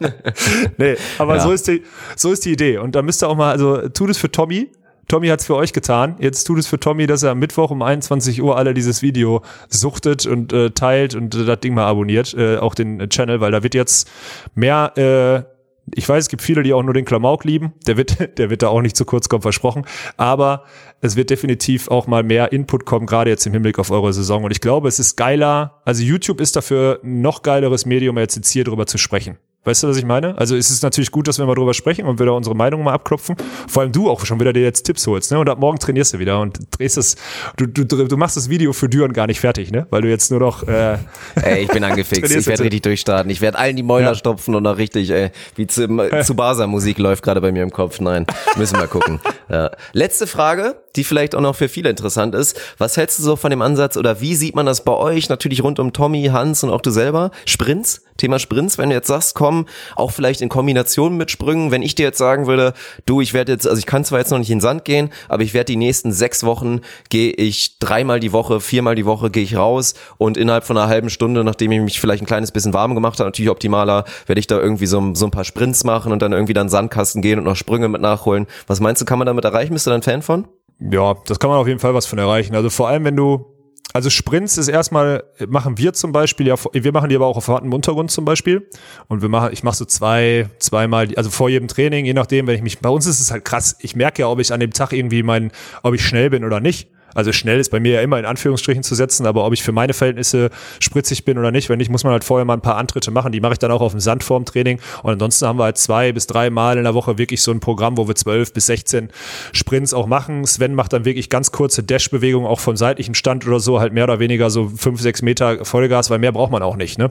nee, 0.78 0.96
aber 1.18 1.36
Ja. 1.36 1.42
so 1.42 1.52
ist 1.52 1.68
die, 1.68 1.82
so 2.16 2.32
ist 2.32 2.44
die 2.44 2.52
Idee. 2.52 2.78
Und 2.78 2.94
da 2.94 3.02
müsst 3.02 3.22
ihr 3.22 3.28
auch 3.28 3.36
mal, 3.36 3.50
also 3.50 3.88
tut 3.88 4.10
es 4.10 4.18
für 4.18 4.30
Tommy. 4.30 4.70
Tommy 5.08 5.28
hat's 5.28 5.46
für 5.46 5.56
euch 5.56 5.72
getan. 5.72 6.16
Jetzt 6.20 6.44
tut 6.44 6.58
es 6.58 6.66
für 6.66 6.78
Tommy, 6.80 7.06
dass 7.06 7.22
er 7.22 7.32
am 7.32 7.38
Mittwoch 7.38 7.70
um 7.70 7.82
21 7.82 8.40
Uhr 8.42 8.56
alle 8.56 8.72
dieses 8.72 9.02
Video 9.02 9.42
suchtet 9.68 10.26
und 10.26 10.52
äh, 10.52 10.70
teilt 10.70 11.14
und 11.14 11.34
äh, 11.34 11.44
das 11.44 11.60
Ding 11.60 11.74
mal 11.74 11.86
abonniert, 11.86 12.34
äh, 12.34 12.56
auch 12.58 12.74
den 12.74 13.00
äh, 13.00 13.08
Channel, 13.08 13.40
weil 13.40 13.50
da 13.52 13.62
wird 13.62 13.74
jetzt 13.74 14.08
mehr, 14.54 14.92
äh, 14.96 15.51
ich 15.94 16.08
weiß, 16.08 16.24
es 16.24 16.28
gibt 16.28 16.42
viele, 16.42 16.62
die 16.62 16.72
auch 16.72 16.82
nur 16.82 16.94
den 16.94 17.04
Klamauk 17.04 17.44
lieben. 17.44 17.72
Der 17.86 17.96
wird, 17.96 18.16
der 18.38 18.50
wird 18.50 18.62
da 18.62 18.68
auch 18.68 18.82
nicht 18.82 18.96
zu 18.96 19.04
kurz 19.04 19.28
kommen, 19.28 19.42
versprochen. 19.42 19.84
Aber 20.16 20.64
es 21.00 21.16
wird 21.16 21.30
definitiv 21.30 21.88
auch 21.88 22.06
mal 22.06 22.22
mehr 22.22 22.52
Input 22.52 22.84
kommen, 22.84 23.06
gerade 23.06 23.30
jetzt 23.30 23.46
im 23.46 23.52
Hinblick 23.52 23.78
auf 23.78 23.90
eure 23.90 24.12
Saison. 24.12 24.44
Und 24.44 24.50
ich 24.50 24.60
glaube, 24.60 24.88
es 24.88 24.98
ist 24.98 25.16
geiler, 25.16 25.82
also 25.84 26.02
YouTube 26.02 26.40
ist 26.40 26.56
dafür 26.56 27.00
noch 27.02 27.42
geileres 27.42 27.86
Medium, 27.86 28.16
als 28.18 28.34
jetzt 28.36 28.50
hier 28.50 28.64
drüber 28.64 28.86
zu 28.86 28.98
sprechen. 28.98 29.38
Weißt 29.64 29.84
du, 29.84 29.88
was 29.88 29.96
ich 29.96 30.04
meine? 30.04 30.36
Also 30.38 30.56
es 30.56 30.70
ist 30.70 30.82
natürlich 30.82 31.12
gut, 31.12 31.28
dass 31.28 31.38
wir 31.38 31.46
mal 31.46 31.54
drüber 31.54 31.72
sprechen 31.72 32.04
und 32.06 32.18
wir 32.18 32.26
da 32.26 32.32
unsere 32.32 32.56
Meinung 32.56 32.82
mal 32.82 32.92
abklopfen. 32.94 33.36
Vor 33.68 33.82
allem 33.82 33.92
du 33.92 34.10
auch 34.10 34.26
schon 34.26 34.40
wieder 34.40 34.52
dir 34.52 34.62
jetzt 34.62 34.82
Tipps 34.82 35.06
holst, 35.06 35.30
ne? 35.30 35.38
Und 35.38 35.48
ab 35.48 35.58
morgen 35.60 35.78
trainierst 35.78 36.14
du 36.14 36.18
wieder 36.18 36.40
und 36.40 36.58
drehst 36.76 36.96
das, 36.96 37.14
du, 37.56 37.66
du, 37.66 37.84
du 37.84 38.16
machst 38.16 38.36
das 38.36 38.48
Video 38.48 38.72
für 38.72 38.88
Düren 38.88 39.12
gar 39.12 39.28
nicht 39.28 39.38
fertig, 39.38 39.70
ne? 39.70 39.86
Weil 39.90 40.02
du 40.02 40.08
jetzt 40.08 40.32
nur 40.32 40.40
noch 40.40 40.66
äh, 40.66 40.98
Ey, 41.36 41.62
ich 41.62 41.68
bin 41.68 41.84
angefixt. 41.84 42.34
Ich 42.34 42.46
werde 42.48 42.64
richtig 42.64 42.82
durchstarten. 42.82 43.30
Ich 43.30 43.40
werde 43.40 43.56
allen 43.56 43.76
die 43.76 43.84
Mäuler 43.84 44.08
Ja. 44.08 44.14
stopfen 44.16 44.56
und 44.56 44.66
auch 44.66 44.78
richtig, 44.78 45.10
ey, 45.10 45.30
wie 45.54 45.68
zu, 45.68 45.86
zu 46.24 46.34
Musik 46.66 46.98
läuft 46.98 47.22
gerade 47.22 47.40
bei 47.40 47.52
mir 47.52 47.62
im 47.62 47.70
Kopf. 47.70 48.00
Nein, 48.00 48.26
müssen 48.56 48.78
wir 48.80 48.88
gucken. 48.88 49.20
Ja. 49.48 49.70
Letzte 49.92 50.26
Frage, 50.26 50.82
die 50.96 51.04
vielleicht 51.04 51.36
auch 51.36 51.40
noch 51.40 51.54
für 51.54 51.68
viele 51.68 51.88
interessant 51.88 52.34
ist. 52.34 52.58
Was 52.78 52.96
hältst 52.96 53.20
du 53.20 53.22
so 53.22 53.36
von 53.36 53.50
dem 53.50 53.62
Ansatz 53.62 53.96
oder 53.96 54.20
wie 54.20 54.34
sieht 54.34 54.56
man 54.56 54.66
das 54.66 54.82
bei 54.84 54.92
euch? 54.92 55.28
Natürlich 55.28 55.62
rund 55.62 55.78
um 55.78 55.92
Tommy, 55.92 56.30
Hans 56.32 56.64
und 56.64 56.70
auch 56.70 56.80
du 56.80 56.90
selber. 56.90 57.30
Sprints? 57.46 58.02
Thema 58.16 58.38
Sprints, 58.38 58.78
wenn 58.78 58.90
du 58.90 58.94
jetzt 58.94 59.08
sagst, 59.08 59.34
komm, 59.34 59.51
auch 59.96 60.10
vielleicht 60.10 60.40
in 60.40 60.48
Kombination 60.48 61.16
mit 61.16 61.30
Sprüngen. 61.30 61.70
Wenn 61.70 61.82
ich 61.82 61.94
dir 61.94 62.04
jetzt 62.04 62.18
sagen 62.18 62.46
würde, 62.46 62.74
du, 63.06 63.20
ich 63.20 63.34
werde 63.34 63.52
jetzt, 63.52 63.66
also 63.66 63.78
ich 63.78 63.86
kann 63.86 64.04
zwar 64.04 64.18
jetzt 64.18 64.30
noch 64.30 64.38
nicht 64.38 64.50
in 64.50 64.58
den 64.58 64.62
Sand 64.62 64.84
gehen, 64.84 65.10
aber 65.28 65.42
ich 65.42 65.54
werde 65.54 65.66
die 65.66 65.76
nächsten 65.76 66.12
sechs 66.12 66.44
Wochen 66.44 66.80
gehe 67.10 67.32
ich 67.32 67.78
dreimal 67.78 68.20
die 68.20 68.32
Woche, 68.32 68.60
viermal 68.60 68.94
die 68.94 69.06
Woche 69.06 69.30
gehe 69.30 69.42
ich 69.42 69.56
raus 69.56 69.94
und 70.18 70.36
innerhalb 70.36 70.64
von 70.64 70.76
einer 70.76 70.88
halben 70.88 71.10
Stunde, 71.10 71.44
nachdem 71.44 71.72
ich 71.72 71.80
mich 71.80 72.00
vielleicht 72.00 72.22
ein 72.22 72.26
kleines 72.26 72.52
bisschen 72.52 72.74
warm 72.74 72.94
gemacht 72.94 73.18
habe, 73.18 73.28
natürlich 73.28 73.50
optimaler, 73.50 74.04
werde 74.26 74.38
ich 74.38 74.46
da 74.46 74.58
irgendwie 74.58 74.86
so, 74.86 75.14
so 75.14 75.26
ein 75.26 75.30
paar 75.30 75.44
Sprints 75.44 75.84
machen 75.84 76.12
und 76.12 76.22
dann 76.22 76.32
irgendwie 76.32 76.54
dann 76.54 76.68
Sandkasten 76.68 77.22
gehen 77.22 77.38
und 77.38 77.44
noch 77.44 77.56
Sprünge 77.56 77.88
mit 77.88 78.00
nachholen. 78.00 78.46
Was 78.66 78.80
meinst 78.80 79.00
du, 79.00 79.06
kann 79.06 79.18
man 79.18 79.26
damit 79.26 79.44
erreichen? 79.44 79.72
Bist 79.72 79.86
du 79.86 79.90
da 79.90 79.96
ein 79.96 80.02
Fan 80.02 80.22
von? 80.22 80.46
Ja, 80.90 81.14
das 81.26 81.38
kann 81.38 81.50
man 81.50 81.58
auf 81.58 81.68
jeden 81.68 81.78
Fall 81.78 81.94
was 81.94 82.06
von 82.06 82.18
erreichen. 82.18 82.56
Also 82.56 82.70
vor 82.70 82.88
allem, 82.88 83.04
wenn 83.04 83.16
du, 83.16 83.46
also 83.92 84.10
Sprints 84.10 84.58
ist 84.58 84.68
erstmal, 84.68 85.24
machen 85.46 85.78
wir 85.78 85.92
zum 85.92 86.12
Beispiel, 86.12 86.46
ja, 86.46 86.56
wir 86.72 86.92
machen 86.92 87.08
die 87.08 87.16
aber 87.16 87.26
auch 87.26 87.36
auf 87.36 87.48
hartem 87.48 87.72
Untergrund 87.72 88.10
zum 88.10 88.24
Beispiel. 88.24 88.68
Und 89.08 89.22
wir 89.22 89.28
machen, 89.28 89.50
ich 89.52 89.62
mache 89.62 89.76
so 89.76 89.84
zwei, 89.84 90.48
zweimal, 90.58 91.08
also 91.16 91.30
vor 91.30 91.48
jedem 91.48 91.68
Training, 91.68 92.04
je 92.06 92.14
nachdem, 92.14 92.46
wenn 92.46 92.56
ich 92.56 92.62
mich, 92.62 92.78
bei 92.78 92.88
uns 92.88 93.06
ist 93.06 93.20
es 93.20 93.30
halt 93.30 93.44
krass. 93.44 93.76
Ich 93.80 93.94
merke 93.94 94.22
ja, 94.22 94.28
ob 94.28 94.38
ich 94.38 94.52
an 94.52 94.60
dem 94.60 94.72
Tag 94.72 94.92
irgendwie 94.92 95.22
mein, 95.22 95.52
ob 95.82 95.94
ich 95.94 96.04
schnell 96.04 96.30
bin 96.30 96.44
oder 96.44 96.60
nicht. 96.60 96.88
Also 97.14 97.32
schnell 97.32 97.58
ist 97.58 97.70
bei 97.70 97.80
mir 97.80 97.94
ja 97.94 98.00
immer 98.00 98.18
in 98.18 98.24
Anführungsstrichen 98.24 98.82
zu 98.82 98.94
setzen, 98.94 99.26
aber 99.26 99.44
ob 99.44 99.52
ich 99.52 99.62
für 99.62 99.72
meine 99.72 99.94
Verhältnisse 99.94 100.50
spritzig 100.80 101.24
bin 101.24 101.38
oder 101.38 101.50
nicht, 101.50 101.68
wenn 101.68 101.78
nicht, 101.78 101.90
muss 101.90 102.04
man 102.04 102.12
halt 102.12 102.24
vorher 102.24 102.44
mal 102.44 102.54
ein 102.54 102.60
paar 102.60 102.76
Antritte 102.76 103.10
machen. 103.10 103.32
Die 103.32 103.40
mache 103.40 103.54
ich 103.54 103.58
dann 103.58 103.70
auch 103.70 103.80
auf 103.80 103.92
dem 103.92 104.00
Sand 104.00 104.22
vorm 104.22 104.44
Training. 104.44 104.80
Und 105.02 105.12
ansonsten 105.12 105.46
haben 105.46 105.58
wir 105.58 105.64
halt 105.64 105.78
zwei 105.78 106.12
bis 106.12 106.26
drei 106.26 106.50
Mal 106.50 106.78
in 106.78 106.84
der 106.84 106.94
Woche 106.94 107.18
wirklich 107.18 107.42
so 107.42 107.50
ein 107.50 107.60
Programm, 107.60 107.96
wo 107.96 108.08
wir 108.08 108.14
zwölf 108.14 108.52
bis 108.52 108.66
16 108.66 109.10
Sprints 109.52 109.94
auch 109.94 110.06
machen. 110.06 110.44
Sven 110.46 110.74
macht 110.74 110.92
dann 110.92 111.04
wirklich 111.04 111.28
ganz 111.28 111.52
kurze 111.52 111.82
Dash-Bewegungen 111.82 112.46
auch 112.46 112.60
vom 112.60 112.76
seitlichen 112.76 113.14
Stand 113.14 113.46
oder 113.46 113.60
so, 113.60 113.80
halt 113.80 113.92
mehr 113.92 114.04
oder 114.04 114.18
weniger 114.18 114.50
so 114.50 114.70
fünf, 114.76 115.00
sechs 115.00 115.22
Meter 115.22 115.64
Vollgas, 115.64 116.10
weil 116.10 116.18
mehr 116.18 116.32
braucht 116.32 116.52
man 116.52 116.62
auch 116.62 116.76
nicht. 116.76 116.98
Ne? 116.98 117.10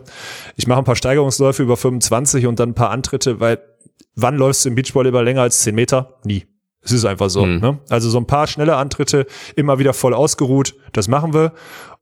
Ich 0.56 0.68
mache 0.68 0.80
ein 0.80 0.86
paar 0.86 0.96
Steigerungsläufe 0.96 1.64
über 1.64 1.78
25 1.78 2.48
und 2.48 2.60
dann 2.60 2.70
ein 2.70 2.76
paar 2.76 2.92
Antritte, 2.92 3.40
weil 3.40 3.60
wann 4.16 4.38
läufst 4.38 4.66
du 4.66 4.70
im 4.70 4.76
Beachvolleyball 4.76 5.24
länger 5.24 5.42
als 5.42 5.62
10 5.62 5.76
Meter? 5.76 6.20
Nie. 6.24 6.46
Es 6.84 6.92
ist 6.92 7.06
einfach 7.06 7.30
so. 7.30 7.46
Ne? 7.46 7.80
Also 7.90 8.10
so 8.10 8.18
ein 8.18 8.26
paar 8.26 8.48
schnelle 8.48 8.76
Antritte, 8.76 9.28
immer 9.56 9.80
wieder 9.80 9.94
voll 9.94 10.14
ausgeruht, 10.14 10.76
das 10.94 11.08
machen 11.08 11.34
wir. 11.34 11.54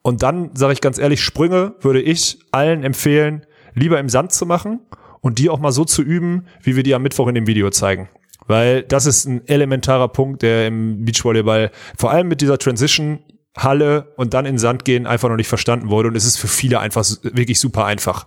Und 0.02 0.24
dann 0.24 0.52
sage 0.56 0.74
ich 0.74 0.82
ganz 0.82 0.98
ehrlich, 0.98 1.22
Sprünge 1.22 1.76
würde 1.82 2.02
ich 2.02 2.40
allen 2.52 2.84
empfehlen, 2.84 3.46
lieber 3.74 4.00
im 4.00 4.10
Sand 4.10 4.32
zu 4.32 4.46
machen 4.46 4.80
und 5.22 5.40
die 5.40 5.50
auch 5.50 5.60
mal 5.60 5.72
so 5.72 5.84
zu 5.84 6.02
üben, 6.02 6.46
wie 6.64 6.76
wir 6.76 6.84
die 6.84 6.96
am 6.96 7.02
Mittwoch 7.02 7.28
in 7.28 7.36
dem 7.36 7.48
Video 7.48 7.70
zeigen. 7.70 8.10
Weil 8.48 8.84
das 8.84 9.06
ist 9.06 9.26
ein 9.26 9.48
elementarer 9.48 10.08
Punkt, 10.08 10.42
der 10.42 10.68
im 10.68 11.06
Beachvolleyball, 11.06 11.72
vor 11.98 12.12
allem 12.12 12.28
mit 12.30 12.42
dieser 12.42 12.58
Transition, 12.58 13.20
Halle 13.58 14.14
und 14.16 14.34
dann 14.34 14.46
in 14.46 14.54
den 14.54 14.60
Sand 14.60 14.86
gehen, 14.86 15.06
einfach 15.06 15.28
noch 15.28 15.36
nicht 15.36 15.48
verstanden 15.48 15.90
wurde. 15.90 16.10
Und 16.10 16.16
es 16.16 16.26
ist 16.26 16.38
für 16.38 16.48
viele 16.48 16.80
einfach 16.80 17.06
wirklich 17.24 17.60
super 17.60 17.86
einfach. 17.86 18.26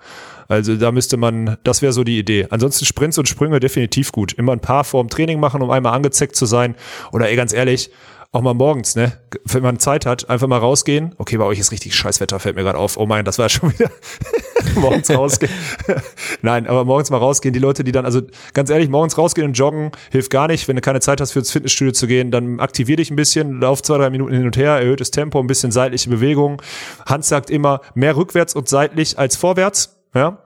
Also 0.53 0.77
da 0.77 0.93
müsste 0.93 1.17
man, 1.17 1.57
das 1.65 1.81
wäre 1.81 1.95
so 1.95 2.05
die 2.05 2.19
Idee. 2.19 2.47
Ansonsten 2.51 2.85
Sprints 2.85 3.17
und 3.17 3.27
Sprünge 3.27 3.59
definitiv 3.59 4.13
gut. 4.13 4.35
Immer 4.35 4.53
ein 4.53 4.61
paar 4.61 4.85
vor 4.85 5.03
dem 5.03 5.09
Training 5.09 5.41
machen, 5.41 5.63
um 5.63 5.71
einmal 5.71 5.95
angezeckt 5.95 6.37
zu 6.37 6.45
sein. 6.45 6.77
Oder 7.11 7.31
ey, 7.31 7.37
ganz 7.37 7.55
ehrlich, 7.55 7.91
auch 8.33 8.43
mal 8.43 8.53
morgens, 8.53 8.95
ne? 8.95 9.13
Wenn 9.45 9.63
man 9.63 9.79
Zeit 9.79 10.05
hat, 10.05 10.29
einfach 10.29 10.49
mal 10.49 10.59
rausgehen. 10.59 11.15
Okay, 11.17 11.39
bei 11.39 11.45
euch 11.45 11.59
ist 11.59 11.73
richtig 11.73 11.95
Scheißwetter, 11.95 12.39
fällt 12.39 12.57
mir 12.57 12.65
gerade 12.65 12.77
auf. 12.77 12.99
Oh 12.99 13.07
mein, 13.07 13.25
das 13.25 13.39
war 13.39 13.49
schon 13.49 13.73
wieder 13.79 13.91
morgens 14.75 15.09
rausgehen. 15.09 15.51
Nein, 16.43 16.67
aber 16.67 16.85
morgens 16.85 17.09
mal 17.09 17.17
rausgehen. 17.17 17.55
Die 17.55 17.59
Leute, 17.59 17.83
die 17.83 17.93
dann, 17.93 18.05
also 18.05 18.21
ganz 18.53 18.69
ehrlich, 18.69 18.91
morgens 18.91 19.17
rausgehen 19.17 19.47
und 19.47 19.55
joggen 19.55 19.91
hilft 20.11 20.31
gar 20.31 20.49
nicht. 20.49 20.69
Wenn 20.69 20.77
du 20.77 20.83
keine 20.83 21.01
Zeit 21.01 21.23
hast, 21.23 21.33
fürs 21.33 21.51
Fitnessstudio 21.51 21.93
zu 21.93 22.07
gehen, 22.07 22.31
dann 22.31 22.61
aktivier 22.61 22.97
dich 22.97 23.11
ein 23.11 23.17
bisschen, 23.17 23.59
lauf 23.59 23.83
zwei, 23.83 23.97
drei 23.97 24.11
Minuten 24.11 24.35
hin 24.35 24.45
und 24.45 24.57
her, 24.59 24.73
erhöhtes 24.73 25.11
Tempo, 25.11 25.41
ein 25.41 25.47
bisschen 25.47 25.73
seitliche 25.73 26.11
Bewegung. 26.11 26.61
Hans 27.07 27.29
sagt 27.29 27.49
immer, 27.49 27.81
mehr 27.95 28.17
rückwärts 28.17 28.55
und 28.55 28.69
seitlich 28.69 29.19
als 29.19 29.37
vorwärts. 29.37 29.97
Ja, 30.15 30.42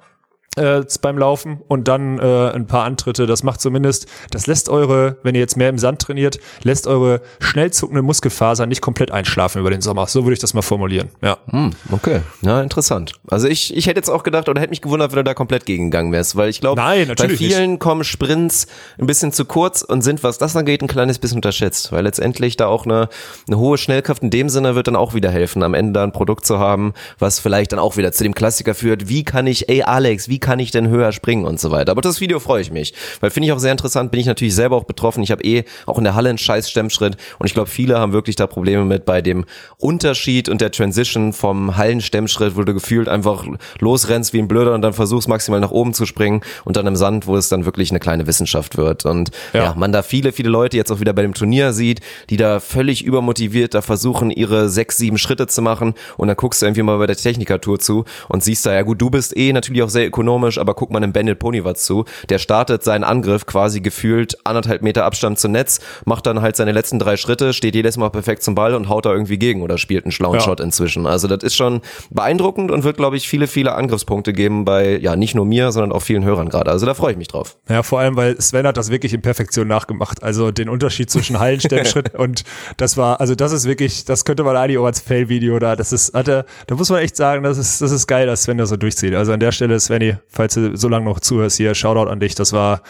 äh, 0.56 0.82
beim 1.02 1.18
Laufen 1.18 1.60
und 1.68 1.88
dann 1.88 2.18
äh, 2.18 2.50
ein 2.50 2.66
paar 2.66 2.84
Antritte. 2.84 3.26
Das 3.26 3.42
macht 3.42 3.60
zumindest, 3.60 4.06
das 4.30 4.46
lässt 4.46 4.68
eure, 4.68 5.18
wenn 5.22 5.34
ihr 5.34 5.40
jetzt 5.40 5.56
mehr 5.56 5.68
im 5.68 5.78
Sand 5.78 6.00
trainiert, 6.02 6.38
lässt 6.62 6.86
eure 6.86 7.20
schnell 7.38 7.70
zuckende 7.72 8.02
Muskelfaser 8.02 8.66
nicht 8.66 8.80
komplett 8.80 9.10
einschlafen 9.10 9.60
über 9.60 9.70
den 9.70 9.80
Sommer. 9.80 10.06
So 10.06 10.24
würde 10.24 10.34
ich 10.34 10.40
das 10.40 10.54
mal 10.54 10.62
formulieren. 10.62 11.10
Ja. 11.22 11.38
Hm, 11.50 11.70
okay. 11.92 12.20
Ja, 12.42 12.62
interessant. 12.62 13.12
Also 13.28 13.48
ich, 13.48 13.76
ich 13.76 13.86
hätte 13.86 13.98
jetzt 13.98 14.10
auch 14.10 14.22
gedacht 14.22 14.48
oder 14.48 14.60
hätte 14.60 14.70
mich 14.70 14.80
gewundert, 14.80 15.12
wenn 15.12 15.18
du 15.18 15.24
da 15.24 15.34
komplett 15.34 15.66
gegengegangen 15.66 16.12
wärst, 16.12 16.36
weil 16.36 16.48
ich 16.48 16.60
glaube, 16.60 16.80
bei 16.80 17.28
vielen 17.28 17.78
kommen 17.78 18.04
Sprints 18.04 18.66
ein 18.98 19.06
bisschen 19.06 19.32
zu 19.32 19.44
kurz 19.44 19.82
und 19.82 20.02
sind, 20.02 20.22
was 20.22 20.38
das 20.38 20.56
angeht, 20.56 20.82
ein 20.82 20.88
kleines 20.88 21.18
bisschen 21.18 21.38
unterschätzt, 21.38 21.92
weil 21.92 22.04
letztendlich 22.04 22.56
da 22.56 22.66
auch 22.66 22.84
eine, 22.84 23.08
eine 23.46 23.58
hohe 23.58 23.78
Schnellkraft 23.78 24.22
in 24.22 24.30
dem 24.30 24.48
Sinne 24.48 24.74
wird 24.74 24.86
dann 24.86 24.96
auch 24.96 25.14
wieder 25.14 25.30
helfen, 25.30 25.62
am 25.62 25.74
Ende 25.74 25.92
da 25.92 26.04
ein 26.04 26.12
Produkt 26.12 26.46
zu 26.46 26.58
haben, 26.58 26.94
was 27.18 27.38
vielleicht 27.40 27.72
dann 27.72 27.78
auch 27.78 27.96
wieder 27.96 28.12
zu 28.12 28.24
dem 28.24 28.34
Klassiker 28.34 28.74
führt, 28.74 29.08
wie 29.08 29.24
kann 29.24 29.46
ich, 29.46 29.68
ey 29.68 29.82
Alex, 29.82 30.28
wie 30.28 30.38
kann 30.46 30.60
ich 30.60 30.70
denn 30.70 30.88
höher 30.88 31.10
springen 31.10 31.44
und 31.44 31.58
so 31.58 31.72
weiter. 31.72 31.90
Aber 31.90 32.02
das 32.02 32.20
Video 32.20 32.38
freue 32.38 32.62
ich 32.62 32.70
mich, 32.70 32.94
weil 33.20 33.30
finde 33.30 33.48
ich 33.48 33.52
auch 33.52 33.58
sehr 33.58 33.72
interessant, 33.72 34.12
bin 34.12 34.20
ich 34.20 34.26
natürlich 34.26 34.54
selber 34.54 34.76
auch 34.76 34.84
betroffen. 34.84 35.24
Ich 35.24 35.32
habe 35.32 35.42
eh 35.42 35.64
auch 35.86 35.98
in 35.98 36.04
der 36.04 36.14
Halle 36.14 36.28
einen 36.28 36.38
scheiß 36.38 36.70
Stemmschritt 36.70 37.16
und 37.40 37.46
ich 37.46 37.52
glaube, 37.54 37.68
viele 37.68 37.98
haben 37.98 38.12
wirklich 38.12 38.36
da 38.36 38.46
Probleme 38.46 38.84
mit 38.84 39.04
bei 39.04 39.20
dem 39.22 39.44
Unterschied 39.78 40.48
und 40.48 40.60
der 40.60 40.70
Transition 40.70 41.32
vom 41.32 41.76
Hallenstemmschritt, 41.76 42.56
wo 42.56 42.62
du 42.62 42.74
gefühlt 42.74 43.08
einfach 43.08 43.44
losrennst 43.80 44.32
wie 44.32 44.38
ein 44.38 44.46
Blöder 44.48 44.72
und 44.74 44.82
dann 44.82 44.92
versuchst 44.92 45.28
maximal 45.28 45.58
nach 45.60 45.70
oben 45.72 45.94
zu 45.94 46.06
springen 46.06 46.42
und 46.64 46.76
dann 46.76 46.86
im 46.86 46.94
Sand, 46.96 47.26
wo 47.26 47.36
es 47.36 47.48
dann 47.48 47.64
wirklich 47.64 47.90
eine 47.90 47.98
kleine 47.98 48.26
Wissenschaft 48.28 48.76
wird 48.76 49.04
und 49.04 49.30
ja, 49.52 49.64
Ja. 49.64 49.74
man 49.76 49.90
da 49.92 50.02
viele, 50.02 50.32
viele 50.32 50.48
Leute 50.48 50.76
jetzt 50.76 50.92
auch 50.92 51.00
wieder 51.00 51.12
bei 51.12 51.22
dem 51.22 51.34
Turnier 51.34 51.72
sieht, 51.72 52.00
die 52.30 52.36
da 52.36 52.60
völlig 52.60 53.04
übermotiviert 53.04 53.74
da 53.74 53.82
versuchen, 53.82 54.30
ihre 54.30 54.68
sechs, 54.68 54.96
sieben 54.96 55.18
Schritte 55.18 55.46
zu 55.48 55.60
machen 55.62 55.94
und 56.16 56.28
dann 56.28 56.36
guckst 56.36 56.62
du 56.62 56.66
irgendwie 56.66 56.82
mal 56.82 56.98
bei 56.98 57.06
der 57.06 57.16
Technikertour 57.16 57.78
zu 57.78 58.04
und 58.28 58.44
siehst 58.44 58.64
da, 58.66 58.72
ja 58.72 58.82
gut, 58.82 59.00
du 59.00 59.10
bist 59.10 59.36
eh 59.36 59.52
natürlich 59.52 59.82
auch 59.82 59.88
sehr 59.88 60.06
ökonomisch, 60.06 60.35
aber 60.44 60.74
guck 60.74 60.90
mal 60.90 60.98
einem 60.98 61.12
Bandit 61.12 61.38
Ponywatz 61.38 61.84
zu, 61.84 62.04
der 62.28 62.38
startet 62.38 62.82
seinen 62.84 63.04
Angriff 63.04 63.46
quasi 63.46 63.80
gefühlt 63.80 64.36
anderthalb 64.44 64.82
Meter 64.82 65.04
Abstand 65.04 65.38
zum 65.38 65.52
Netz, 65.52 65.80
macht 66.04 66.26
dann 66.26 66.42
halt 66.42 66.56
seine 66.56 66.72
letzten 66.72 66.98
drei 66.98 67.16
Schritte, 67.16 67.52
steht 67.52 67.74
jedes 67.74 67.96
Mal 67.96 68.10
perfekt 68.10 68.42
zum 68.42 68.54
Ball 68.54 68.74
und 68.74 68.88
haut 68.88 69.06
da 69.06 69.12
irgendwie 69.12 69.38
gegen 69.38 69.62
oder 69.62 69.78
spielt 69.78 70.04
einen 70.04 70.12
schlauen 70.12 70.34
Ja. 70.34 70.40
Shot 70.40 70.60
inzwischen. 70.60 71.06
Also 71.06 71.28
das 71.28 71.42
ist 71.42 71.54
schon 71.56 71.80
beeindruckend 72.10 72.70
und 72.70 72.84
wird, 72.84 72.96
glaube 72.96 73.16
ich, 73.16 73.28
viele, 73.28 73.46
viele 73.46 73.74
Angriffspunkte 73.74 74.32
geben 74.32 74.64
bei, 74.64 74.98
ja, 74.98 75.16
nicht 75.16 75.34
nur 75.34 75.44
mir, 75.46 75.72
sondern 75.72 75.92
auch 75.92 76.00
vielen 76.02 76.24
Hörern 76.24 76.48
gerade. 76.48 76.70
Also 76.70 76.86
da 76.86 76.94
freue 76.94 77.12
ich 77.12 77.18
mich 77.18 77.28
drauf. 77.28 77.56
Ja, 77.68 77.82
vor 77.82 78.00
allem, 78.00 78.16
weil 78.16 78.40
Sven 78.40 78.66
hat 78.66 78.76
das 78.76 78.90
wirklich 78.90 79.12
in 79.14 79.22
Perfektion 79.22 79.68
nachgemacht. 79.68 80.22
Also 80.22 80.50
den 80.50 80.68
Unterschied 80.68 81.10
zwischen 81.10 81.38
Hallenstemmschritt 81.38 82.14
und 82.18 82.44
das 82.76 82.96
war, 82.96 83.20
also 83.20 83.34
das 83.34 83.52
ist 83.52 83.66
wirklich, 83.66 84.04
das 84.04 84.24
könnte 84.24 84.44
man 84.44 84.56
eigentlich 84.56 84.78
auch 84.78 84.86
als 84.86 85.00
Fail-Video 85.00 85.58
da, 85.58 85.76
das 85.76 85.92
ist, 85.92 86.14
hatte, 86.14 86.44
da 86.66 86.74
muss 86.74 86.90
man 86.90 87.00
echt 87.00 87.16
sagen, 87.16 87.42
das 87.42 87.58
ist, 87.58 87.80
das 87.82 87.90
ist 87.92 88.06
geil, 88.06 88.26
dass 88.26 88.44
Sven 88.44 88.58
das 88.58 88.68
so 88.68 88.76
durchzieht. 88.76 89.14
Also 89.14 89.32
an 89.32 89.40
der 89.40 89.52
Stelle, 89.52 89.78
Svenny, 89.80 90.16
falls 90.28 90.54
du 90.54 90.76
so 90.76 90.88
lange 90.88 91.04
noch 91.06 91.20
zuhörst 91.20 91.56
hier, 91.56 91.74
Shoutout 91.74 92.10
an 92.10 92.20
dich, 92.20 92.34
das 92.34 92.52
war, 92.52 92.82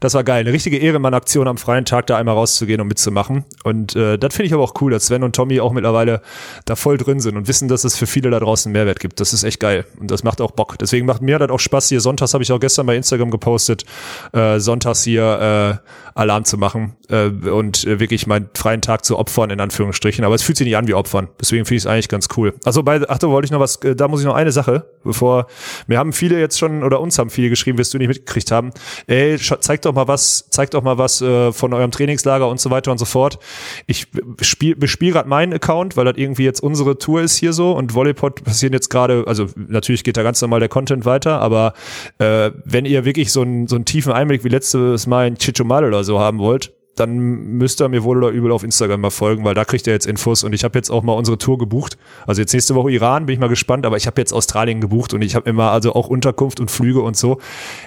das 0.00 0.14
war 0.14 0.24
geil. 0.24 0.40
Eine 0.40 0.52
richtige 0.52 0.78
Ehrenmann-Aktion 0.78 1.48
am 1.48 1.58
freien 1.58 1.84
Tag, 1.84 2.06
da 2.06 2.16
einmal 2.16 2.34
rauszugehen 2.34 2.80
und 2.80 2.88
mitzumachen. 2.88 3.44
Und 3.64 3.96
äh, 3.96 4.18
das 4.18 4.34
finde 4.34 4.46
ich 4.46 4.54
aber 4.54 4.62
auch 4.62 4.74
cool, 4.80 4.90
dass 4.90 5.06
Sven 5.06 5.22
und 5.22 5.34
Tommy 5.34 5.60
auch 5.60 5.72
mittlerweile 5.72 6.20
da 6.64 6.76
voll 6.76 6.98
drin 6.98 7.20
sind 7.20 7.36
und 7.36 7.48
wissen, 7.48 7.68
dass 7.68 7.84
es 7.84 7.96
für 7.96 8.06
viele 8.06 8.30
da 8.30 8.40
draußen 8.40 8.70
Mehrwert 8.70 9.00
gibt. 9.00 9.20
Das 9.20 9.32
ist 9.32 9.44
echt 9.44 9.60
geil. 9.60 9.86
Und 9.98 10.10
das 10.10 10.22
macht 10.22 10.40
auch 10.40 10.50
Bock. 10.50 10.78
Deswegen 10.78 11.06
macht 11.06 11.22
mir 11.22 11.38
das 11.38 11.50
auch 11.50 11.60
Spaß, 11.60 11.88
hier 11.88 12.00
sonntags 12.00 12.34
habe 12.34 12.42
ich 12.42 12.52
auch 12.52 12.60
gestern 12.60 12.86
bei 12.86 12.96
Instagram 12.96 13.30
gepostet, 13.30 13.84
äh, 14.32 14.58
sonntags 14.58 15.02
hier 15.02 15.80
äh, 15.82 16.05
Alarm 16.16 16.44
zu 16.44 16.56
machen 16.56 16.96
äh, 17.10 17.26
und 17.26 17.86
äh, 17.86 18.00
wirklich 18.00 18.26
meinen 18.26 18.48
freien 18.54 18.80
Tag 18.80 19.04
zu 19.04 19.18
opfern, 19.18 19.50
in 19.50 19.60
Anführungsstrichen. 19.60 20.24
Aber 20.24 20.34
es 20.34 20.42
fühlt 20.42 20.56
sich 20.56 20.66
nicht 20.66 20.76
an 20.76 20.88
wie 20.88 20.94
Opfern. 20.94 21.28
Deswegen 21.40 21.66
finde 21.66 21.76
ich 21.76 21.82
es 21.82 21.86
eigentlich 21.86 22.08
ganz 22.08 22.28
cool. 22.36 22.54
Also 22.64 22.82
bei, 22.82 23.00
ach, 23.08 23.18
da 23.18 23.28
wollte 23.28 23.44
ich 23.44 23.52
noch 23.52 23.60
was, 23.60 23.76
äh, 23.84 23.94
da 23.94 24.08
muss 24.08 24.20
ich 24.20 24.26
noch 24.26 24.34
eine 24.34 24.50
Sache, 24.50 24.86
bevor, 25.04 25.46
mir 25.86 25.98
haben 25.98 26.12
viele 26.14 26.40
jetzt 26.40 26.58
schon, 26.58 26.82
oder 26.82 27.00
uns 27.00 27.18
haben 27.18 27.28
viele 27.28 27.50
geschrieben, 27.50 27.76
wirst 27.76 27.92
du 27.92 27.98
nicht 27.98 28.08
mitgekriegt 28.08 28.50
haben, 28.50 28.70
ey, 29.06 29.34
scha- 29.36 29.60
zeig 29.60 29.82
doch 29.82 29.92
mal 29.92 30.08
was, 30.08 30.48
zeig 30.50 30.70
doch 30.70 30.82
mal 30.82 30.96
was 30.96 31.20
äh, 31.20 31.52
von 31.52 31.74
eurem 31.74 31.90
Trainingslager 31.90 32.48
und 32.48 32.60
so 32.60 32.70
weiter 32.70 32.90
und 32.90 32.98
so 32.98 33.04
fort. 33.04 33.38
Ich 33.86 34.06
spiel, 34.40 34.74
bespiele 34.74 35.12
gerade 35.12 35.28
meinen 35.28 35.52
Account, 35.52 35.98
weil 35.98 36.06
das 36.06 36.16
irgendwie 36.16 36.44
jetzt 36.44 36.60
unsere 36.60 36.96
Tour 36.98 37.20
ist 37.20 37.36
hier 37.36 37.52
so 37.52 37.72
und 37.72 37.92
Volleypod 37.92 38.42
passieren 38.42 38.72
jetzt 38.72 38.88
gerade, 38.88 39.24
also 39.26 39.46
natürlich 39.68 40.02
geht 40.02 40.16
da 40.16 40.22
ganz 40.22 40.40
normal 40.40 40.60
der 40.60 40.70
Content 40.70 41.04
weiter, 41.04 41.40
aber 41.40 41.74
äh, 42.18 42.52
wenn 42.64 42.86
ihr 42.86 43.04
wirklich 43.04 43.32
so 43.32 43.42
einen, 43.42 43.66
so 43.68 43.76
einen 43.76 43.84
tiefen 43.84 44.12
Einblick 44.12 44.44
wie 44.44 44.48
letztes 44.48 45.06
Mal 45.06 45.28
in 45.28 45.36
Chichomal 45.36 45.84
oder 45.84 46.04
so 46.06 46.18
haben 46.18 46.38
wollt, 46.38 46.72
dann 46.96 47.18
müsst 47.18 47.82
ihr 47.82 47.90
mir 47.90 48.04
wohl 48.04 48.16
oder 48.16 48.28
übel 48.30 48.50
auf 48.52 48.62
Instagram 48.64 49.02
mal 49.02 49.10
folgen, 49.10 49.44
weil 49.44 49.52
da 49.54 49.66
kriegt 49.66 49.86
ihr 49.86 49.92
jetzt 49.92 50.06
Infos 50.06 50.44
und 50.44 50.54
ich 50.54 50.64
habe 50.64 50.78
jetzt 50.78 50.88
auch 50.88 51.02
mal 51.02 51.12
unsere 51.12 51.36
Tour 51.36 51.58
gebucht. 51.58 51.98
Also 52.26 52.40
jetzt 52.40 52.54
nächste 52.54 52.74
Woche 52.74 52.90
Iran, 52.90 53.26
bin 53.26 53.34
ich 53.34 53.38
mal 53.38 53.50
gespannt, 53.50 53.84
aber 53.84 53.98
ich 53.98 54.06
habe 54.06 54.18
jetzt 54.18 54.32
Australien 54.32 54.80
gebucht 54.80 55.12
und 55.12 55.20
ich 55.20 55.34
habe 55.34 55.48
immer 55.50 55.72
also 55.72 55.94
auch 55.94 56.08
Unterkunft 56.08 56.58
und 56.58 56.70
Flüge 56.70 57.02
und 57.02 57.14
so. 57.14 57.38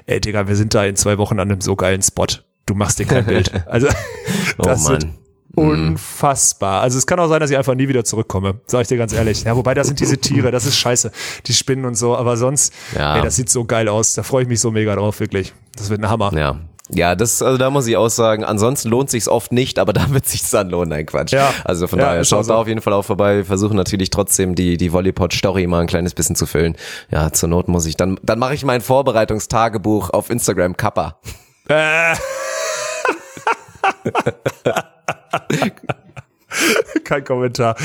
Ey, 0.05 0.21
Digga, 0.21 0.47
wir 0.47 0.55
sind 0.55 0.75
da 0.75 0.85
in 0.85 0.95
zwei 0.95 1.17
Wochen 1.17 1.39
an 1.39 1.49
einem 1.49 1.61
so 1.61 1.75
geilen 1.75 2.03
Spot. 2.03 2.27
Du 2.67 2.75
machst 2.75 2.99
dir 2.99 3.05
kein 3.05 3.25
Bild. 3.25 3.51
Also 3.65 3.87
das 4.59 4.85
oh 4.85 4.89
wird 4.91 5.05
Mann. 5.05 5.15
unfassbar. 5.55 6.81
Also 6.81 6.99
es 6.99 7.07
kann 7.07 7.19
auch 7.19 7.29
sein, 7.29 7.39
dass 7.39 7.49
ich 7.49 7.57
einfach 7.57 7.73
nie 7.73 7.87
wieder 7.87 8.03
zurückkomme, 8.03 8.61
sag 8.67 8.81
ich 8.83 8.87
dir 8.89 8.97
ganz 8.97 9.13
ehrlich. 9.13 9.43
Ja, 9.43 9.55
wobei 9.55 9.73
da 9.73 9.83
sind 9.83 9.99
diese 9.99 10.19
Tiere, 10.19 10.51
das 10.51 10.67
ist 10.67 10.77
scheiße, 10.77 11.11
die 11.47 11.53
Spinnen 11.53 11.85
und 11.85 11.95
so, 11.95 12.15
aber 12.15 12.37
sonst, 12.37 12.73
Ja. 12.95 13.15
ey, 13.15 13.23
das 13.23 13.35
sieht 13.35 13.49
so 13.49 13.65
geil 13.65 13.87
aus. 13.87 14.13
Da 14.13 14.21
freue 14.21 14.43
ich 14.43 14.49
mich 14.49 14.59
so 14.59 14.69
mega 14.69 14.95
drauf, 14.95 15.19
wirklich. 15.19 15.53
Das 15.75 15.89
wird 15.89 16.01
ein 16.01 16.09
Hammer. 16.09 16.31
Ja. 16.37 16.59
Ja, 16.91 17.15
das, 17.15 17.41
also 17.41 17.57
da 17.57 17.69
muss 17.69 17.85
ich 17.87 17.97
auch 17.97 18.09
sagen, 18.09 18.43
ansonsten 18.43 18.89
lohnt 18.89 19.09
sich's 19.11 19.27
oft 19.27 19.51
nicht, 19.51 19.77
aber 19.79 19.93
da 19.93 20.09
wird 20.11 20.25
sich's 20.25 20.49
dann 20.49 20.69
lohnen, 20.69 20.89
nein 20.89 21.05
Quatsch. 21.05 21.31
Ja. 21.33 21.53
Also 21.63 21.87
von 21.87 21.99
Ja, 21.99 22.05
daher, 22.07 22.25
schaut 22.25 22.45
so. 22.45 22.53
da 22.53 22.59
auf 22.59 22.67
jeden 22.67 22.81
Fall 22.81 22.93
auch 22.93 23.05
vorbei. 23.05 23.37
Wir 23.37 23.45
versuchen 23.45 23.77
natürlich 23.77 24.09
trotzdem 24.09 24.55
die, 24.55 24.77
die 24.77 24.91
Volleypod-Story 24.91 25.67
mal 25.67 25.81
ein 25.81 25.87
kleines 25.87 26.13
bisschen 26.13 26.35
zu 26.35 26.45
füllen. 26.45 26.75
Ja, 27.11 27.31
zur 27.31 27.49
Not 27.49 27.67
muss 27.67 27.85
ich 27.85 27.95
dann, 27.97 28.19
dann 28.23 28.39
mache 28.39 28.53
ich 28.55 28.65
mein 28.65 28.81
Vorbereitungstagebuch 28.81 30.09
auf 30.09 30.29
Instagram 30.29 30.75
Kappa. 30.77 31.19
Äh. 31.67 32.15
Kein 37.03 37.23
Kommentar. 37.23 37.75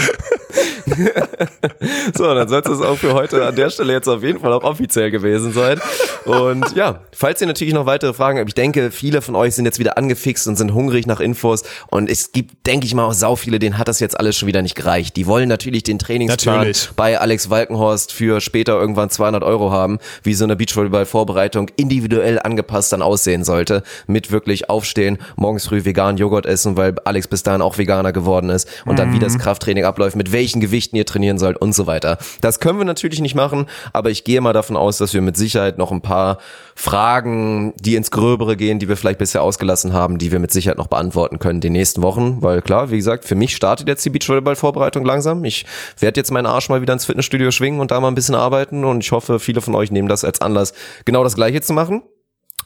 So, 2.16 2.34
dann 2.34 2.48
soll 2.48 2.60
es 2.60 2.80
auch 2.80 2.96
für 2.96 3.14
heute 3.14 3.44
an 3.44 3.54
der 3.54 3.70
Stelle 3.70 3.92
jetzt 3.92 4.08
auf 4.08 4.22
jeden 4.22 4.40
Fall 4.40 4.52
auch 4.52 4.62
offiziell 4.62 5.10
gewesen 5.10 5.52
sein. 5.52 5.80
Und 6.24 6.74
ja, 6.74 7.00
falls 7.12 7.40
ihr 7.40 7.46
natürlich 7.46 7.74
noch 7.74 7.86
weitere 7.86 8.12
Fragen 8.12 8.38
habt, 8.38 8.48
ich 8.48 8.54
denke, 8.54 8.90
viele 8.90 9.22
von 9.22 9.34
euch 9.34 9.54
sind 9.54 9.64
jetzt 9.64 9.78
wieder 9.78 9.98
angefixt 9.98 10.46
und 10.48 10.56
sind 10.56 10.72
hungrig 10.74 11.06
nach 11.06 11.20
Infos. 11.20 11.62
Und 11.88 12.10
es 12.10 12.32
gibt, 12.32 12.66
denke 12.66 12.86
ich 12.86 12.94
mal, 12.94 13.04
auch 13.04 13.12
sau 13.12 13.36
viele, 13.36 13.58
denen 13.58 13.78
hat 13.78 13.88
das 13.88 14.00
jetzt 14.00 14.18
alles 14.18 14.36
schon 14.36 14.46
wieder 14.46 14.62
nicht 14.62 14.74
gereicht. 14.74 15.16
Die 15.16 15.26
wollen 15.26 15.48
natürlich 15.48 15.82
den 15.82 15.98
Trainingsplan 15.98 16.58
Natürlich. 16.58 16.90
bei 16.96 17.18
Alex 17.18 17.50
Walkenhorst 17.50 18.12
für 18.12 18.40
später 18.40 18.74
irgendwann 18.74 19.10
200 19.10 19.42
Euro 19.42 19.70
haben, 19.70 19.98
wie 20.22 20.34
so 20.34 20.44
eine 20.44 20.56
Beachvolleyball-Vorbereitung 20.56 21.70
individuell 21.76 22.38
angepasst 22.38 22.92
dann 22.92 23.02
aussehen 23.02 23.44
sollte. 23.44 23.82
Mit 24.06 24.30
wirklich 24.30 24.70
aufstehen, 24.70 25.18
morgens 25.36 25.66
früh 25.66 25.84
vegan 25.84 26.16
Joghurt 26.16 26.46
essen, 26.46 26.76
weil 26.76 26.94
Alex 27.04 27.28
bis 27.28 27.42
dahin 27.42 27.62
auch 27.62 27.78
Veganer 27.78 28.12
geworden 28.12 28.50
ist 28.50 28.68
und 28.86 28.98
dann 28.98 29.12
wie 29.12 29.18
das 29.18 29.38
Krafttraining 29.38 29.84
abläuft, 29.84 30.16
mit 30.16 30.32
welchen 30.32 30.43
Gewichten 30.52 30.96
ihr 30.96 31.06
trainieren 31.06 31.38
sollt 31.38 31.56
und 31.56 31.74
so 31.74 31.86
weiter. 31.86 32.18
Das 32.40 32.60
können 32.60 32.78
wir 32.78 32.84
natürlich 32.84 33.20
nicht 33.20 33.34
machen, 33.34 33.66
aber 33.92 34.10
ich 34.10 34.24
gehe 34.24 34.40
mal 34.40 34.52
davon 34.52 34.76
aus, 34.76 34.98
dass 34.98 35.14
wir 35.14 35.22
mit 35.22 35.36
Sicherheit 35.36 35.78
noch 35.78 35.90
ein 35.90 36.02
paar 36.02 36.38
Fragen, 36.74 37.72
die 37.78 37.94
ins 37.94 38.10
Gröbere 38.10 38.56
gehen, 38.56 38.78
die 38.78 38.88
wir 38.88 38.96
vielleicht 38.96 39.18
bisher 39.18 39.42
ausgelassen 39.42 39.92
haben, 39.92 40.18
die 40.18 40.32
wir 40.32 40.38
mit 40.38 40.52
Sicherheit 40.52 40.78
noch 40.78 40.88
beantworten 40.88 41.38
können 41.38 41.60
die 41.60 41.70
nächsten 41.70 42.02
Wochen, 42.02 42.42
weil 42.42 42.62
klar, 42.62 42.90
wie 42.90 42.96
gesagt, 42.96 43.24
für 43.24 43.34
mich 43.34 43.54
startet 43.54 43.88
jetzt 43.88 44.04
die 44.04 44.10
Beachvolleyball-Vorbereitung 44.10 45.04
langsam. 45.04 45.44
Ich 45.44 45.66
werde 45.98 46.20
jetzt 46.20 46.30
meinen 46.30 46.46
Arsch 46.46 46.68
mal 46.68 46.82
wieder 46.82 46.92
ins 46.92 47.04
Fitnessstudio 47.04 47.50
schwingen 47.50 47.80
und 47.80 47.90
da 47.90 48.00
mal 48.00 48.08
ein 48.08 48.14
bisschen 48.14 48.34
arbeiten 48.34 48.84
und 48.84 49.02
ich 49.02 49.12
hoffe, 49.12 49.38
viele 49.38 49.60
von 49.60 49.74
euch 49.74 49.90
nehmen 49.90 50.08
das 50.08 50.24
als 50.24 50.40
Anlass, 50.40 50.74
genau 51.04 51.24
das 51.24 51.34
Gleiche 51.34 51.60
zu 51.60 51.72
machen. 51.72 52.02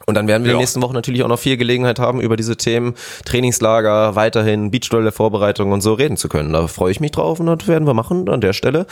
Und 0.05 0.15
dann 0.15 0.27
werden 0.27 0.43
wir 0.43 0.51
Ja. 0.51 0.53
in 0.53 0.57
den 0.57 0.61
nächsten 0.61 0.81
Wochen 0.81 0.93
natürlich 0.93 1.23
auch 1.23 1.27
noch 1.27 1.37
viel 1.37 1.55
Gelegenheit 1.57 1.99
haben, 1.99 2.19
über 2.21 2.35
diese 2.35 2.55
Themen 2.57 2.95
Trainingslager, 3.25 4.15
weiterhin 4.15 4.71
Beachvolley-Vorbereitung 4.71 5.71
und 5.71 5.81
so 5.81 5.93
reden 5.93 6.17
zu 6.17 6.29
können. 6.29 6.53
Da 6.53 6.67
freue 6.67 6.91
ich 6.91 6.99
mich 6.99 7.11
drauf 7.11 7.39
und 7.39 7.45
das 7.45 7.67
werden 7.67 7.85
wir 7.85 7.93
machen. 7.93 8.27
An 8.29 8.41
der 8.41 8.53
Stelle 8.53 8.87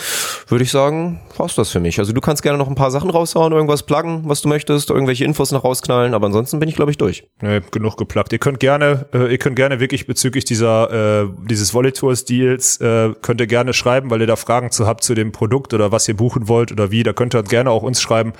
würde 0.47 0.63
ich 0.63 0.69
sagen, 0.71 1.21
war's 1.37 1.55
das 1.55 1.69
für 1.71 1.79
mich. 1.79 1.97
Also 1.99 2.13
du 2.13 2.21
kannst 2.21 2.43
gerne 2.43 2.57
noch 2.57 2.67
ein 2.67 2.75
paar 2.75 2.91
Sachen 2.91 3.09
raushauen, 3.09 3.51
irgendwas 3.53 3.83
pluggen, 3.83 4.23
was 4.25 4.41
du 4.41 4.49
möchtest, 4.49 4.89
irgendwelche 4.89 5.23
Infos 5.25 5.51
noch 5.51 5.63
rausknallen, 5.63 6.13
aber 6.13 6.27
ansonsten 6.27 6.59
bin 6.59 6.69
ich, 6.69 6.75
glaube 6.75 6.91
ich, 6.91 6.97
durch. 6.97 7.23
Nee, 7.41 7.61
genug 7.71 7.97
geplagt. 7.97 8.31
Ihr 8.33 8.39
könnt 8.39 8.59
gerne, 8.59 9.07
äh, 9.13 9.31
ihr 9.31 9.37
könnt 9.37 9.55
gerne 9.55 9.79
wirklich 9.79 10.07
bezüglich 10.07 10.45
dieser 10.45 11.23
äh, 11.23 11.27
dieses 11.49 11.73
Volley 11.73 11.93
Tours 11.93 12.25
Deals 12.25 12.79
äh, 12.81 13.13
könnt 13.21 13.41
ihr 13.41 13.47
gerne 13.47 13.73
schreiben, 13.73 14.09
weil 14.11 14.21
ihr 14.21 14.27
da 14.27 14.35
Fragen 14.35 14.71
zu 14.71 14.85
habt 14.85 15.03
zu 15.03 15.15
dem 15.15 15.31
Produkt 15.31 15.73
oder 15.73 15.91
was 15.91 16.07
ihr 16.07 16.15
buchen 16.17 16.47
wollt 16.47 16.71
oder 16.71 16.91
wie. 16.91 17.03
Da 17.03 17.13
könnt 17.13 17.33
ihr 17.33 17.43
gerne 17.43 17.71
auch 17.71 17.81
uns 17.83 18.01
schreiben. 18.01 18.33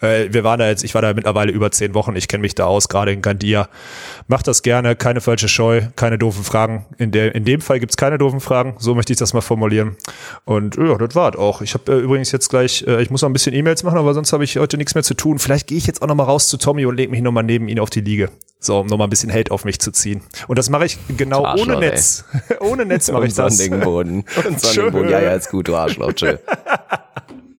Äh, 0.00 0.32
wir 0.32 0.44
waren 0.44 0.58
da 0.58 0.68
jetzt, 0.68 0.84
ich 0.84 0.94
war 0.94 1.02
da 1.02 1.12
mittlerweile 1.12 1.52
über 1.52 1.70
zehn 1.70 1.94
Wochen. 1.94 2.14
Ich 2.16 2.28
kenne 2.28 2.42
mich 2.42 2.54
da 2.54 2.66
aus, 2.66 2.88
gerade 2.88 3.12
in 3.12 3.22
Gandia. 3.22 3.68
Macht 4.26 4.46
das 4.46 4.62
gerne, 4.62 4.96
keine 4.96 5.20
falsche 5.20 5.48
Scheu, 5.48 5.82
keine 5.96 6.18
doofen 6.18 6.44
Fragen. 6.44 6.86
In 6.98 7.10
der 7.10 7.34
in 7.34 7.44
dem 7.44 7.60
Fall 7.60 7.80
gibt's 7.80 7.96
keine 7.96 8.18
doofen 8.18 8.40
Fragen. 8.40 8.76
So 8.78 8.94
möchte 8.94 9.12
ich 9.12 9.18
das 9.18 9.34
mal 9.34 9.40
formulieren. 9.40 9.96
Und 10.44 10.76
ja, 10.76 10.96
das 10.96 11.14
war's 11.14 11.36
auch. 11.36 11.62
Ich 11.62 11.74
habe 11.74 11.92
äh, 11.92 11.98
übrigens 11.98 12.32
jetzt 12.32 12.48
gleich, 12.48 12.84
äh, 12.86 13.02
ich 13.02 13.10
muss 13.10 13.22
noch 13.22 13.28
ein 13.28 13.32
bisschen 13.32 13.54
E-Mails 13.54 13.82
machen, 13.82 13.98
aber 13.98 14.14
sonst 14.14 14.32
habe 14.32 14.44
ich 14.44 14.56
heute 14.58 14.76
nichts 14.76 14.94
mehr 14.94 15.04
zu 15.04 15.14
tun. 15.14 15.38
Vielleicht 15.38 15.66
gehe 15.66 15.78
ich 15.78 15.86
jetzt 15.86 16.02
auch 16.02 16.06
noch 16.06 16.14
mal 16.14 16.24
raus 16.24 16.48
zu 16.48 16.56
Tommy 16.56 16.86
und 16.86 16.96
lege 16.96 17.10
mich 17.10 17.22
noch 17.22 17.32
mal 17.32 17.42
neben 17.42 17.68
ihn 17.68 17.80
auf 17.80 17.90
die 17.90 18.00
Liege. 18.00 18.30
So, 18.60 18.80
um 18.80 18.86
noch 18.88 18.98
mal 18.98 19.04
ein 19.04 19.10
bisschen 19.10 19.32
Hate 19.32 19.52
auf 19.52 19.64
mich 19.64 19.80
zu 19.80 19.92
ziehen. 19.92 20.20
Und 20.48 20.58
das 20.58 20.68
mache 20.68 20.86
ich 20.86 20.98
genau 21.16 21.44
Arschloch, 21.44 21.66
ohne. 21.68 21.78
Netz. 21.78 22.24
ohne 22.60 22.86
Netz 22.86 23.10
mache 23.10 23.26
ich 23.26 23.34
das. 23.34 23.56
sonnigen 23.56 23.80
Boden. 23.80 24.24
Und 24.48 24.60
sonnigen 24.60 24.92
Boden. 24.92 25.10
Ja, 25.10 25.20
ja, 25.20 25.34
ist 25.34 25.50
gut, 25.50 25.68
du 25.68 25.76
Arschloch. 25.76 26.12
Tschö. 26.12 26.36